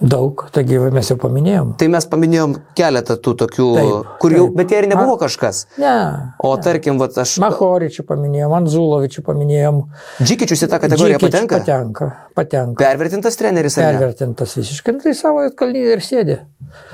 Daug, 0.00 0.46
taigi 0.48 0.78
va, 0.80 0.86
mes 0.94 1.08
jau 1.10 1.16
paminėjom. 1.20 1.74
Tai 1.76 1.86
mes 1.92 2.06
paminėjom 2.08 2.54
keletą 2.78 3.18
tų 3.20 3.34
tokių, 3.42 3.66
Taip, 3.76 4.14
kur 4.22 4.32
jau, 4.32 4.46
taip. 4.48 4.54
bet 4.56 4.72
jie 4.72 4.78
ir 4.80 4.88
nebuvo 4.88 5.16
Ma- 5.18 5.20
kažkas. 5.20 5.58
Ne. 5.76 5.92
O 6.40 6.54
tarkim, 6.56 6.96
vat, 7.02 7.18
aš... 7.20 7.34
Mahoričių 7.44 8.06
paminėjom, 8.08 8.54
Anzulovičių 8.62 9.24
paminėjom. 9.26 9.82
Džikičius 10.24 10.64
į 10.64 10.70
tą 10.72 10.80
kategoriją 10.86 11.20
Džikičių 11.20 11.28
patenka? 11.28 11.60
Patenka. 11.60 12.10
patenka. 12.40 12.80
Pervertintas 12.80 13.36
treneris 13.36 13.76
ar 13.76 13.90
ne? 13.90 13.92
Pervertintas 13.98 14.56
visiškai. 14.56 14.96
Nu, 14.96 15.04
Tai 15.04 15.12
savo 15.20 15.44
kalnyje 15.60 15.92
ir 15.98 16.04
sėdė. 16.08 16.40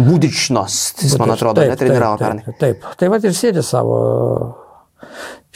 Būdičnos, 0.02 0.82
jis 1.06 1.14
man 1.22 1.30
atrodo, 1.36 1.62
Taip, 1.62 1.76
netreniravo 1.76 2.18
taip, 2.18 2.26
pernai. 2.26 2.44
Taip, 2.58 2.58
taip. 2.82 2.92
Tai 2.98 3.14
va 3.14 3.22
ir 3.22 3.38
sėdė 3.38 3.62
savo. 3.62 4.00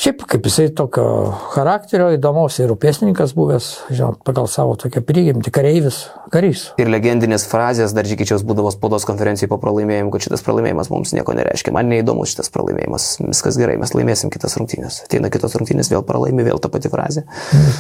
Šiaip 0.01 0.23
kaip 0.29 0.47
jisai 0.49 0.71
tokio 0.73 1.05
charakterio, 1.53 2.07
įdomaus 2.17 2.55
ir 2.63 2.71
upėsnininkas 2.73 3.35
buvęs, 3.37 3.67
žinot, 3.93 4.23
pagal 4.25 4.47
savo 4.49 4.73
tokią 4.81 5.03
prigimtį, 5.05 5.53
kareivis, 5.53 5.99
karys. 6.33 6.63
Ir 6.81 6.89
legendinės 6.89 7.45
frazės 7.51 7.93
dar 7.97 8.09
Džikičiaus 8.09 8.45
būdavo 8.49 8.73
spaudos 8.73 9.05
konferencijai 9.09 9.51
po 9.51 9.59
pralaimėjimų, 9.61 10.13
kad 10.15 10.25
šitas 10.25 10.45
pralaimėjimas 10.47 10.89
mums 10.93 11.13
nieko 11.17 11.35
nereiškia. 11.37 11.75
Man 11.77 11.93
neįdomus 11.93 12.33
šitas 12.33 12.49
pralaimėjimas. 12.55 13.11
Viskas 13.27 13.61
gerai, 13.61 13.77
mes 13.83 13.93
laimėsim 13.97 14.33
kitas 14.33 14.57
rungtynės. 14.61 15.03
Ateina 15.05 15.29
kitos 15.33 15.59
rungtynės, 15.61 15.93
vėl 15.93 16.07
pralaimi, 16.09 16.49
vėl 16.49 16.63
ta 16.65 16.73
pati 16.73 16.93
frazė. 16.93 17.27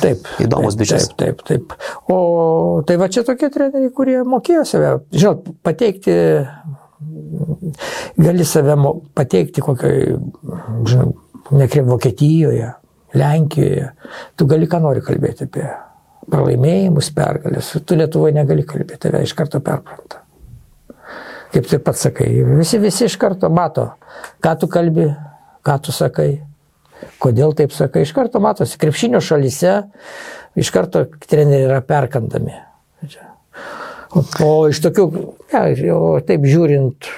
Taip. 0.05 0.28
Įdomus 0.45 0.77
bičias. 0.81 1.09
Taip, 1.15 1.41
taip, 1.49 1.73
taip. 1.73 1.89
O 2.12 2.85
tai 2.85 2.99
va 3.01 3.09
čia 3.12 3.24
tokie 3.24 3.49
treneriai, 3.53 3.95
kurie 3.97 4.20
mokėjo 4.28 4.66
save, 4.69 4.93
žinot, 5.16 5.49
pateikti, 5.65 6.20
gali 8.20 8.45
save 8.45 8.77
pateikti 9.16 9.65
kokiai, 9.65 10.20
žinot, 10.85 11.16
nekreip 11.51 11.86
Vokietijoje, 11.89 12.72
Lenkijoje. 13.14 13.90
Tu 14.36 14.47
gali 14.47 14.68
ką 14.70 14.81
nori 14.82 15.02
kalbėti 15.05 15.48
apie 15.48 15.66
pralaimėjimus, 16.31 17.10
pergalės. 17.16 17.72
Tu 17.86 17.98
Lietuvoje 17.98 18.36
negali 18.36 18.64
kalbėti, 18.66 19.01
tave 19.06 19.22
iš 19.27 19.35
karto 19.39 19.62
perpranta. 19.64 20.22
Kaip 21.51 21.66
tu 21.66 21.81
pats 21.82 22.06
sakai, 22.06 22.28
visi, 22.47 22.78
visi 22.78 23.09
iš 23.09 23.16
karto 23.18 23.51
mato, 23.51 23.89
ką 24.43 24.55
tu 24.60 24.68
kalbi, 24.70 25.09
ką 25.66 25.77
tu 25.82 25.94
sakai, 25.94 26.28
kodėl 27.22 27.56
taip 27.59 27.74
sakai, 27.74 28.05
iš 28.06 28.12
karto 28.14 28.39
matosi, 28.43 28.78
krepšinio 28.78 29.18
šalyse 29.24 29.74
iš 30.60 30.70
karto 30.74 31.06
treneriai 31.27 31.66
yra 31.66 31.81
perkandami. 31.86 32.55
O, 34.10 34.68
iš 34.70 34.81
tokių, 34.82 35.06
ja, 35.52 35.64
taip 36.27 36.47
žiūrint, 36.47 37.10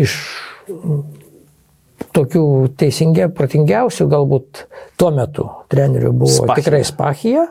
iš 0.00 0.16
tokių 2.18 2.44
teisingiausių, 2.78 3.34
protingiausių 3.38 4.08
galbūt 4.10 4.64
tuo 5.00 5.12
metu 5.14 5.46
trenerių 5.72 6.12
buvo 6.12 6.34
Spachija. 6.34 6.58
Tikrai 6.62 6.82
Spachija. 6.86 7.46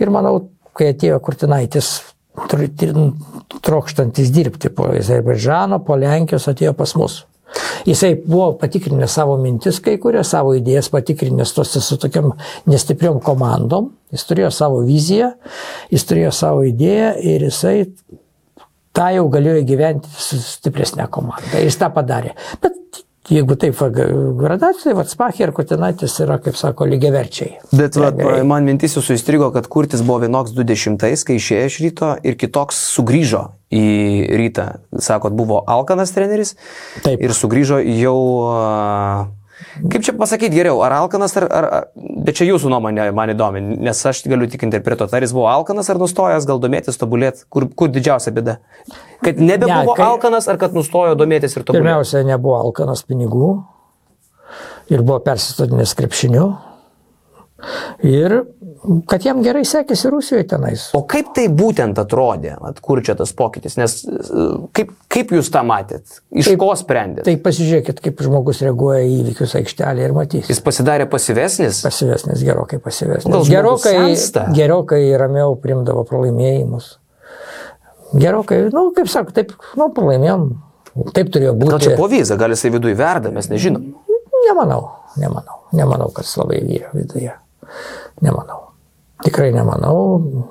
Ir 0.00 0.12
manau, 0.14 0.36
kai 0.76 0.92
atėjo 0.92 1.18
Kurtinaitis 1.24 1.90
tr- 2.46 2.68
tr- 2.78 3.58
trokštantis 3.64 4.30
dirbti 4.34 4.70
po 4.74 4.90
Azerbaidžano, 4.92 5.80
po 5.84 5.98
Lenkijos 5.98 6.48
atėjo 6.52 6.76
pas 6.78 6.94
mus. 6.98 7.24
Jisai 7.88 8.12
buvo 8.20 8.50
patikrinęs 8.60 9.14
savo 9.16 9.38
mintis, 9.40 9.78
kai 9.80 9.96
kurias 10.00 10.34
savo 10.34 10.52
idėjas 10.58 10.90
patikrinęs 10.92 11.54
tose 11.56 11.80
su 11.80 11.96
tokiam 12.00 12.34
nestipriom 12.68 13.22
komandom. 13.24 13.92
Jis 14.12 14.24
turėjo 14.28 14.50
savo 14.52 14.82
viziją, 14.84 15.32
jis 15.92 16.04
turėjo 16.08 16.32
savo 16.36 16.66
idėją 16.68 17.14
ir 17.24 17.46
jisai 17.48 17.76
tą 18.96 19.08
jau 19.14 19.28
galėjo 19.32 19.64
gyventi 19.68 20.12
su 20.12 20.40
stipresnė 20.42 21.08
komanda. 21.12 21.54
Ir 21.56 21.70
jis 21.70 21.80
tą 21.80 21.88
padarė. 21.94 22.34
Bet 22.60 23.02
jeigu 23.32 23.56
taip 23.60 23.78
gradacija, 24.38 24.94
tai 24.96 25.06
Spachė 25.08 25.46
ir 25.46 25.52
Kotinaitis 25.56 26.18
yra, 26.24 26.38
kaip 26.42 26.56
sako, 26.58 26.88
lygiaverčiai. 26.88 27.58
Bet 27.72 27.98
va, 27.98 28.10
Treneriai. 28.12 28.46
man 28.48 28.68
mintis 28.68 28.96
jūsų 28.98 29.18
įstrigo, 29.18 29.50
kad 29.54 29.68
Kurtis 29.70 30.04
buvo 30.04 30.22
vienoks 30.26 30.54
20, 30.56 31.00
kai 31.00 31.38
išėjo 31.38 31.70
iš 31.70 31.80
ryto 31.84 32.12
ir 32.26 32.38
kitoks 32.40 32.80
sugrįžo 32.94 33.44
į 33.74 33.86
rytą. 34.40 34.68
Sakot, 35.04 35.36
buvo 35.36 35.60
Alkanas 35.68 36.14
treneris 36.16 36.56
Taip. 37.04 37.20
ir 37.20 37.36
sugrįžo 37.36 37.82
jau... 37.84 38.18
Kaip 39.92 40.04
čia 40.06 40.12
pasakyti 40.18 40.54
geriau, 40.54 40.80
ar 40.86 40.94
Alkanas, 40.96 41.34
ar, 41.40 41.46
ar, 41.50 41.66
ar... 41.78 41.86
Bet 42.26 42.38
čia 42.38 42.46
jūsų 42.48 42.70
nuomonė 42.72 43.08
man 43.16 43.32
įdomi, 43.32 43.62
nes 43.88 44.02
aš 44.10 44.22
galiu 44.30 44.48
tik 44.50 44.62
interpretuoti, 44.66 45.16
ar 45.18 45.26
jis 45.26 45.34
buvo 45.34 45.48
Alkanas, 45.50 45.90
ar 45.90 46.00
nustojęs 46.02 46.46
gal 46.48 46.60
domėtis, 46.62 46.98
tobulėti, 47.00 47.44
kur, 47.52 47.68
kur 47.78 47.90
didžiausia 47.94 48.34
bėda. 48.36 48.58
Kad 49.24 49.40
nebebuvo 49.42 49.94
Ne, 49.94 49.96
kai- 49.98 50.06
Alkanas, 50.06 50.48
ar 50.50 50.60
kad 50.60 50.76
nustojo 50.76 51.16
domėtis 51.18 51.56
ir 51.56 51.64
tobulėti. 51.64 51.82
Pirmiausia, 51.84 52.24
nebuvo 52.26 52.58
alkanas 52.60 53.02
pinigų 53.06 53.50
ir 54.90 55.02
buvo 55.02 55.18
persistodinęs 55.26 55.94
krepšiniu. 55.98 56.46
Ir 58.06 58.42
kad 59.10 59.24
jam 59.26 59.40
gerai 59.44 59.64
sekėsi 59.68 60.10
Rusijoje 60.12 60.46
tenais. 60.52 60.84
O 60.96 61.02
kaip 61.08 61.32
tai 61.36 61.46
būtent 61.52 61.98
atrodė, 62.00 62.54
at, 62.68 62.80
kur 62.84 63.00
čia 63.04 63.16
tas 63.18 63.32
pokytis, 63.36 63.76
nes 63.80 63.96
e, 64.04 64.46
kaip, 64.76 64.92
kaip 65.10 65.34
jūs 65.36 65.50
tą 65.54 65.62
matėt, 65.66 66.20
iš 66.30 66.50
Taip, 66.52 66.60
ko 66.62 66.70
sprendėt? 66.78 67.24
Tai 67.26 67.34
pasižiūrėkit, 67.44 68.02
kaip 68.04 68.22
žmogus 68.24 68.62
reaguoja 68.66 69.02
į 69.06 69.18
įvykius 69.22 69.56
aikštelėje 69.60 70.08
ir 70.10 70.14
matys. 70.16 70.52
Jis 70.52 70.62
pasidarė 70.64 71.08
pasivesnis? 71.10 71.82
Pasivesnis, 71.86 72.44
gerokai 72.46 72.80
pasivesnis. 72.84 73.34
Gal 73.34 73.50
Gerokai, 73.50 73.96
sensta? 74.12 74.46
gerokai 74.56 75.02
ramiau 75.20 75.58
primdavo 75.62 76.06
pralaimėjimus. 76.08 76.94
Gerokai, 78.16 78.62
na, 78.68 78.78
nu, 78.78 78.92
kaip 78.96 79.10
sako, 79.12 79.34
taip, 79.36 79.52
nu, 79.76 79.90
pralaimėjom. 79.96 80.48
Taip 81.14 81.28
turėjo 81.34 81.52
būti. 81.58 81.74
Gal 81.74 81.84
čia 81.84 81.98
po 81.98 82.08
vizą, 82.10 82.38
gal 82.40 82.54
jisai 82.54 82.72
viduje 82.74 82.96
verda, 82.98 83.30
mes 83.34 83.50
nežinom. 83.52 83.84
Nemanau, 84.48 84.80
nemanau. 85.20 85.60
Nemanau, 85.76 86.08
kad 86.14 86.24
jis 86.24 86.38
labai 86.40 86.62
vyra 86.64 86.94
viduje. 86.94 87.34
Nemanau. 88.24 88.67
Tikrai 89.24 89.50
nemanau. 89.54 90.46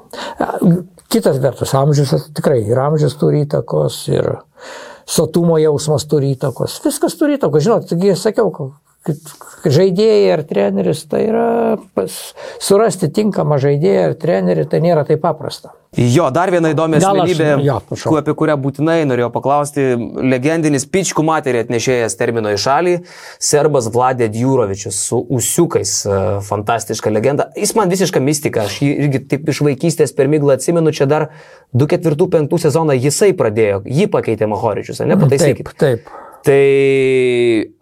Kitas 1.08 1.40
vertus, 1.40 1.72
amžius 1.78 2.12
tikrai 2.36 2.60
ir 2.68 2.80
amžius 2.84 3.16
turi 3.20 3.46
įtakos, 3.46 4.02
ir 4.12 4.34
sotumo 5.08 5.56
jausmas 5.62 6.04
turi 6.10 6.34
įtakos. 6.36 6.82
Viskas 6.84 7.16
turi 7.20 7.38
įtakos. 7.38 7.64
Žinot, 7.64 7.88
taigi 7.94 8.16
sakiau, 8.20 8.52
kad 9.08 9.72
žaidėjai 9.78 10.34
ar 10.36 10.44
treneris, 10.50 11.06
tai 11.08 11.24
yra 11.30 11.48
pas, 11.96 12.18
surasti 12.64 13.10
tinkamą 13.16 13.60
žaidėją 13.64 14.10
ar 14.10 14.18
trenerį, 14.20 14.68
tai 14.72 14.84
nėra 14.84 15.08
taip 15.08 15.24
paprasta. 15.24 15.72
Jo, 15.98 16.28
dar 16.30 16.52
viena 16.54 16.70
įdomi 16.74 17.00
Gal 17.02 17.18
aš- 17.24 17.32
asmenybė, 17.32 17.64
jo, 17.66 17.76
prašau. 17.90 18.12
apie 18.20 18.34
kurią 18.38 18.54
būtinai 18.62 19.00
norėjau 19.10 19.32
paklausti, 19.34 19.86
legendinis 20.30 20.86
pičkų 20.86 21.24
materiją 21.26 21.64
atnešėjas 21.66 22.16
termino 22.20 22.52
į 22.54 22.60
šalį, 22.62 22.94
serbas 23.42 23.88
Vladė 23.90 24.28
Djurovičius 24.30 24.94
su 25.10 25.18
usiukais, 25.40 26.06
e, 26.06 26.20
fantastiška 26.46 27.10
legenda. 27.10 27.50
Jis 27.58 27.74
man 27.76 27.90
visiška 27.90 28.22
mistika, 28.22 28.68
aš 28.70 28.78
jį 28.86 28.92
irgi 29.08 29.24
taip 29.28 29.50
iš 29.50 29.64
vaikystės 29.66 30.14
per 30.16 30.28
miglą 30.28 30.54
atsimenu, 30.60 30.94
čia 30.94 31.08
dar 31.10 31.30
2-4-5 31.76 32.62
sezoną 32.62 32.94
jisai 32.94 33.34
pradėjo, 33.34 33.82
jį 33.86 34.08
pakeitė 34.14 34.48
Mahoričius, 34.48 35.02
ne, 35.06 35.18
pataisykit. 35.18 35.74
Taip, 35.78 36.06
taip. 36.06 36.27
Tai 36.46 36.64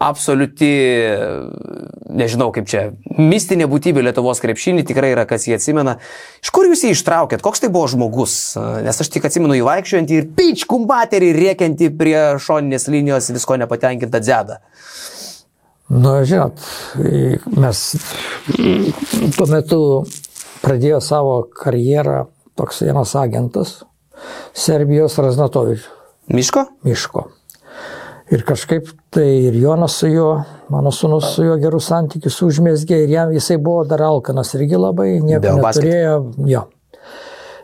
absoliuti, 0.01 0.69
nežinau 2.17 2.49
kaip 2.55 2.67
čia, 2.69 2.83
mistinė 3.19 3.67
būtybė 3.69 4.03
Lietuvos 4.07 4.41
krepšinį, 4.41 4.85
tikrai 4.87 5.11
yra, 5.13 5.25
kas 5.29 5.45
jį 5.45 5.57
atsimena. 5.57 5.97
Iš 6.41 6.53
kur 6.55 6.69
jūs 6.69 6.85
jį 6.85 6.93
ištraukėt, 6.95 7.43
koks 7.45 7.61
tai 7.61 7.69
buvo 7.73 7.89
žmogus? 7.91 8.37
Nes 8.85 9.01
aš 9.01 9.11
tik 9.13 9.27
atsimenu 9.27 9.57
jį 9.57 9.65
vaikščiojantį 9.67 10.17
ir 10.17 10.29
pičkų 10.37 10.79
baterį 10.89 11.33
rėkiantį 11.37 11.91
prie 11.99 12.19
šoninės 12.41 12.87
linijos 12.89 13.29
visko 13.35 13.59
nepatenkintą 13.61 14.23
dzedą. 14.23 14.61
Nu, 15.93 16.15
žinot, 16.25 16.63
mes 17.61 17.81
tuo 19.35 19.45
metu 19.51 19.81
pradėjo 20.63 21.03
savo 21.05 21.43
karjerą 21.53 22.23
toks 22.57 22.81
vienas 22.87 23.13
agentas 23.19 23.83
Serbijos 24.55 25.19
Raznatovičius 25.21 25.91
Miško? 26.27 26.65
Miško. 26.83 27.27
Ir 28.33 28.41
kažkaip 28.41 28.87
tai 29.13 29.27
ir 29.51 29.57
Jonas 29.61 29.99
su 29.99 30.07
juo, 30.09 30.31
mano 30.73 30.91
sunus 30.91 31.27
su 31.35 31.43
juo 31.45 31.59
gerus 31.61 31.91
santykius 31.91 32.39
užmėsgė 32.47 33.03
ir 33.03 33.11
jam 33.13 33.33
jisai 33.35 33.59
buvo 33.61 33.83
dar 33.85 34.01
alkanas 34.07 34.55
irgi 34.57 34.79
labai, 34.81 35.11
nieko 35.21 35.59
neturėjo. 35.59 36.15
Jo. 36.49 36.63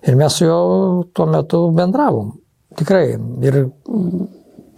Ir 0.06 0.18
mes 0.20 0.38
su 0.38 0.46
juo 0.46 0.60
tuo 1.14 1.26
metu 1.30 1.64
bendravom. 1.74 2.36
Tikrai. 2.78 3.18
Ir 3.42 3.58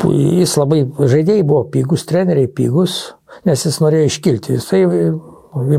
jis 0.08 0.56
labai, 0.60 0.86
žaidėjai 0.88 1.44
buvo 1.48 1.66
pigus, 1.74 2.08
treneriai 2.08 2.48
pigus. 2.48 3.14
nes 3.46 3.66
jis 3.66 3.80
norėjo 3.82 4.10
iškilti. 4.10 4.58
Jisai 4.60 4.84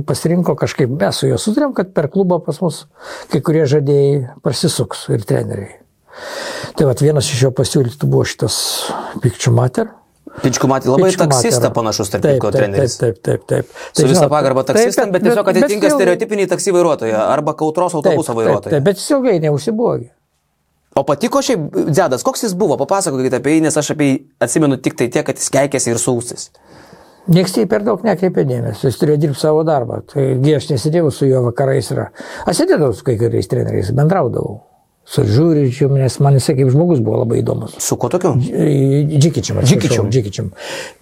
pasirinko 0.06 0.56
kažkaip, 0.58 0.90
mes 1.00 1.20
su 1.20 1.30
juo 1.30 1.38
sutarėm, 1.40 1.74
kad 1.76 1.94
per 1.94 2.10
klubą 2.12 2.40
pas 2.44 2.60
mus 2.62 2.84
kai 3.32 3.40
kurie 3.44 3.64
žaidėjai 3.70 4.36
prasisuks 4.44 5.08
ir 5.14 5.24
treneriai. 5.26 5.78
Tai 6.74 6.88
vat 6.88 7.02
vienas 7.04 7.28
iš 7.30 7.46
jo 7.46 7.52
pasiūlytų 7.54 8.08
buvo 8.10 8.24
šitas 8.26 8.56
Pikčių 9.22 9.52
Mater. 9.54 9.92
Pičkų 10.42 10.66
matė 10.66 10.90
labai 10.90 11.12
Pičkų 11.12 11.28
taksistą 11.30 11.70
panašus 11.74 12.10
tarp 12.10 12.24
kitko 12.26 12.50
treneris. 12.54 12.96
Taip, 12.98 13.20
taip, 13.22 13.44
taip. 13.46 13.68
taip. 13.68 13.84
Su 13.94 14.08
visą 14.10 14.26
taip, 14.26 14.58
taksistam, 14.66 15.12
bet 15.14 15.22
tiesiog 15.22 15.50
atitinka 15.52 15.92
stereotipinį 15.92 16.48
taksi 16.50 16.74
vairuotoją 16.74 17.20
arba 17.28 17.54
kautros 17.58 17.94
autobuso 17.94 18.34
vairuotoją. 18.34 18.72
taip, 18.74 18.86
bet 18.88 18.98
jis 18.98 19.12
ilgai 19.14 19.36
neužsibūgė. 19.44 20.10
O 20.98 21.02
patiko 21.06 21.42
šiaip 21.42 21.78
Dzedas, 21.90 22.22
koks 22.26 22.44
jis 22.46 22.56
buvo, 22.58 22.78
papasakokite 22.78 23.38
apie 23.38 23.56
jį, 23.56 23.64
nes 23.68 23.78
aš 23.78 23.94
apie 23.94 24.10
jį 24.10 24.18
atsimenu 24.46 24.78
tik 24.82 24.98
tai 24.98 25.08
tiek, 25.10 25.26
kad 25.26 25.38
jis 25.38 25.50
keikėsi 25.54 25.94
ir 25.94 26.02
sausis. 26.02 26.50
Niekas 27.30 27.54
tai 27.56 27.64
per 27.70 27.86
daug 27.86 28.02
nekreipė 28.04 28.44
dėmesio, 28.46 28.90
jis 28.90 28.98
turėjo 29.00 29.22
dirbti 29.22 29.40
savo 29.40 29.62
darbą. 29.66 30.02
Taigi 30.10 30.58
aš 30.58 30.70
nesėdėjau 30.74 31.14
su 31.14 31.30
juo 31.30 31.46
vakarais. 31.46 31.94
Yra. 31.94 32.10
Aš 32.44 32.62
sėdėdavau 32.62 32.94
su 32.94 33.06
kai 33.06 33.16
kuriais 33.22 33.50
treneriais, 33.50 33.94
bendraudavau. 33.96 34.60
Su 35.04 35.24
žiūrinčiu, 35.28 35.90
nes 35.92 36.14
man 36.24 36.38
jisai 36.38 36.54
kaip 36.56 36.70
žmogus 36.72 37.02
buvo 37.04 37.20
labai 37.22 37.42
įdomus. 37.42 37.74
Su 37.82 37.98
kuo 38.00 38.08
tokiu? 38.12 38.32
Džikičiam. 38.40 39.60
Džikičium. 39.60 40.08
Džikičiam. 40.12 40.48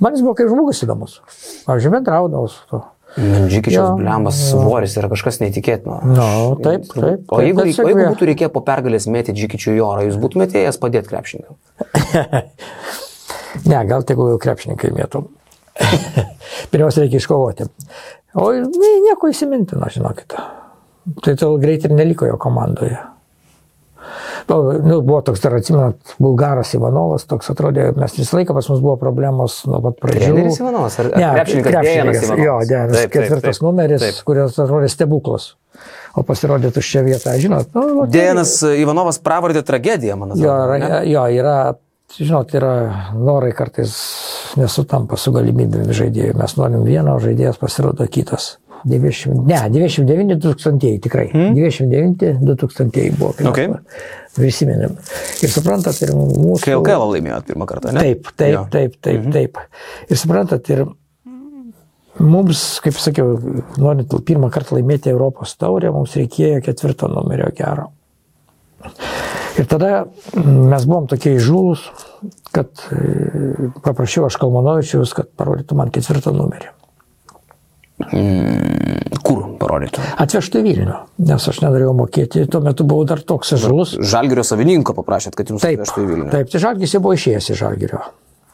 Man 0.02 0.16
jis 0.16 0.24
buvo 0.24 0.34
kaip 0.40 0.50
žmogus 0.50 0.82
įdomus. 0.82 1.20
Pavyzdžiui, 1.68 1.94
bendraudavau 1.94 2.50
su 2.50 2.66
to. 2.70 2.82
Džikičios 3.12 3.76
Jo, 3.76 3.86
blembas 3.98 4.38
svoris 4.48 4.96
yra 4.96 5.10
kažkas 5.12 5.38
neįtikėtino. 5.42 5.98
Nu, 6.08 6.26
taip, 6.64 6.86
taip. 6.88 7.26
O 7.28 7.38
taip, 7.38 7.44
jeigu, 7.44 7.66
tiesiog 7.68 7.84
o 7.84 7.92
jeigu 7.92 8.06
būtų 8.14 8.28
reikėję 8.30 8.48
po 8.54 8.62
pergalės 8.64 9.06
mėtyti 9.12 9.36
Džikičių 9.42 9.76
į 9.76 9.82
orą, 9.84 10.06
jūs 10.08 10.16
būtumėte 10.22 10.62
ėjęs 10.62 10.80
padėti 10.82 11.12
krepšininkam? 11.12 11.60
Ne, 13.68 13.82
gal 13.84 14.00
tegul 14.08 14.30
jau 14.32 14.38
krepšininkai 14.40 14.94
mėtų. 14.96 15.26
Pirmiausia, 16.72 17.02
reikia 17.04 17.20
iškovoti. 17.20 17.66
O 18.40 18.48
nieko 18.56 19.28
įsimintino, 19.28 19.88
žinokite. 19.92 20.40
Tai 21.20 21.34
tol 21.36 21.58
greit 21.60 21.84
ir 21.84 21.92
neliko 21.92 22.24
jo 22.24 22.38
komandoje. 22.40 22.96
Nu, 24.48 24.56
nu, 24.82 25.00
buvo 25.02 25.20
toks, 25.22 25.40
dar 25.44 25.54
atsimenat, 25.54 26.14
bulgaras 26.22 26.72
Ivanovas, 26.74 27.24
toks 27.30 27.50
atrodė, 27.52 27.90
mes 27.96 28.14
visą 28.18 28.38
laiką 28.40 28.54
pas 28.56 28.68
mus 28.72 28.80
buvo 28.82 28.96
problemos 29.00 29.60
nuo 29.68 29.80
pat 29.84 30.00
pradžių. 30.02 30.24
Treneris 30.32 30.58
Ivanovas 30.60 30.98
ar- 31.02 31.10
ne, 31.14 31.28
krepšininkas 31.36 31.76
Dejanas 31.86 32.22
Ivanovas? 32.26 32.44
Jo, 32.72 32.88
taip, 32.96 33.10
ketvirtas 33.14 33.60
numeris, 33.62 34.00
Taip. 34.02 34.22
kurios 34.26 34.58
atrodė 34.58 34.88
stebuklas. 34.92 35.52
O 36.16 36.22
pasirodė 36.28 36.72
tuščia 36.74 37.00
vieta, 37.06 37.32
žinot. 37.40 37.70
Nu, 37.74 38.04
Dėjanas 38.12 38.58
Ivanovas 38.76 39.18
pravardė 39.24 39.62
tragediją, 39.64 40.16
man 40.20 40.34
Jo, 40.36 40.50
atrodo. 40.52 40.66
yra, 40.66 40.78
ne? 41.00 41.10
jo, 41.10 41.22
yra, 41.40 41.56
žinot, 42.18 42.52
yra 42.58 42.72
norai 43.16 43.52
kartais 43.56 43.94
nesutampa 44.60 45.16
su 45.16 45.32
galimybėmis 45.32 45.96
žaidėjų. 45.96 46.34
Mes 46.36 46.56
norim 46.58 46.82
vieno, 46.84 47.14
žaidėjas 47.22 47.56
pasirodo 47.62 48.04
kitas. 48.12 48.58
90, 48.84 49.44
ne, 49.48 49.60
99 49.70 50.38
2000 50.42 50.98
tikrai. 51.04 51.28
Hmm? 51.32 51.54
99 51.54 52.38
2000 52.40 53.10
buvo. 53.18 53.34
Okay. 53.50 53.68
Prisiminėm. 54.36 54.96
Ir 55.44 55.52
suprantat, 55.52 55.98
ir 56.04 56.14
mūsų... 56.16 56.62
Kai 56.64 56.74
LKL 56.78 57.14
laimėjot 57.16 57.48
pirmą 57.50 57.68
kartą, 57.68 57.92
ne? 57.92 58.04
Taip, 58.06 58.32
taip, 58.32 58.54
Jo. 58.54 58.64
taip, 58.72 58.96
taip, 59.04 59.20
mhm. 59.20 59.32
taip. 59.34 59.60
Ir 60.08 60.20
suprantat, 60.20 60.70
ir 60.72 60.86
mums, 62.22 62.64
kaip 62.84 62.96
sakiau, 63.00 63.36
norint 63.80 64.12
pirmą 64.26 64.50
kartą 64.52 64.78
laimėti 64.78 65.12
Europos 65.12 65.54
taurę, 65.60 65.92
mums 65.94 66.16
reikėjo 66.18 66.62
ketvirto 66.64 67.10
numerio 67.12 67.50
gero. 67.56 67.90
Ir 69.60 69.66
tada 69.68 70.06
mes 70.34 70.84
buvom 70.88 71.06
tokie 71.10 71.34
įžūlus, 71.36 71.84
kad 72.56 72.86
e, 72.88 73.68
paprašiau 73.84 74.26
aš 74.28 74.38
Kalmanovičius, 74.40 75.12
kad 75.16 75.28
parodytų 75.36 75.76
man 75.76 75.92
ketvirtą 75.92 76.32
numerį. 76.34 76.72
Kur 79.22 79.42
parodytų? 79.60 80.02
Atvežtų 80.24 80.62
į 80.62 80.64
Vilnių, 80.66 80.96
nes 81.28 81.46
aš 81.52 81.60
nenorėjau 81.62 81.92
mokėti, 81.98 82.46
tuo 82.50 82.60
metu 82.64 82.86
buvau 82.88 83.06
dar 83.08 83.22
toks 83.22 83.54
įžūlus. 83.58 83.96
Žalgirio 84.02 84.44
savininko 84.46 84.96
paprašėt, 84.98 85.36
kad 85.38 85.52
jums 85.52 85.62
Taip, 85.62 85.78
atvežtų 85.80 86.02
į 86.02 86.10
Vilnių. 86.10 86.30
taip, 86.34 86.50
tai 86.52 86.62
Žalgis 86.66 86.96
jau 86.96 87.00
buvo 87.04 87.14
išėjęs 87.18 87.52
iš 87.54 87.62
Žalgirio. 87.62 88.02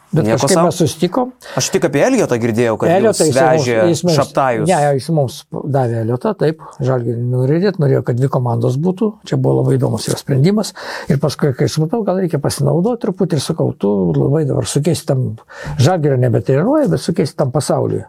Bet 0.08 0.24
Nieko 0.24 0.38
kažkaip 0.40 0.64
mes 0.64 0.76
susitikom. 0.80 1.32
Aš 1.60 1.66
tik 1.68 1.84
apie 1.84 2.00
Eliotą 2.00 2.38
girdėjau, 2.40 2.78
kad 2.80 2.88
Eliotą 2.94 3.26
jis 3.26 3.34
jis 3.34 3.36
mums- 3.36 3.66
vežė 3.66 3.88
jis 3.90 4.02
mums- 4.06 4.16
šaptajus. 4.16 4.68
Ne, 4.70 4.78
jis 4.96 5.08
mums 5.12 5.34
davė 5.52 5.98
Eliotą, 6.00 6.32
taip, 6.40 6.62
žalgirį 6.80 7.26
nuridėt, 7.28 7.76
norėjo, 7.82 8.00
kad 8.08 8.16
dvi 8.16 8.30
komandos 8.32 8.78
būtų, 8.80 9.10
čia 9.28 9.36
buvo 9.36 9.58
labai 9.60 9.76
įdomus 9.76 10.08
jo 10.08 10.16
sprendimas. 10.16 10.72
Ir 11.12 11.18
paskui, 11.20 11.52
kai 11.54 11.68
supratau, 11.68 12.00
gal 12.08 12.16
reikia 12.22 12.40
pasinaudoti 12.40 13.04
truputį 13.04 13.36
ir 13.36 13.44
sakau, 13.44 13.74
tu 13.76 13.92
labai 14.16 14.46
dabar 14.48 14.64
sukeisti 14.64 15.06
tam, 15.12 15.36
žalgirio 15.76 16.16
nebetreniruoji, 16.16 16.88
bet 16.88 17.00
sukeisti 17.04 17.36
tam 17.36 17.52
pasauliui. 17.52 18.06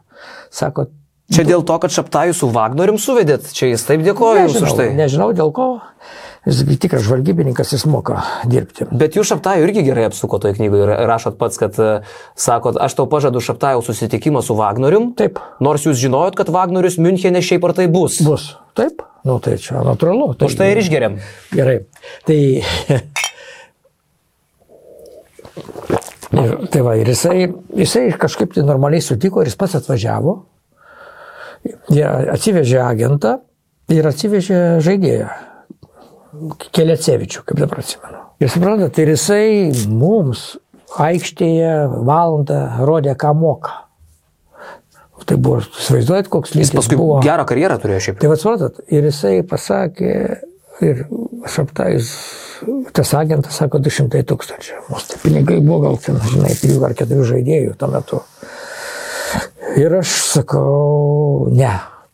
Sako, 0.49 0.88
Čia 1.30 1.45
dėl 1.45 1.61
to, 1.61 1.76
kad 1.77 1.93
šaptajų 1.93 2.34
su 2.34 2.47
Wagnerium 2.49 2.97
suvedėt, 2.97 3.51
čia 3.53 3.69
jis 3.69 3.84
taip 3.85 4.01
dėkoja 4.01 4.47
jums 4.47 4.64
už 4.65 4.72
tai. 4.80 4.88
nežinau 4.97 5.30
dėl 5.38 5.51
ko, 5.53 5.68
jis 6.47 6.64
tikras 6.81 7.03
žvalgybininkas, 7.06 7.73
jis 7.76 7.85
moka 7.85 8.23
dirbti. 8.49 8.88
Bet 8.89 9.14
jūs 9.18 9.30
šaptajų 9.30 9.68
irgi 9.68 9.84
gerai 9.85 10.07
apsuko 10.10 10.39
toje 10.41 10.57
knygoje 10.57 10.88
ir 10.88 10.93
rašot 11.10 11.38
pats, 11.38 11.61
kad 11.61 11.77
e, 11.77 11.91
sakot, 12.34 12.80
aš 12.81 12.97
tau 12.97 13.06
pažadu 13.11 13.43
šaptajų 13.45 13.85
susitikimą 13.85 14.41
su 14.45 14.57
Wagnerium. 14.57 15.11
Taip. 15.19 15.38
Nors 15.61 15.85
jūs 15.85 16.01
žinojot, 16.01 16.34
kad 16.39 16.49
Wagnerius 16.53 16.97
Münchenė 16.97 17.45
šiaip 17.45 17.69
ar 17.69 17.77
tai 17.77 17.85
bus. 17.93 18.18
Bus. 18.26 18.49
Taip, 18.80 19.06
nu 19.27 19.38
tai 19.43 19.60
čia 19.61 19.85
natūralu. 19.85 20.31
Už 20.34 20.57
tai 20.57 20.73
ir 20.73 20.81
išgeriam. 20.81 21.22
Gerai. 21.53 21.84
Tai. 22.26 22.41
Ir, 26.30 26.51
tai 26.69 26.81
va, 26.85 26.91
ir 26.93 27.10
jisai, 27.10 27.47
jisai 27.73 28.03
kažkaip 28.22 28.51
tai 28.53 28.61
normaliai 28.61 29.01
sutiko 29.01 29.41
ir 29.41 29.49
jis 29.49 29.57
pats 29.57 29.80
atvažiavo. 29.80 30.35
Jie 31.94 32.06
atsivežė 32.07 32.80
agentą 32.86 33.40
ir 33.91 34.07
atsivežė 34.10 34.80
žaidėją. 34.86 35.30
Kelecevičių, 36.76 37.44
kaip 37.48 37.60
dabar 37.60 37.81
atsimenu. 37.81 38.23
Ir 38.40 38.52
suprantate, 38.53 39.03
ir 39.03 39.14
jisai 39.15 39.45
mums 39.91 40.53
aikštėje 41.02 41.73
valandą 42.07 42.60
rodė, 42.88 43.15
ką 43.19 43.34
moka. 43.38 43.76
Tai 45.27 45.36
buvo, 45.36 45.60
įsivaizduojat, 45.61 46.30
koks 46.31 46.53
lygis 46.56 46.69
Jis 46.69 46.77
paskui 46.77 46.98
buvo. 46.98 47.18
gerą 47.26 47.44
karjerą 47.49 47.76
turėjo 47.81 48.06
šiaip. 48.06 48.22
Tai 48.22 48.30
vad 48.31 48.40
suprantat, 48.41 48.80
ir 48.88 49.10
jisai 49.10 49.34
pasakė, 49.45 50.14
ir 50.86 51.03
šaptais, 51.52 52.14
tas 52.95 53.11
agentas 53.19 53.60
sako 53.60 53.81
200 53.84 54.23
tūkstančių. 54.30 54.80
Mūsų 54.90 55.11
tie 55.11 55.19
pinigai 55.26 55.60
buvo 55.60 55.81
gal 55.84 55.99
ten, 56.03 56.22
žinai, 56.31 56.56
3 56.61 56.80
ar 56.88 56.95
4 57.03 57.27
žaidėjų 57.34 57.76
tuo 57.80 57.91
metu. 57.91 58.22
Ir 59.77 59.99
aš 59.99 60.15
sakau, 60.33 61.47
ne. 61.53 61.71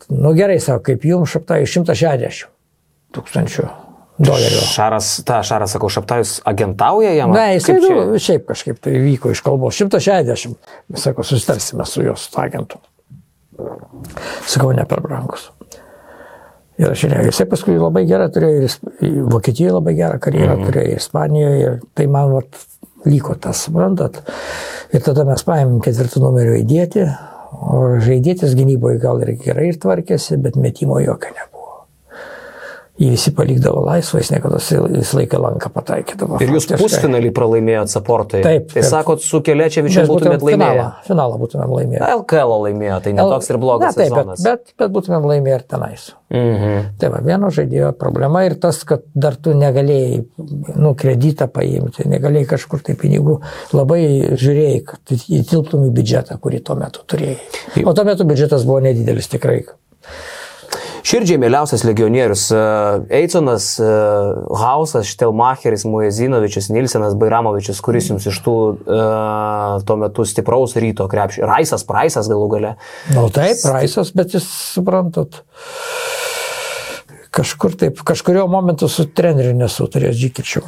Nu 0.10 0.36
gerai, 0.38 0.60
sako, 0.62 0.84
kaip 0.92 1.06
jums 1.08 1.32
šaptai 1.34 1.64
160 1.66 2.52
tūkstančių 3.16 3.66
dolerių. 4.22 4.62
Šaras, 4.70 5.12
ta 5.28 5.42
Šaras, 5.46 5.74
sakau, 5.76 5.90
šaptajus 5.92 6.38
agentauja 6.48 7.14
jam? 7.16 7.34
Ne, 7.36 7.56
jisai 7.56 7.78
Kaip 7.78 7.88
čia? 7.88 7.96
nu, 8.12 8.20
šiaip 8.22 8.46
kažkaip 8.52 8.82
tai 8.84 8.96
vyko 9.04 9.32
iš 9.34 9.42
kalbos. 9.46 9.80
160. 9.82 10.56
Mes 10.94 11.08
sako, 11.08 11.26
susitarsime 11.28 11.88
su 11.90 12.06
jos 12.06 12.28
agentu. 12.42 12.80
Sakau, 14.46 14.72
ne 14.76 14.86
per 14.88 15.02
brangus. 15.04 15.50
Ir 16.76 16.92
aš 16.92 17.06
žiūrėjau, 17.06 17.28
jisai 17.30 17.46
paskui 17.48 17.78
labai 17.80 18.04
gerą 18.08 18.28
turėjo 18.36 18.66
ir 18.68 19.20
Vokietijoje 19.32 19.76
labai 19.78 19.94
gerą 19.96 20.18
karjerą 20.20 20.58
mm. 20.58 20.66
turėjo, 20.68 20.90
ir 20.92 21.00
Ispanijoje, 21.00 21.60
ir 21.62 21.78
tai 21.96 22.08
man 22.12 22.34
vat, 22.36 22.60
liko 23.08 23.38
tas, 23.40 23.62
suprantat. 23.64 24.20
Ir 24.92 25.04
tada 25.06 25.24
mes 25.28 25.44
paėmėm 25.48 25.80
ketvirtų 25.86 26.20
numerio 26.26 26.58
įdėti, 26.60 27.06
o 27.56 27.82
žaidėtis 28.04 28.56
gynyboje 28.58 29.02
gal 29.04 29.24
ir 29.26 29.36
gerai 29.42 29.72
ir 29.72 29.82
tvarkėsi, 29.82 30.40
bet 30.42 30.60
metimo 30.60 31.00
jokio 31.04 31.34
nebuvo. 31.36 31.55
Jį 32.96 33.10
visi 33.12 33.32
palikdavo 33.36 33.82
laisvą, 33.84 34.22
jis 34.22 34.30
niekada 34.32 34.56
visą 34.62 35.18
laiką 35.20 35.40
lanką 35.44 35.68
pataikydavo. 35.76 36.38
Ir 36.40 36.54
jūs 36.56 36.70
pusfinalį 36.80 37.34
pralaimėjot 37.36 37.92
Saportai. 37.92 38.40
Taip, 38.46 38.70
Tai 38.72 38.84
sakot, 38.88 39.20
su 39.20 39.42
Kelečevičiu 39.44 40.06
Mes 40.06 40.12
būtumėt 40.14 40.40
būtumėm 40.40 40.64
laimėję. 40.64 40.70
Finalą, 40.70 41.04
finalą 41.10 41.40
būtumėm 41.42 41.74
laimėję. 41.76 42.04
LKL 42.22 42.56
laimėjo, 42.70 43.02
tai 43.04 43.14
netoks 43.18 43.52
ir 43.52 43.60
blogas 43.60 43.90
Na, 43.90 44.00
taip, 44.00 44.16
bet, 44.16 44.22
sezonas. 44.22 44.46
bet, 44.48 44.72
bet 44.80 44.96
būtumėm 44.96 45.28
laimėję 45.28 45.60
ir 45.60 45.68
tenais. 45.76 46.08
Mhm. 46.32 46.88
Tai 47.02 47.12
va, 47.14 47.20
vieno 47.28 47.52
žaidėjo 47.54 47.92
problema 48.00 48.46
ir 48.48 48.56
tas, 48.64 48.80
kad 48.88 49.04
dar 49.14 49.36
tu 49.36 49.52
negalėjai, 49.60 50.24
nu, 50.80 50.96
kreditą 50.96 51.50
paimti, 51.52 52.08
negalėjai 52.10 52.48
kažkur 52.56 52.80
tai 52.88 52.96
pinigų, 53.00 53.42
labai 53.76 54.02
žiūrėjai, 54.40 54.80
kad 54.88 55.16
įtilptum 55.20 55.84
į 55.90 55.94
biudžetą, 56.00 56.40
kurį 56.40 56.64
tuo 56.64 56.80
metu 56.80 57.04
turėjai. 57.12 57.38
O 57.84 57.92
tuo 57.92 58.08
metu 58.08 58.24
biudžetas 58.28 58.64
buvo 58.64 58.80
nedidelis 58.88 59.28
tikrai. 59.36 59.66
Širdžiai 61.06 61.38
mėliausias 61.38 61.84
legionierius 61.86 62.48
e, 62.50 62.60
Eiconas, 63.20 63.68
e, 63.78 63.90
Hausas, 64.58 65.06
Štelmacheris, 65.12 65.84
Muezinovičius, 65.86 66.72
Nilsenas, 66.74 67.14
Bairamovičius, 67.22 67.82
kuris 67.86 68.10
jums 68.10 68.26
iš 68.32 68.40
tų 68.46 68.56
uh, 68.74 69.76
tuo 69.86 69.98
metu 70.02 70.26
stipraus 70.26 70.74
ryto 70.82 71.06
krepšio. 71.12 71.46
Raisas, 71.46 71.86
Praisas 71.86 72.30
galų 72.32 72.48
gale. 72.56 72.72
Na, 73.12 73.20
nu, 73.20 73.30
taip, 73.34 73.62
Raisas, 73.70 74.10
bet 74.18 74.34
jis, 74.34 74.48
suprantat, 74.74 75.44
kažkur 77.36 77.78
taip, 77.78 78.02
kažkurio 78.08 78.48
momentu 78.50 78.90
su 78.90 79.06
treneriu 79.06 79.54
nesutarė 79.60 80.10
Džikičiu. 80.16 80.66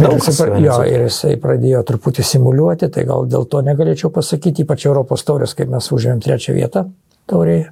Daug 0.00 0.18
jisai, 0.18 0.48
pra- 0.50 0.60
jo, 0.64 0.80
ir 0.88 1.06
jisai 1.06 1.36
pradėjo 1.38 1.84
truputį 1.86 2.26
simuliuoti, 2.26 2.90
tai 2.90 3.06
gal 3.06 3.26
dėl 3.30 3.46
to 3.50 3.62
negalėčiau 3.62 4.10
pasakyti, 4.14 4.66
ypač 4.66 4.86
Europos 4.88 5.26
taurės, 5.26 5.54
kai 5.54 5.70
mes 5.70 5.92
užėmėm 5.94 6.22
trečią 6.24 6.58
vietą 6.58 6.88
taurėje. 7.30 7.70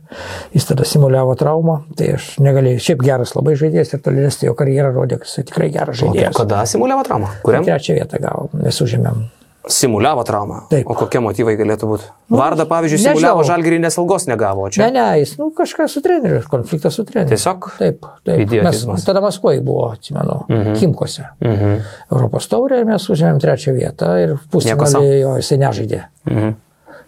Jis 0.56 0.66
tada 0.70 0.86
simuliavo 0.88 1.34
traumą, 1.38 1.82
tai 1.98 2.14
aš 2.16 2.32
negalėjau. 2.42 2.80
Šiaip 2.88 3.04
geras 3.04 3.34
labai 3.36 3.54
žaidėjas 3.60 3.94
ir 3.96 4.02
tolesnė 4.04 4.48
jo 4.50 4.56
karjera 4.58 4.92
rodė, 4.94 5.20
kad 5.20 5.28
jis 5.28 5.44
tikrai 5.50 5.70
geras 5.74 6.00
O 6.00 6.06
žaidėjas. 6.06 6.34
kada 6.40 6.64
simuliavo 6.66 7.04
traumą? 7.08 7.30
Kuriam? 7.44 7.64
Trečią 7.68 7.98
vietą 8.00 8.20
gavo, 8.22 8.48
mes 8.56 8.80
užėmėm. 8.84 9.22
Simuliavo 9.70 10.24
traumą. 10.26 10.64
Taip. 10.72 10.88
O 10.90 10.94
kokie 10.98 11.20
motyvai 11.22 11.52
galėtų 11.54 11.86
būti? 11.86 12.08
Varda, 12.34 12.64
pavyzdžiui, 12.66 12.98
simuliavo 12.98 13.44
žalgerį, 13.46 13.76
nes 13.84 13.98
algos 14.00 14.24
negavo. 14.26 14.64
o 14.66 14.70
Čia 14.74 14.88
Ne, 14.88 14.88
ne, 14.96 15.04
jis, 15.20 15.36
nu, 15.38 15.52
kažkas 15.54 15.94
su 15.94 16.02
treneriu, 16.02 16.40
konfliktas 16.50 16.98
su 16.98 17.04
treneriu. 17.06 17.30
Tiesiog 17.30 17.68
Taip, 17.78 18.00
taip. 18.24 18.40
Mes, 18.40 18.48
idiotizmas. 18.48 19.04
tada 19.06 19.22
Maskvoje 19.22 19.60
buvo, 19.62 19.92
atsimenu, 19.94 20.40
mhm. 20.48 20.74
Kimkose. 20.80 21.28
Mhm. 21.44 21.78
Europos 22.10 22.50
taurė 22.50 22.80
ir 22.82 22.90
mes 22.90 23.06
užėmėm 23.06 23.38
trečią 23.44 23.76
vietą 23.78 24.10
ir 24.24 24.34
pusfinalį 24.50 25.14
jo 25.20 25.36
jisai 25.38 25.60
nežaidė. 25.62 26.02
Mhm. 26.26 26.54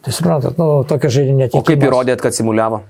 Tai 0.05 0.13
suprantat, 0.13 0.59
nu, 0.61 0.83
tokia 0.89 1.11
žaidinė 1.13 1.49
tik. 1.49 1.57
O 1.59 1.65
kaip 1.65 1.85
įrodėt, 1.87 2.21
kad 2.21 2.37
simuliavo? 2.37 2.83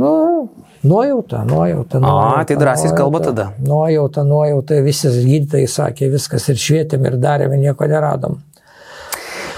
Nu, 0.00 0.48
nuojauta, 0.82 1.42
nuojauta. 1.44 2.00
nuojauta 2.00 2.44
tai 2.48 2.56
drąsiai 2.56 2.94
kalba 2.96 3.20
tada. 3.20 3.50
Nuojauta, 3.60 4.24
nuojauta, 4.24 4.80
visi 4.80 5.12
gydytojai 5.12 5.68
sakė, 5.68 6.08
viskas 6.14 6.48
ir 6.48 6.56
švietėm, 6.56 7.04
ir 7.10 7.18
darėm, 7.20 7.52
ir 7.52 7.66
nieko 7.66 7.88
neradom. 7.90 8.40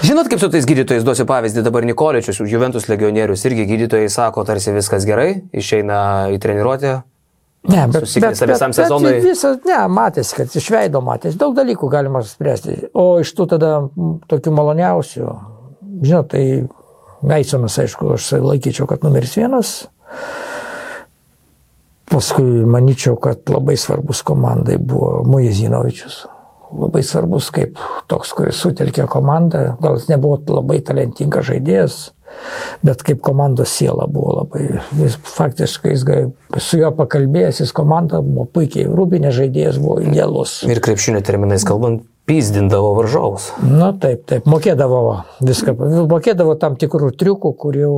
Žinot, 0.03 0.27
kaip 0.27 0.41
su 0.43 0.51
tais 0.51 0.67
gydytojais, 0.67 1.05
duosiu 1.07 1.23
pavyzdį, 1.29 1.63
dabar 1.63 1.87
Nikoličius, 1.87 2.43
Juventus 2.51 2.89
legionierius, 2.91 3.45
irgi 3.47 3.63
gydytojai 3.69 4.11
sako, 4.11 4.43
tarsi 4.43 4.75
viskas 4.75 5.07
gerai, 5.07 5.29
išeina 5.55 5.99
į 6.35 6.39
treniruotę. 6.43 6.97
Ne, 7.71 7.87
bet, 7.89 8.03
Susiknisa 8.03 8.45
visam 8.49 8.75
sezonui. 8.75 9.15
Visas, 9.23 9.57
ne, 9.65 9.79
matėsi, 9.89 10.35
kad 10.37 10.51
iš 10.59 10.67
veido 10.69 10.99
matėsi, 11.01 11.39
daug 11.39 11.55
dalykų 11.57 11.89
galima 11.89 12.21
spręsti. 12.27 12.91
O 12.93 13.07
iš 13.23 13.31
tų 13.37 13.47
tada 13.55 13.71
tokių 14.29 14.53
maloniausių, 14.59 15.31
žinot, 16.03 16.29
tai 16.35 16.43
Eisonas, 17.33 17.77
aišku, 17.81 18.13
aš 18.15 18.31
laikyčiau, 18.43 18.87
kad 18.89 19.03
numeris 19.05 19.35
vienas. 19.37 19.75
Paskui 22.05 22.65
manyčiau, 22.69 23.17
kad 23.17 23.49
labai 23.49 23.77
svarbus 23.79 24.21
komandai 24.25 24.77
buvo 24.77 25.23
Mujezinovičius. 25.25 26.25
Labai 26.75 27.01
svarbus 27.05 27.49
kaip 27.55 27.79
toks, 28.11 28.33
kuris 28.35 28.59
sutelkė 28.61 29.07
komandą. 29.09 29.75
Gal 29.81 29.97
jis 29.97 30.09
nebuvo 30.11 30.37
labai 30.57 30.81
talentingas 30.85 31.47
žaidėjas, 31.49 31.97
bet 32.85 33.03
kaip 33.05 33.21
komandos 33.25 33.73
siela 33.73 34.07
buvo 34.11 34.39
labai. 34.41 34.67
Jis 34.99 35.17
faktiškai, 35.29 35.93
jis, 35.95 36.05
su 36.61 36.81
juo 36.81 36.91
pakalbėjęs, 36.97 37.63
jis 37.63 37.73
komanda 37.75 38.21
buvo 38.25 38.47
puikiai. 38.57 38.89
Rūbinė 38.91 39.33
žaidėjas 39.35 39.79
buvo 39.81 40.01
idealus. 40.03 40.59
Ir 40.69 40.81
krepšinio 40.83 41.23
terminais 41.25 41.65
kalbant, 41.67 42.05
pyzdindavo 42.25 42.93
varžovus. 42.97 43.51
Na 43.61 43.91
taip, 43.93 44.25
taip, 44.29 44.45
mokėdavo 44.49 45.01
viską, 45.45 45.75
mokėdavo 46.09 46.55
tam 46.61 46.75
tikrų 46.81 47.11
triukų, 47.19 47.51
kurių 47.61 47.95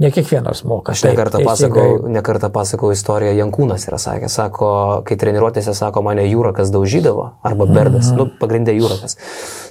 ne 0.00 0.10
kiekvienas 0.14 0.60
moka. 0.68 0.92
Aš 0.94 1.00
Taip, 1.02 1.14
nekartą 1.16 1.40
pasakau, 1.44 1.86
nekartą 2.12 2.50
pasakau 2.54 2.92
istoriją, 2.94 3.32
Jankūnas 3.40 3.86
yra 3.88 3.98
sakęs, 4.00 4.36
sako, 4.38 4.68
kai 5.08 5.16
treniruotėse, 5.18 5.72
sako, 5.74 6.02
mane 6.06 6.22
Jūrakas 6.28 6.70
daužydavo, 6.74 7.24
arba 7.44 7.66
Berdas, 7.66 8.12
Mhm. 8.12 8.16
nu, 8.20 8.28
pagrindė 8.40 8.76
Jūrakas. 8.76 9.16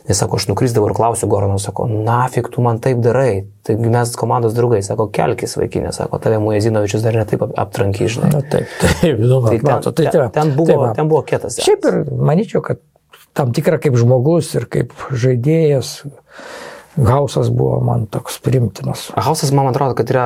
Jis 0.09 0.19
sako, 0.21 0.35
aš 0.41 0.47
nukrisdavau 0.51 0.89
ir 0.89 0.95
klausiu 0.97 1.29
Gorano, 1.31 1.57
sako, 1.61 1.87
nafik 1.87 2.49
tu 2.53 2.61
man 2.61 2.79
taip 2.83 2.99
darai, 3.05 3.45
taigi 3.65 3.89
mes 3.89 4.11
komandos 4.19 4.53
draugai, 4.53 4.81
sako, 4.85 5.07
kelkis 5.13 5.55
vaikinė, 5.57 5.93
sako, 5.93 6.19
tave 6.21 6.37
Mujezinovičius 6.43 7.01
dar 7.05 7.13
netaip 7.13 7.41
ap- 7.47 7.55
aptranky, 7.65 8.05
žinai. 8.09 8.33
Na 8.33 8.41
taip, 8.41 8.67
taip, 8.81 9.17
nu, 9.29 9.39
Tai 9.41 9.49
tai 9.49 9.57
ten, 9.61 9.71
mato, 9.71 9.91
tai, 9.91 10.05
ten, 10.11 10.21
tai, 10.21 10.29
ten, 10.41 10.55
buvo, 10.57 10.67
tai 10.67 10.75
va. 10.77 10.91
ten 10.93 11.07
buvo 11.09 11.21
kietas. 11.23 11.57
Šiaip 11.63 11.85
ir 11.89 12.03
manyčiau, 12.11 12.61
kad 12.61 12.77
tam 13.35 13.51
tikra 13.55 13.77
kaip 13.83 13.97
žmogus 13.99 14.53
ir 14.55 14.65
kaip 14.71 14.93
žaidėjas, 15.11 15.97
Gausas 16.95 17.49
buvo 17.51 17.81
man 17.83 18.05
toks 18.07 18.37
primtinas. 18.39 19.09
Hausas, 19.19 19.49
man 19.51 19.67
atrodo, 19.67 19.97
kad 19.99 20.07
yra 20.13 20.25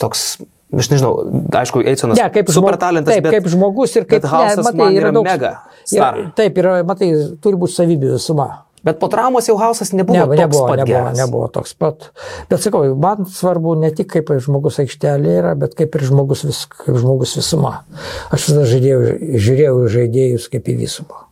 toks, 0.00 0.38
aš 0.72 0.88
nežinau, 0.88 1.10
aišku, 1.52 1.82
Eisonas 1.84 2.16
Ne, 2.16 2.30
kaip, 2.32 2.48
super 2.48 2.72
žmog- 2.72 2.80
talentas, 2.80 3.12
taip, 3.18 3.26
bet, 3.26 3.34
kaip 3.36 3.48
žmogus 3.52 3.92
ir 4.00 4.06
kaip 4.08 4.24
Hausas 4.32 4.64
ne, 4.64 4.72
man 4.80 4.96
yra 4.96 5.10
daug- 5.12 5.26
mega 5.28 5.50
yra, 5.50 5.74
star. 5.84 6.20
taip, 6.38 6.56
yra, 6.62 6.78
matai, 6.88 7.10
turi 7.44 7.60
būti 7.60 7.76
savybių 7.76 8.14
visuma. 8.16 8.48
Bet 8.82 8.96
po 8.98 9.06
traumos 9.12 9.46
jau 9.46 9.54
Hausas 9.60 9.92
nebuvo, 9.94 10.16
Ne, 10.16 10.24
toks 10.26 10.40
nebuvo, 10.40 10.62
pat 10.72 10.78
nebuvo, 10.80 11.02
geras. 11.04 11.18
nebuvo 11.20 11.48
toks 11.54 11.74
pat. 11.78 12.08
Bet 12.50 12.58
sakau, 12.64 12.80
man 12.98 13.26
svarbu 13.30 13.76
ne 13.78 13.90
tik 13.94 14.08
kaip 14.10 14.32
žmogus 14.42 14.80
aikštelė 14.82 15.36
yra, 15.38 15.52
bet 15.54 15.76
kaip 15.78 15.94
ir 15.94 16.00
žmogus, 16.08 16.42
vis, 16.48 16.64
kaip 16.66 16.96
žmogus 16.98 17.36
visuma. 17.38 17.84
Aš 18.32 18.48
visada 18.48 18.64
žaidėjau, 18.72 19.04
žiūrėjau 19.36 19.76
žaidėjus 19.98 20.48
kaip 20.50 20.64
į 20.72 20.78
visumą. 20.80 21.28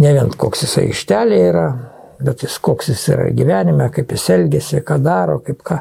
Ne 0.00 0.14
vien 0.16 0.30
koks 0.40 0.64
jis 0.64 0.78
aikštelė 0.80 1.40
yra, 1.50 1.66
bet 2.24 2.44
jis 2.44 2.56
koks 2.64 2.90
jis 2.92 3.02
yra 3.14 3.28
gyvenime, 3.36 3.90
kaip 3.92 4.12
jis 4.14 4.26
elgesi, 4.36 4.80
ką 4.86 4.96
daro, 5.04 5.38
kaip 5.44 5.60
ką. 5.66 5.80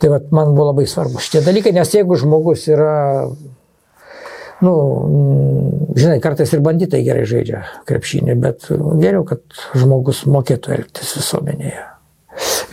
Tai 0.00 0.12
vat, 0.14 0.32
man 0.34 0.54
buvo 0.54 0.70
labai 0.70 0.86
svarbu 0.88 1.20
šitie 1.22 1.44
dalykai, 1.46 1.74
nes 1.76 1.92
jeigu 1.94 2.16
žmogus 2.20 2.66
yra 2.72 2.96
nu, 4.64 4.72
žinai, 5.98 6.18
kartais 6.22 6.52
ir 6.54 6.64
banditai 6.64 7.04
gerai 7.06 7.26
žaidžia 7.28 7.62
krepšinį, 7.88 8.34
bet 8.42 8.66
geriau, 8.72 9.22
kad 9.28 9.44
žmogus 9.78 10.24
mokėtų 10.30 10.74
elgtis 10.78 11.14
visuomenėje. 11.20 11.84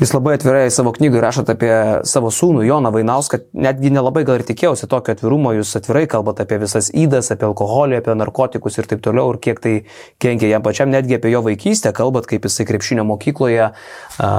Jūs 0.02 0.12
labai 0.16 0.36
atvirai 0.38 0.66
savo 0.74 0.92
knygai 0.96 1.22
rašote 1.24 1.56
apie 1.56 1.74
savo 2.08 2.32
sūnų 2.34 2.66
Joną 2.68 2.92
Vainauską, 2.96 3.40
netgi 3.66 3.92
nelabai 3.94 4.26
gal 4.28 4.40
ir 4.40 4.46
tikėjausi 4.48 4.90
tokio 4.92 5.16
atvirumo, 5.16 5.54
jūs 5.58 5.76
atvirai 5.80 6.06
kalbate 6.12 6.46
apie 6.46 6.60
visas 6.62 6.92
įdas, 6.94 7.32
apie 7.34 7.48
alkoholį, 7.48 8.00
apie 8.02 8.18
narkotikus 8.20 8.80
ir 8.80 8.90
taip 8.92 9.04
toliau, 9.06 9.34
ir 9.34 9.42
kiek 9.44 9.62
tai 9.64 9.76
kenkia 10.22 10.52
jam 10.52 10.66
pačiam, 10.66 10.92
netgi 10.94 11.20
apie 11.20 11.32
jo 11.34 11.44
vaikystę, 11.46 11.94
kalbat, 11.96 12.28
kaip 12.30 12.48
jisai 12.50 12.68
krepšinio 12.70 13.08
mokykloje 13.08 13.70
a, 13.70 14.32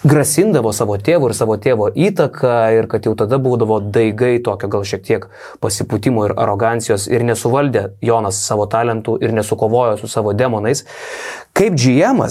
grasindavo 0.00 0.72
savo 0.72 0.96
tėvų 0.96 1.28
ir 1.28 1.34
savo 1.36 1.56
tėvo 1.60 1.90
įtaką 1.92 2.54
ir 2.78 2.86
kad 2.88 3.04
jau 3.04 3.12
tada 3.18 3.36
būdavo 3.42 3.80
daigai 3.92 4.38
tokio 4.44 4.70
gal 4.72 4.84
šiek 4.88 5.02
tiek 5.04 5.26
pasipūtimo 5.60 6.24
ir 6.28 6.34
arogancijos 6.40 7.04
ir 7.10 7.24
nesuvaldė 7.28 7.90
Jonas 8.04 8.40
savo 8.46 8.64
talentų 8.70 9.18
ir 9.20 9.34
nesukovojo 9.36 9.98
su 10.00 10.08
savo 10.08 10.32
demonais. 10.32 10.86
Kaip 11.56 11.76
GM 11.76 12.22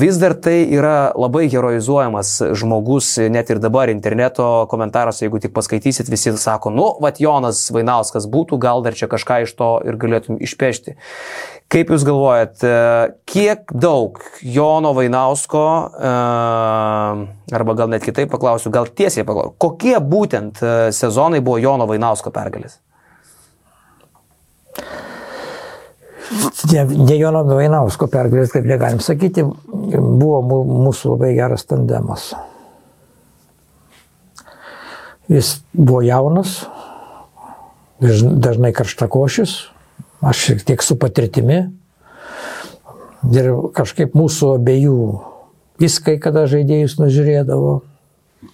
vis 0.00 0.20
dar 0.22 0.32
tai 0.38 0.62
yra 0.72 1.10
labai 1.18 1.48
heroizuojamas 1.52 2.30
žmogus, 2.56 3.10
net 3.28 3.50
ir 3.52 3.60
dabar 3.60 3.92
interneto 3.92 4.64
komentaruose, 4.70 5.26
jeigu 5.26 5.42
tik 5.42 5.52
paskaitysit, 5.56 6.08
visi 6.08 6.32
sako, 6.38 6.72
nu, 6.72 6.86
vad 7.02 7.20
Jonas 7.20 7.66
Vainauskas 7.74 8.28
būtų, 8.30 8.56
gal 8.62 8.84
dar 8.86 8.96
čia 8.96 9.10
kažką 9.10 9.42
iš 9.44 9.56
to 9.58 9.72
ir 9.84 10.00
galėtum 10.00 10.40
išpešti. 10.40 10.96
Kaip 11.68 11.90
Jūs 11.92 12.04
galvojat, 12.08 12.62
e, 12.64 12.76
kiek 13.28 13.68
daug 13.76 14.16
Jono 14.40 14.94
Vainausko, 14.96 15.64
e, 16.00 16.12
arba 17.58 17.74
gal 17.76 17.90
net 17.92 18.06
kitaip 18.06 18.30
paklausiu, 18.32 18.72
gal 18.72 18.88
tiesiai 18.88 19.26
paklausiu, 19.28 19.52
kokie 19.60 19.98
būtent 20.00 20.62
e, 20.64 20.70
sezonai 20.96 21.42
buvo 21.44 21.58
Jono 21.60 21.84
Vainausko 21.90 22.32
pergalės? 22.32 22.78
Ne, 26.72 26.84
ne 26.88 27.16
Jono 27.20 27.44
Vainausko 27.52 28.08
pergalės, 28.12 28.50
kaip 28.52 28.64
negalim 28.68 29.04
sakyti, 29.04 29.44
buvo 29.44 30.40
mū- 30.44 30.82
mūsų 30.88 31.14
labai 31.18 31.34
geras 31.36 31.68
tandemas. 31.68 32.30
Jis 35.28 35.58
buvo 35.76 36.00
jaunas, 36.00 36.62
daž- 38.00 38.28
dažnai 38.40 38.72
karštakošius, 38.72 39.66
aš 40.20 40.44
šiek 40.46 40.64
tiek 40.64 40.82
su 40.82 40.98
patirtimi. 40.98 41.60
Ir 43.34 43.50
kažkaip 43.74 44.14
mūsų 44.14 44.54
abiejų, 44.56 44.98
jis 45.82 45.98
kai 46.02 46.16
kada 46.22 46.46
žaidėjus 46.50 46.98
nužiūrėdavo, 47.00 47.80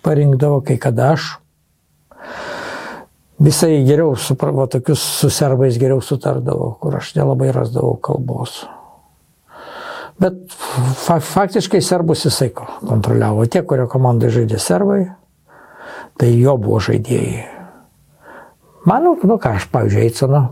parinkdavo, 0.05 0.63
kai 0.65 0.79
kada 0.81 1.13
aš. 1.15 1.35
Visai 3.45 3.83
geriau, 3.85 4.15
supravo, 4.17 4.65
tokius 4.71 5.03
su 5.19 5.29
serbais 5.33 5.77
geriau 5.81 6.01
sutardavo, 6.01 6.71
kur 6.81 6.97
aš 6.97 7.13
nelabai 7.19 7.51
rasdavau 7.53 7.99
kalbos. 8.01 8.63
Bet 10.23 10.39
fa 11.05 11.19
faktiškai 11.19 11.81
serbus 11.83 12.25
jisai 12.25 12.53
ko- 12.55 12.69
kontroliavo. 12.87 13.45
Tie, 13.51 13.65
kurio 13.67 13.89
komandai 13.91 14.31
žaidė 14.33 14.61
serbai, 14.63 15.03
tai 16.17 16.31
jo 16.39 16.55
buvo 16.57 16.79
žaidėjai. 16.79 17.43
Manau, 18.87 19.17
nu 19.27 19.37
ką, 19.43 19.57
aš, 19.59 19.67
pavyzdžiui, 19.73 20.07
Eitsoną 20.07 20.45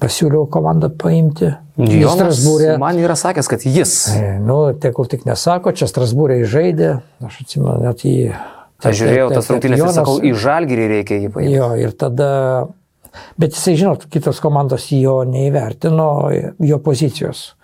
pasiūliau 0.00 0.46
komandą 0.50 0.90
paimti. 0.98 1.52
Jis 1.76 2.08
Strasbūrė. 2.16 2.76
man 2.80 2.96
yra 3.00 3.16
sakęs, 3.18 3.48
kad 3.52 3.64
jis. 3.68 3.94
E, 4.16 4.38
Nu, 4.40 4.72
tegul 4.80 5.08
tik 5.10 5.26
nesako, 5.28 5.74
čia 5.76 5.88
Strasbūrė 5.90 6.40
žaidė, 6.48 6.96
aš 7.26 7.42
atsimenu 7.44 7.76
net 7.84 8.04
jį. 8.06 8.32
Aš 8.84 8.98
žiūrėjau 9.00 9.28
tas 9.32 9.46
rungtynės 9.52 9.80
ir 9.80 9.92
sakau, 9.96 10.16
į 10.20 10.32
žalgyrį 10.36 10.88
reikia 10.90 11.20
jį 11.22 11.30
paimti. 11.32 11.52
Jo, 11.54 11.68
ir 11.80 11.94
tada, 11.96 12.30
bet 13.40 13.56
jisai, 13.56 13.76
žinot, 13.80 14.04
kitos 14.12 14.40
komandos 14.44 14.90
jo 14.92 15.22
neįvertino, 15.28 16.08
jo 16.60 16.80
pozicijos. 16.84 17.54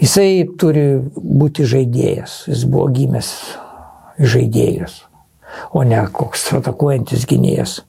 Jisai 0.00 0.46
turi 0.60 0.86
būti 1.16 1.66
žaidėjas, 1.68 2.38
jis 2.48 2.64
buvo 2.68 2.88
gimęs 2.96 3.32
žaidėjas, 4.20 5.02
o 5.76 5.84
ne 5.84 6.00
koks 6.12 6.50
atakuojantis 6.60 7.28
gynėjas. 7.28 7.82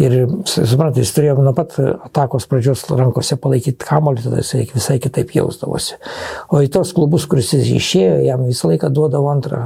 Ir, 0.00 0.14
suprantate, 0.48 1.02
jis 1.02 1.12
turėjo 1.16 1.36
nuo 1.42 1.52
pat 1.56 1.74
atakos 1.80 2.46
pradžios 2.50 2.84
rankose 2.90 3.36
palaikyti 3.40 3.84
kamolį, 3.84 4.26
tada 4.26 4.40
jis 4.42 4.72
visai 4.72 4.98
kitaip 5.02 5.34
jausdavosi. 5.36 5.98
O 6.52 6.62
į 6.64 6.70
tos 6.72 6.94
klubus, 6.96 7.26
kuris 7.30 7.52
jis 7.56 7.68
išėjo, 7.76 8.14
jam 8.26 8.46
visą 8.48 8.72
laiką 8.72 8.92
duodavo 8.92 9.32
antrą 9.32 9.62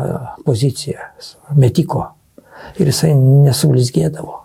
poziciją, 0.46 1.12
metiko. 1.58 2.08
Ir 2.80 2.90
jisai 2.90 3.12
nesublizgėdavo. 3.14 4.42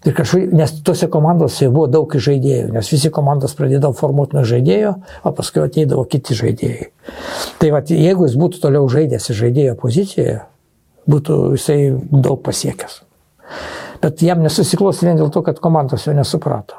Ir 0.00 0.14
kažkaip, 0.16 0.52
nes 0.56 0.70
tose 0.84 1.10
komandose 1.12 1.68
buvo 1.68 1.84
daug 1.90 2.08
žaidėjų, 2.08 2.70
nes 2.72 2.88
visi 2.88 3.10
komandos 3.12 3.52
pradėdavo 3.56 3.92
formuoti 3.98 4.38
nuo 4.38 4.46
žaidėjo, 4.48 4.94
o 5.28 5.32
paskui 5.36 5.60
ateidavo 5.66 6.06
kiti 6.08 6.36
žaidėjai. 6.38 6.86
Tai 7.60 7.72
va, 7.74 7.82
jeigu 7.84 8.24
jis 8.24 8.38
būtų 8.40 8.62
toliau 8.62 8.88
žaidęs 8.88 9.28
žaidėjo 9.36 9.76
pozicijoje, 9.80 10.38
būtų 11.10 11.36
jisai 11.58 11.78
daug 12.12 12.40
pasiekęs. 12.46 13.02
Bet 14.00 14.22
jam 14.24 14.40
nesusiklos 14.40 15.02
vien 15.04 15.18
dėl 15.20 15.28
to, 15.32 15.42
kad 15.44 15.60
komandos 15.60 16.06
jo 16.08 16.14
nesuprato. 16.16 16.78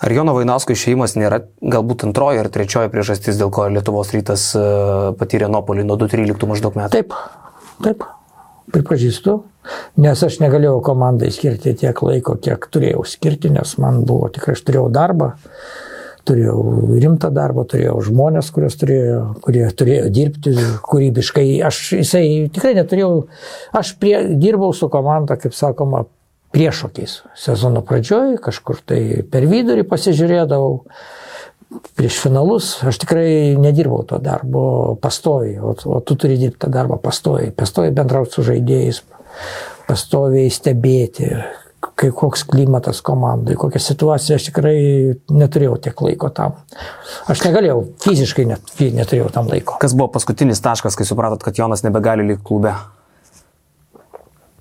Ar 0.00 0.12
Jono 0.14 0.36
Vainausko 0.36 0.74
išėjimas 0.76 1.16
nėra 1.18 1.42
galbūt 1.58 2.06
antroji 2.06 2.40
ar 2.42 2.48
trečioji 2.52 2.92
priežastis, 2.92 3.38
dėl 3.40 3.50
ko 3.54 3.66
Lietuvos 3.72 4.12
rytas 4.14 4.46
e, 4.54 4.62
patyrė 5.18 5.50
Nopolį 5.50 5.84
nuo 5.88 5.98
2013 5.98 6.50
maždaug 6.50 6.78
metų? 6.78 6.94
Taip, 6.94 7.16
taip, 7.82 8.06
pripažįstu, 8.74 9.36
nes 10.00 10.22
aš 10.26 10.38
negalėjau 10.42 10.78
komandai 10.86 11.32
skirti 11.34 11.74
tiek 11.82 12.02
laiko, 12.06 12.38
kiek 12.38 12.70
turėjau 12.72 13.02
skirti, 13.08 13.50
nes 13.54 13.74
man 13.82 14.04
buvo 14.06 14.30
tikrai, 14.32 14.54
aš 14.54 14.62
turėjau 14.68 14.86
darbą, 14.94 15.32
turėjau 16.28 16.60
rimtą 17.02 17.32
darbą, 17.34 17.66
turėjau 17.68 17.96
žmonės, 18.06 18.52
turėjo, 18.54 19.20
kurie 19.42 19.66
turėjo 19.74 20.06
dirbti 20.14 20.54
kūrybiškai. 20.86 21.46
Aš 21.66 21.82
jisai 21.98 22.24
tikrai 22.54 22.76
neturėjau, 22.78 23.12
aš 23.76 23.94
prie, 23.98 24.16
dirbau 24.38 24.70
su 24.76 24.90
komanda, 24.92 25.38
kaip 25.40 25.56
sakoma, 25.56 26.04
priešokiais 26.54 27.20
sezono 27.38 27.82
pradžioj, 27.86 28.38
kažkur 28.42 28.82
tai 28.86 29.00
per 29.30 29.46
vidurį 29.50 29.86
pasižiūrėdavau. 29.90 30.80
Prieš 31.94 32.16
finalus 32.24 32.72
aš 32.82 32.98
tikrai 33.04 33.54
nedirbau 33.54 34.02
to 34.02 34.18
darbo 34.18 34.96
pastoviai, 35.02 35.60
o, 35.62 35.76
o 35.78 36.00
tu 36.02 36.16
turi 36.18 36.34
dirbti 36.40 36.64
tą 36.64 36.70
darbą 36.74 36.98
pastoviai, 36.98 37.52
pastoviai 37.54 37.94
bendrauti 37.94 38.34
su 38.34 38.46
žaidėjais, 38.48 39.04
pastoviai 39.86 40.50
stebėti, 40.50 41.30
kai 42.00 42.10
koks 42.16 42.42
klimatas 42.50 42.98
komandai, 43.06 43.54
kokia 43.60 43.78
situacija, 43.84 44.40
aš 44.40 44.48
tikrai 44.50 44.76
neturėjau 45.30 45.76
tiek 45.86 46.02
laiko 46.02 46.32
tam. 46.34 46.58
Aš 47.30 47.44
negalėjau, 47.46 47.84
fiziškai 48.02 48.48
net, 48.50 48.74
neturėjau 48.80 49.30
tam 49.38 49.50
laiko. 49.52 49.78
Kas 49.78 49.94
buvo 49.94 50.10
paskutinis 50.16 50.62
taškas, 50.64 50.98
kai 50.98 51.06
supratot, 51.06 51.44
kad 51.46 51.62
Jonas 51.62 51.86
nebegali 51.86 52.26
likti 52.32 52.48
klube? 52.50 52.74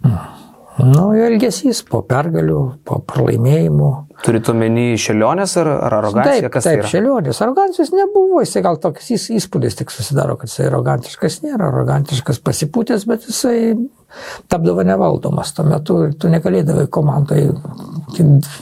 Hmm. 0.05 0.38
Nu, 0.79 1.09
elgesys 1.17 1.81
po 1.87 1.99
pergalių, 2.07 2.59
po 2.87 2.99
pralaimėjimų. 3.07 3.89
Turite 4.23 4.53
omeny 4.53 4.93
šelionės 4.99 5.55
ar, 5.59 5.69
ar 5.87 5.95
arogancija? 5.97 6.47
Taip, 6.47 6.55
taip 6.63 6.83
tai 6.83 6.91
šelionės. 6.91 7.41
Arogancijos 7.43 7.91
nebuvo, 7.95 8.39
jisai 8.43 8.63
gal 8.63 8.79
toks 8.81 9.11
įspūdis 9.15 9.75
tik 9.79 9.91
susidaro, 9.91 10.37
kad 10.39 10.51
jisai 10.51 10.69
arogantiškas 10.69 11.41
nėra, 11.43 11.67
arogantiškas 11.67 12.39
pasipūtęs, 12.45 13.05
bet 13.09 13.27
jisai 13.27 13.57
tapdavo 14.51 14.85
nevaldomas. 14.87 15.51
Tuo 15.55 15.67
metu 15.67 15.99
tu 16.19 16.31
negalėdavai 16.31 16.87
komandai 16.91 17.45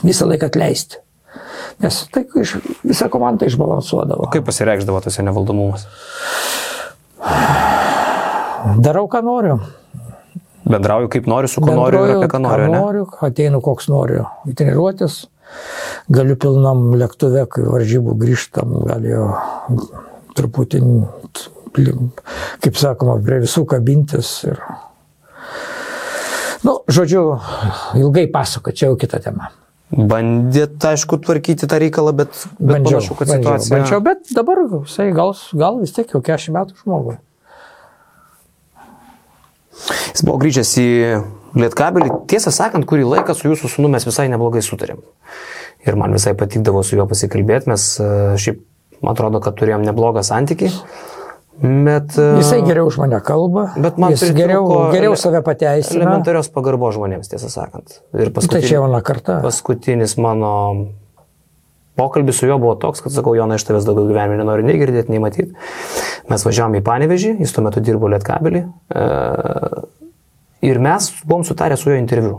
visą 0.02 0.28
laiką 0.30 0.50
atleisti. 0.50 1.02
Nes 1.82 2.00
tai 2.10 2.24
iš, 2.42 2.56
visą 2.82 3.06
komandą 3.12 3.46
išbalansuodavo. 3.46 4.26
O 4.26 4.32
kaip 4.32 4.46
pasireikždavo 4.48 5.02
tas 5.04 5.20
nevaldomumas? 5.22 5.86
Darau, 8.82 9.06
ką 9.10 9.22
noriu. 9.22 9.60
Bendrauju 10.66 11.08
kaip 11.12 11.28
noriu, 11.30 11.48
su 11.48 11.62
kuo 11.62 11.74
noriu 11.74 12.04
ir 12.04 12.14
apie 12.16 12.28
ką 12.32 12.40
noriu. 12.42 12.70
Ką 12.72 12.80
noriu, 12.80 13.04
ateinu 13.28 13.60
koks 13.64 13.88
noriu 13.92 14.24
į 14.48 14.56
treniruotis, 14.58 15.20
galiu 16.12 16.36
pilnam 16.40 16.90
lėktuve, 16.98 17.44
kai 17.52 17.64
varžybų 17.68 18.16
grįžtam, 18.20 18.74
galiu 18.88 19.28
truputį, 20.38 20.82
kaip 22.64 22.80
sakoma, 22.80 23.18
prie 23.24 23.40
visų 23.44 23.64
kabintis. 23.70 24.32
Ir... 24.48 24.60
Nu, 26.66 26.80
žodžiu, 26.90 27.38
ilgai 27.98 28.26
pasako, 28.32 28.74
čia 28.74 28.90
jau 28.90 28.98
kita 29.00 29.22
tema. 29.22 29.52
Bandėt, 29.88 30.76
aišku, 30.84 31.16
tvarkyti 31.24 31.64
tą 31.70 31.78
reikalą, 31.80 32.12
bet, 32.18 32.34
bet 32.58 32.74
bandžiau, 32.74 32.98
panašu, 32.98 33.14
kad 33.16 33.30
bandžiau, 33.30 33.40
situacija. 33.40 33.76
Bandžiau, 33.76 34.02
bet 34.04 34.34
dabar, 34.36 34.60
jisai 34.82 35.08
gal, 35.16 35.32
gal 35.56 35.78
vis 35.80 35.94
tiek 35.96 36.12
jau 36.12 36.20
40 36.20 36.52
metų 36.58 36.76
žmogui. 36.82 37.16
Jis 39.86 40.24
buvo 40.26 40.38
grįžęs 40.42 40.72
į 40.82 40.88
Lietkabelį. 41.58 42.10
Tiesą 42.30 42.52
sakant, 42.54 42.86
kurį 42.88 43.06
laiką 43.08 43.34
su 43.36 43.48
jūsų 43.48 43.70
sunu 43.72 43.90
mes 43.92 44.04
visai 44.06 44.28
neblogai 44.32 44.62
sutarėm. 44.64 45.00
Ir 45.86 45.96
man 45.98 46.12
visai 46.16 46.34
patikdavo 46.38 46.82
su 46.84 46.98
juo 46.98 47.06
pasikalbėti. 47.08 47.70
Mes 47.70 47.84
e, 48.02 48.10
šiaip, 48.40 48.60
man 49.04 49.14
atrodo, 49.14 49.40
kad 49.44 49.56
turėjom 49.58 49.86
neblogą 49.86 50.24
santykį. 50.26 50.68
Bet, 51.58 52.14
e, 52.20 52.26
Jisai 52.38 52.60
geriau 52.66 52.86
už 52.90 53.00
mane 53.00 53.18
kalba. 53.24 53.72
Bet 53.80 53.98
man 53.98 54.14
jis 54.14 54.30
geriau, 54.36 54.68
geriau 54.94 55.16
save 55.18 55.40
pateisina. 55.46 56.04
Elementarios 56.04 56.50
pagarbo 56.54 56.92
žmonėms, 56.94 57.30
tiesą 57.32 57.50
sakant. 57.50 57.98
Ir 58.14 58.30
Tai 58.36 58.60
čia 58.62 58.76
jauna 58.76 59.00
karta. 59.06 59.40
Paskutinis 59.42 60.14
mano 60.22 60.52
pokalbis 61.98 62.38
su 62.38 62.46
juo 62.48 62.58
buvo 62.62 62.76
toks, 62.80 63.02
kad 63.04 63.14
sakau, 63.14 63.34
Jonai, 63.36 63.58
iš 63.58 63.66
tavęs 63.68 63.86
daugiau 63.88 64.06
gyvenime 64.08 64.38
nenoriu 64.40 64.66
nei 64.66 64.78
girdėti, 64.80 65.12
nei 65.12 65.22
matyti. 65.22 65.50
Mes 66.30 66.44
važiavome 66.46 66.82
į 66.82 66.84
Panevežį, 66.86 67.34
jis 67.42 67.54
tuo 67.54 67.64
metu 67.66 67.82
dirbo 67.84 68.10
Lietkabelį. 68.12 68.62
E, 68.94 69.06
ir 70.70 70.80
mes 70.84 71.10
buvom 71.24 71.46
sutarę 71.48 71.78
su 71.80 71.90
juo 71.90 71.98
interviu. 71.98 72.36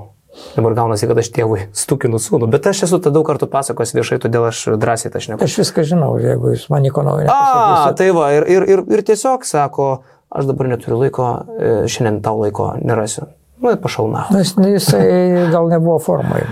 Dabar 0.55 0.75
gaunasi, 0.77 1.07
kad 1.09 1.17
aš 1.19 1.31
tėvui 1.35 1.65
stukinu 1.83 2.21
sūnų, 2.21 2.47
bet 2.53 2.69
aš 2.71 2.85
esu 2.87 3.01
tą 3.03 3.11
daug 3.13 3.25
kartų 3.27 3.49
pasakos 3.51 3.95
viešai, 3.97 4.21
todėl 4.23 4.47
aš 4.51 4.65
drąsiai 4.79 5.11
tą 5.13 5.23
šneku. 5.25 5.43
Aš 5.45 5.57
viską 5.63 5.85
žinau, 5.89 6.13
jeigu 6.21 6.53
jūs 6.53 6.69
man 6.71 6.85
nieko 6.85 7.03
naujo 7.05 7.25
nepasakysit. 7.25 7.89
A, 7.89 7.97
tai 7.99 8.11
va, 8.15 8.29
ir, 8.37 8.47
ir, 8.47 8.67
ir, 8.75 8.85
ir 8.95 9.03
tiesiog 9.09 9.47
sako, 9.49 9.89
aš 10.29 10.47
dabar 10.51 10.71
neturiu 10.71 11.01
laiko, 11.01 11.33
e, 11.57 11.73
šiandien 11.91 12.21
tau 12.25 12.37
laiko 12.43 12.71
nerasiu. 12.79 13.27
Nu, 13.59 13.75
pašauna. 13.81 14.27
Nes 14.31 14.53
jisai 14.55 15.49
gal 15.51 15.67
nebuvo 15.71 15.99
formai 15.99 16.45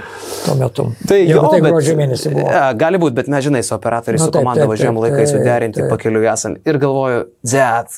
tuo 0.47 0.55
metu. 0.55 0.85
Tai 1.07 1.19
jau 1.27 1.45
tai 1.51 1.61
gruodžio 1.63 1.95
mėnesį 1.99 2.31
buvo. 2.34 2.47
Ja, 2.51 2.67
gali 2.77 2.99
būti, 3.01 3.15
bet 3.17 3.29
mes 3.31 3.45
žinai, 3.45 3.63
su 3.65 3.75
operatoriais, 3.75 4.21
Nu, 4.21 4.29
su 4.29 4.35
komanda 4.35 4.67
važiuojam 4.69 4.97
taip, 4.97 5.03
laikai 5.05 5.23
taip, 5.23 5.31
suderinti, 5.34 5.85
pakeliu 5.91 6.23
esam. 6.27 6.57
Ir 6.67 6.79
galvoju, 6.81 7.23
dzet, 7.45 7.97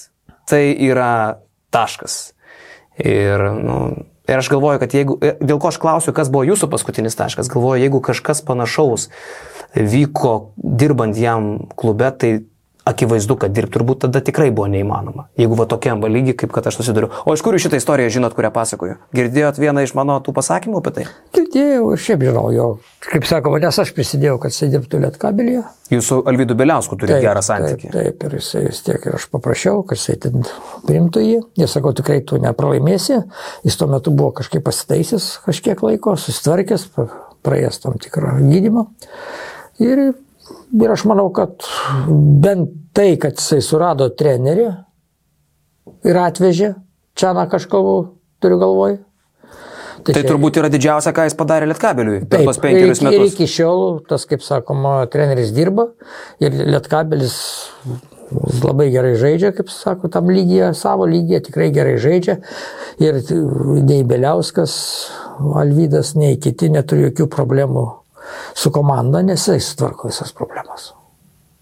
tai 0.49 0.63
yra 0.89 1.11
taškas. 1.73 2.19
Ir, 2.99 3.45
nu, 3.55 3.77
ir 4.27 4.41
aš 4.41 4.51
galvoju, 4.51 4.81
kad 4.81 4.95
jeigu, 4.97 5.19
dėl 5.39 5.61
ko 5.61 5.71
aš 5.71 5.79
klausiu, 5.81 6.13
kas 6.15 6.31
buvo 6.33 6.45
jūsų 6.49 6.69
paskutinis 6.71 7.17
taškas, 7.19 7.51
galvoju, 7.51 7.83
jeigu 7.85 8.01
kažkas 8.09 8.43
panašaus 8.45 9.09
vyko 9.77 10.35
dirbant 10.57 11.17
jam 11.17 11.53
klube, 11.79 12.09
tai 12.17 12.33
akivaizdu, 12.87 13.35
kad 13.39 13.53
dirbti 13.53 13.77
turbūt 13.77 14.03
tada 14.05 14.21
tikrai 14.25 14.49
buvo 14.55 14.67
neįmanoma. 14.71 15.27
Jeigu 15.39 15.57
va 15.59 15.65
tokiam 15.69 16.01
lygiai, 16.03 16.35
kaip 16.39 16.53
kad 16.55 16.67
aš 16.69 16.79
susiduriu. 16.79 17.11
O 17.25 17.35
iš 17.35 17.43
kur 17.45 17.57
šitą 17.59 17.79
istoriją 17.79 18.13
žinot, 18.17 18.35
kurią 18.37 18.51
pasakoju? 18.55 18.97
Girdėjot 19.15 19.59
vieną 19.61 19.83
iš 19.85 19.93
mano 19.97 20.17
tų 20.25 20.33
pasakymų 20.37 20.79
apie 20.81 20.93
tai? 20.95 21.05
Girdėjau, 21.35 21.91
šiaip 21.99 22.25
žinau 22.29 22.45
jo. 22.55 22.67
Kaip 23.05 23.27
sakoma, 23.29 23.59
nes 23.63 23.79
aš 23.83 23.91
prisidėjau, 23.97 24.37
kad 24.41 24.55
jisai 24.55 24.71
dirbtų 24.73 25.01
Lietkabelėje. 25.05 25.63
Jūs 25.93 26.09
su 26.11 26.19
Alvydu 26.29 26.57
Beliausku 26.57 26.97
turite 26.99 27.19
gerą 27.23 27.41
santykį. 27.45 27.91
Taip, 27.93 28.17
taip, 28.19 28.25
ir 28.27 28.37
jisai 28.37 28.63
vis 28.67 28.81
tiek 28.85 29.07
ir 29.09 29.17
aš 29.17 29.27
paprašiau, 29.33 29.81
kad 29.87 29.97
jisai 29.97 30.17
ten 30.25 30.45
primtų 30.85 31.23
jį. 31.25 31.39
Jis 31.61 31.73
sako, 31.77 31.93
tikrai 31.97 32.19
tu 32.27 32.37
nepralaimėsi. 32.41 33.21
Jis 33.65 33.79
tuo 33.79 33.89
metu 33.89 34.13
buvo 34.13 34.33
kažkaip 34.41 34.65
pasitaisęs 34.67 35.31
kažkiek 35.47 35.81
laiko, 35.85 36.13
susitvarkęs, 36.19 36.89
praėjęs 37.45 37.81
tam 37.85 37.97
tikrą 38.01 38.35
gydimą. 38.43 38.85
Ir, 39.81 40.03
ir 40.81 40.91
aš 40.91 41.05
manau, 41.09 41.29
kad 41.33 41.57
bent 42.09 42.69
tai, 42.93 43.15
kad 43.21 43.37
jisai 43.37 43.61
surado 43.65 44.09
trenerį 44.09 44.67
ir 46.09 46.15
atvežė, 46.19 46.73
čia 47.15 47.33
na 47.37 47.45
kažką 47.49 47.83
turiu 48.41 48.59
galvoj. 48.61 48.97
Tai 50.03 50.13
čia- 50.15 50.29
turbūt 50.29 50.55
yra 50.61 50.69
didžiausia, 50.71 51.11
ką 51.11 51.25
jis 51.27 51.35
padarė 51.35 51.67
Lietkabeliui 51.67 52.21
per 52.29 52.45
tos 52.45 52.57
penkerius 52.57 53.01
ir, 53.01 53.11
ir 53.11 53.19
metus. 53.19 53.33
iki 53.33 53.47
šiol 53.51 54.05
tas, 54.07 54.25
kaip 54.25 54.39
sakoma, 54.41 55.03
treneris 55.11 55.51
dirba 55.51 55.89
ir 56.39 56.51
Lietkabelis 56.51 57.35
labai 58.63 58.89
gerai 58.93 59.15
žaidžia, 59.17 59.51
kaip 59.57 59.69
sako, 59.69 60.07
tam 60.07 60.29
lygyje, 60.29 60.73
savo 60.75 61.05
lygyje 61.09 61.41
tikrai 61.49 61.71
gerai 61.73 61.97
žaidžia. 61.97 62.39
Ir 62.99 63.19
nei 63.83 64.03
Beliauskas, 64.03 65.09
Alvydas, 65.39 66.15
nei 66.15 66.37
kiti 66.37 66.69
neturi 66.69 67.09
jokių 67.09 67.27
problemų 67.27 67.98
su 68.57 68.71
komanda, 68.75 69.21
nes 69.25 69.47
jis 69.47 69.71
sutvarko 69.73 70.09
visas 70.11 70.33
problemas. 70.35 70.91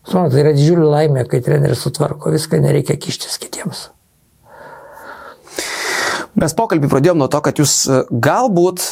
Suprantate, 0.08 0.38
tai 0.38 0.44
yra 0.46 0.56
didžiulė 0.56 0.88
laimė, 0.88 1.26
kai 1.28 1.42
treneris 1.44 1.82
sutvarko 1.84 2.32
viską, 2.32 2.62
nereikia 2.64 2.96
kištis 2.96 3.36
kitiems. 3.44 3.90
Mes 6.38 6.54
pokalbį 6.54 6.90
pradėjome 6.92 7.24
nuo 7.24 7.28
to, 7.34 7.42
kad 7.44 7.58
jūs 7.60 7.74
e, 7.90 8.02
galbūt 8.14 8.84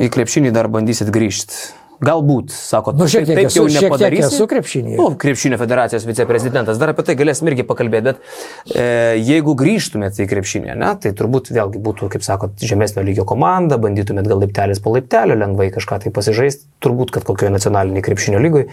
į 0.00 0.08
krepšinį 0.14 0.52
dar 0.54 0.70
bandysit 0.72 1.10
grįžti. 1.12 1.58
Galbūt, 2.02 2.50
sako, 2.52 2.92
Nu, 2.98 3.06
šiek 3.10 3.24
taip, 3.26 3.38
tiek 3.38 3.48
taip 3.48 3.56
jau 3.56 3.64
esu, 3.66 3.72
šiek 3.72 3.80
tiek 3.80 3.90
nepadarysi. 3.92 4.26
esu 4.28 4.46
krepšinėje. 4.50 4.96
Nu, 4.98 5.06
krepšinio 5.22 5.58
federacijos 5.60 6.06
viceprezidentas, 6.08 6.80
dar 6.80 6.92
apie 6.92 7.04
tai 7.06 7.16
galėsim 7.18 7.50
irgi 7.50 7.66
pakalbėti, 7.68 8.12
bet 8.12 8.74
e, 8.74 8.86
jeigu 9.22 9.54
grįžtumėte 9.58 10.24
į 10.24 10.28
krepšinį, 10.32 10.74
ne, 10.82 10.92
tai 11.02 11.14
turbūt 11.18 11.52
vėlgi 11.54 11.82
būtų, 11.82 12.10
kaip 12.12 12.26
sakot, 12.26 12.56
žemesnio 12.62 13.04
lygio 13.06 13.26
komanda, 13.28 13.78
bandytumėt 13.82 14.26
gal 14.30 14.42
laiptelis 14.42 14.82
po 14.82 14.94
laiptelio, 14.96 15.38
lengvai 15.38 15.70
kažką 15.74 16.00
tai 16.04 16.12
pasižaisti, 16.14 16.66
turbūt, 16.82 17.14
kad 17.14 17.26
kokioje 17.28 17.54
nacionalinėje 17.54 18.06
krepšinio 18.08 18.42
lygoje. 18.42 18.68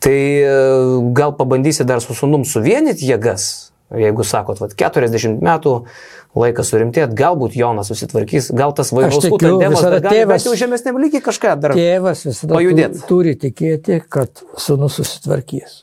Tai 0.00 0.16
e, 0.16 0.54
gal 1.16 1.36
pabandysi 1.36 1.84
dar 1.88 2.00
su 2.04 2.16
sunum 2.16 2.46
suvienyti 2.48 3.08
jėgas, 3.12 3.70
jeigu 3.98 4.24
sakot, 4.24 4.60
vat, 4.62 4.74
40 4.78 5.40
metų 5.42 5.72
laikas 6.38 6.68
surimtėti, 6.70 7.16
galbūt 7.18 7.56
Jonas 7.58 7.88
susitvarkys, 7.90 8.52
gal 8.54 8.72
tas 8.72 8.92
visada 9.74 9.90
dar 9.98 10.04
gali 10.06 10.20
tėvas- 10.20 10.46
jau 10.46 10.54
žemesniam 10.54 10.98
lygiai 11.02 11.22
kažką 11.26 11.54
dar. 11.60 11.74
Tėvas 11.74 12.24
visada 12.28 12.54
pajudėt. 12.54 13.00
tu- 13.00 13.06
turi 13.08 13.34
tikėti, 13.34 14.02
kad 14.08 14.42
sunus 14.56 14.94
susitvarkys. 15.00 15.82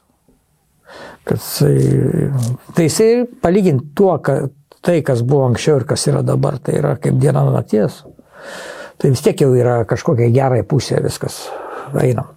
Kad 1.28 1.38
jisai, 1.44 2.32
tai 2.76 2.86
jisai 2.88 3.10
palyginti 3.44 3.90
tuo, 3.96 4.18
kad 4.24 4.52
tai, 4.82 5.02
kas 5.04 5.22
buvo 5.22 5.50
anksčiau 5.50 5.82
ir 5.82 5.84
kas 5.90 6.08
yra 6.08 6.22
dabar, 6.24 6.58
tai 6.64 6.78
yra 6.80 6.96
kaip 6.96 7.20
diena 7.20 7.44
nakties. 7.52 8.04
Tai 8.98 9.10
vis 9.12 9.22
tiek 9.22 9.36
jau 9.44 9.52
yra 9.54 9.82
kažkokia 9.86 10.32
gerai 10.34 10.64
pusė 10.64 11.02
viskas 11.04 11.50
einam. 12.00 12.32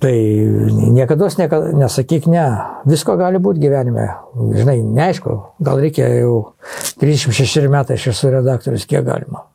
Tai 0.00 0.16
niekada 0.92 1.28
nesakyk 1.72 2.26
ne. 2.28 2.46
Visko 2.88 3.16
gali 3.16 3.40
būti 3.40 3.62
gyvenime. 3.62 4.08
Žinai, 4.34 4.80
neaišku, 4.82 5.36
gal 5.64 5.80
reikia 5.80 6.08
jau 6.18 6.56
36 7.00 7.70
metai 7.72 7.96
aš 7.96 8.10
esu 8.12 8.32
redaktorius, 8.34 8.84
kiek 8.88 9.06
galima. 9.06 9.46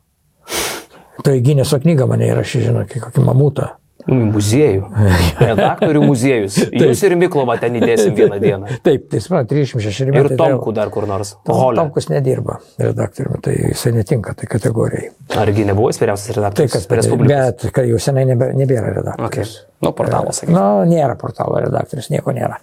Tai 1.22 1.36
Gineso 1.44 1.78
knyga 1.78 2.08
mane 2.10 2.26
įrašė, 2.32 2.64
žinai, 2.66 2.86
kokį 2.90 3.22
mamutą. 3.22 3.68
Nu, 4.10 4.26
muziejų. 4.34 4.86
Redaktorių 5.52 6.00
muziejus. 6.04 6.56
Jūs 6.74 7.02
ir 7.06 7.14
Miklovą 7.20 7.54
ten 7.62 7.76
įdėsim 7.78 8.16
vieną 8.18 8.38
dieną. 8.42 8.78
Taip, 8.82 9.04
tai 9.12 9.20
suprantu, 9.22 9.54
36 9.54 10.08
metai. 10.10 10.22
Ir 10.24 10.28
tai 10.32 10.38
Tomkų 10.40 10.74
dar 10.74 10.90
kur 10.94 11.06
nors. 11.10 11.34
Tom-. 11.46 11.76
Tomkus 11.78 12.08
nedirba 12.10 12.58
redaktoriumi, 12.82 13.38
tai 13.44 13.54
jisai 13.70 13.92
netinka 13.94 14.34
tai 14.38 14.48
kategorijai. 14.50 15.12
Argi 15.42 15.66
nebuvo 15.68 15.92
jis 15.92 16.02
vyriausias 16.02 16.32
Tai 16.32 16.38
redaktorius? 16.40 16.74
kas, 16.74 16.88
Respublikos. 17.02 17.36
bet 17.62 17.76
kai 17.78 17.86
jau 17.92 18.00
senai 18.02 18.26
nebe, 18.32 18.50
nebėra 18.58 18.90
Okay. 18.90 18.98
redaktorius. 18.98 19.54
Nu, 19.82 19.90
portalas, 19.98 20.38
sakykim. 20.42 20.54
Na, 20.54 20.66
nu, 20.82 20.90
nėra 20.90 21.14
portalo 21.18 21.58
redaktorius, 21.62 22.10
nieko 22.12 22.34
nėra. 22.34 22.58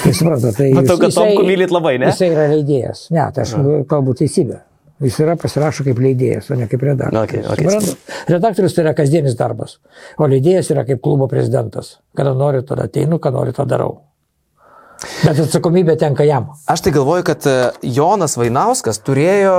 Tai 0.00 0.12
suprantate, 0.16 0.56
tai... 0.58 0.70
Matau, 0.80 0.96
kad 1.00 1.12
jisai- 1.12 1.28
Tomkų 1.30 1.46
mylit 1.48 1.72
labai, 1.76 1.94
ne? 2.00 2.10
Jisai 2.12 2.32
yra 2.34 2.48
leidėjas. 2.54 3.06
Ne, 3.14 3.28
tai 3.36 3.44
aš 3.46 3.54
kalbu 3.88 4.16
teisybę. 4.20 4.62
Jis 5.00 5.16
yra 5.24 5.36
pasirašo 5.40 5.84
kaip 5.86 6.00
leidėjas, 6.02 6.50
o 6.52 6.58
ne 6.60 6.66
kaip 6.68 6.82
redaktorius. 6.84 7.46
Okay, 7.48 7.70
okay. 7.72 8.26
Redaktorius 8.28 8.74
tai 8.76 8.84
yra 8.84 8.92
kasdienis 8.96 9.36
darbas, 9.38 9.78
o 10.20 10.28
leidėjas 10.28 10.68
yra 10.74 10.84
kaip 10.88 11.00
klubo 11.04 11.28
prezidentas. 11.30 11.94
Kada 12.16 12.34
noriu, 12.36 12.60
tada 12.68 12.84
ateinu, 12.90 13.16
ką 13.22 13.32
noriu, 13.32 13.54
tą 13.56 13.64
darau. 13.68 13.94
Bet 15.22 15.40
atsakomybė 15.40 15.96
tenka 16.00 16.26
jam. 16.28 16.50
Aš 16.68 16.84
tai 16.84 16.92
galvoju, 16.92 17.24
kad 17.30 17.46
e, 17.48 17.56
Jonas 17.96 18.36
Vainauskas 18.36 19.00
turėjo 19.00 19.54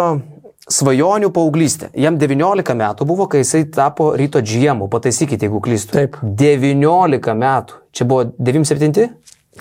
svajonių 0.71 1.31
paauglystę. 1.33 1.89
Jam 1.97 2.19
19 2.21 2.75
metų 2.77 3.07
buvo, 3.09 3.25
kai 3.31 3.41
jisai 3.41 3.63
tapo 3.73 4.11
ryto 4.17 4.43
džiemu. 4.45 4.85
Pataisykite, 4.93 5.49
jeigu 5.49 5.63
klystu. 5.63 5.97
Taip. 5.97 6.19
19 6.21 7.35
metų. 7.41 7.81
Čia 7.97 8.07
buvo 8.07 8.29
97? 8.37 9.09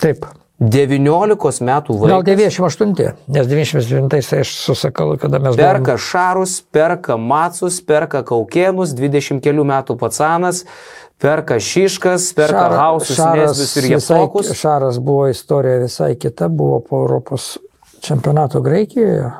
Taip. 0.01 0.29
19 0.61 1.61
metų 1.65 1.95
Gal 1.97 2.21
vaikas. 2.21 2.37
98, 2.37 3.13
nes 3.33 3.47
99 3.49 4.09
tai 4.13 4.41
aš 4.43 4.51
susakau, 4.61 5.15
kada 5.17 5.39
mes 5.41 5.57
Perka 5.57 5.95
šarus, 5.97 6.59
perka 6.71 7.17
macus, 7.17 7.79
perka 7.81 8.21
kaukėnus, 8.21 8.93
20 8.93 9.41
kelių 9.41 9.65
metų 9.65 9.97
pacanas, 9.97 10.63
perka 11.21 11.57
šiškas, 11.57 12.29
perka 12.37 12.67
hausus, 12.77 13.17
nesvius 13.17 13.73
ir 13.81 13.89
japokus. 13.95 14.51
Šaras 14.57 15.01
buvo 15.01 15.27
istorija 15.33 15.81
visai 15.81 16.13
kita, 16.15 16.47
buvo 16.49 16.79
po 16.85 17.01
Europos 17.07 17.55
čempionato 18.01 18.61
Graikijoje. 18.61 19.31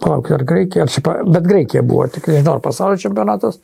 Palauk, 0.00 0.30
ar 0.30 0.42
Graikija, 0.44 0.82
ar 0.84 0.90
čia, 0.92 1.00
pa- 1.02 1.22
bet 1.26 1.46
Graikija 1.46 1.82
buvo, 1.82 2.06
tik 2.08 2.26
nežinau, 2.30 2.54
ar 2.58 2.60
pasaulio 2.64 2.98
čempionatas, 3.00 3.58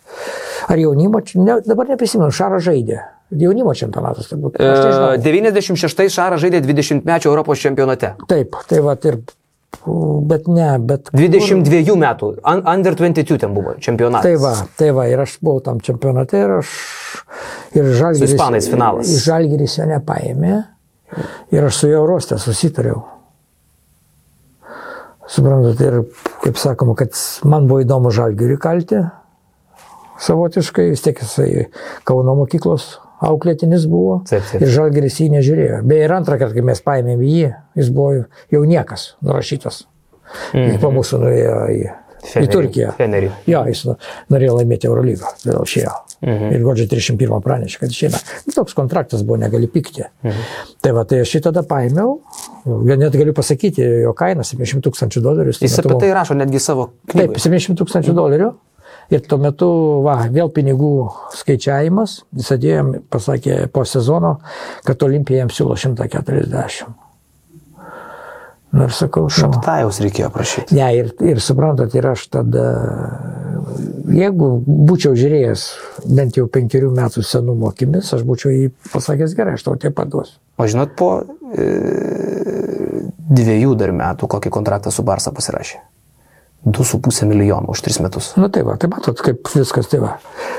ar 0.69 0.79
jaunimo, 0.79 1.21
ne, 1.35 1.61
dabar 1.67 1.89
neprisimenu, 1.89 2.31
Šaras 2.35 2.65
žaidė. 2.67 3.03
Jaunimo 3.35 3.73
čempionatas 3.75 4.29
turbūt. 4.31 4.61
E, 4.63 5.19
96 5.19 6.07
Šaras 6.15 6.45
žaidė 6.45 6.61
20-mečio 6.63 7.33
Europos 7.33 7.59
čempionate. 7.59 8.13
Taip, 8.31 8.55
tai 8.71 8.79
va 8.85 8.95
ir, 9.03 9.17
bet 10.31 10.47
ne, 10.47 10.69
bet. 10.79 11.11
22 11.11 11.97
metų, 11.99 12.29
un- 12.39 12.63
under 12.71 12.95
22 12.95 13.39
ten 13.43 13.55
buvo 13.55 13.75
čempionatas. 13.83 14.23
Tai 14.29 14.37
va, 14.39 14.53
tai 14.79 14.93
va, 14.95 15.09
ir 15.11 15.25
aš 15.25 15.39
buvau 15.43 15.61
tam 15.61 15.81
čempionate 15.83 16.39
ir 16.39 16.55
aš. 16.61 16.71
Ir 17.75 17.91
žalgiris. 17.99 18.37
ispanais 18.37 18.69
finalas. 18.71 19.11
ir 19.11 19.25
Žalgiris 19.27 19.75
jo 19.81 19.89
nepaėmė. 19.91 20.55
Ir 21.51 21.67
aš 21.67 21.81
su 21.83 21.91
juo 21.91 22.05
Eurostė 22.05 22.39
susitariau. 22.39 23.03
Suprantat, 25.27 25.81
ir 25.83 26.05
kaip 26.45 26.59
sakoma, 26.63 26.95
kad 26.95 27.11
man 27.43 27.67
buvo 27.67 27.83
įdomu 27.83 28.13
žalgirį 28.15 28.59
kalti. 28.63 29.03
Savotiškai, 30.23 30.87
vis 30.95 31.03
tiek 31.03 31.19
jisai 31.19 31.67
Kauno 32.07 32.37
mokyklos 32.39 33.01
auklėtinis 33.25 33.87
buvo. 33.91 34.23
Taip, 34.29 34.45
taip. 34.51 34.63
Ir 34.63 34.73
žalgiris 34.73 35.21
jį 35.21 35.29
nežiūrėjo. 35.37 35.83
Beje, 35.89 36.09
ir 36.09 36.17
antrą 36.17 36.39
kartą, 36.41 36.55
kai 36.57 36.65
mes 36.67 36.83
paėmėm 36.85 37.23
jį, 37.27 37.53
jis 37.79 37.93
buvo 37.95 38.25
jau 38.53 38.65
niekas 38.65 39.15
nurašytas. 39.25 39.87
Mm 40.53 40.61
-hmm. 40.61 40.81
Po 40.83 40.91
mūsų 40.91 41.23
nuėjo 41.23 41.59
į, 41.71 41.81
į 42.27 42.33
Fenerį. 42.33 42.53
Turkiją. 42.53 42.93
Fenerį. 42.99 43.31
Jo, 43.47 43.63
jis 43.71 43.85
nu- 43.87 43.97
norėjo 44.35 44.57
laimėti 44.59 44.89
Eurolygą, 44.89 45.31
todėl 45.43 45.63
išėjo. 45.63 45.93
Mhm. 46.27 46.53
Ir 46.57 46.63
godžiai 46.65 46.89
31 46.91 47.43
pranešė, 47.45 47.79
kad 47.79 47.93
išeina. 47.93 48.21
Nu, 48.47 48.53
Toks 48.57 48.75
kontraktas 48.75 49.23
buvo, 49.23 49.39
negali 49.39 49.69
pykti. 49.69 50.07
Mhm. 50.25 50.47
Tai 50.83 50.93
va, 50.93 51.05
tai 51.05 51.21
aš 51.21 51.35
šį 51.35 51.43
tada 51.49 51.63
paėmiau, 51.63 52.19
net 52.97 53.13
galiu 53.13 53.35
pasakyti, 53.37 53.85
jo 54.03 54.15
kaina 54.17 54.43
700 54.43 54.83
tūkstančių 54.83 55.23
dolerių. 55.23 55.55
Jis 55.61 55.79
apie 55.79 55.99
tai 56.01 56.15
rašo 56.17 56.35
netgi 56.35 56.63
savo 56.63 56.91
Taip, 57.07 57.37
knygoje. 57.37 57.45
700 57.47 57.79
tūkstančių 57.83 58.17
dolerių. 58.17 58.55
Ir 59.15 59.23
tuo 59.23 59.39
metu, 59.39 59.71
va, 60.03 60.19
vėl 60.33 60.51
pinigų 60.55 60.93
skaičiavimas, 61.37 62.21
jis 62.35 62.53
atėjo, 62.57 62.85
pasakė 63.13 63.59
po 63.73 63.85
sezono, 63.87 64.39
kad 64.87 65.03
Olimpija 65.07 65.45
jam 65.45 65.53
siūlo 65.55 65.77
140. 65.79 66.95
Na 68.77 68.89
ir 68.89 68.93
sakau, 68.93 69.29
nu, 69.29 69.33
Šaptajaus 69.33 70.01
reikėjo 70.03 70.29
prašyti. 70.35 70.77
Ne, 70.77 70.89
ir, 70.99 71.13
ir 71.25 71.41
suprantat, 71.41 71.95
ir 71.97 72.09
aš 72.11 72.27
tada, 72.35 72.67
jeigu 74.13 74.51
būčiau 74.67 75.15
žiūrėjęs 75.17 75.67
bent 76.11 76.37
jau 76.37 76.49
penkerių 76.53 76.91
metų 76.99 77.23
senumo 77.25 77.71
akimis, 77.71 78.11
aš 78.17 78.27
būčiau 78.27 78.53
jį 78.53 78.69
pasakęs 78.93 79.37
gerai, 79.39 79.55
aš 79.57 79.69
tau 79.69 79.79
tai 79.81 79.95
paduosiu. 79.95 80.37
O 80.59 80.67
žinot, 80.69 80.97
po 80.99 81.11
e, 81.55 81.69
dviejų 83.31 83.77
dar 83.79 83.95
metų 83.97 84.29
kokį 84.35 84.53
kontraktą 84.59 84.93
su 84.93 85.07
Barsa 85.07 85.33
pasirašė. 85.37 85.81
2,5 86.67 87.25
milijono 87.31 87.71
už 87.71 87.83
3 87.87 88.03
metus. 88.03 88.33
Na 88.37 88.49
tai 88.49 88.65
va, 88.67 88.75
tai 88.77 88.91
matot, 88.91 89.21
kaip 89.23 89.47
viskas 89.55 89.87
tai 89.87 90.01
va. 90.03 90.17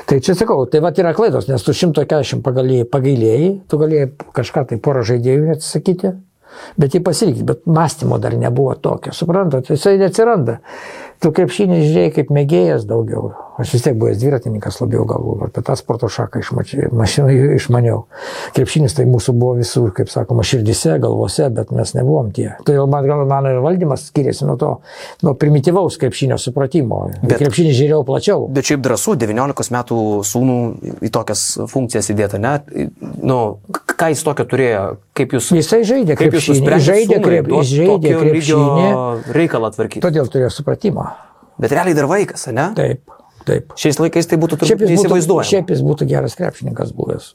Tai 0.08 0.20
čia 0.24 0.38
sakau, 0.40 0.64
tai 0.72 0.80
va 0.84 0.94
yra 0.96 1.12
klaidos, 1.18 1.50
nes 1.52 1.64
tu 1.64 1.76
140 1.76 2.40
pagalėjai, 2.46 2.88
pagailėjai, 2.94 3.50
tu 3.68 3.80
galėjai 3.82 4.14
kažką 4.38 4.64
tai 4.70 4.80
porą 4.80 5.04
žaidėjų 5.08 5.52
atsisakyti, 5.58 6.14
bet 6.80 6.96
jį 6.96 7.04
pasirinkti, 7.04 7.44
bet 7.48 7.68
mąstymo 7.68 8.22
dar 8.24 8.38
nebuvo 8.40 8.78
tokio, 8.80 9.12
suprantat, 9.12 9.68
jisai 9.74 9.98
neatsiranda. 10.00 10.62
Tu 11.24 11.32
krepšinį 11.34 11.78
žiūrėjai 11.82 12.14
kaip 12.14 12.28
mėgėjas 12.30 12.84
daugiau. 12.86 13.32
Aš 13.58 13.72
vis 13.74 13.82
tiek 13.88 13.96
buvęs 13.98 14.20
dviratininkas 14.22 14.76
labiau 14.84 15.02
galvoju, 15.10 15.48
apie 15.48 15.64
tą 15.66 15.74
sporto 15.80 16.06
šaką 16.14 16.44
išmači- 16.44 16.92
mašiną 16.94 17.32
išmaniau. 17.58 18.04
Krepšinis 18.54 18.94
tai 18.94 19.08
mūsų 19.10 19.34
buvo 19.34 19.56
visų, 19.58 19.88
kaip 19.98 20.12
sakoma, 20.14 20.46
širdise, 20.46 21.00
galvose, 21.02 21.48
bet 21.50 21.72
mes 21.74 21.94
nebuvom 21.98 22.30
tie. 22.38 22.52
Tai 22.68 22.76
jau 22.78 22.86
man 22.86 23.08
gal 23.10 23.26
mano 23.26 23.50
ir 23.50 23.58
valdymas 23.66 24.06
skiriasi 24.12 24.46
nuo 24.46 24.60
to, 24.62 24.70
nuo 25.26 25.34
primityvaus 25.34 25.98
krepšinio 25.98 26.38
supratimo. 26.38 27.00
Bet- 27.24 27.42
krepšinį 27.42 27.74
žiūrėjau 27.80 28.04
plačiau. 28.06 28.46
Bet 28.54 28.70
šiaip 28.70 28.86
drąsų 28.86 29.18
19 29.26 29.74
metų 29.74 30.00
sūnų 30.22 30.60
į 31.02 31.10
tokias 31.18 31.48
funkcijas 31.74 32.14
įdėta, 32.14 32.38
ne? 32.38 32.54
Nu, 33.26 33.58
ką 33.98 34.12
jis 34.14 34.22
tokio 34.22 34.46
turėjo, 34.46 34.86
kaip 35.18 35.34
jūs... 35.34 35.50
Jisai 35.58 35.82
žaidė 35.82 36.14
krepšinį. 36.20 36.60
nusprendėte 36.62 36.86
Žaidė, 36.92 37.22
krep, 37.26 37.50
jis 37.58 37.74
žaidė 37.74 38.14
krepšinį, 38.22 38.88
reikalą 39.34 39.74
tvarkyti? 39.74 40.06
todėl 40.06 40.30
turėjo 40.30 40.54
supratimą. 40.54 41.08
Bet 41.62 41.74
realiai 41.74 41.98
dar 41.98 42.08
vaikas, 42.10 42.48
ne? 42.54 42.70
Taip, 42.78 43.18
taip. 43.48 43.74
Šiais 43.80 44.00
laikais 44.02 44.30
tai 44.30 44.40
būtų 44.42 44.62
turbūt 44.62 44.88
neįsivaizduojama. 44.92 45.50
šiaip 45.50 45.74
jis 45.74 45.84
būtų 45.86 46.10
geras 46.10 46.38
krepšininkas 46.38 46.94
buvęs. 46.98 47.34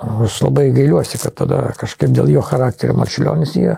Aš 0.00 0.38
labai 0.46 0.70
gailiuosi, 0.72 1.18
kad 1.20 1.34
tada 1.36 1.58
kažkaip 1.76 2.12
dėl 2.14 2.30
jo 2.32 2.40
charakterio 2.46 2.94
Marčiulionis 2.96 3.52
jie, 3.58 3.74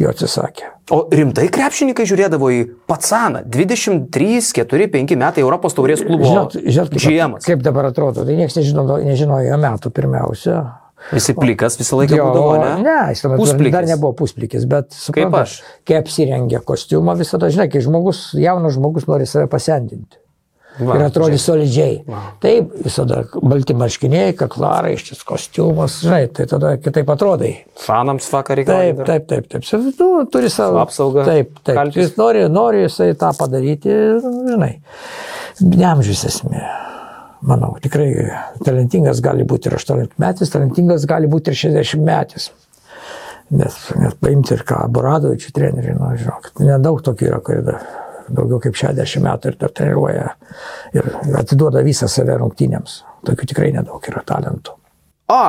jo 0.00 0.08
atsisakė. 0.08 0.70
O 0.94 1.02
rimtai 1.12 1.48
krepšininkai 1.52 2.06
žiūrėdavo 2.08 2.48
į 2.54 2.60
Patsaną. 2.88 3.42
23, 3.44 4.38
4, 4.56 4.88
5 4.94 5.16
metai 5.20 5.44
Europos 5.44 5.76
taurės 5.76 6.00
klubo 6.00 6.24
Žinot, 6.24 6.56
žinot 6.64 6.94
kaip, 6.94 7.36
kaip 7.44 7.66
dabar 7.66 7.90
atrodo, 7.90 8.24
tai 8.24 8.38
niekas 8.38 8.56
nežino, 8.56 8.86
nežinojo 9.04 9.50
jo 9.50 9.58
metų 9.66 9.92
pirmiausia. 9.92 10.62
Visi 11.12 11.32
plikas 11.34 11.78
visą 11.80 11.96
laiką 12.02 12.16
Jo, 12.18 12.28
būdavo, 12.28 12.54
ne? 12.60 12.70
ne, 12.84 12.96
jis 13.14 13.22
tuo 13.24 13.30
metu 13.32 13.42
Pusplikis. 13.44 13.72
dar 13.72 13.86
nebuvo 13.88 14.12
pusplikis, 14.18 14.64
bet 14.68 14.90
suprantat, 14.92 15.46
aš. 15.46 15.58
kai 15.88 15.96
apsirengė 16.02 16.60
kostiumą 16.66 17.14
visada, 17.16 17.48
žinai, 17.54 17.68
kai 17.72 17.80
žmogus, 17.84 18.32
jaunas 18.36 18.74
žmogus 18.76 19.06
nori 19.08 19.26
save 19.26 19.46
pasendinti. 19.48 20.18
Va, 20.78 20.94
ir 20.94 21.02
atrodys 21.08 21.42
solidžiai. 21.42 22.04
Taip, 22.38 22.68
visada 22.84 23.24
balti 23.42 23.74
marškiniai, 23.74 24.30
kaklaraištis, 24.38 25.24
kostiumas, 25.26 25.96
žinai, 26.04 26.28
tai 26.30 26.46
tada 26.46 26.76
kitaip 26.78 27.08
atrodai. 27.10 27.64
Fanams 27.82 28.28
vakarį 28.30 28.66
Taip, 28.68 29.00
taip, 29.08 29.26
taip, 29.26 29.48
taip. 29.50 29.64
Su- 29.66 29.80
Nu, 29.98 30.24
turi 30.30 30.46
savo 30.50 30.76
Su 30.76 30.82
apsauga, 30.84 31.24
Taip, 31.26 31.56
taip. 31.66 31.74
kaltis. 31.80 32.10
Jis 32.12 32.16
nori, 32.20 32.44
nori 32.48 32.84
jisai 32.84 33.10
tą 33.18 33.32
padaryti, 33.38 33.90
žinai. 34.22 34.74
Ne 35.66 35.84
amžius 35.96 36.22
esmė. 36.30 36.62
Manau, 37.46 37.76
tikrai 37.82 38.08
talentingas 38.66 39.20
gali 39.22 39.44
būti 39.46 39.70
ir 39.70 39.76
18 39.78 40.18
metais, 40.18 40.50
talentingas 40.50 41.06
gali 41.06 41.30
būti 41.30 41.52
ir 41.52 41.60
60 41.60 42.02
metais. 42.02 42.50
Nes, 43.54 43.76
nes 43.96 44.16
paimti 44.20 44.56
ir 44.56 44.64
ką, 44.68 44.82
Boradovičių 44.92 45.52
trenerių, 45.56 45.94
nu, 45.96 46.10
žinok, 46.20 46.50
nedaug 46.60 46.98
tokių 47.06 47.30
yra, 47.30 47.38
kurie 47.44 47.62
da- 47.64 47.78
daugiau 48.28 48.60
kaip 48.60 48.76
60 48.76 49.24
metų 49.24 49.52
ir 49.52 49.58
dar 49.60 49.72
treniruoja 49.72 50.26
ir 50.98 51.08
atiduoda 51.38 51.82
visą 51.86 52.08
save 52.12 52.36
rungtynėms. 52.42 53.02
Tokių 53.24 53.48
tikrai 53.52 53.70
nedaug 53.76 54.04
yra 54.10 54.22
talentų. 54.26 54.74
O, 55.32 55.42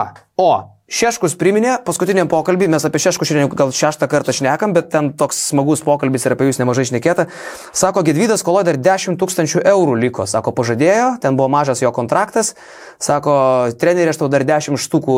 o, 0.43 0.51
Šeškus 0.89 1.35
priminė, 1.37 1.75
paskutiniam 1.85 2.25
pokalbį, 2.29 2.65
mes 2.73 2.85
apie 2.87 2.97
Šeškus 3.03 3.29
šiandien 3.29 3.51
gal 3.53 3.69
šeštą 3.75 4.07
kartą 4.09 4.33
šnekam, 4.33 4.71
bet 4.73 4.87
ten 4.89 5.11
toks 5.13 5.37
smagus 5.51 5.83
pokalbis 5.85 6.23
ir 6.25 6.33
apie 6.33 6.47
jūs 6.47 6.57
nemažai 6.57 6.87
šnekėta. 6.89 7.27
Sako, 7.77 8.01
Gedvydas 8.07 8.41
koloje 8.45 8.71
dar 8.71 8.79
10 8.81 9.19
tūkstančių 9.21 9.61
eurų 9.69 9.99
liko, 10.01 10.25
sako, 10.25 10.49
pažadėjo, 10.57 11.11
ten 11.21 11.37
buvo 11.37 11.45
mažas 11.53 11.83
jo 11.83 11.91
kontraktas, 11.93 12.55
sako, 12.97 13.35
treneri, 13.77 14.09
aš 14.09 14.23
tau 14.23 14.29
dar 14.33 14.41
10 14.49 14.81
štukų 14.81 15.17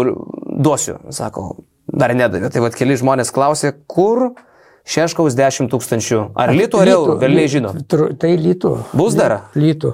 duosiu, 0.60 0.98
sako, 1.16 1.46
dar 1.88 2.12
nedavė. 2.20 2.50
Tai 2.52 2.66
vad 2.66 2.76
keli 2.76 2.98
žmonės 3.00 3.32
klausė, 3.32 3.72
kur 3.88 4.34
Šeškaus 4.92 5.38
10 5.38 5.70
tūkstančių, 5.72 6.20
ar 6.36 6.52
litų 6.58 6.82
ar 6.82 6.92
eurų, 6.98 7.16
vėl 7.22 7.38
nežino. 7.38 7.72
Tai 7.88 8.32
lytų. 8.44 8.74
Bus 8.98 9.16
dar? 9.16 9.38
Lytų. 9.56 9.94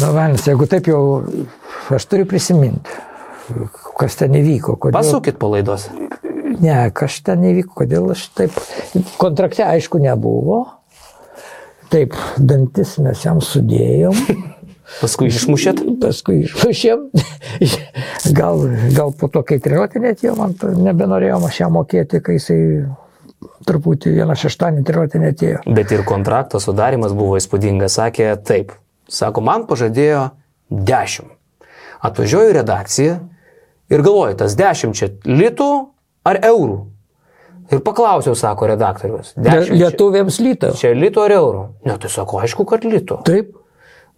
Na, 0.00 0.10
Vanis, 0.16 0.48
jeigu 0.48 0.66
taip 0.70 0.88
jau, 0.88 1.02
aš 1.92 2.08
turiu 2.08 2.24
prisiminti, 2.26 2.96
kas 3.98 4.18
ten 4.20 4.36
įvyko. 4.40 4.76
Kodėl... 4.80 4.98
Pasukit 4.98 5.40
po 5.40 5.50
laidos. 5.54 5.88
Ne, 6.60 6.76
kas 6.96 7.20
ten 7.24 7.44
įvyko, 7.52 7.74
kodėl 7.82 8.12
aš 8.14 8.26
taip. 8.36 8.56
Kontrakte 9.20 9.64
aišku 9.66 10.00
nebuvo. 10.02 10.64
Taip, 11.90 12.14
dantis 12.38 12.96
mes 13.02 13.24
jam 13.24 13.40
sudėjom. 13.42 14.16
Paskui 15.00 15.30
išmušėt. 15.30 15.82
Paskui 16.02 16.42
išmušėm. 16.44 17.06
Gal, 18.38 18.62
gal 18.94 19.12
po 19.16 19.30
to, 19.32 19.40
kai 19.46 19.56
treniruotė 19.62 20.02
netėjo, 20.02 20.34
man 20.38 20.52
nebenorėjom 20.84 21.46
aš 21.48 21.60
ją 21.62 21.68
mokėti, 21.72 22.20
kai 22.22 22.36
jisai 22.36 22.58
truputį 23.66 24.12
vieną 24.18 24.36
šeštąjį 24.38 24.84
treniruotė 24.86 25.22
netėjo. 25.22 25.62
Bet 25.78 25.94
ir 25.94 26.04
kontrakto 26.06 26.60
sudarimas 26.62 27.14
buvo 27.16 27.38
įspūdingas. 27.40 27.96
Sakė 28.00 28.32
taip. 28.46 28.74
Sako, 29.10 29.42
man 29.46 29.66
pažadėjo 29.70 30.28
10. 30.70 31.30
Atvažiuoju 32.06 32.52
į 32.52 32.56
redakciją 32.60 33.16
ir 33.90 34.02
galvoju, 34.06 34.36
tas 34.40 34.56
10 34.58 34.94
čia 34.96 35.10
litų 35.28 35.70
ar 36.30 36.40
eurų. 36.50 36.78
Ir 37.70 37.78
paklausiau, 37.86 38.34
sako 38.34 38.66
redaktorius. 38.72 39.32
10 39.38 39.68
čia, 39.68 39.76
Lietuviams 39.78 40.40
lyto. 40.42 40.72
čia 40.78 40.90
litų 40.96 41.22
ar 41.22 41.34
eurų? 41.36 41.60
Ne, 41.86 41.94
tai 42.02 42.10
sako, 42.10 42.40
aišku, 42.42 42.66
kad 42.66 42.82
litų. 42.86 43.20
Taip. 43.28 43.52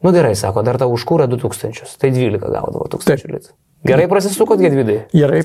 Nu 0.03 0.11
gerai, 0.15 0.33
sako, 0.39 0.65
dar 0.67 0.79
tau 0.81 0.89
užkūrė 0.95 1.29
2000. 1.31 1.85
Tai 2.01 2.11
12 2.15 2.41
gaudavo 2.41 2.89
1000 2.91 3.29
litų. 3.29 3.53
Gerai 3.87 4.09
prasisukot, 4.09 4.61
Gedvidai. 4.63 5.03
Gerai. 5.13 5.43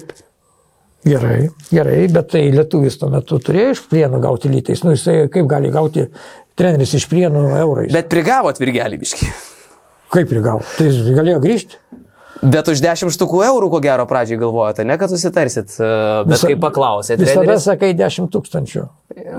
Gerai, 1.08 1.50
gerai, 1.72 2.00
bet 2.12 2.32
tai 2.34 2.42
lietuvis 2.52 2.98
tuo 3.00 3.08
metu 3.14 3.38
turėjo 3.40 3.76
iš 3.76 3.82
prienų 3.92 4.18
gauti 4.24 4.50
lytais. 4.52 4.82
Nu, 4.84 4.96
jisai 4.96 5.28
kaip 5.32 5.46
gali 5.48 5.70
gauti 5.72 6.08
treneris 6.58 6.96
iš 6.98 7.06
prienų 7.12 7.44
eurais. 7.60 7.92
Bet 7.94 8.08
Bet 8.08 8.10
prigavot 8.12 8.60
virgelį 8.60 8.98
biški. 9.04 9.30
kaip 10.16 10.32
ir 10.34 10.42
gavo? 10.44 10.64
Tai 10.78 10.88
jis 10.90 11.04
galėjo 11.16 11.40
grįžti. 11.44 11.80
Bet 12.44 12.68
už 12.70 12.82
10 12.84 13.10
štukų 13.14 13.40
eurų, 13.48 13.70
ko 13.74 13.80
gero, 13.84 14.06
pradžiai 14.10 14.38
galvojate, 14.42 14.86
ne, 14.86 14.98
kad 14.98 15.10
susitarsit. 15.10 15.72
e, 15.80 15.88
Bet 16.28 16.36
Visa- 16.38 16.48
kai 16.52 16.56
paklausėte, 16.56 17.20
Visada 17.24 17.42
treneris, 17.46 17.64
sakai 17.66 17.94
10 17.98 18.30
tūkstančių, 18.34 18.84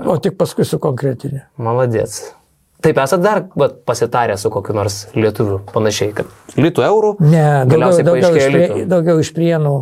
o 0.05 0.17
tik 0.17 0.35
paskui 0.37 0.65
sukonkretinė. 0.67 1.43
Maladėts. 1.57 2.33
Taip, 2.81 2.95
esate 2.97 3.21
dar 3.21 3.41
vat, 3.59 3.81
pasitarę 3.85 4.37
su 4.39 4.49
kokiu 4.49 4.73
nors 4.73 5.07
lietuviu 5.13 5.59
panašiai, 5.73 6.13
kad 6.15 6.25
litų 6.55 6.83
eurų. 6.87 7.15
Ne, 7.19 7.65
daugiau, 7.67 8.03
daugiau, 8.07 8.35
iš, 8.39 8.45
prie, 8.53 8.85
daugiau 8.87 9.19
iš 9.19 9.33
prienų 9.35 9.73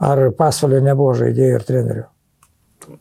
ar 0.00 0.30
pasvalio 0.38 0.80
nebuvo 0.80 1.14
žaidėjų 1.18 1.54
ir 1.58 1.64
trenerių. 1.66 2.04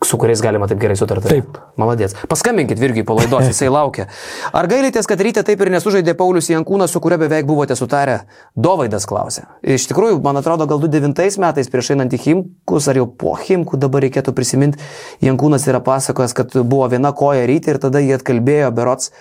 Su 0.04 0.18
kuriais 0.22 0.42
galima 0.44 0.68
taip 0.70 0.80
gerai 0.82 0.96
sutarti. 1.00 1.30
Taip. 1.30 1.58
Maladėts. 1.80 2.16
Paskambinkit 2.32 2.80
Virgiui 2.80 3.06
po 3.08 3.18
laidos, 3.18 3.48
jisai 3.50 3.70
laukia. 3.78 4.08
Ar 4.56 4.68
gailitės, 4.72 5.08
kad 5.10 5.22
ryte 5.24 5.44
taip 5.46 5.62
ir 5.64 5.72
nesužaidė 5.74 6.16
Paulius 6.20 6.50
Jankūnas, 6.52 6.94
su 6.94 7.02
kuria 7.04 7.20
beveik 7.22 7.48
buvote 7.50 7.78
sutarę? 7.80 8.22
Dovaidas 8.56 9.08
klausė. 9.10 9.46
Iš 9.64 9.90
tikrųjų, 9.92 10.22
man 10.24 10.40
atrodo, 10.40 10.68
gal 10.70 10.82
2009 10.84 11.40
metais 11.44 11.72
prieš 11.72 11.94
einant 11.96 12.16
į 12.16 12.22
Himkus, 12.26 12.90
ar 12.92 13.02
jau 13.02 13.08
po 13.08 13.36
Himkų 13.40 13.80
dabar 13.82 14.06
reikėtų 14.08 14.36
prisiminti, 14.38 14.82
Jankūnas 15.24 15.68
yra 15.72 15.84
pasakojęs, 15.84 16.36
kad 16.38 16.58
buvo 16.62 16.90
viena 16.92 17.14
koja 17.16 17.48
ryte 17.50 17.76
ir 17.76 17.82
tada 17.84 18.04
jie 18.04 18.16
atkalbėjo 18.18 18.74
berots. 18.76 19.14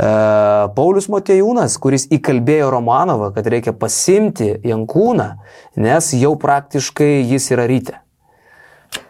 Uh, 0.00 0.70
Paulius 0.72 1.10
Motejūnas, 1.12 1.74
kuris 1.82 2.06
įkalbėjo 2.14 2.70
Romanovą, 2.72 3.34
kad 3.36 3.48
reikia 3.52 3.74
pasimti 3.76 4.54
Jankūną, 4.64 5.26
nes 5.76 6.14
jau 6.16 6.36
praktiškai 6.40 7.18
jis 7.28 7.50
yra 7.52 7.66
ryte. 7.68 7.98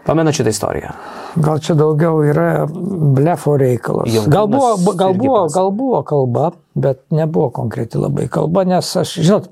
Pamena 0.05 0.33
šitą 0.33 0.51
istoriją. 0.51 0.93
Gal 1.37 1.61
čia 1.63 1.77
daugiau 1.79 2.23
yra 2.27 2.67
blefo 2.71 3.55
reikalas. 3.61 4.11
Jankūnas 4.11 4.33
Gal 4.33 4.49
buvo, 4.51 4.95
gal, 4.99 5.15
buvo, 5.15 5.41
gal 5.55 5.71
buvo 5.77 6.03
kalba, 6.03 6.51
bet 6.75 7.03
nebuvo 7.15 7.51
konkreti 7.55 8.01
labai 8.01 8.27
kalba, 8.33 8.65
nes 8.69 8.89
aš, 8.97 9.15
žinot, 9.21 9.51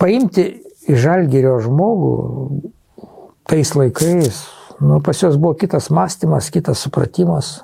paimti 0.00 0.48
į 0.88 0.98
žalgerio 1.02 1.58
žmogų 1.64 2.12
tais 3.46 3.72
laikais, 3.78 4.42
nu, 4.80 5.00
pas 5.04 5.22
juos 5.22 5.38
buvo 5.38 5.54
kitas 5.58 5.90
mąstymas, 5.94 6.50
kitas 6.54 6.82
supratimas, 6.82 7.60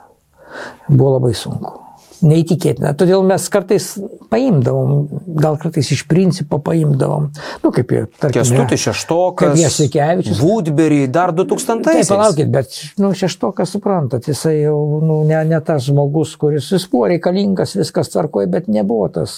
buvo 0.89 1.17
labai 1.17 1.35
sunku. 1.35 1.81
Neįtikėtina. 2.23 2.93
Todėl 2.99 3.25
mes 3.27 3.45
kartais 3.51 3.87
paimdavom, 4.31 5.09
gal 5.43 5.57
kartais 5.61 5.89
iš 5.95 6.05
principo 6.09 6.61
paimdavom, 6.63 7.29
nu 7.65 7.73
kaip 7.75 7.91
ir, 7.97 8.05
tarkim, 8.21 8.45
Kestutis 8.45 8.85
Šeštokas, 8.87 9.57
Jasikevičius. 9.59 10.39
Woodbury, 10.43 11.01
dar 11.11 11.33
2000 11.35 11.83
Taip, 11.83 12.03
palaukit, 12.09 12.53
bet, 12.53 12.77
nu, 13.03 13.11
šeštokas 13.19 13.75
suprantat, 13.75 14.29
jisai 14.31 14.55
jau, 14.61 14.79
nu, 15.03 15.19
ne, 15.29 15.41
ne 15.51 15.61
tas 15.67 15.83
žmogus, 15.89 16.37
kuris 16.41 16.71
jis 16.73 16.87
buvo 16.93 17.11
reikalingas, 17.13 17.75
viskas 17.81 18.13
tvarkoja, 18.15 18.51
bet 18.55 18.71
nebuvo 18.73 19.09
tas 19.13 19.35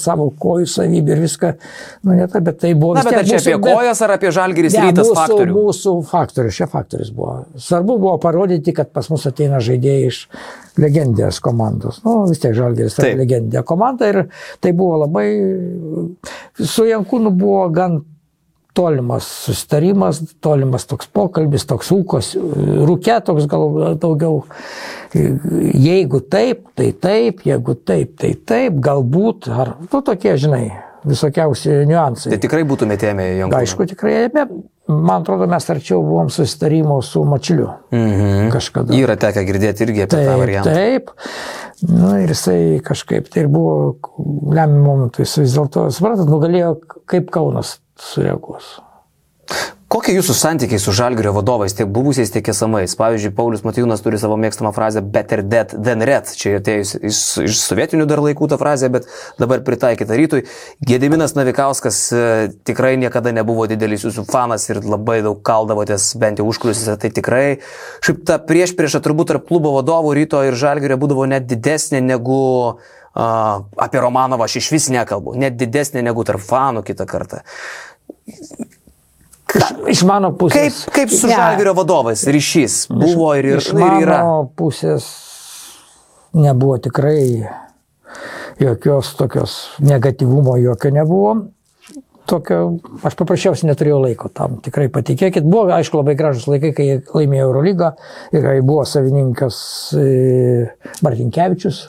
savo 0.00 0.30
kojų 0.40 0.70
savybių 0.70 1.16
ir 1.16 1.24
viską, 1.26 1.54
nu, 2.06 2.14
ne 2.14 2.28
ta, 2.30 2.42
bet 2.44 2.62
tai 2.62 2.74
buvo... 2.78 2.94
Na, 3.00 3.04
bet 3.08 3.20
ar 3.20 3.26
čia 3.26 3.40
mūsų- 3.40 3.56
apie 3.58 3.74
kojas 3.74 4.04
ar 4.06 4.14
apie 4.16 4.34
žalgeris 4.38 4.78
Ne, 4.78 4.86
rytas 4.88 5.10
mūsų, 5.10 5.18
faktorių? 5.20 5.56
Mūsų 5.58 5.96
faktorius, 6.08 6.60
šia 6.60 6.70
faktorius 6.70 7.10
buvo. 7.14 7.40
Svarbu 7.58 7.98
buvo 7.98 8.18
parodyti, 8.22 8.74
kad 8.76 8.94
pas 8.94 9.10
mus 9.10 9.26
ateina 9.30 9.58
žaidėjai 9.64 10.12
iš 10.12 10.28
legendės 10.80 11.38
komandos. 11.44 12.00
Nu, 12.04 12.24
vis 12.30 12.40
tiek 12.42 12.54
žalgeris 12.56 12.98
Taip. 12.98 13.18
legendė 13.20 13.62
komanda 13.66 14.10
ir 14.10 14.24
tai 14.62 14.74
buvo 14.76 15.04
labai... 15.04 15.28
Su 16.58 16.86
Jankūnu 16.88 17.34
buvo 17.34 17.68
gan 17.74 18.00
tolimas 18.74 19.26
susitarimas, 19.44 20.18
tolimas 20.42 20.86
toks 20.90 21.06
pokalbis, 21.14 21.62
toks 21.70 21.92
ūkos, 21.94 22.32
rūkė 22.88 23.20
toks 23.26 23.46
gal 23.50 23.94
daugiau. 24.02 24.42
Jeigu 25.14 26.20
taip, 26.26 26.66
tai 26.74 26.90
taip, 26.98 27.44
jeigu 27.46 27.76
taip, 27.86 28.16
tai 28.18 28.32
taip, 28.34 28.80
galbūt, 28.82 29.46
ar, 29.54 29.76
nu, 29.86 30.02
tokie, 30.02 30.34
žinai, 30.42 30.64
visokiausi 31.06 31.84
niuansai. 31.86 32.34
Tai 32.34 32.40
tikrai 32.42 32.64
būtų 32.66 32.90
metėmė 32.90 33.28
Jankūną. 33.44 33.62
Aišku, 33.62 33.86
tikrai, 33.94 34.16
bet 34.34 34.50
man 34.88 35.22
atrodo, 35.22 35.46
mes 35.50 35.68
arčiau 35.70 36.02
buvom 36.04 36.30
susitarimo 36.32 37.00
su 37.02 37.24
Mačiuliu. 37.24 37.68
Mhm. 37.92 38.50
Kažkada. 38.52 38.96
Yra 38.96 39.16
tekę 39.20 39.44
girdėti 39.48 39.86
irgi 39.86 40.04
apie 40.04 40.16
tą 40.16 40.24
Taip, 40.24 40.40
variantą. 40.42 40.74
taip. 40.74 41.10
Na 41.88 42.14
ir 42.22 42.32
jisai 42.32 42.80
kažkaip 42.84 43.28
tai 43.32 43.44
ir 43.44 43.48
buvo 43.52 43.96
lemiamų 44.18 44.84
momentų. 44.84 45.24
Jis 45.24 45.38
vis 45.42 45.56
dėlto, 45.56 45.88
suprantat, 45.92 46.30
nugalėjo, 46.30 46.74
kaip 47.10 47.30
Kaunas 47.34 47.78
sureaguos. 48.00 48.78
Kokie 49.94 50.10
jūsų 50.16 50.34
santykiai 50.34 50.80
su 50.82 50.90
žalgerio 50.90 51.30
vadovais, 51.36 51.70
tiek 51.78 51.86
buvusiais, 51.86 52.32
tiek 52.34 52.48
esamais? 52.50 52.96
Pavyzdžiui, 52.98 53.30
Paulius 53.36 53.60
Matijūnas 53.62 54.00
turi 54.02 54.18
savo 54.18 54.34
mėgstamą 54.42 54.72
frazę 54.74 55.04
better 55.06 55.44
dead 55.46 55.70
than 55.70 56.02
red. 56.02 56.32
Čia 56.34 56.56
atėjus 56.58 56.96
iš, 56.98 57.20
iš 57.44 57.60
sovietinių 57.62 58.08
dar 58.10 58.18
laikų 58.24 58.48
ta 58.50 58.58
frazė, 58.58 58.90
bet 58.90 59.06
dabar 59.38 59.62
pritaikyta 59.62 60.18
rytui. 60.18 60.42
Gediminas 60.82 61.36
Navikauskas 61.38 62.00
e, 62.10 62.24
tikrai 62.66 62.96
niekada 62.98 63.30
nebuvo 63.38 63.68
didelis 63.70 64.02
jūsų 64.08 64.26
fanas 64.32 64.66
ir 64.66 64.82
labai 64.82 65.20
daug 65.22 65.38
kaldavotės 65.46 66.10
bent 66.18 66.42
jau 66.42 66.50
užkliusiuose. 66.50 66.98
Tai 66.98 67.14
tikrai 67.22 67.46
šiaip 68.02 68.26
ta 68.26 68.42
prieš 68.42 68.74
priešą 68.74 68.98
turbūt 69.06 69.30
tarp 69.30 69.46
klubo 69.46 69.76
vadovų 69.78 70.18
ryto 70.18 70.42
ir 70.42 70.58
žalgerio 70.58 70.98
būdavo 70.98 71.30
net 71.30 71.46
didesnė 71.46 72.02
negu 72.02 72.44
uh, 72.74 73.58
apie 73.86 74.02
Romanovą 74.02 74.50
aš 74.50 74.58
iš 74.58 74.74
vis 74.74 74.90
nekalbu. 74.98 75.38
Net 75.38 75.54
didesnė 75.54 76.02
negu 76.02 76.26
tarp 76.26 76.42
fanų 76.42 76.82
kitą 76.82 77.06
kartą. 77.06 77.46
Iš 79.90 80.02
mano 80.08 80.32
Kaip, 80.32 80.40
pusės. 80.40 80.78
kaip 80.94 81.10
su 81.12 81.28
Ne, 81.28 81.36
žalgerio 81.36 81.74
vadovais 81.76 82.24
ryšys 82.26 82.86
buvo 82.90 83.34
ir, 83.38 83.44
ir, 83.52 83.60
Iš 83.62 83.68
ir 83.72 83.82
yra? 84.02 84.18
mano 84.24 84.50
pusės 84.58 85.06
nebuvo 86.34 86.78
tikrai 86.82 87.46
jokios 88.60 89.14
tokios 89.18 89.58
negatyvumo 89.78 90.56
jokio 90.62 90.90
nebuvo. 90.90 91.34
Tokio, 92.24 92.78
aš 93.04 93.18
paprasčiausiai 93.20 93.68
neturėjau 93.68 93.98
laiko 94.00 94.30
tam, 94.32 94.54
tikrai 94.64 94.86
patikėkit. 94.88 95.44
Buvo, 95.44 95.68
aišku, 95.76 95.98
labai 96.00 96.14
gražus 96.16 96.46
laikai, 96.48 96.70
kai 96.72 96.86
laimėjo 97.12 97.50
Eurolygą 97.50 97.90
ir 98.32 98.40
kai 98.46 98.54
buvo 98.64 98.86
savininkas 98.88 99.58
e, 100.00 100.06
Martinkievičius. 101.04 101.82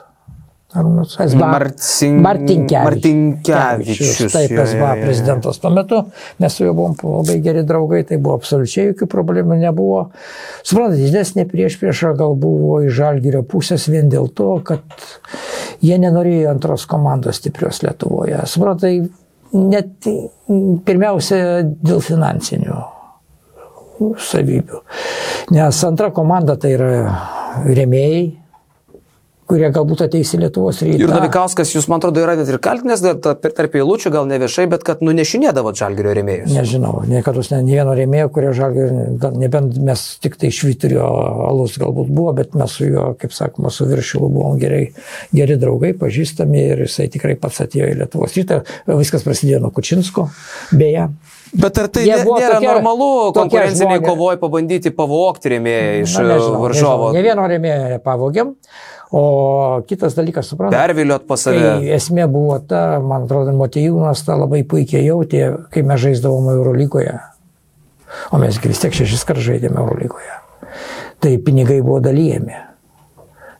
Arūnas 0.76 1.16
SBA. 1.26 1.40
Marcin- 1.52 2.20
Martinkevičius. 2.24 2.86
Martinkevičius, 2.86 4.34
Taip, 4.34 4.52
jo, 4.52 4.66
SBA 4.66 4.90
jo, 4.90 4.96
jo. 5.00 5.06
prezidentas 5.06 5.60
tuo 5.64 5.72
metu. 5.74 6.02
Mes 6.44 6.54
su 6.58 6.66
juo 6.66 6.74
buvom 6.78 6.96
labai 7.18 7.38
geri 7.46 7.64
draugai, 7.68 8.04
tai 8.10 8.18
buvo 8.22 8.36
absoliučiai 8.40 8.90
jokių 8.92 9.08
problemų 9.12 9.60
nebuvo. 9.62 10.02
Suprantate, 10.64 11.04
didesnė 11.06 11.48
prieš 11.52 11.78
priešą 11.82 12.16
gal 12.20 12.36
buvo 12.40 12.82
iš 12.86 12.96
žalgyrio 13.00 13.44
pusės 13.48 13.88
vien 13.92 14.10
dėl 14.12 14.28
to, 14.36 14.50
kad 14.68 14.84
jie 15.86 15.98
nenorėjo 16.02 16.52
antros 16.54 16.86
komandos 16.90 17.40
stiprios 17.42 17.82
Lietuvoje. 17.86 18.42
Suprantate, 18.50 19.10
net 19.56 20.10
pirmiausia 20.86 21.64
dėl 21.64 22.02
finansinių 22.04 22.82
savybių. 24.20 24.82
Nes 25.56 25.84
antra 25.88 26.10
komanda 26.16 26.58
tai 26.60 26.74
yra 26.76 26.90
remėjai, 27.66 28.24
kurie 29.46 29.68
galbūt 29.70 30.02
ateis 30.08 30.32
į 30.34 30.40
Lietuvos 30.42 30.80
rytą. 30.82 30.98
Ir 31.06 31.12
Navikauskas, 31.12 31.70
jūs 31.76 31.86
man 31.92 32.00
atrodo, 32.02 32.22
yra 32.24 32.34
net 32.40 32.50
ir 32.50 32.58
kaltinęs, 32.64 33.04
tarp 33.22 33.76
eilučių, 33.78 34.12
gal 34.14 34.26
ne 34.30 34.40
viešai, 34.42 34.66
bet 34.72 34.84
kad 34.88 35.04
nunešinėdavo 35.06 35.74
žalgerio 35.78 36.16
rėmėjus. 36.18 36.54
Nežinau, 36.56 37.04
niekada 37.10 37.44
ne, 37.54 37.60
ne 37.68 37.76
vieno 37.78 37.94
rėmėjo, 38.00 38.32
kurio 38.34 38.54
žalgi, 38.58 38.88
nebent 39.38 39.78
mes 39.86 40.06
tik 40.24 40.40
tai 40.42 40.50
švyturio 40.56 41.06
alus 41.52 41.78
galbūt 41.82 42.10
buvo, 42.10 42.34
bet 42.40 42.58
mes 42.58 42.74
su 42.80 42.90
juo, 42.90 43.12
kaip 43.22 43.36
sakoma, 43.38 43.70
su 43.74 43.86
viršilu 43.90 44.32
buvom 44.34 44.58
gerai, 44.62 44.88
geri 45.36 45.60
draugai, 45.62 45.94
pažįstami 46.02 46.66
ir 46.74 46.86
jisai 46.88 47.08
tikrai 47.14 47.38
pats 47.38 47.62
atėjo 47.68 47.92
į 47.94 48.00
Lietuvos 48.02 48.34
rytą. 48.40 48.64
Viskas 48.98 49.24
prasidėjo 49.28 49.62
nuo 49.68 49.74
Kučinsko, 49.76 50.30
beje. 50.74 51.10
Bet 51.56 51.78
ar 51.80 51.88
tai 51.88 52.02
ne, 52.04 52.18
buvo 52.26 52.40
nėra 52.42 52.58
tokie- 52.58 52.68
normalu 52.68 53.06
konkurenciniai 53.38 54.00
žmonės. 54.02 54.10
kovoje 54.10 54.40
pabandyti 54.42 54.92
pavogti 54.92 55.54
rėmėją 55.54 56.02
iš 56.04 56.16
Na, 56.18 56.24
nežinau, 56.34 56.58
varžovo? 56.66 57.06
nežinau, 57.14 57.14
Ne 57.16 57.22
vieno 57.24 57.46
rėmėjo 57.48 57.86
nepavogėm. 57.94 58.50
O 59.12 59.82
kitas 59.88 60.16
dalykas, 60.18 60.50
suprantate. 60.50 60.82
Perviliot 60.82 61.28
pas 61.30 61.44
Tai 61.46 61.54
save. 61.54 61.90
esmė 61.96 62.26
buvo 62.32 62.58
ta, 62.60 63.00
man 63.04 63.28
atrodo, 63.28 63.54
Motijūnas 63.54 64.26
tą 64.26 64.38
labai 64.42 64.64
puikiai 64.66 65.06
jautė, 65.06 65.44
kai 65.74 65.86
mes 65.86 66.02
žaisdavom 66.02 66.50
Eurolygoje. 66.56 67.20
O 68.34 68.40
mes 68.42 68.58
vis 68.64 68.82
tiek 68.82 68.96
šešis 68.96 69.26
kart 69.28 69.44
žaidėme 69.44 69.78
Eurolygoje. 69.82 70.40
Tai 71.22 71.36
pinigai 71.46 71.82
buvo 71.86 72.00
dalyjami. 72.04 72.58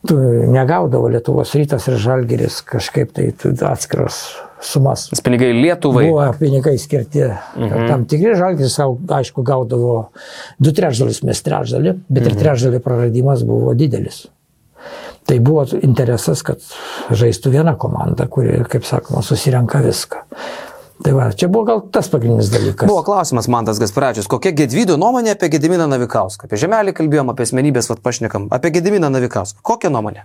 Tu 0.06 0.16
negaudavo 0.52 1.08
Lietuvos 1.10 1.54
rytas 1.58 1.86
ir 1.90 1.96
žalgeris 1.98 2.60
kažkaip 2.66 3.14
tai 3.14 3.30
atskiros 3.70 4.20
sumas. 4.62 5.08
Pinigai 5.24 5.50
Lietuvai. 5.54 6.06
Buvo 6.10 6.26
pinigai 6.38 6.76
skirti. 6.78 7.26
Mhm. 7.56 7.88
Tam 7.90 8.06
tikri 8.06 8.34
žalgis, 8.38 8.78
aišku, 8.78 9.42
gaudavo 9.46 10.10
du 10.58 10.72
trečdalius, 10.72 11.22
mes 11.26 11.42
trečdalį, 11.42 11.98
bet 12.08 12.22
mhm. 12.22 12.30
ir 12.30 12.42
trečdalį 12.42 12.82
praradimas 12.84 13.44
buvo 13.46 13.74
didelis. 13.74 14.26
Tai 15.26 15.40
buvo 15.42 15.64
interesas, 15.82 16.44
kad 16.46 16.62
žaistų 17.10 17.50
viena 17.56 17.74
komanda, 17.78 18.28
kuri, 18.30 18.60
kaip 18.70 18.86
sakoma, 18.86 19.24
susirenka 19.26 19.80
viską. 19.82 20.22
Tai 21.02 21.12
va, 21.12 21.26
čia 21.36 21.48
buvo 21.52 21.66
gal 21.68 21.82
tas 21.92 22.08
pagrindinis 22.08 22.48
dalykas. 22.52 22.88
Buvo 22.88 23.02
klausimas 23.04 23.50
man 23.52 23.66
tas 23.68 23.80
Gasparačius, 23.82 24.28
kokia 24.32 24.54
Gedvydo 24.56 24.96
nuomonė 25.00 25.34
apie 25.34 25.50
Gediminą 25.52 25.88
Navikauską? 25.90 26.48
Apie 26.48 26.60
Žemelį 26.62 26.94
kalbėjom, 26.96 27.34
apie 27.34 27.44
asmenybės, 27.44 27.90
vad 27.90 28.00
pašnekam. 28.06 28.46
Apie 28.54 28.72
Gediminą 28.78 29.10
Navikauską. 29.12 29.60
Kokia 29.66 29.90
nuomonė? 29.92 30.24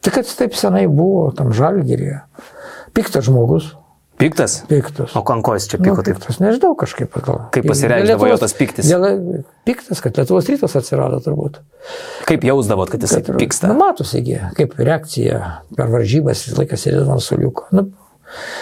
Tik 0.00 0.16
kad 0.16 0.32
taip 0.40 0.56
senai 0.58 0.86
buvo 0.88 1.28
tam 1.36 1.52
žalgyrėje. 1.54 2.22
Piktas 2.96 3.28
žmogus, 3.28 3.74
Piktas? 4.20 4.58
piktas. 4.68 5.14
O 5.16 5.22
kankojus 5.26 5.66
čia 5.70 5.78
Nu, 5.80 5.84
piko 5.88 6.02
taip. 6.04 6.18
piktas, 6.18 6.40
nežinau 6.42 6.74
kažkaip. 6.78 7.14
Gal. 7.24 7.38
Kaip 7.54 7.66
pasireikšdavo 7.70 8.28
jo 8.28 8.36
tas 8.42 8.54
piktis? 8.56 8.90
Dėl, 8.90 9.44
piktas, 9.64 10.02
kad 10.04 10.20
Lietuvos 10.20 10.50
rytas 10.52 10.76
atsirado 10.76 11.22
turbūt. 11.24 11.62
Kaip 12.28 12.44
jausdavot, 12.44 12.92
kad 12.92 13.00
jisai 13.00 13.22
Kad 13.24 13.40
pyksta? 13.40 13.72
Nu, 13.72 13.78
matosi, 13.80 14.22
kaip 14.58 14.76
reakcija 14.78 15.40
per 15.76 15.88
varžybas 15.92 16.44
visą 16.46 16.60
laiką 16.60 16.78
sėdėdavo 16.78 17.16
ant 17.16 17.24
suliuko. 17.24 17.66
Nu, 17.72 17.86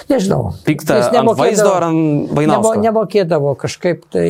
nežinau. 0.09 0.53
Jis 0.65 1.11
ant 1.19 1.35
vaizdo 1.37 1.75
ar 1.75 1.89
ant? 1.91 2.33
Nebo, 2.39 2.73
nemokėdavo 2.79 3.57
kažkaip 3.59 4.07
tai 4.15 4.29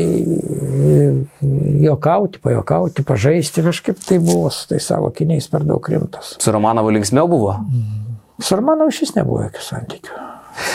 jokauti, 1.85 2.41
pajokauti, 2.43 3.05
pažaisti, 3.07 3.63
kažkaip 3.69 4.01
tai 4.09 4.19
buvo 4.19 4.51
su 4.51 4.69
tai 4.73 4.81
savo 4.83 5.11
kiniais 5.15 5.49
per 5.53 5.65
daug 5.69 5.93
rimtas. 5.93 6.37
Su 6.41 6.53
Romanovu 6.57 6.91
linksmiau 6.97 7.29
buvo? 7.31 7.59
Su 8.41 8.55
Armanu 8.55 8.87
šis 8.95 9.17
nebuvo 9.17 9.43
jokių 9.49 9.63
santykių. 9.67 10.25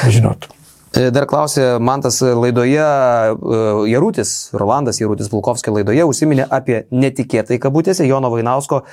Žinot. 0.10 0.49
E, 0.93 1.07
Dar 1.10 1.26
klausė 1.26 1.80
Mantas 1.81 2.19
laidoje, 2.22 2.77
e, 2.77 3.61
Jarutis, 3.89 4.34
Rolandas 4.53 4.99
Jarutis 5.01 5.31
Vulkovskio 5.31 5.73
laidoje 5.73 6.05
užsiminė 6.05 6.45
apie 6.53 6.84
netikėtai 6.93 7.57
kabutėse 7.61 8.05
Jono 8.05 8.30
Vainausko 8.34 8.84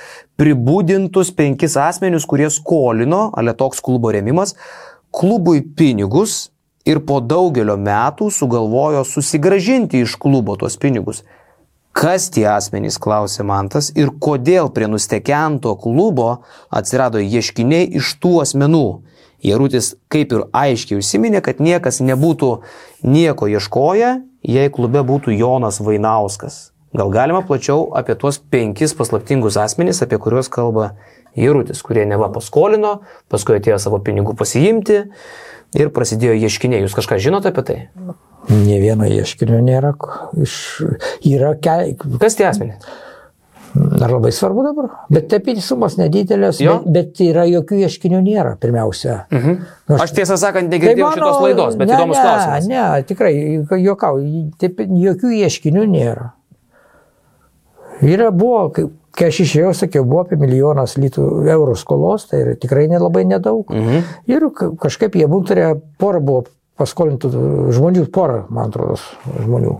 pribūdintus 0.41 1.29
penkis 1.37 1.77
asmenius, 1.77 2.25
kurie 2.25 2.49
skolino, 2.49 3.27
ale 3.37 3.53
toks 3.57 3.83
klubo 3.85 4.09
rėmimas, 4.15 4.55
klubui 5.13 5.61
pinigus 5.61 6.49
ir 6.89 7.03
po 7.05 7.19
daugelio 7.21 7.77
metų 7.77 8.31
sugalvojo 8.33 9.03
susigražinti 9.05 10.01
iš 10.01 10.17
klubo 10.17 10.57
tuos 10.57 10.79
pinigus. 10.81 11.21
Kas 11.91 12.29
tie 12.31 12.45
asmenys, 12.47 12.95
klausė 13.03 13.43
Mantas, 13.43 13.91
ir 13.99 14.13
kodėl 14.23 14.71
prie 14.73 14.87
nustekento 14.87 15.75
klubo 15.77 16.29
atsirado 16.71 17.19
ieškiniai 17.19 17.89
iš 17.99 18.15
tų 18.23 18.37
asmenų. 18.45 18.85
Jarutis 19.45 19.95
kaip 20.11 20.33
ir 20.35 20.45
aiškiai 20.53 20.99
užsiminė, 21.01 21.41
kad 21.45 21.61
niekas 21.63 22.01
nebūtų 22.05 22.51
nieko 23.07 23.49
ieškoję, 23.49 24.11
jei 24.45 24.73
klube 24.73 25.01
būtų 25.05 25.33
Jonas 25.37 25.81
Vainauskas. 25.81 26.71
Gal 26.93 27.09
galima 27.13 27.39
plačiau 27.47 27.87
apie 27.95 28.17
tuos 28.19 28.37
penkis 28.51 28.93
paslaptingus 28.97 29.55
asmenys, 29.57 30.01
apie 30.03 30.19
kuriuos 30.19 30.51
kalba 30.51 30.91
Jarutis, 31.39 31.79
kurie 31.87 32.03
neva 32.05 32.27
paskolino, 32.33 32.97
paskui 33.31 33.61
atėjo 33.61 33.77
savo 33.79 34.01
pinigų 34.03 34.35
pasiimti 34.35 34.97
ir 35.79 35.93
prasidėjo 35.95 36.35
ieškiniai. 36.35 36.83
Jūs 36.83 36.97
kažką 36.97 37.21
žinote 37.23 37.53
apie 37.53 37.63
tai? 37.69 37.77
Ne 38.51 38.81
vieno 38.81 39.07
ieškinio 39.07 39.61
nėra. 39.63 39.93
Iš, 40.43 40.57
yra 41.31 41.53
ke, 41.55 41.93
Kas 42.19 42.35
tie 42.35 42.49
asmenys? 42.49 42.90
Ar 43.75 44.11
labai 44.11 44.31
svarbu 44.35 44.63
dabar? 44.65 44.87
Bet 45.13 45.29
ir 45.31 45.61
sumos 45.63 45.95
nedidelės, 45.99 46.59
Jo. 46.59 46.79
bet, 46.83 46.91
bet 47.15 47.21
yra 47.23 47.45
jokių 47.47 47.79
ieškinių 47.85 48.19
nėra, 48.25 48.57
pirmiausia. 48.59 49.25
Mhm. 49.31 49.57
Aš 49.95 50.11
tiesą 50.17 50.35
sakant 50.37 50.71
negirdėjau 50.73 51.11
šitos 51.15 51.41
laidos, 51.45 51.77
bet 51.79 51.87
ne, 51.87 51.95
įdomus 51.95 52.17
ne, 52.17 52.23
klausimas. 52.25 52.67
Ne, 52.67 53.03
tikrai, 53.07 53.33
juokau, 53.85 54.17
taip, 54.59 54.81
jokių 54.83 55.31
ieškinių 55.45 55.85
nėra. 55.87 56.31
Yra 58.01 58.31
buvo, 58.33 58.63
kai, 58.75 58.87
kai 59.15 59.27
aš 59.29 59.39
išėjau, 59.45 59.73
sakiau, 59.77 60.03
buvo 60.07 60.23
apie 60.25 60.39
milijonas 60.41 60.97
litų 60.97 61.27
eurų 61.53 61.75
skolos, 61.77 62.25
tai 62.31 62.55
tikrai 62.59 62.87
nelabai 62.91 63.23
nedaug. 63.29 63.69
Mhm. 63.69 64.03
Ir 64.31 64.49
ka- 64.57 64.71
kažkaip 64.87 65.15
jie 65.15 65.27
būtų 65.31 65.79
pora 66.01 66.19
buvo 66.19 66.45
paskolintų 66.81 67.29
žmonių, 67.75 68.07
pora, 68.11 68.45
man 68.49 68.71
atrodo, 68.71 68.97
žmonių. 69.45 69.75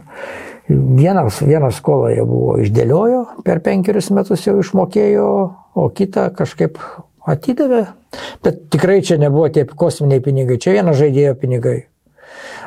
Vienas, 0.72 1.41
vieną 1.43 1.72
skolą 1.76 2.11
jie 2.14 2.23
buvo 2.27 2.56
išdėliojo, 2.64 3.22
per 3.45 3.60
penkerius 3.65 4.11
metus 4.15 4.45
jau 4.45 4.56
išmokėjo, 4.61 5.27
o 5.76 5.88
kitą 5.95 6.30
kažkaip 6.38 6.80
atidavė. 7.27 7.85
Bet 8.43 8.68
tikrai 8.73 9.02
čia 9.06 9.18
nebuvo 9.22 9.49
tie 9.52 9.65
kosminiai 9.65 10.23
pinigai, 10.23 10.60
čia 10.61 10.76
vieno 10.77 10.95
žaidėjo 10.95 11.35
pinigai. 11.41 11.77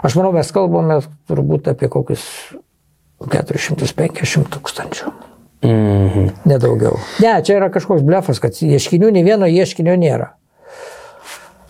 Aš 0.05 0.19
manau, 0.19 0.35
mes 0.37 0.51
kalbame 0.53 1.01
turbūt 1.31 1.71
apie 1.73 1.89
kokius 1.93 2.25
450 3.25 4.53
tūkstančių. 4.53 5.13
Mhm. 5.65 6.31
Nedaugiau. 6.45 6.99
Ne, 7.25 7.39
čia 7.45 7.57
yra 7.57 7.71
kažkoks 7.73 8.05
blefas, 8.05 8.41
kad 8.43 8.57
ieškinių, 8.61 9.15
nei 9.15 9.25
vieno 9.25 9.49
ieškinio 9.49 9.97
nėra. 9.97 10.35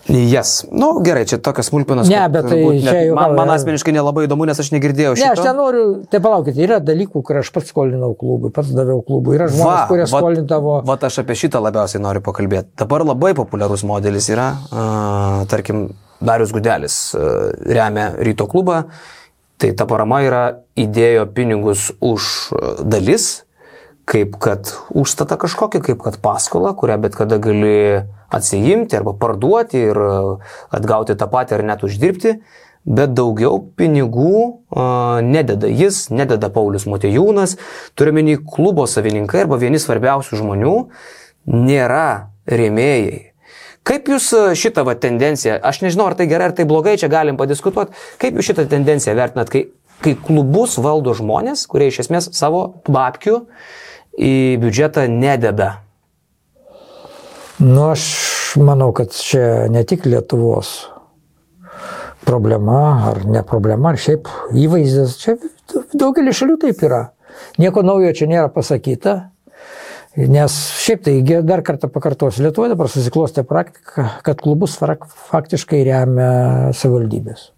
Jas. 0.09 0.67
Na 0.69 0.79
nu, 0.85 1.01
gerai, 1.01 1.25
čia 1.25 1.39
tokios 1.41 1.71
smulkmenos. 1.71 2.09
Ne, 2.13 2.21
bet 2.29 2.45
tai 2.45 2.59
turbūt 2.59 2.83
čia 2.85 3.05
jau- 3.09 3.15
Man, 3.17 3.35
man 3.39 3.49
asmeniškai 3.55 3.93
nelabai 3.97 4.27
įdomu, 4.27 4.45
nes 4.45 4.59
aš 4.61 4.69
negirdėjau 4.75 5.15
Ne, 5.17 5.17
šito. 5.17 5.33
aš 5.33 5.45
nenoriu, 5.49 6.05
tai 6.11 6.21
palaukit, 6.21 6.57
yra 6.61 6.79
dalykų, 6.79 7.23
kur 7.25 7.39
aš 7.41 7.51
pats 7.51 7.73
skolinau 7.73 8.13
klubui, 8.15 8.51
pats 8.53 8.69
daviau 8.69 9.01
klubui. 9.01 9.37
Yra 9.39 9.49
žmonės, 9.49 9.89
kurie 9.89 10.07
skolindavo. 10.07 10.85
Va, 10.85 10.99
aš 11.01 11.19
apie 11.25 11.33
šitą 11.33 11.63
labiausiai 11.63 12.03
noriu 12.03 12.21
pakalbėti. 12.21 12.69
Dabar 12.77 13.01
labai 13.05 13.33
populiarus 13.35 13.83
modelis 13.83 14.29
yra, 14.29 14.53
uh, 14.73 15.45
tarkim, 15.47 15.95
Darius 16.21 16.53
Gudelis 16.53 17.15
uh, 17.15 17.53
remia 17.65 18.13
ryto 18.19 18.47
klubą, 18.47 18.85
tai 19.57 19.73
ta 19.73 19.87
parama 19.87 20.21
yra 20.21 20.59
įdėjo 20.77 21.33
pinigus 21.33 21.93
už 22.01 22.53
dalis, 22.85 23.44
kaip 24.05 24.37
kad 24.43 24.69
užstata 24.93 25.39
kažkokia, 25.41 25.81
kaip 25.85 26.03
kad 26.05 26.19
paskola, 26.23 26.75
kurią 26.77 26.99
bet 27.01 27.17
kada 27.17 27.39
gali 27.43 28.05
atsijimti 28.35 28.99
arba 28.99 29.15
parduoti 29.17 29.81
ir 29.91 30.01
uh, 30.01 30.55
atgauti 30.75 31.17
tą 31.17 31.29
patį 31.31 31.59
ar 31.59 31.67
net 31.73 31.85
uždirbti. 31.87 32.39
Bet 32.85 33.15
daugiau 33.17 33.63
pinigų 33.79 34.35
uh, 34.45 35.21
nededa 35.25 35.71
jis, 35.73 36.11
nededa 36.13 36.51
Paulius 36.53 36.85
Motejūnas, 36.85 37.57
turiuomenį 37.97 38.43
klubo 38.45 38.85
savininkai 38.85 39.47
arba 39.47 39.57
vieni 39.63 39.81
svarbiausių 39.81 40.43
žmonių 40.43 40.75
nėra 41.49 42.35
rėmėjai. 42.45 43.23
Kaip 43.85 44.09
jūs 44.09 44.31
e, 44.33 44.43
šitą 44.57 44.81
va, 44.89 44.95
tendenciją, 44.97 45.59
aš 45.61 45.83
nežinau, 45.85 46.07
ar 46.09 46.15
tai 46.17 46.25
gerai, 46.29 46.49
ar 46.49 46.55
tai 46.57 46.65
blogai, 46.69 46.95
čia 47.01 47.11
galim 47.13 47.37
padiskutuoti, 47.37 47.93
kaip 48.21 48.39
jūs 48.39 48.49
šitą 48.49 48.65
tendenciją 48.71 49.13
vertinat, 49.19 49.51
kai, 49.53 49.67
kai 50.05 50.15
klubus 50.17 50.79
valdo 50.81 51.13
žmonės, 51.17 51.67
kurie 51.69 51.91
iš 51.93 52.07
esmės 52.07 52.31
savo 52.33 52.63
babkių 52.89 53.43
į 54.19 54.35
biudžetą 54.63 55.07
nededa? 55.11 55.71
Nu, 57.63 57.91
aš 57.93 58.05
manau, 58.59 58.91
kad 58.97 59.15
čia 59.15 59.69
ne 59.71 59.85
tik 59.87 60.07
Lietuvos 60.09 60.75
problema, 62.25 62.81
ar 63.11 63.23
ne 63.29 63.45
problema, 63.47 63.93
ar 63.93 64.01
šiaip 64.01 64.29
įvaizdis, 64.59 65.19
čia 65.21 65.37
daugelį 65.95 66.35
šalių 66.35 66.59
taip 66.65 66.83
yra. 66.87 67.03
Nieko 67.63 67.85
naujo 67.87 68.13
čia 68.17 68.29
nėra 68.31 68.51
pasakyta. 68.55 69.31
Nes 70.15 70.55
šiaip 70.79 71.03
tai 71.07 71.17
dar 71.43 71.65
kartą 71.67 71.91
pakartosiu, 71.91 72.45
Lietuvoje 72.47 72.71
dabar 72.71 72.91
susiklostė 72.91 73.43
praktika, 73.47 74.07
kad 74.23 74.39
klubus 74.43 74.77
faktiškai 74.79 75.83
remia 75.89 76.31
savivaldybės. 76.71 77.54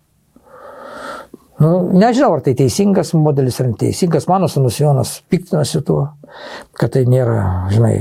Nu, 1.62 1.88
nežinau, 1.96 2.34
ar 2.36 2.44
tai 2.44 2.52
teisingas 2.58 3.14
modelis 3.16 3.60
ar 3.62 3.70
neteisingas. 3.70 4.26
Mano 4.28 4.48
sunus 4.48 4.76
Jonas 4.80 5.16
piktinasi 5.32 5.80
tuo, 5.86 6.02
kad 6.76 6.92
tai 6.92 7.06
nėra, 7.08 7.38
žinai, 7.72 7.94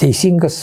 teisingas, 0.00 0.56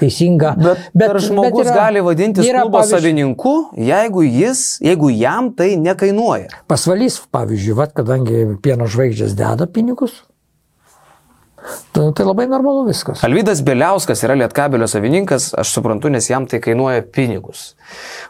teisinga. 0.00 0.56
Bet, 0.58 0.88
bet 0.96 1.14
žmogus 1.22 1.62
bet 1.62 1.70
yra, 1.70 1.76
gali 1.76 2.02
vadintis 2.02 2.48
yra, 2.48 2.64
klubo 2.66 2.80
pavyzdžiui, 2.80 2.98
savininku, 2.98 3.54
jeigu, 3.78 4.26
jis, 4.26 4.64
jeigu 4.82 5.12
jam 5.14 5.52
tai 5.58 5.76
nekainuoja? 5.78 6.50
Pasvalys, 6.70 7.20
pavyzdžiui, 7.34 7.78
vat, 7.78 7.94
kadangi 7.94 8.44
pieno 8.64 8.90
žvaigždės 8.90 9.38
deda 9.38 9.70
pinigus, 9.70 10.18
Tai, 11.92 12.08
tai 12.16 12.24
labai 12.26 12.46
normalu 12.50 12.86
viskas. 12.88 13.22
Alvydas 13.26 13.60
Beliauskas 13.64 14.24
yra 14.26 14.34
Lietkabelio 14.40 14.88
savininkas, 14.90 15.50
aš 15.58 15.74
suprantu, 15.76 16.10
nes 16.12 16.26
jam 16.30 16.46
tai 16.50 16.58
kainuoja 16.62 17.04
pinigus. 17.14 17.72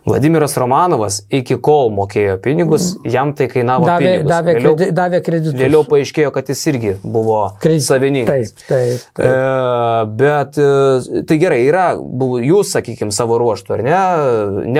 Vladimiras 0.06 0.56
Romanovas 0.60 1.22
iki 1.32 1.56
kol 1.64 1.92
mokėjo 1.96 2.36
pinigus, 2.44 2.92
jam 3.08 3.32
tai 3.38 3.48
kainavo 3.52 3.88
davė, 3.88 4.10
pinigus. 4.10 4.30
Davė, 4.32 4.56
vėliau, 4.58 4.76
kredi, 4.76 4.96
davė 4.98 5.22
kreditus. 5.24 5.58
Vėliau 5.62 5.82
paaiškėjo, 5.88 6.34
kad 6.34 6.52
jis 6.52 6.64
irgi 6.74 6.94
buvo 7.02 7.40
Kredit, 7.62 7.86
savininkas. 7.88 8.54
Taip, 8.58 8.68
taip. 8.68 9.10
taip. 9.16 9.26
E, 9.26 10.14
bet 10.22 10.60
e, 10.60 11.24
tai 11.28 11.40
gerai, 11.40 11.62
yra, 11.70 11.88
buvo, 11.96 12.42
jūs, 12.42 12.74
sakykime, 12.76 13.14
savo 13.14 13.40
ruoštų, 13.40 13.78
ar 13.78 13.86
ne, 13.86 14.00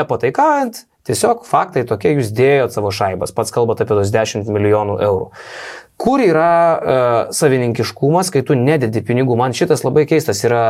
nepataikant, 0.00 0.84
Tiesiog 1.02 1.40
faktai 1.48 1.82
tokie, 1.82 2.12
jūs 2.14 2.28
dėjot 2.30 2.76
savo 2.76 2.92
šaibas, 2.94 3.32
pats 3.34 3.50
kalbate 3.50 3.82
apie 3.82 3.96
tos 3.98 4.12
10 4.14 4.46
milijonų 4.54 5.00
eurų. 5.02 5.24
Kur 6.02 6.22
yra 6.24 6.54
uh, 6.74 7.34
savininkiškumas, 7.34 8.32
kai 8.34 8.42
tu 8.46 8.56
nededi 8.58 9.04
pinigų? 9.06 9.36
Man 9.38 9.54
šitas 9.54 9.84
labai 9.86 10.02
keistas 10.10 10.42
yra 10.42 10.64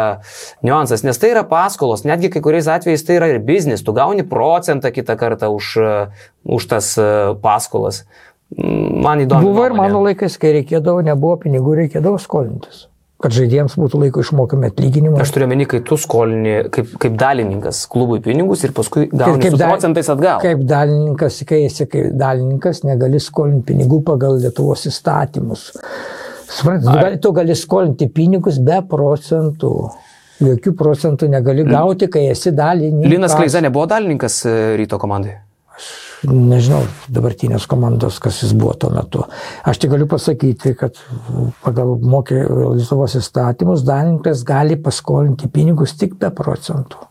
niuansas, 0.66 1.06
nes 1.06 1.20
tai 1.20 1.32
yra 1.32 1.46
paskolos, 1.48 2.04
netgi 2.08 2.28
kai 2.34 2.44
kuriais 2.44 2.68
atvejais 2.68 3.06
tai 3.08 3.16
yra 3.16 3.30
ir 3.32 3.40
biznis, 3.46 3.84
tu 3.86 3.96
gauni 3.96 4.26
procentą 4.28 4.92
kitą 4.92 5.16
kartą 5.16 5.48
už, 5.56 5.72
uh, 5.80 6.28
už 6.44 6.68
tas 6.74 6.92
uh, 7.00 7.32
paskolas. 7.40 8.04
Man 8.52 9.24
įdomu. 9.24 9.54
Buvo 9.54 9.64
ir 9.70 9.78
mano 9.78 10.04
laikais, 10.04 10.36
kai 10.36 10.52
reikėdavo, 10.58 11.00
nebuvo 11.06 11.38
pinigų, 11.46 11.78
reikėdavo 11.86 12.20
skolintis 12.20 12.90
kad 13.22 13.34
žaidėjams 13.36 13.76
būtų 13.78 14.00
laiko 14.02 14.22
išmokami 14.24 14.68
atlyginimai. 14.72 15.20
Aš 15.22 15.32
turiu 15.34 15.48
meni, 15.50 15.66
kai 15.70 15.80
tu 15.86 15.98
skolini 16.00 16.54
kaip, 16.74 16.94
kaip 17.02 17.16
dalininkas 17.20 17.84
klubui 17.92 18.20
pinigus 18.24 18.64
ir 18.66 18.74
paskui 18.76 19.06
gauni 19.10 19.40
kaip, 19.42 19.56
kaip 19.56 19.62
procentais 19.62 20.10
atgal. 20.12 20.42
Kaip 20.42 20.64
dalininkas, 20.68 21.40
kai 21.48 21.62
esi 21.68 21.86
kaip 21.90 22.12
dalininkas, 22.18 22.82
negali 22.88 23.22
skolinti 23.22 23.72
pinigų 23.72 24.02
pagal 24.06 24.40
Lietuvos 24.42 24.86
įstatymus. 24.90 25.68
Suprantate, 26.52 27.16
tu 27.22 27.32
gali 27.36 27.56
skolinti 27.56 28.10
pinigus 28.12 28.60
be 28.62 28.82
procentų. 28.90 29.74
Jokių 30.42 30.72
procentų 30.74 31.28
negali 31.30 31.62
gauti, 31.68 32.08
kai 32.10 32.26
esi 32.32 32.50
dalininkas. 32.56 33.10
Linas 33.12 33.36
Kleiza 33.38 33.62
nebuvo 33.62 33.86
dalininkas 33.86 34.40
e, 34.50 34.56
ryto 34.80 34.98
komandai. 34.98 35.36
Aš 35.70 36.11
nežinau 36.28 36.82
dabartinės 37.12 37.66
komandos, 37.70 38.20
kas 38.22 38.42
jis 38.44 38.54
buvo 38.58 38.74
tuo 38.78 38.92
metu. 38.94 39.24
Aš 39.68 39.82
tik 39.82 39.92
galiu 39.94 40.08
pasakyti, 40.10 40.74
kad 40.78 40.98
pagal 41.64 41.96
mokė 41.98 42.44
Lietuvos 42.76 43.16
įstatymus 43.18 43.84
dalininkas 43.86 44.44
gali 44.46 44.78
paskolinti 44.80 45.50
pinigus 45.52 45.96
tik 45.98 46.18
be 46.20 46.30
procentų. 46.34 47.08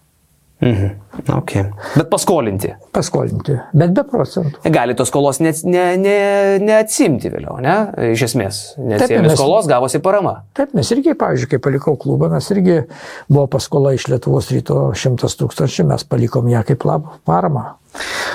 Mhm. 0.62 1.01
Okay. 1.30 1.66
Bet 1.96 2.10
paskolinti. 2.12 2.72
Paskolinti, 2.96 3.58
bet 3.78 3.94
be 3.96 4.04
procentų. 4.08 4.62
Gali 4.74 4.96
tos 4.98 5.12
skolos 5.12 5.42
neatsimti 5.44 5.72
ne, 5.72 5.86
ne, 6.02 6.78
ne 6.78 7.34
vėliau, 7.36 7.58
ne? 7.64 7.76
Iš 8.12 8.26
esmės. 8.30 8.62
Mes, 8.82 9.06
skolos 9.36 9.70
gavosi 9.70 10.02
parama. 10.04 10.42
Taip, 10.58 10.74
mes 10.78 10.94
irgi, 10.96 11.14
pavyzdžiui, 11.20 11.52
kai 11.54 11.62
palikau 11.64 11.98
klubą, 12.00 12.32
mes 12.34 12.48
irgi 12.56 12.82
buvo 13.30 13.46
paskola 13.52 13.94
iš 13.98 14.10
Lietuvos 14.12 14.50
ryto 14.56 14.90
100 14.98 15.38
tūkstančių, 15.44 15.88
mes 15.94 16.08
palikom 16.08 16.50
ją 16.52 16.66
kaip 16.68 16.88
lab, 16.90 17.14
paramą. 17.28 17.72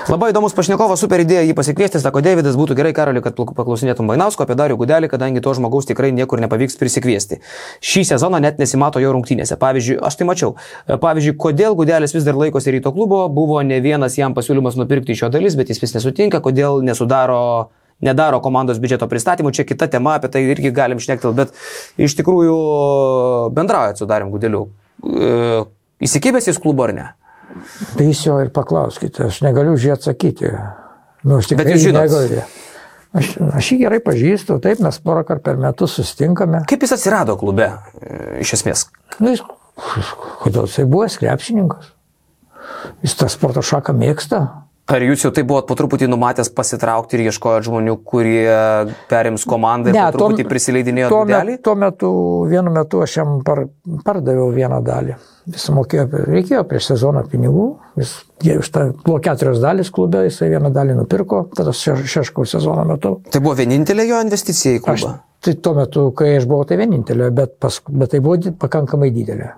Labai 0.07 0.29
įdomus 0.31 0.53
pašnekovas, 0.55 1.01
super 1.01 1.23
idėja 1.23 1.41
jį 1.49 1.55
pasikviesti, 1.57 1.99
sako 1.99 2.21
Davidas, 2.23 2.55
būtų 2.59 2.77
gerai, 2.79 2.93
Karoli, 2.95 3.23
kad 3.25 3.35
paklausinėtum 3.35 4.07
Vainausko 4.13 4.45
apie 4.45 4.55
Darių 4.59 4.77
Gudelį, 4.79 5.09
kadangi 5.11 5.41
to 5.43 5.55
žmogaus 5.57 5.89
tikrai 5.89 6.13
niekur 6.15 6.43
nepavyks 6.45 6.77
prisikviesti. 6.79 7.41
Šį 7.81 8.05
sezoną 8.13 8.39
net 8.45 8.61
nesimato 8.61 9.01
jo 9.03 9.15
rungtynėse. 9.17 9.57
Pavyzdžiui, 9.59 9.97
aš 10.07 10.19
tai 10.21 10.29
mačiau. 10.29 10.53
Pavyzdžiui, 10.87 11.35
kodėl 11.41 11.75
Gudelis 11.79 12.15
vis 12.15 12.27
dar 12.29 12.37
laikosi 12.39 12.76
ryto 12.77 12.93
klubo, 12.95 13.25
buvo 13.33 13.59
ne 13.67 13.81
vienas 13.85 14.19
jam 14.21 14.37
pasiūlymas 14.37 14.79
nupirkti 14.79 15.17
iš 15.17 15.27
jo 15.27 15.33
dalis, 15.35 15.57
bet 15.59 15.73
jis 15.73 15.83
vis 15.83 15.97
nesutinka, 15.97 16.43
kodėl 16.45 16.85
nesudaro 16.87 17.43
nedaro 18.05 18.41
komandos 18.45 18.81
biudžeto 18.81 19.09
pristatymų, 19.09 19.53
čia 19.57 19.65
kita 19.69 19.89
tema, 19.93 20.17
apie 20.19 20.31
tai 20.33 20.45
irgi 20.51 20.73
galim 20.75 21.01
šnektelti, 21.01 21.37
bet 21.37 22.03
iš 22.09 22.17
tikrųjų 22.19 22.57
bendraujat 23.57 24.01
su 24.01 24.09
Darim 24.09 24.33
Gudeliu. 24.35 24.67
E, 25.01 25.65
įsikibęs 26.05 26.51
jis 26.51 26.61
klubo 26.63 26.87
ar 26.87 26.95
ne? 26.97 27.07
Tai 27.97 28.05
jūs 28.09 28.23
jo 28.27 28.37
ir 28.43 28.53
paklauskite, 28.55 29.31
aš 29.31 29.41
negaliu 29.47 29.77
už 29.79 29.89
jį 29.89 29.95
atsakyti. 29.97 30.53
Nu, 31.25 31.41
aš 31.41 31.53
tikrai 31.53 31.79
negaliu. 31.97 32.45
Aš, 33.17 33.31
aš 33.57 33.73
jį 33.73 33.81
gerai 33.87 34.03
pažįstu, 34.05 34.59
taip, 34.61 34.83
mes 34.85 34.99
porą 35.01 35.23
kartų 35.25 35.47
per 35.47 35.61
metus 35.61 35.95
sustinkame. 35.97 36.67
Kaip 36.69 36.85
jis 36.85 36.99
atsirado 36.99 37.39
klube, 37.41 37.71
e, 37.97 38.43
iš 38.45 38.59
esmės? 38.59 38.89
Nu, 39.23 39.33
jis, 39.33 39.41
kodėl 40.43 40.69
jisai 40.69 40.85
buvo 40.91 41.09
krepšininkas? 41.23 41.96
Jis 43.05 43.19
tą 43.19 43.29
sporto 43.33 43.65
šaką 43.65 43.95
mėgsta. 43.97 44.47
Ar 44.87 45.03
jūs 45.03 45.25
jau 45.25 45.33
tai 45.35 45.43
buvot 45.43 45.67
po 45.67 45.75
truputį 45.75 46.07
numatęs 46.07 46.53
pasitraukti 46.55 47.17
ir 47.19 47.25
ieškojot 47.25 47.65
žmonių, 47.67 47.97
kurie 48.07 48.45
perims 49.11 49.43
komandą 49.49 49.91
ir 49.91 49.97
ne, 49.97 50.05
po 50.15 50.21
truputį 50.21 50.45
prisileidinėjo 50.47 51.09
tuo, 51.11 51.25
met, 51.27 51.51
tuo 51.67 51.75
metu, 51.81 52.11
vienu 52.47 52.71
metu 52.71 53.01
aš 53.03 53.17
jam 53.19 53.33
par, 53.47 53.65
pardaviau 54.07 54.47
vieną 54.55 54.79
dalį. 54.87 55.17
Jis 55.51 55.67
mokėjo, 55.75 56.07
reikėjo 56.31 56.63
prieš 56.71 56.93
sezoną 56.93 57.25
pinigų, 57.33 57.67
jis, 57.99 58.15
iš 58.47 58.71
tą, 58.75 58.87
buvo 59.03 59.19
keturios 59.27 59.59
dalys 59.63 59.91
klube, 59.95 60.23
jisai 60.29 60.53
vieną 60.55 60.71
dalį 60.79 61.01
nupirko, 61.01 61.49
tada 61.59 61.75
šeškau 61.75 62.47
sezono 62.47 62.87
metu. 62.87 63.17
Tai 63.27 63.43
buvo 63.43 63.59
vienintelė 63.59 64.07
jo 64.07 64.23
investicija 64.23 64.79
į 64.79 64.87
klubą? 64.87 65.17
Aš, 65.19 65.43
tai 65.43 65.59
tuo 65.67 65.75
metu, 65.83 66.09
kai 66.15 66.37
aš 66.39 66.47
buvau, 66.47 66.63
tai 66.67 66.79
vienintelė, 66.79 67.35
bet, 67.35 67.59
pas, 67.63 67.83
bet 67.91 68.15
tai 68.15 68.23
buvo 68.23 68.55
pakankamai 68.63 69.11
didelė. 69.15 69.57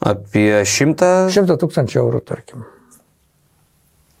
Apie 0.00 0.62
šimtą? 0.64 1.28
Šimtą 1.32 1.58
tūkstančių 1.60 2.04
eurų, 2.04 2.22
tarkim. 2.28 2.68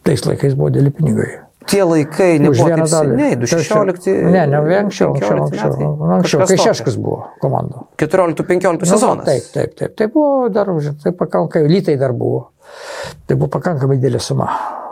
Tais 0.04 0.24
laikais 0.26 0.56
buvo 0.56 0.72
dėli 0.74 0.92
pinigai 0.92 1.30
tie 1.70 1.84
laikai 1.84 2.38
nebuvo 2.40 2.68
taip 2.68 2.88
seniai, 2.90 3.36
2016. 3.38 4.10
Ne, 4.32 4.44
ne, 4.50 4.60
anksčiau, 4.80 5.12
anksčiau, 5.14 5.44
anksčiau, 5.44 5.94
anksčiau 6.16 6.48
kai 6.48 6.58
Šeškas 6.60 6.98
buvo 7.00 7.22
komanda. 7.42 7.84
14-15 8.00 8.88
sezonas. 8.90 9.28
Taip, 9.28 9.48
taip, 9.54 9.76
taip, 9.78 9.96
tai 9.98 10.08
buvo 10.12 10.48
dar, 10.52 10.72
tai 11.02 11.14
pakankamai, 11.16 11.70
lytai 11.70 11.96
dar 12.00 12.14
buvo. 12.16 12.48
Tai 13.26 13.36
buvo 13.36 13.50
pakankamai 13.58 13.98
didelė 14.00 14.22
suma. 14.24 14.48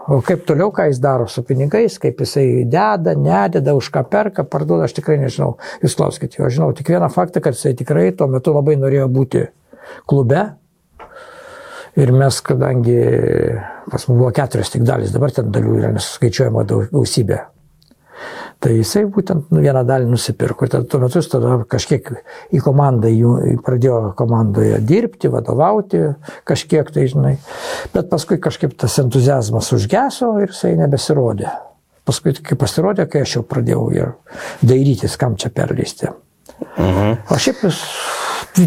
O 0.08 0.22
kaip 0.24 0.46
toliau, 0.48 0.70
ką 0.72 0.86
jis 0.88 1.02
daro 1.04 1.26
su 1.28 1.42
pinigais, 1.44 1.98
kaip 2.00 2.22
jisai 2.24 2.64
deda, 2.64 3.12
nededa, 3.12 3.74
už 3.76 3.90
ką 3.92 4.06
perka, 4.08 4.44
parduoda, 4.48 4.86
aš 4.88 4.96
tikrai 4.96 5.18
nežinau. 5.20 5.58
Jūs 5.82 5.98
klauskite 5.98 6.40
jo, 6.40 6.48
žinau 6.52 6.70
tik 6.76 6.88
vieną 6.94 7.10
faktą, 7.12 7.42
kad 7.44 7.58
jisai 7.58 7.74
tikrai 7.76 8.08
tuo 8.16 8.30
metu 8.32 8.54
labai 8.56 8.78
norėjo 8.80 9.10
būti 9.12 9.44
klube, 10.08 10.46
Ir 11.98 12.12
mes, 12.14 12.40
kadangi 12.46 12.98
pas 13.90 14.04
mus 14.06 14.18
buvo 14.18 14.30
keturios 14.34 14.70
tik 14.70 14.84
dalis, 14.86 15.10
dabar 15.10 15.32
ten 15.34 15.48
dalių 15.50 15.78
yra 15.80 15.94
nesuskaičiuojama 15.96 16.66
gausybė. 16.92 17.38
Tai 18.58 18.72
jisai 18.74 19.04
būtent 19.06 19.52
nu, 19.54 19.60
vieną 19.62 19.84
dalį 19.86 20.08
nusipirko 20.10 20.66
ir 20.66 20.72
tuo 20.90 20.98
metu 21.02 21.20
jis 21.20 21.30
tada 21.30 21.60
kažkiek 21.70 22.08
į 22.54 22.60
komandą, 22.62 23.10
jų, 23.10 23.34
pradėjo 23.66 23.98
komandoje 24.18 24.80
dirbti, 24.82 25.30
vadovauti 25.30 26.00
kažkiek 26.48 26.90
tai, 26.94 27.06
žinai. 27.10 27.36
Bet 27.94 28.10
paskui 28.10 28.40
kažkaip 28.42 28.74
tas 28.78 28.98
entuzijazmas 29.02 29.70
užgeso 29.74 30.32
ir 30.42 30.50
jisai 30.50 30.74
nebesirodė. 30.80 31.54
Paskui, 32.08 32.34
kai 32.34 32.58
pasirodė, 32.58 33.06
kai 33.10 33.22
aš 33.22 33.38
jau 33.38 33.44
pradėjau 33.46 33.88
ir 33.94 34.12
dairytis, 34.66 35.14
kam 35.20 35.38
čia 35.38 35.50
perleisti. 35.54 36.10
Mhm. 36.78 37.18
O 37.30 37.38
šiaip 37.38 37.62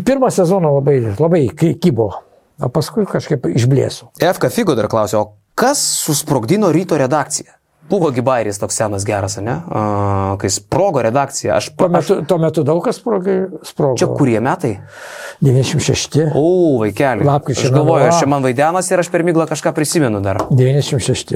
pirmą 0.07 0.31
sezoną 0.31 0.75
labai, 0.79 0.99
labai 1.19 1.47
kybo 1.51 2.13
o 2.61 2.69
paskui 2.73 3.05
kažkaip 3.09 3.47
išblėsiu. 3.51 4.11
FK 4.21 4.51
Figo 4.53 4.75
dar 4.77 4.88
klausė, 4.91 5.17
o 5.21 5.33
kas 5.57 5.81
susprogdino 6.05 6.71
ryto 6.73 6.97
redakciją? 7.01 7.57
Buvo 7.91 8.07
Gibairis 8.15 8.55
toks 8.61 8.77
senas 8.79 9.03
geras, 9.03 9.33
ne? 9.43 9.57
Uh, 9.67 10.38
kai 10.39 10.47
sprogo 10.53 11.01
redakcija. 11.03 11.57
Aš, 11.59 11.73
Tuo 11.75 11.89
aš, 11.89 11.91
metu, 11.91 12.15
tuo 12.29 12.38
metu 12.39 12.63
daug 12.63 12.79
kas 12.85 13.01
sprogo. 13.01 13.33
sprogo. 13.67 13.97
čia 13.99 14.07
kurie 14.07 14.39
metai? 14.39 14.77
96. 15.43 16.21
O, 16.31 16.77
vaikeli. 16.79 17.25
Lapkričio 17.27 17.67
Aš 17.67 17.73
galvoju, 17.75 18.05
aš 18.07 18.21
čia 18.21 18.29
man 18.31 18.45
vaidenas 18.47 18.91
ir 18.93 19.03
aš 19.03 19.09
per 19.11 19.25
myglą 19.27 19.43
kažką 19.49 19.73
prisimenu 19.75 20.21
dar. 20.23 20.39
96. 20.55 21.35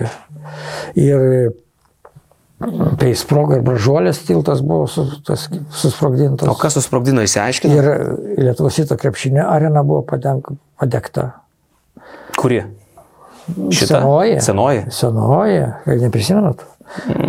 Ir 0.96 1.52
tai 3.00 3.12
sprogo 3.20 3.58
ir 3.58 3.64
bražuolės 3.66 4.22
tiltas 4.28 4.62
buvo 4.66 4.88
su, 4.92 5.04
tas, 5.28 5.48
susprogdintas. 5.76 6.48
O 6.50 6.56
kas 6.60 6.78
susprogdino, 6.78 7.24
įsiaiškino? 7.26 7.76
Ir 7.76 7.90
Lietuvos 8.48 8.80
įto 8.84 8.98
krepšinio 9.00 9.44
arena 9.50 9.84
buvo 9.88 10.06
padenk, 10.08 10.54
padegta. 10.80 11.32
Kuri? 12.40 12.62
Šita? 13.46 14.00
Senoji. 14.00 14.40
Senoji. 14.42 14.86
Senoji, 14.94 15.60
ar 15.86 16.00
neprisimenat? 16.02 16.64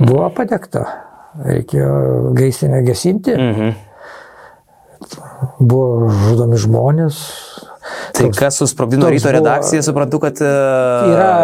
Buvo 0.06 0.30
padegta. 0.36 0.86
Reikėjo 1.42 2.32
gaisrinę 2.36 2.80
gesinti. 2.86 3.34
Mhm. 3.36 3.74
Buvo 5.60 6.08
žudomi 6.08 6.58
žmonės. 6.60 7.18
Tai 8.16 8.30
kas 8.34 8.56
susprogdino 8.62 9.06
toks 9.06 9.18
ryto 9.18 9.34
redakciją, 9.36 9.82
suprantu, 9.84 10.18
kad... 10.22 10.40
Uh, 10.42 11.12
Yra, 11.12 11.34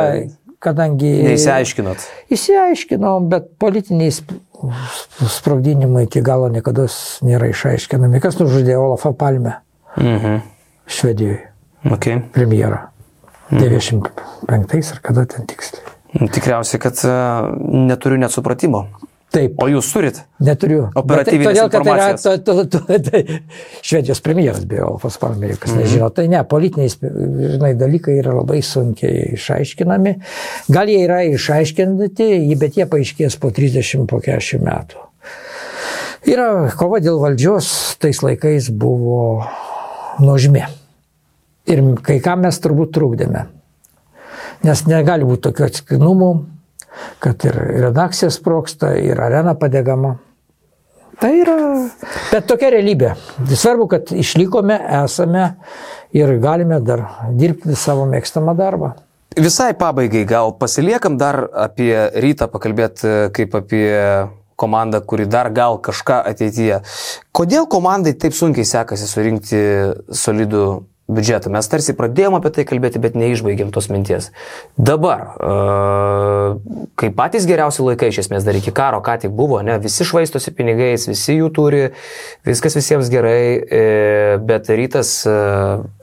kadangi... 0.62 1.10
Neįsiaiškinot. 1.26 2.05
Įsiaiškinom, 2.32 3.28
bet 3.32 3.51
politiniai 3.62 4.12
sp- 4.14 4.39
sprogdinimai 5.28 6.05
iki 6.06 6.22
galo 6.24 6.48
niekada 6.52 6.86
nėra 7.26 7.51
išaiškinami. 7.52 8.20
Kas 8.22 8.39
nužudė 8.40 8.76
Olafą 8.78 9.12
Palmę 9.18 9.59
Mhm. 9.97 10.39
Švedijoje, 10.89 11.48
Okay. 11.84 12.22
premjerą? 12.32 12.78
95 13.51 14.93
ar 14.94 14.98
kada 15.02 15.24
ten 15.26 15.47
tiksliai. 15.47 15.82
Tikriausiai, 16.32 16.80
kad 16.80 16.97
uh, 17.05 17.51
neturiu 17.89 18.16
net 18.20 18.32
supratimo. 18.32 18.86
Taip, 19.32 19.54
O 19.64 19.66
jūs 19.70 19.88
turit? 19.94 20.18
neturiu. 20.44 20.90
Operatyvinės 20.98 21.46
Bet 21.46 21.54
tai, 21.54 21.54
todėl, 21.54 21.68
kad 21.72 21.86
tai 21.86 21.92
yra 21.94 22.09
informacijos. 22.12 22.42
to, 22.44 22.64
to, 22.68 22.80
to, 22.84 22.98
tai, 23.06 23.38
Švedijos 23.88 24.20
premjeras 24.24 24.66
beje, 24.68 24.82
Olafas 24.84 25.16
Palmė, 25.22 25.54
kas 25.62 25.72
nežino. 25.78 26.10
Tai 26.12 26.26
ne, 26.28 26.42
politiniai 26.48 26.90
žinai, 26.92 27.70
dalykai 27.80 28.18
yra 28.20 28.34
labai 28.36 28.60
sunkiai 28.66 29.30
išaiškinami. 29.38 30.12
Gal 30.74 30.92
jie 30.92 31.00
yra 31.06 31.22
išaiškinti, 31.30 32.28
bet 32.60 32.76
jie 32.76 32.88
paaiškės 32.92 33.38
po 33.40 33.52
30, 33.56 34.04
po 34.10 34.20
40 34.20 34.66
metų. 34.68 35.09
Yra 36.28 36.50
kova 36.78 37.00
dėl 37.02 37.16
valdžios, 37.22 37.72
tais 38.02 38.20
laikais 38.22 38.68
buvo 38.70 39.46
nuožmė. 40.22 40.68
Ir 41.72 41.80
kai 42.04 42.20
ką 42.22 42.36
mes 42.42 42.59
turbūt 42.62 42.92
trukdėme. 42.94 43.46
Nes 44.62 44.84
negali 44.86 45.26
būti 45.26 45.48
tokių 45.48 45.64
atsikinumų, 45.66 46.28
kad 47.23 47.44
ir 47.48 47.56
redakcija 47.86 48.31
sproksta, 48.31 48.94
ir 48.98 49.20
arena 49.20 49.55
padegama. 49.59 50.16
Tai 51.23 51.31
yra, 51.39 51.56
bet 52.32 52.48
tokia 52.51 52.73
realybė. 52.74 53.12
Svarbu, 53.55 53.86
kad 53.93 54.10
išlikome, 54.16 54.78
esame 55.05 55.52
ir 56.16 56.35
galime 56.43 56.81
dar 56.82 57.05
dirbti 57.39 57.77
savo 57.78 58.09
mėgstamą 58.10 58.56
darbą. 58.59 58.94
Visai 59.39 59.73
pabaigai 59.78 60.24
gal 60.28 60.52
pasiliekam 60.60 61.16
dar 61.20 61.47
apie 61.56 61.94
rytą 62.20 62.51
pakalbėti 62.52 63.12
kaip 63.32 63.55
apie 63.56 63.86
komandą, 64.62 65.01
kuri 65.01 65.27
dar 65.27 65.51
gal 65.55 65.78
kažką 65.82 66.20
ateityje. 66.32 66.82
Kodėl 67.35 67.69
komandai 67.70 68.12
taip 68.19 68.36
sunkiai 68.36 68.66
sekasi 68.69 69.09
surinkti 69.09 69.62
solidų 70.24 70.66
biudžetą? 71.16 71.51
Mes 71.52 71.68
tarsi 71.68 71.94
pradėjome 71.98 72.40
apie 72.40 72.51
tai 72.56 72.64
kalbėti, 72.68 73.01
bet 73.02 73.14
neišbaigėm 73.18 73.70
tos 73.74 73.89
minties. 73.93 74.30
Dabar, 74.78 75.32
e, 75.36 75.52
kai 77.01 77.10
patys 77.16 77.47
geriausi 77.48 77.84
laikai 77.84 78.10
iš 78.12 78.22
esmės 78.24 78.44
dar 78.47 78.56
iki 78.59 78.72
karo 78.74 79.01
ką 79.05 79.18
tik 79.24 79.32
buvo, 79.36 79.60
ne, 79.64 79.76
visi 79.82 80.05
švaistosi 80.09 80.52
pinigais, 80.56 81.06
visi 81.10 81.36
jų 81.39 81.51
turi, 81.56 81.82
viskas 82.47 82.76
visiems 82.78 83.10
gerai, 83.12 83.43
e, 83.62 83.82
bet 84.43 84.70
rytas 84.72 85.12
e, 85.28 85.36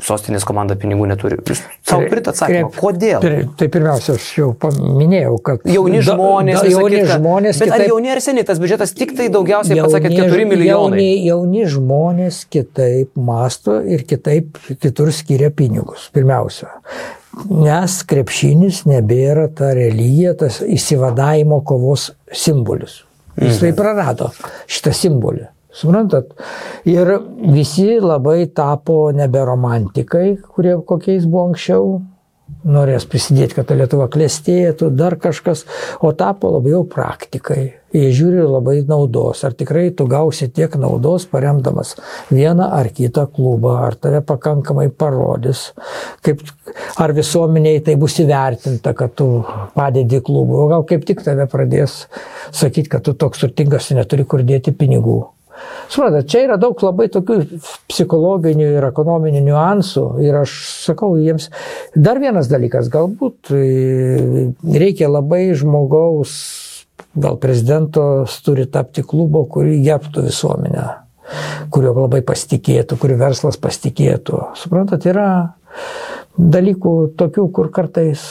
sostinės 0.05 0.45
komanda 0.47 0.77
pinigų 0.79 1.07
neturi. 1.11 1.39
Jūs 1.49 1.63
savo 1.87 2.07
turit 2.11 2.29
atsakymą, 2.31 2.71
kodėl? 2.77 3.19
Pir- 3.23 3.47
Tai 3.59 3.67
pirmiausia, 3.73 4.13
aš 4.15 4.25
jau 4.37 4.49
paminėjau, 4.61 5.35
kad 5.43 5.65
Jauni 5.67 5.99
da- 5.99 6.13
žmonės, 6.13 6.59
da- 6.59 6.67
visa 6.67 6.79
jauni 6.79 6.99
kita. 7.01 7.17
žmonės, 7.19 7.59
Bet 7.59 7.71
ar 7.71 7.77
kitaip- 7.79 7.89
jauni 7.91 8.11
ar 8.13 8.21
seniai 8.23 8.45
tas 8.47 8.59
biudžetas 8.61 8.93
tik 8.95 9.15
tai 9.17 9.27
daugiausiai, 9.33 9.81
pats 9.81 9.93
sakėt, 9.97 10.15
4 10.19 10.45
milijonai? 10.47 10.99
Jauni, 10.99 11.09
jauni 11.27 11.65
žmonės 11.73 12.43
kitaip 12.51 13.09
masto 13.15 13.79
ir 13.83 14.03
kitaip 14.07 14.57
kitur 14.99 15.13
skiria 15.15 15.49
pinigus. 15.51 16.09
Pirmiausia. 16.11 16.67
Nes 17.47 18.01
krepšinis 18.03 18.83
nebėra 18.89 19.47
ta 19.55 19.71
religija, 19.77 20.33
tas 20.35 20.59
įsivadavimo 20.59 21.61
kovos 21.63 22.09
simbolis. 22.35 23.05
Jis 23.39 23.61
tai 23.61 23.71
prarado 23.71 24.33
šitą 24.67 24.91
simbolį. 24.91 25.47
Suprantat? 25.71 26.33
Ir 26.89 27.13
visi 27.53 28.01
labai 28.01 28.49
tapo 28.51 29.13
nebe 29.15 29.45
romantikai, 29.47 30.33
kurie 30.43 30.75
kokiais 30.83 31.29
buvo 31.29 31.45
anksčiau, 31.53 32.01
norės 32.67 33.05
prisidėti, 33.07 33.55
kad 33.55 33.69
ta 33.69 33.77
Lietuva 33.79 34.09
klestėtų, 34.11 34.89
dar 34.91 35.15
kažkas, 35.21 35.63
o 36.03 36.11
tapo 36.11 36.51
labiau 36.57 36.83
praktikai. 36.89 37.78
Žiūri 37.89 38.43
labai 38.45 38.75
naudos. 38.85 39.41
Ar 39.47 39.55
tikrai 39.57 39.87
tu 39.97 40.05
gausi 40.09 40.49
tiek 40.53 40.75
naudos, 40.77 41.25
paremdamas 41.29 41.95
vieną 42.29 42.67
ar 42.77 42.91
kitą 42.93 43.25
klubą, 43.33 43.79
ar 43.87 43.97
tave 43.97 44.21
pakankamai 44.21 44.89
parodys, 44.93 45.71
kaip, 46.25 46.43
ar 47.01 47.15
visuomeniai 47.17 47.81
tai 47.85 47.97
bus 47.97 48.19
įvertinta, 48.21 48.93
kad 48.93 49.17
tu 49.17 49.29
padedi 49.73 50.21
klubui, 50.21 50.61
o 50.61 50.69
gal 50.69 50.85
kaip 50.89 51.07
tik 51.09 51.25
tave 51.25 51.49
pradės 51.49 52.03
sakyti, 52.53 52.93
kad 52.93 53.05
tu 53.07 53.17
toks 53.17 53.41
turtingas 53.41 53.89
ir 53.89 54.03
neturi 54.03 54.27
kur 54.29 54.45
dėti 54.45 54.75
pinigų. 54.75 55.19
Suprantate, 55.89 56.27
čia 56.29 56.43
yra 56.45 56.55
daug 56.61 56.79
labai 56.85 57.09
tokių 57.11 57.39
psichologinių 57.89 58.67
ir 58.77 58.85
ekonominių 58.91 59.41
niuansų 59.47 60.05
ir 60.23 60.37
aš 60.43 60.53
sakau 60.85 61.15
jiems, 61.17 61.49
dar 61.97 62.21
vienas 62.21 62.47
dalykas, 62.51 62.91
galbūt 62.93 63.49
e, 63.57 64.49
reikia 64.77 65.09
labai 65.09 65.49
žmogaus, 65.57 66.37
gal 67.19 67.37
prezidentos 67.41 68.39
turi 68.45 68.67
tapti 68.71 69.03
klubo, 69.05 69.45
kurį 69.51 69.79
gerbtų 69.85 70.25
visuomenę, 70.27 70.85
kurio 71.73 71.93
labai 71.97 72.21
pasitikėtų, 72.25 72.97
kurio 73.01 73.19
verslas 73.21 73.59
pasitikėtų. 73.61 74.43
Suprantate, 74.59 75.11
yra 75.13 75.29
dalykų 76.39 76.93
tokių, 77.19 77.45
kur 77.55 77.67
kartais 77.73 78.21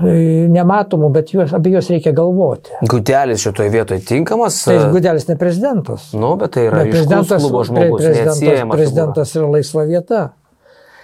e, 0.00 0.46
nematomų, 0.48 1.10
bet 1.12 1.34
juos, 1.34 1.52
apie 1.56 1.74
juos 1.74 1.90
reikia 1.92 2.14
galvoti. 2.16 2.72
Gudelis 2.88 3.44
šitoje 3.44 3.72
vietoje 3.74 4.04
tinkamas? 4.08 4.62
Tai 4.68 4.78
Gudelis 4.94 5.28
ne 5.28 5.36
prezidentas. 5.40 6.08
Nu, 6.16 6.34
bet 6.40 6.56
tai 6.56 6.68
yra 6.70 6.82
Bet 6.84 6.94
prezidentas, 6.96 7.42
klubo 7.44 7.64
žmogus, 7.68 8.04
prezidentas, 8.06 8.72
prezidentas 8.72 9.34
yra 9.36 9.50
laisva 9.52 9.84
vieta. 9.88 10.22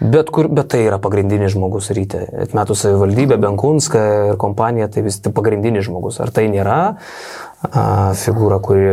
Bet, 0.01 0.31
kur, 0.35 0.49
bet 0.51 0.73
tai 0.73 0.81
yra 0.89 0.99
pagrindinis 0.99 1.53
žmogus 1.55 1.93
ryte. 1.95 2.25
Atmetų 2.45 2.75
savivaldybę, 2.79 3.39
Benkunską 3.41 4.01
ir 4.33 4.39
kompaniją, 4.43 4.89
tai 4.91 5.05
vis 5.07 5.21
tik 5.23 5.37
pagrindinis 5.37 5.87
žmogus. 5.87 6.19
Ar 6.23 6.33
tai 6.35 6.49
nėra 6.51 6.79
a, 6.91 7.85
figūra, 8.19 8.59
kuri 8.65 8.89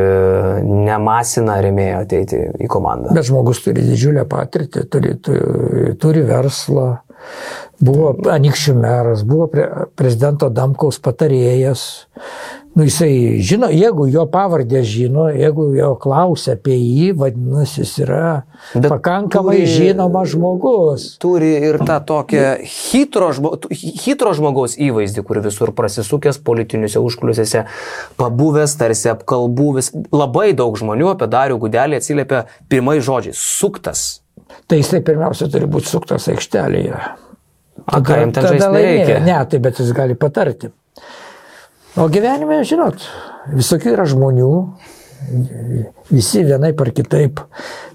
nemasina 0.67 1.57
remėjo 1.65 2.03
ateiti 2.05 2.43
į 2.61 2.69
komandą? 2.71 3.15
Bet 3.17 3.31
žmogus 3.31 3.63
turi 3.65 3.85
didžiulę 3.87 4.27
patirtį, 4.29 4.85
turi, 4.93 5.15
turi, 5.25 5.95
turi 6.01 6.23
verslą, 6.27 6.87
buvo 7.81 8.13
anikščių 8.29 8.77
meras, 8.77 9.25
buvo 9.25 9.49
pre, 9.49 9.67
prezidento 9.97 10.51
Damkaus 10.53 11.01
patarėjas. 11.01 11.87
Nu, 12.71 12.85
jisai 12.87 13.41
žino, 13.43 13.67
jeigu 13.67 14.05
jo 14.07 14.23
pavardę 14.31 14.79
žino, 14.87 15.25
jeigu 15.27 15.65
jo 15.75 15.89
klausia 15.99 16.53
apie 16.55 16.77
jį, 16.77 17.09
vadinasi, 17.19 17.81
jis 17.81 17.97
yra 18.05 18.29
Bet 18.71 18.87
pakankamai 18.87 19.57
turi- 19.57 19.67
žinomas 19.67 20.29
žmogus. 20.31 21.07
Turi 21.19 21.49
ir 21.67 21.81
tą 21.83 21.97
tokią 22.07 22.45
hitro, 22.63 23.33
žmo, 23.35 23.51
hitro 23.75 24.31
žmogaus 24.37 24.77
įvaizdį, 24.79 25.23
kur 25.27 25.41
visur 25.43 25.73
prasisukęs 25.75 26.39
politiniuose 26.47 27.03
užkuliuose, 27.03 27.65
pabuvęs, 28.15 28.77
tarsi 28.79 29.11
apkalbuvęs. 29.11 29.91
Labai 30.15 30.53
daug 30.55 30.79
žmonių 30.79 31.11
apie 31.11 31.27
Darių 31.27 31.59
Gudelį 31.59 31.99
atsiliepia 31.99 32.45
pirmais 32.71 33.03
žodžiais- 33.03 33.35
suktas. 33.59 34.21
Tai 34.67 34.77
jisai 34.79 35.01
pirmiausia 35.03 35.51
turi 35.51 35.67
būti 35.67 35.91
suktas 35.91 36.29
aikštelėje. 36.31 36.95
A, 37.85 37.99
ką 37.99 38.15
jam 38.21 38.31
ten 38.31 38.43
žaisti 38.47 38.71
nereikia? 38.71 39.19
Ne, 39.25 39.45
tai 39.45 39.59
bet 39.59 39.75
jis 39.75 39.91
gali 39.91 40.15
patarti. 40.15 40.71
O 41.99 42.07
gyvenime, 42.07 42.61
žinot, 42.63 43.03
visokių 43.51 43.95
yra 43.97 44.05
žmonių, 44.07 44.49
visi 46.11 46.43
vienaip 46.47 46.79
ar 46.81 46.89
kitaip 46.95 47.41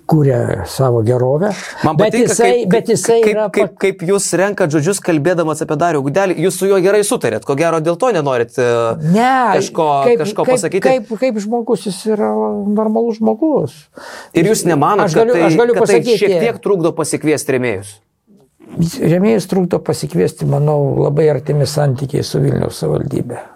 kūrė 0.06 0.66
savo 0.70 1.00
gerovę. 1.06 1.48
Man 1.82 1.96
bet 1.98 2.12
patinka, 2.12 2.28
jisai, 2.28 2.50
kaip, 2.52 2.68
bet 2.74 2.90
jisai 2.92 3.16
kaip, 3.24 3.32
yra... 3.32 3.46
kaip, 3.54 3.72
kaip 3.82 4.04
jūs 4.06 4.26
renkat 4.38 4.70
žodžius 4.74 5.00
kalbėdamas 5.02 5.64
apie 5.64 5.78
Darių 5.80 6.02
Gudelį, 6.06 6.36
jūs 6.44 6.60
su 6.60 6.68
juo 6.70 6.78
gerai 6.84 7.00
sutarėt, 7.08 7.46
ko 7.48 7.56
gero 7.58 7.80
dėl 7.82 7.96
to 7.98 8.12
nenorit 8.14 8.54
e, 8.60 8.68
Ne, 9.16 9.32
kažko, 9.56 9.88
kaip, 10.06 10.20
kažko 10.22 10.44
kaip, 10.46 10.52
pasakyti. 10.52 10.84
Kaip, 10.86 11.10
kaip 11.24 11.40
žmogus 11.42 11.88
jis 11.88 11.98
yra 12.14 12.30
normalus 12.76 13.18
žmogus. 13.18 13.74
Ir 14.36 14.52
jūs 14.52 14.66
nemanote, 14.68 15.08
Aš 15.08 15.18
galiu- 15.18 15.34
kad, 15.40 15.48
tai, 15.48 15.58
galiu 15.64 15.74
kad 15.80 15.82
tai 15.82 15.88
pasakyti- 15.96 16.20
šiek 16.22 16.38
tiek 16.44 16.62
trukdo 16.68 16.92
pasikviesti 17.00 17.56
remėjus? 17.56 17.96
Remėjus 19.00 19.48
trukdo 19.50 19.80
pasikviesti, 19.82 20.46
manau, 20.46 20.78
labai 21.08 21.30
artimi 21.32 21.66
santykiai 21.70 22.22
su 22.26 22.38
Vilniaus 22.44 22.78
savivaldybė. 22.82 23.55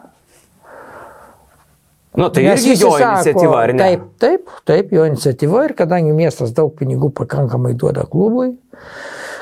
Nu, 2.19 2.29
tai 2.29 2.43
Nes 2.43 2.65
irgi 2.67 2.83
jo 2.83 2.91
sako, 2.91 3.11
iniciatyva, 3.15 3.59
ar 3.63 3.73
ne? 3.75 3.83
Taip, 3.83 4.07
taip, 4.19 4.55
taip, 4.67 4.95
jo 4.95 5.05
iniciatyva 5.07 5.67
ir 5.69 5.75
kadangi 5.79 6.15
miestas 6.15 6.51
daug 6.57 6.73
pinigų 6.79 7.13
pakankamai 7.21 7.77
duoda 7.79 8.03
klubui, 8.11 8.57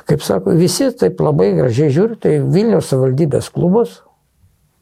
kaip 0.09 0.25
sako, 0.25 0.53
visi 0.59 0.91
taip 1.01 1.23
labai 1.25 1.55
gražiai 1.57 1.89
žiūri, 1.95 2.19
tai 2.21 2.35
Vilniaus 2.45 2.91
savivaldybės 2.93 3.49
klubas, 3.55 4.03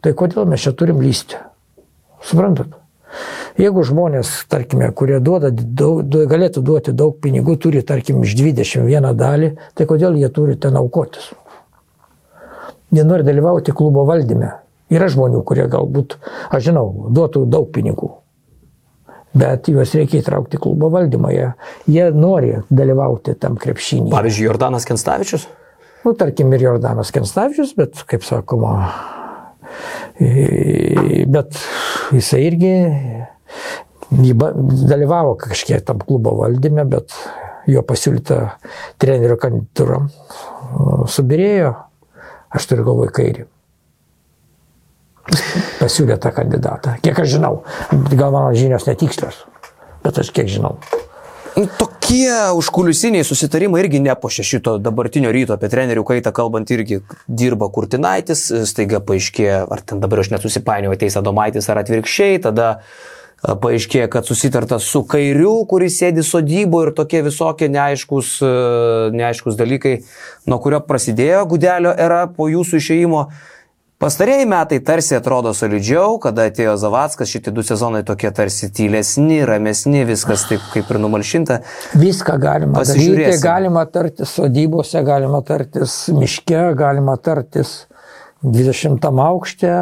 tai 0.02 0.16
kodėl 0.18 0.50
mes 0.50 0.66
čia 0.66 0.74
turim 0.74 0.98
lysti? 1.04 1.38
Suprantat? 2.26 2.74
Jeigu 3.56 3.86
žmonės, 3.86 4.34
tarkime, 4.50 4.90
kurie 4.92 5.22
duoda, 5.22 5.52
daug, 5.54 6.02
galėtų 6.28 6.60
duoti 6.66 6.92
daug 6.92 7.14
pinigų, 7.22 7.54
turi, 7.62 7.86
tarkim, 7.86 8.20
iš 8.26 8.34
21 8.36 9.14
dalį, 9.16 9.54
tai 9.78 9.86
kodėl 9.88 10.18
jie 10.18 10.28
turi 10.34 10.58
ten 10.60 10.76
aukotis? 10.76 11.30
Jie 12.92 13.06
nori 13.06 13.24
dalyvauti 13.26 13.72
klubo 13.74 14.04
valdyme. 14.10 14.52
Yra 14.92 15.08
žmonių, 15.10 15.42
kurie 15.46 15.66
galbūt, 15.70 16.14
aš 16.54 16.68
žinau, 16.68 16.86
duotų 17.14 17.46
daug 17.50 17.68
pinigų. 17.74 18.12
Bet 19.36 19.68
juos 19.68 19.92
reikia 19.96 20.22
įtraukti 20.22 20.60
klubo 20.62 20.88
valdymą. 20.94 21.30
Jie, 21.34 21.48
jie 21.90 22.04
nori 22.14 22.54
dalyvauti 22.72 23.34
tam 23.40 23.58
krepšinį. 23.60 24.08
Pavyzdžiui, 24.14 24.46
Jordanas 24.46 24.86
Kenstavičius. 24.88 25.48
Nu, 26.06 26.14
tarkim, 26.16 26.52
ir 26.54 26.62
Jordanas 26.62 27.10
Kenstavičius, 27.12 27.74
bet, 27.76 27.98
kaip 28.08 28.24
sakoma, 28.24 28.76
bet 30.16 31.58
jisai 32.14 32.44
irgi 32.46 32.72
dalyvavo 34.86 35.34
kažkiek 35.40 35.82
tam 35.84 35.98
klubo 36.06 36.36
valdyme, 36.38 36.86
bet 36.88 37.12
jo 37.66 37.82
pasiūlyta 37.82 38.38
trenerio 39.02 39.36
kandidatūra 39.42 40.00
subirėjo, 41.10 41.74
aš 42.54 42.70
turiu 42.70 42.86
galvoj 42.86 43.12
kairį. 43.18 43.48
Pasiūlė 45.80 46.20
tą 46.22 46.30
kandidatą. 46.34 46.96
Kiek 47.02 47.18
aš 47.18 47.34
žinau, 47.36 47.60
gal 48.12 48.30
mano 48.30 48.54
žinios 48.54 48.86
netikslios, 48.86 49.42
bet 50.06 50.22
aš 50.22 50.30
kiek 50.34 50.50
žinau. 50.50 50.76
Nu, 51.56 51.64
Tokie 51.80 52.30
užkulisiniai 52.52 53.24
susitarimai 53.24 53.80
irgi 53.80 53.98
nepošia 54.04 54.44
šito 54.44 54.76
dabartinio 54.78 55.30
ryto 55.32 55.56
apie 55.56 55.70
trenerių 55.72 56.04
kaitą 56.06 56.30
kalbant 56.36 56.68
irgi 56.70 57.00
dirba 57.26 57.70
Kurtinaitis, 57.72 58.44
staiga 58.68 59.00
paaiškėjo, 59.00 59.62
ar 59.72 59.80
ten 59.80 60.02
dabar 60.04 60.20
aš 60.20 60.34
nesusipainioju, 60.34 60.92
ateis 60.94 61.16
Adomaitis 61.16 61.70
ar 61.72 61.80
atvirkščiai, 61.80 62.42
tada 62.44 62.68
a, 62.76 63.56
paaiškėjo, 63.56 64.10
kad 64.12 64.28
susitarta 64.28 64.78
su 64.84 65.02
kairiu, 65.08 65.56
kuris 65.70 65.96
sėdi 65.98 66.22
sodybo 66.28 66.84
ir 66.84 66.92
tokie 66.94 67.24
visokie 67.24 67.72
neaiškus, 67.72 68.36
a, 68.44 68.54
neaiškus 69.16 69.56
dalykai, 69.56 69.96
nuo 70.46 70.60
kurio 70.62 70.84
prasidėjo 70.84 71.42
Gudelio 71.56 71.96
era 71.96 72.26
po 72.28 72.52
jūsų 72.52 72.84
išėjimo. 72.84 73.26
Pastarėjai 73.96 74.44
metai 74.44 74.76
tarsi 74.84 75.14
atrodo 75.16 75.54
solidžiau, 75.56 76.18
kada 76.20 76.44
atėjo 76.50 76.74
Zavackas, 76.76 77.30
šitie 77.32 77.52
du 77.56 77.62
sezonai 77.64 78.02
tokie 78.04 78.28
tarsi 78.36 78.68
tylesni, 78.68 79.38
ramesni, 79.48 80.02
viskas 80.04 80.44
taip 80.50 80.66
kaip 80.74 80.90
ir 80.92 80.98
numalšinta. 81.00 81.62
Viską 81.96 82.34
galima 82.42 82.82
daryti, 82.84 83.30
galima 83.40 83.86
tartis 83.88 84.34
sodybose, 84.36 85.00
galima 85.06 85.40
tartis 85.48 85.96
miške, 86.12 86.60
galima 86.76 87.16
tartis 87.16 87.72
20 88.44 89.08
aukšte, 89.30 89.72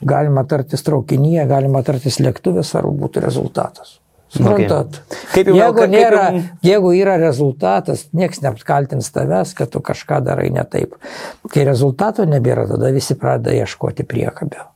galima 0.00 0.48
tartis 0.48 0.88
traukinyje, 0.88 1.44
galima 1.52 1.84
tartis 1.84 2.16
lėktuvė, 2.24 2.64
svarbu 2.64 2.96
būtų 3.04 3.26
rezultatas. 3.28 3.98
Suprantat? 4.28 5.00
Kaip 5.32 5.46
jum- 5.46 5.56
jeigu, 5.60 5.78
kaip 5.78 5.90
nėra, 5.92 6.22
jum- 6.34 6.46
jeigu 6.66 6.92
yra 6.98 7.16
rezultatas, 7.20 8.06
niekas 8.12 8.42
neapkaltins 8.42 9.10
tavęs, 9.14 9.54
kad 9.54 9.70
tu 9.70 9.80
kažką 9.80 10.18
darai 10.26 10.50
ne 10.50 10.64
taip. 10.64 10.96
Kai 11.52 11.64
rezultato 11.68 12.26
nebėra, 12.26 12.66
tada 12.68 12.90
visi 12.92 13.14
pradeda 13.14 13.54
ieškoti 13.62 14.04
priekabio. 14.04 14.66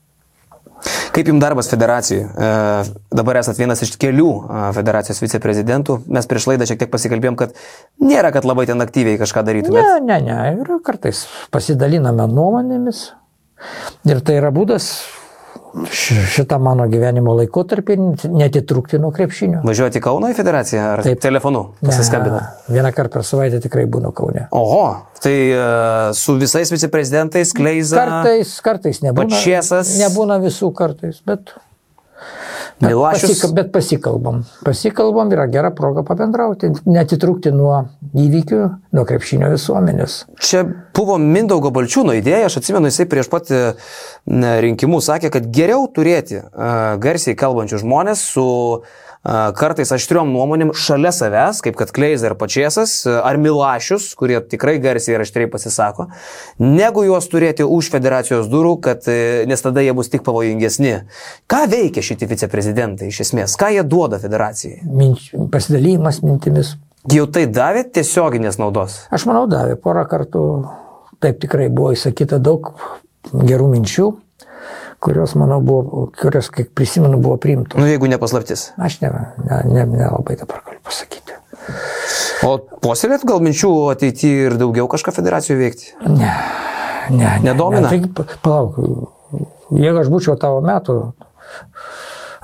Kaip 1.13 1.27
jums 1.29 1.43
darbas 1.43 1.69
federacijai? 1.69 2.23
E, 2.25 2.51
dabar 3.13 3.37
esate 3.43 3.59
vienas 3.61 3.83
iš 3.85 3.97
kelių 4.01 4.29
e, 4.31 4.61
federacijos 4.73 5.21
viceprezidentų. 5.21 5.99
Mes 6.09 6.29
prieš 6.31 6.47
laidą 6.49 6.65
šiek 6.71 6.79
tiek 6.81 6.91
pasikalbėjom, 6.93 7.37
kad 7.37 7.53
nėra, 8.01 8.31
kad 8.33 8.47
labai 8.49 8.65
ten 8.71 8.81
aktyviai 8.81 9.19
kažką 9.21 9.43
darytumėt. 9.45 9.83
Ne, 9.83 10.01
ne, 10.07 10.21
ne, 10.31 10.63
yra 10.63 10.79
kartais 10.87 11.27
pasidaliname 11.53 12.25
nuomonėmis. 12.31 13.11
Ir 14.09 14.23
tai 14.25 14.39
yra 14.41 14.49
būdas 14.55 15.03
šitą 15.91 16.59
mano 16.63 16.87
gyvenimo 16.91 17.35
laikotarpį 17.39 17.97
netitrūkti 18.27 19.01
nuo 19.03 19.13
krepšinio. 19.15 19.63
Važiuoti 19.67 20.01
į 20.01 20.05
Kauno 20.05 20.31
į 20.33 20.37
federaciją 20.39 20.87
ar 20.97 21.03
Taip. 21.07 21.21
telefonu 21.23 21.63
pasiskambinat? 21.83 22.67
Ne, 22.69 22.77
Vieną 22.79 22.93
kartą 22.97 23.19
per 23.19 23.27
savaitę 23.27 23.61
tikrai 23.63 23.87
būnu 23.91 24.13
Kaune. 24.17 24.47
Oho, 24.57 24.85
tai 25.23 25.35
e, 25.55 25.65
su 26.19 26.37
visais 26.41 26.73
viceprezidentais 26.73 27.55
Kleiza, 27.57 28.03
Kartais, 28.03 28.55
kartais 28.65 29.03
nebūna. 29.05 29.27
Pačėsas. 29.31 29.95
Nebūna 30.01 30.41
visų 30.43 30.73
kartais, 30.77 31.23
bet, 31.27 31.55
Milašius. 32.81 33.31
pasika, 33.31 33.51
bet 33.55 33.73
pasikalbam. 33.73 34.45
Pasikalbam 34.65 35.33
yra 35.35 35.47
gera 35.53 35.71
proga 35.77 36.05
pabendrauti, 36.07 36.73
netitrūkti 36.89 37.53
nuo 37.55 37.75
įvykių, 38.17 38.61
nuo 38.97 39.05
krepšinio 39.09 39.51
visuomenės. 39.53 40.23
Čia 40.41 40.65
buvo 40.97 41.19
Mindaugo 41.21 41.73
Balčiūno 41.75 42.17
idėja, 42.19 42.49
aš 42.49 42.61
atsimenu, 42.63 42.89
jisai 42.89 43.09
prieš 43.11 43.29
pat 43.33 43.53
e, 43.53 43.61
rinkimus 44.65 45.11
sakė, 45.11 45.33
kad 45.35 45.51
geriau 45.53 45.85
turėti 45.93 46.41
uh, 46.41 46.97
garsiai 47.03 47.37
kalbančių 47.39 47.83
žmonės 47.85 48.25
su 48.33 48.47
uh, 48.49 48.99
kartais 49.23 49.93
aštriom 49.93 50.31
nuomonėm 50.33 50.73
šalia 50.73 51.13
savęs, 51.13 51.61
kaip 51.65 51.77
kad 51.77 51.93
Kleiza 51.93 52.31
ir 52.31 52.37
Pačiasas, 52.41 53.03
ar 53.07 53.37
Milašius, 53.41 54.15
kurie 54.17 54.39
tikrai 54.41 54.79
garsiai 54.81 55.19
ir 55.19 55.25
aštriai 55.25 55.51
pasisako, 55.53 56.09
negu 56.63 57.05
juos 57.05 57.29
turėti 57.29 57.67
už 57.67 57.91
federacijos 57.93 58.49
durų, 58.53 58.79
kad, 58.87 59.05
uh, 59.11 59.43
nes 59.51 59.65
tada 59.65 59.85
jie 59.85 59.93
bus 59.97 60.09
tik 60.13 60.25
pavojingesni. 60.27 60.95
Ką 61.51 61.65
veikia 61.71 62.05
šitie 62.05 62.29
viceprezidentai 62.31 63.11
iš 63.13 63.23
esmės? 63.27 63.59
Ką 63.61 63.73
jie 63.75 63.85
duoda 63.85 64.21
federacijai? 64.23 64.81
Minč, 64.89 65.31
pasidalymas 65.53 66.23
mintimis. 66.25 66.77
Jau 67.11 67.25
tai 67.33 67.47
davė 67.49 67.87
tiesioginės 67.89 68.59
naudos. 68.61 69.03
Aš 69.13 69.25
manau, 69.29 69.47
davė 69.49 69.77
porą 69.81 70.05
kartų, 70.09 70.43
taip 71.21 71.41
tikrai 71.41 71.71
buvo 71.73 71.95
įsakyta 71.97 72.41
daug 72.41 72.73
gerų 73.33 73.71
minčių, 73.73 74.11
kurios, 75.01 75.35
manau, 75.39 75.61
buvo, 75.65 76.07
kurios, 76.21 76.51
kaip 76.53 76.73
prisimenu, 76.77 77.19
buvo 77.23 77.37
priimtos. 77.41 77.81
Nu, 77.81 77.87
jeigu 77.89 78.09
nepaslaptis. 78.11 78.71
Aš 78.81 79.01
nelabai 79.01 79.47
ne, 79.47 79.61
ne, 79.73 79.85
nelabai 79.97 80.37
dabar 80.41 80.63
galiu 80.67 80.83
pasakyti. 80.87 81.37
O 82.47 82.55
puoselėt 82.85 83.25
gal 83.29 83.43
minčių 83.45 83.71
ateityje 83.95 84.47
ir 84.49 84.57
daugiau 84.61 84.89
kažką 84.91 85.13
federacijų 85.17 85.59
veikti? 85.61 85.91
Ne, 86.09 86.31
ne. 87.13 87.35
Nedomina? 87.45 87.91
Ne, 87.91 88.01
tai, 88.07 88.13
pa- 88.17 88.39
palauk, 88.45 88.79
jeigu 89.77 90.01
aš 90.01 90.09
būčiau 90.13 90.39
tavo 90.41 90.63
metų, 90.65 90.97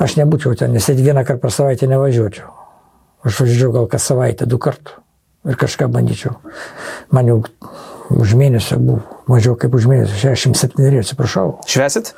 aš 0.04 0.18
nebūčiau 0.20 0.56
ten, 0.58 0.76
nes 0.76 0.88
vieną 0.92 1.24
kartą 1.24 1.46
per 1.46 1.54
savaitę 1.54 1.88
nevažiuočiau. 1.90 2.52
Aš 3.26 3.40
važiuočiau 3.42 3.72
gal 3.74 3.88
kas 3.90 4.04
savaitę, 4.12 4.46
du 4.46 4.60
kartus 4.62 5.00
ir 5.46 5.54
kažką 5.58 5.86
bandyčiau. 5.94 6.34
Man 7.14 7.28
jau 7.30 7.36
už 8.10 8.34
mėnesio 8.38 8.78
buvo, 8.82 9.00
mažiau 9.30 9.56
kaip 9.58 9.74
už 9.74 9.86
mėnesio, 9.90 10.16
67, 10.22 11.00
atsiprašau. 11.02 11.56
Švesit? 11.66 12.12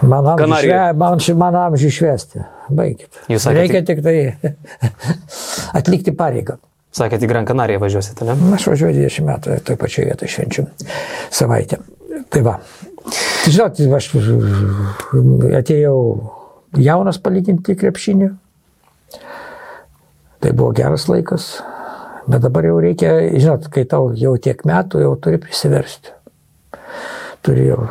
Man 0.00 0.24
Kanarijoje. 0.40 0.72
šve, 0.72 0.92
amžių 1.66 1.90
švesti. 1.92 2.44
Baigit. 2.72 3.10
Jūs 3.28 3.44
sakėte- 3.44 3.60
Reikia 3.60 3.82
tik 3.86 4.00
tai 4.02 4.16
atlikti 5.80 6.14
pareigą. 6.16 6.56
Sakėt, 6.96 7.20
į 7.26 7.28
Gran 7.28 7.44
Canariją 7.44 7.82
važiuosite, 7.82 8.24
ne? 8.24 8.34
Aš 8.56 8.70
važiuoju 8.70 8.96
20 8.96 9.26
metų, 9.28 9.58
toj 9.68 9.76
pačioje 9.76 10.08
vietoje 10.08 10.32
švenčiu 10.32 10.64
savaitę. 11.30 11.82
Tai 12.32 12.40
va. 12.46 12.56
Tai 13.44 13.52
Žinot, 13.52 13.78
aš 13.94 14.08
atėjau 15.60 15.98
jaunas 16.82 17.20
palyginti 17.22 17.76
krepšinį. 17.78 18.30
Tai 20.42 20.52
buvo 20.56 20.72
geras 20.76 21.04
laikas. 21.10 21.50
Bet 22.26 22.42
dabar 22.42 22.66
jau 22.66 22.80
reikia, 22.82 23.12
žinot, 23.38 23.68
kai 23.70 23.84
tau 23.86 24.10
jau 24.18 24.34
tiek 24.42 24.64
metų, 24.66 25.04
jau 25.04 25.14
turi 25.22 25.38
prisiversti. 25.42 26.10
Turi 27.46 27.68
jau 27.68 27.86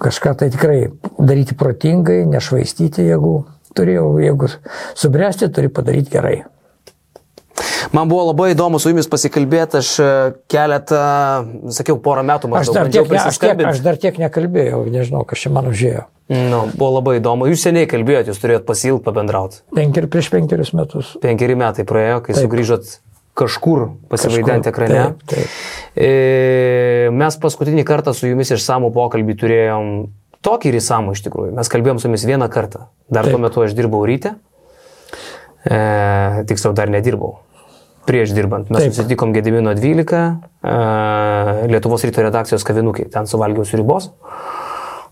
kažką 0.00 0.32
tai 0.40 0.48
tikrai 0.52 0.78
daryti 1.18 1.56
protingai, 1.58 2.22
nešvaistyti 2.30 3.04
jėgų. 3.10 3.36
Turi 3.76 3.98
jau, 3.98 4.10
jeigu 4.22 4.48
subręsti, 4.96 5.50
turi 5.52 5.68
padaryti 5.68 6.14
gerai. 6.14 6.36
Man 7.92 8.08
buvo 8.08 8.30
labai 8.30 8.50
įdomu 8.54 8.80
su 8.80 8.90
jumis 8.90 9.08
pasikalbėti, 9.08 9.78
aš 9.80 9.90
e, 10.02 10.08
keletą, 10.50 11.00
sakiau, 11.72 11.98
porą 12.02 12.24
metų 12.26 12.48
Aš 12.48 12.52
maždaug 12.52 12.76
dar, 12.76 12.88
bandžiau 12.88 13.04
tiek, 13.06 13.12
ne- 13.12 13.22
aš, 13.30 13.38
tiek, 13.40 13.62
aš 13.70 13.80
dar 13.84 13.98
tiek 14.02 14.18
nekalbėjau, 14.20 14.80
nežinau, 14.92 15.22
kas 15.28 15.44
čia 15.44 15.52
man 15.54 15.68
užėjo. 15.70 16.06
Nu, 16.32 16.64
buvo 16.74 16.96
labai 16.96 17.18
įdomu. 17.20 17.46
Jūs 17.52 17.68
seniai 17.68 17.86
kalbėjot, 17.86 18.32
jūs 18.32 18.40
turėjot 18.42 18.64
pasilg 18.66 19.04
pabendrauti. 19.06 19.60
Penker, 19.76 20.08
prieš 20.10 20.32
penkerius 20.32 20.72
metus. 20.74 21.12
Penkeri 21.22 21.54
metai 21.58 21.86
praėjo, 21.86 22.24
kai 22.26 22.34
Taip. 22.34 22.42
sugrįžot 22.42 22.96
kažkur 23.36 23.88
pasivaidenti 24.10 24.70
Kažkur, 24.70 24.86
ekrane. 24.88 25.14
taip, 25.26 25.26
taip. 25.30 25.56
E, 25.96 27.08
mes 27.12 27.36
paskutinį 27.42 27.84
kartą 27.88 28.14
su 28.16 28.30
jumis 28.30 28.52
išsamų 28.56 28.92
pokalbį 28.94 29.36
turėjom 29.42 29.90
tokį 30.46 30.70
ir 30.70 30.78
įsamų 30.80 31.16
iš 31.16 31.24
tikrųjų. 31.26 31.54
Mes 31.56 31.70
kalbėjom 31.72 32.00
su 32.00 32.08
jumis 32.08 32.26
vieną 32.28 32.48
kartą. 32.52 32.86
Dar 33.10 33.26
Taip. 33.26 33.34
tuo 33.34 33.42
metu 33.42 33.64
aš 33.64 33.74
dirbau 33.76 34.04
ryte. 34.08 34.36
E, 35.66 35.80
tiksliau, 36.48 36.74
dar 36.76 36.92
nedirbau. 36.92 37.40
Prieš 38.06 38.32
dirbant. 38.36 38.70
Mes 38.70 38.86
Taip. 38.86 38.94
susitikom 38.94 39.34
Gedimino 39.34 39.74
12, 39.74 40.20
e, 40.62 40.76
Lietuvos 41.72 42.06
ryto 42.06 42.22
redakcijos 42.22 42.66
kavinukai. 42.66 43.08
Ten 43.10 43.26
suvalgiau 43.26 43.66
sriubos. 43.66 44.12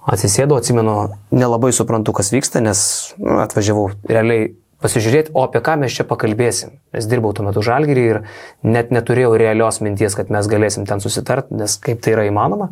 Atsisėdau, 0.05 0.59
atsimenu, 0.60 1.14
nelabai 1.32 1.72
suprantu, 1.72 2.12
kas 2.12 2.28
vyksta, 2.34 2.60
nes 2.60 3.14
nu, 3.16 3.38
atvažiavau 3.40 3.88
realiai 4.05 4.51
pasižiūrėti, 4.85 5.32
o 5.32 5.47
apie 5.47 5.62
ką 5.65 5.78
mes 5.81 5.97
čia 5.97 6.05
pakalbėsim. 6.09 6.77
Nes 6.94 7.09
dirbau 7.09 7.32
tuo 7.36 7.47
metu 7.47 7.65
žalgerį 7.65 8.05
ir 8.11 8.20
net 8.66 8.93
neturėjau 8.94 9.32
realios 9.40 9.81
minties, 9.85 10.16
kad 10.19 10.32
mes 10.35 10.48
galėsim 10.51 10.85
ten 10.89 11.01
susitarti, 11.01 11.56
nes 11.56 11.78
kaip 11.81 12.05
tai 12.05 12.19
yra 12.19 12.28
įmanoma. 12.28 12.70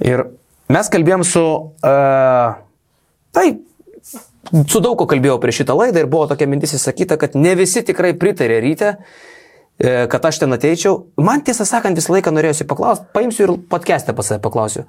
Ir 0.00 0.26
mes 0.72 0.92
kalbėjom 0.92 1.26
su... 1.28 1.44
Uh, 1.84 2.56
tai 3.36 3.46
su 4.68 4.80
daug 4.82 4.96
ko 4.98 5.06
kalbėjau 5.10 5.38
prieš 5.42 5.62
šitą 5.62 5.76
laidą 5.78 6.02
ir 6.02 6.10
buvo 6.10 6.26
tokia 6.30 6.48
mintis 6.50 6.74
įsakyta, 6.76 7.18
kad 7.20 7.36
ne 7.38 7.54
visi 7.58 7.84
tikrai 7.86 8.12
pritarė 8.18 8.58
ryte, 8.64 8.94
e, 9.78 9.92
kad 10.10 10.26
aš 10.28 10.42
ten 10.42 10.56
ateičiau. 10.56 11.06
Man 11.20 11.44
tiesą 11.46 11.66
sakant 11.68 11.98
visą 11.98 12.16
laiką 12.16 12.34
norėjusi 12.34 12.66
paklausti, 12.68 13.08
paimsiu 13.14 13.46
ir 13.46 13.54
podcast'e 13.72 14.16
pas 14.16 14.32
save 14.32 14.42
paklausiu. 14.44 14.88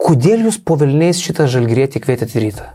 Kodėl 0.00 0.48
jūs 0.48 0.58
po 0.58 0.78
Vilniais 0.80 1.20
šitą 1.22 1.46
žalgrėtį 1.50 2.02
kvietėte 2.02 2.40
rytą? 2.42 2.72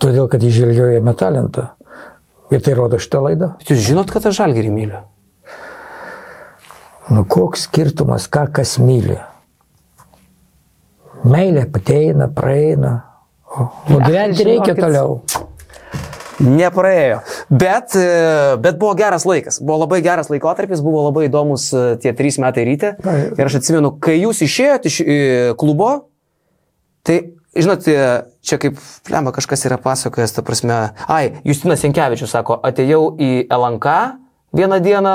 Todėl, 0.00 0.28
kad 0.32 0.42
išžvelgiau 0.44 0.94
jame 0.94 1.14
talentą. 1.18 1.70
Ir 2.50 2.62
tai 2.64 2.74
rodo 2.74 2.98
šitą 2.98 3.20
laidą. 3.26 3.52
Jūs 3.68 3.82
žinot, 3.84 4.10
kad 4.10 4.24
aš 4.26 4.40
žalgerį 4.40 4.72
myliu. 4.74 5.02
Nu 7.10 7.24
koks 7.26 7.66
skirtumas, 7.66 8.26
ką 8.30 8.46
kas 8.54 8.76
myli. 8.82 9.18
Meilė 11.26 11.66
ateina, 11.68 12.30
praeina. 12.32 12.94
O, 13.50 13.66
o 13.66 14.00
gyventi 14.02 14.46
reikia 14.46 14.76
toliau. 14.78 15.18
Nepraėjo. 16.40 17.18
Bet, 17.52 17.92
e, 17.98 18.04
bet 18.62 18.78
buvo 18.80 18.94
geras 18.96 19.26
laikas. 19.28 19.58
Buvo 19.60 19.82
labai 19.82 20.00
geras 20.04 20.30
laikotarpis, 20.32 20.80
buvo 20.84 21.02
labai 21.08 21.26
įdomus 21.28 21.66
e, 21.74 21.82
tie 22.00 22.14
trys 22.16 22.38
metai 22.40 22.64
ryte. 22.68 22.94
Ir 23.04 23.42
aš 23.44 23.58
atsimenu, 23.60 23.92
kai 24.00 24.16
jūs 24.22 24.40
išėjote 24.46 24.88
iš 24.88 25.00
e, 25.02 25.18
klubo, 25.60 25.90
tai, 27.04 27.18
žinot, 27.56 27.86
e, 27.88 28.08
čia 28.46 28.58
kaip, 28.62 28.78
lemba, 29.10 29.32
kažkas 29.36 29.66
yra 29.68 29.78
pasakojęs, 29.82 30.34
ta 30.36 30.44
prasme, 30.46 30.78
ai, 31.10 31.40
Justinas 31.46 31.84
Jankievičius 31.84 32.32
sako, 32.32 32.58
atėjau 32.66 33.14
į 33.20 33.30
LNK 33.50 33.96
vieną 34.56 34.80
dieną 34.82 35.14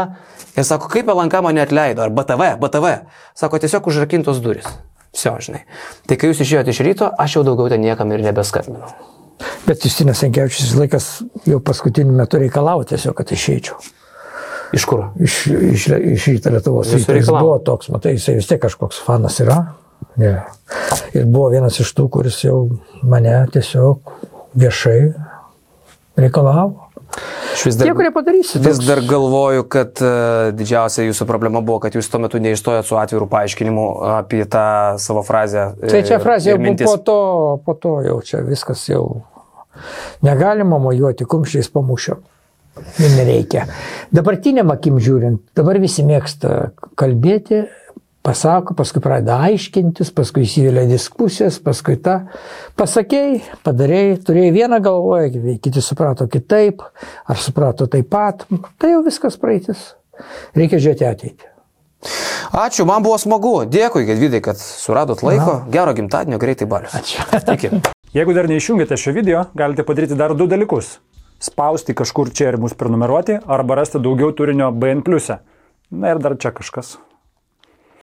ir 0.56 0.68
sako, 0.68 0.90
kaip 0.92 1.10
LNK 1.12 1.42
mane 1.44 1.64
atleido, 1.64 2.06
ar 2.06 2.14
BTV, 2.16 2.56
BTV. 2.62 2.94
Sako, 3.36 3.60
tiesiog 3.64 3.92
užrakintos 3.92 4.40
duris. 4.44 4.68
Vsio, 5.16 5.36
žinai. 5.40 5.64
Tai 6.08 6.18
kai 6.20 6.32
jūs 6.32 6.44
išėjote 6.44 6.74
iš 6.76 6.82
ryto, 6.84 7.12
aš 7.20 7.38
jau 7.38 7.46
daugiau 7.48 7.72
ten 7.72 7.84
niekam 7.84 8.12
ir 8.12 8.24
nebeskambinau. 8.24 8.92
Bet 9.68 9.84
Justinas 9.84 10.20
Senkievičius 10.24 10.76
laikas 10.80 11.08
jau 11.48 11.60
paskutiniu 11.64 12.16
metu 12.16 12.40
reikalavo 12.40 12.84
tiesiog, 12.88 13.16
kad 13.18 13.32
išeičiau. 13.36 13.80
Iš 14.76 14.86
kur? 14.90 15.06
Iš, 15.22 15.36
iš, 15.72 15.88
iš 16.16 16.28
Lietuvos. 16.52 16.92
Jis 16.92 17.30
buvo 17.32 17.58
toks, 17.64 17.92
matai, 17.94 18.16
jisai 18.18 18.40
vis 18.40 18.48
tiek 18.50 18.62
kažkoks 18.64 19.00
fanas 19.06 19.40
yra. 19.44 19.60
Yeah. 20.18 20.46
Ir 21.14 21.26
buvo 21.28 21.50
vienas 21.52 21.76
iš 21.84 21.90
tų, 21.98 22.06
kuris 22.10 22.38
jau 22.46 22.70
mane 23.04 23.34
tiesiog 23.52 24.00
viešai 24.56 25.00
reikalavo. 26.18 26.82
Vis 27.66 27.76
dar, 27.80 27.88
Tie, 27.88 27.94
kurie 27.96 28.12
padarysi. 28.12 28.60
vis 28.60 28.78
toks- 28.78 28.86
dar 28.88 29.00
galvoju, 29.08 29.64
kad 29.72 30.00
uh, 30.04 30.52
didžiausia 30.56 31.06
jūsų 31.08 31.26
problema 31.28 31.62
buvo, 31.64 31.80
kad 31.84 31.96
jūs 31.96 32.10
tuo 32.12 32.20
metu 32.20 32.40
neišstojot 32.44 32.86
su 32.86 32.98
atviru 33.00 33.28
paaiškinimu 33.32 33.86
apie 34.20 34.44
tą 34.46 34.66
savo 35.00 35.24
frazę. 35.24 35.74
e, 35.82 35.88
Tai 35.92 36.02
čia 36.04 36.20
frazė 36.20 36.52
jau 36.54 36.60
mintis. 36.60 36.86
po 36.92 36.98
to, 36.98 37.18
po 37.66 37.74
to 37.80 37.94
jau 38.06 38.20
čia 38.22 38.42
viskas 38.46 38.84
jau. 38.90 39.24
Negalima 40.24 40.78
mojuoti 40.80 41.26
kumščiais 41.28 41.72
po 41.72 41.82
mūšio. 41.84 42.18
Ir 43.00 43.12
nereikia. 43.16 43.66
Dabartiniam 44.12 44.72
akim 44.72 45.00
žiūrint, 45.00 45.40
dabar 45.56 45.80
visi 45.80 46.04
mėgsta 46.04 46.72
kalbėti, 47.00 47.64
pasako, 48.26 48.76
paskui 48.78 49.04
pradeda 49.04 49.38
aiškintis, 49.48 50.12
paskui 50.16 50.46
įsivelia 50.48 50.86
diskusijas, 50.90 51.60
paskui 51.64 51.98
tą 52.02 52.22
pasakėjai, 52.80 53.42
padarėjai, 53.66 54.20
turėjai 54.26 54.54
vieną 54.56 54.82
galvoje, 54.86 55.58
kiti 55.64 55.84
suprato 55.86 56.28
kitaip, 56.32 56.84
ar 57.30 57.42
suprato 57.42 57.90
taip 57.92 58.10
pat, 58.12 58.48
tai 58.82 58.96
jau 58.96 59.04
viskas 59.06 59.38
praeitis. 59.42 59.94
Reikia 60.56 60.80
žiūrėti 60.80 61.08
ateitį. 61.10 61.52
Ačiū, 62.56 62.86
man 62.88 63.04
buvo 63.04 63.18
smagu. 63.20 63.56
Dėkui, 63.68 64.06
Gedvidai, 64.08 64.40
kad 64.44 64.60
suradot 64.62 65.24
laiko. 65.26 65.58
Gero 65.74 65.96
gimtadienio, 65.98 66.40
greitai 66.40 66.68
balius. 66.70 66.94
Ačiū. 66.96 67.26
Iki. 67.56 67.82
Jeigu 68.16 68.36
dar 68.38 68.48
neišjungėte 68.48 68.96
šio 69.00 69.12
video, 69.16 69.48
galite 69.58 69.84
padaryti 69.88 70.16
dar 70.16 70.36
du 70.38 70.48
dalykus. 70.48 71.00
Spausti 71.44 71.98
kažkur 71.98 72.32
čia 72.32 72.54
ir 72.54 72.60
mus 72.62 72.78
prenumeruoti, 72.78 73.42
arba 73.44 73.82
rasti 73.82 74.00
daugiau 74.00 74.32
turinio 74.38 74.72
BN. 74.72 75.04
Na 75.92 76.14
ir 76.14 76.24
dar 76.24 76.38
čia 76.40 76.54
kažkas. 76.56 76.96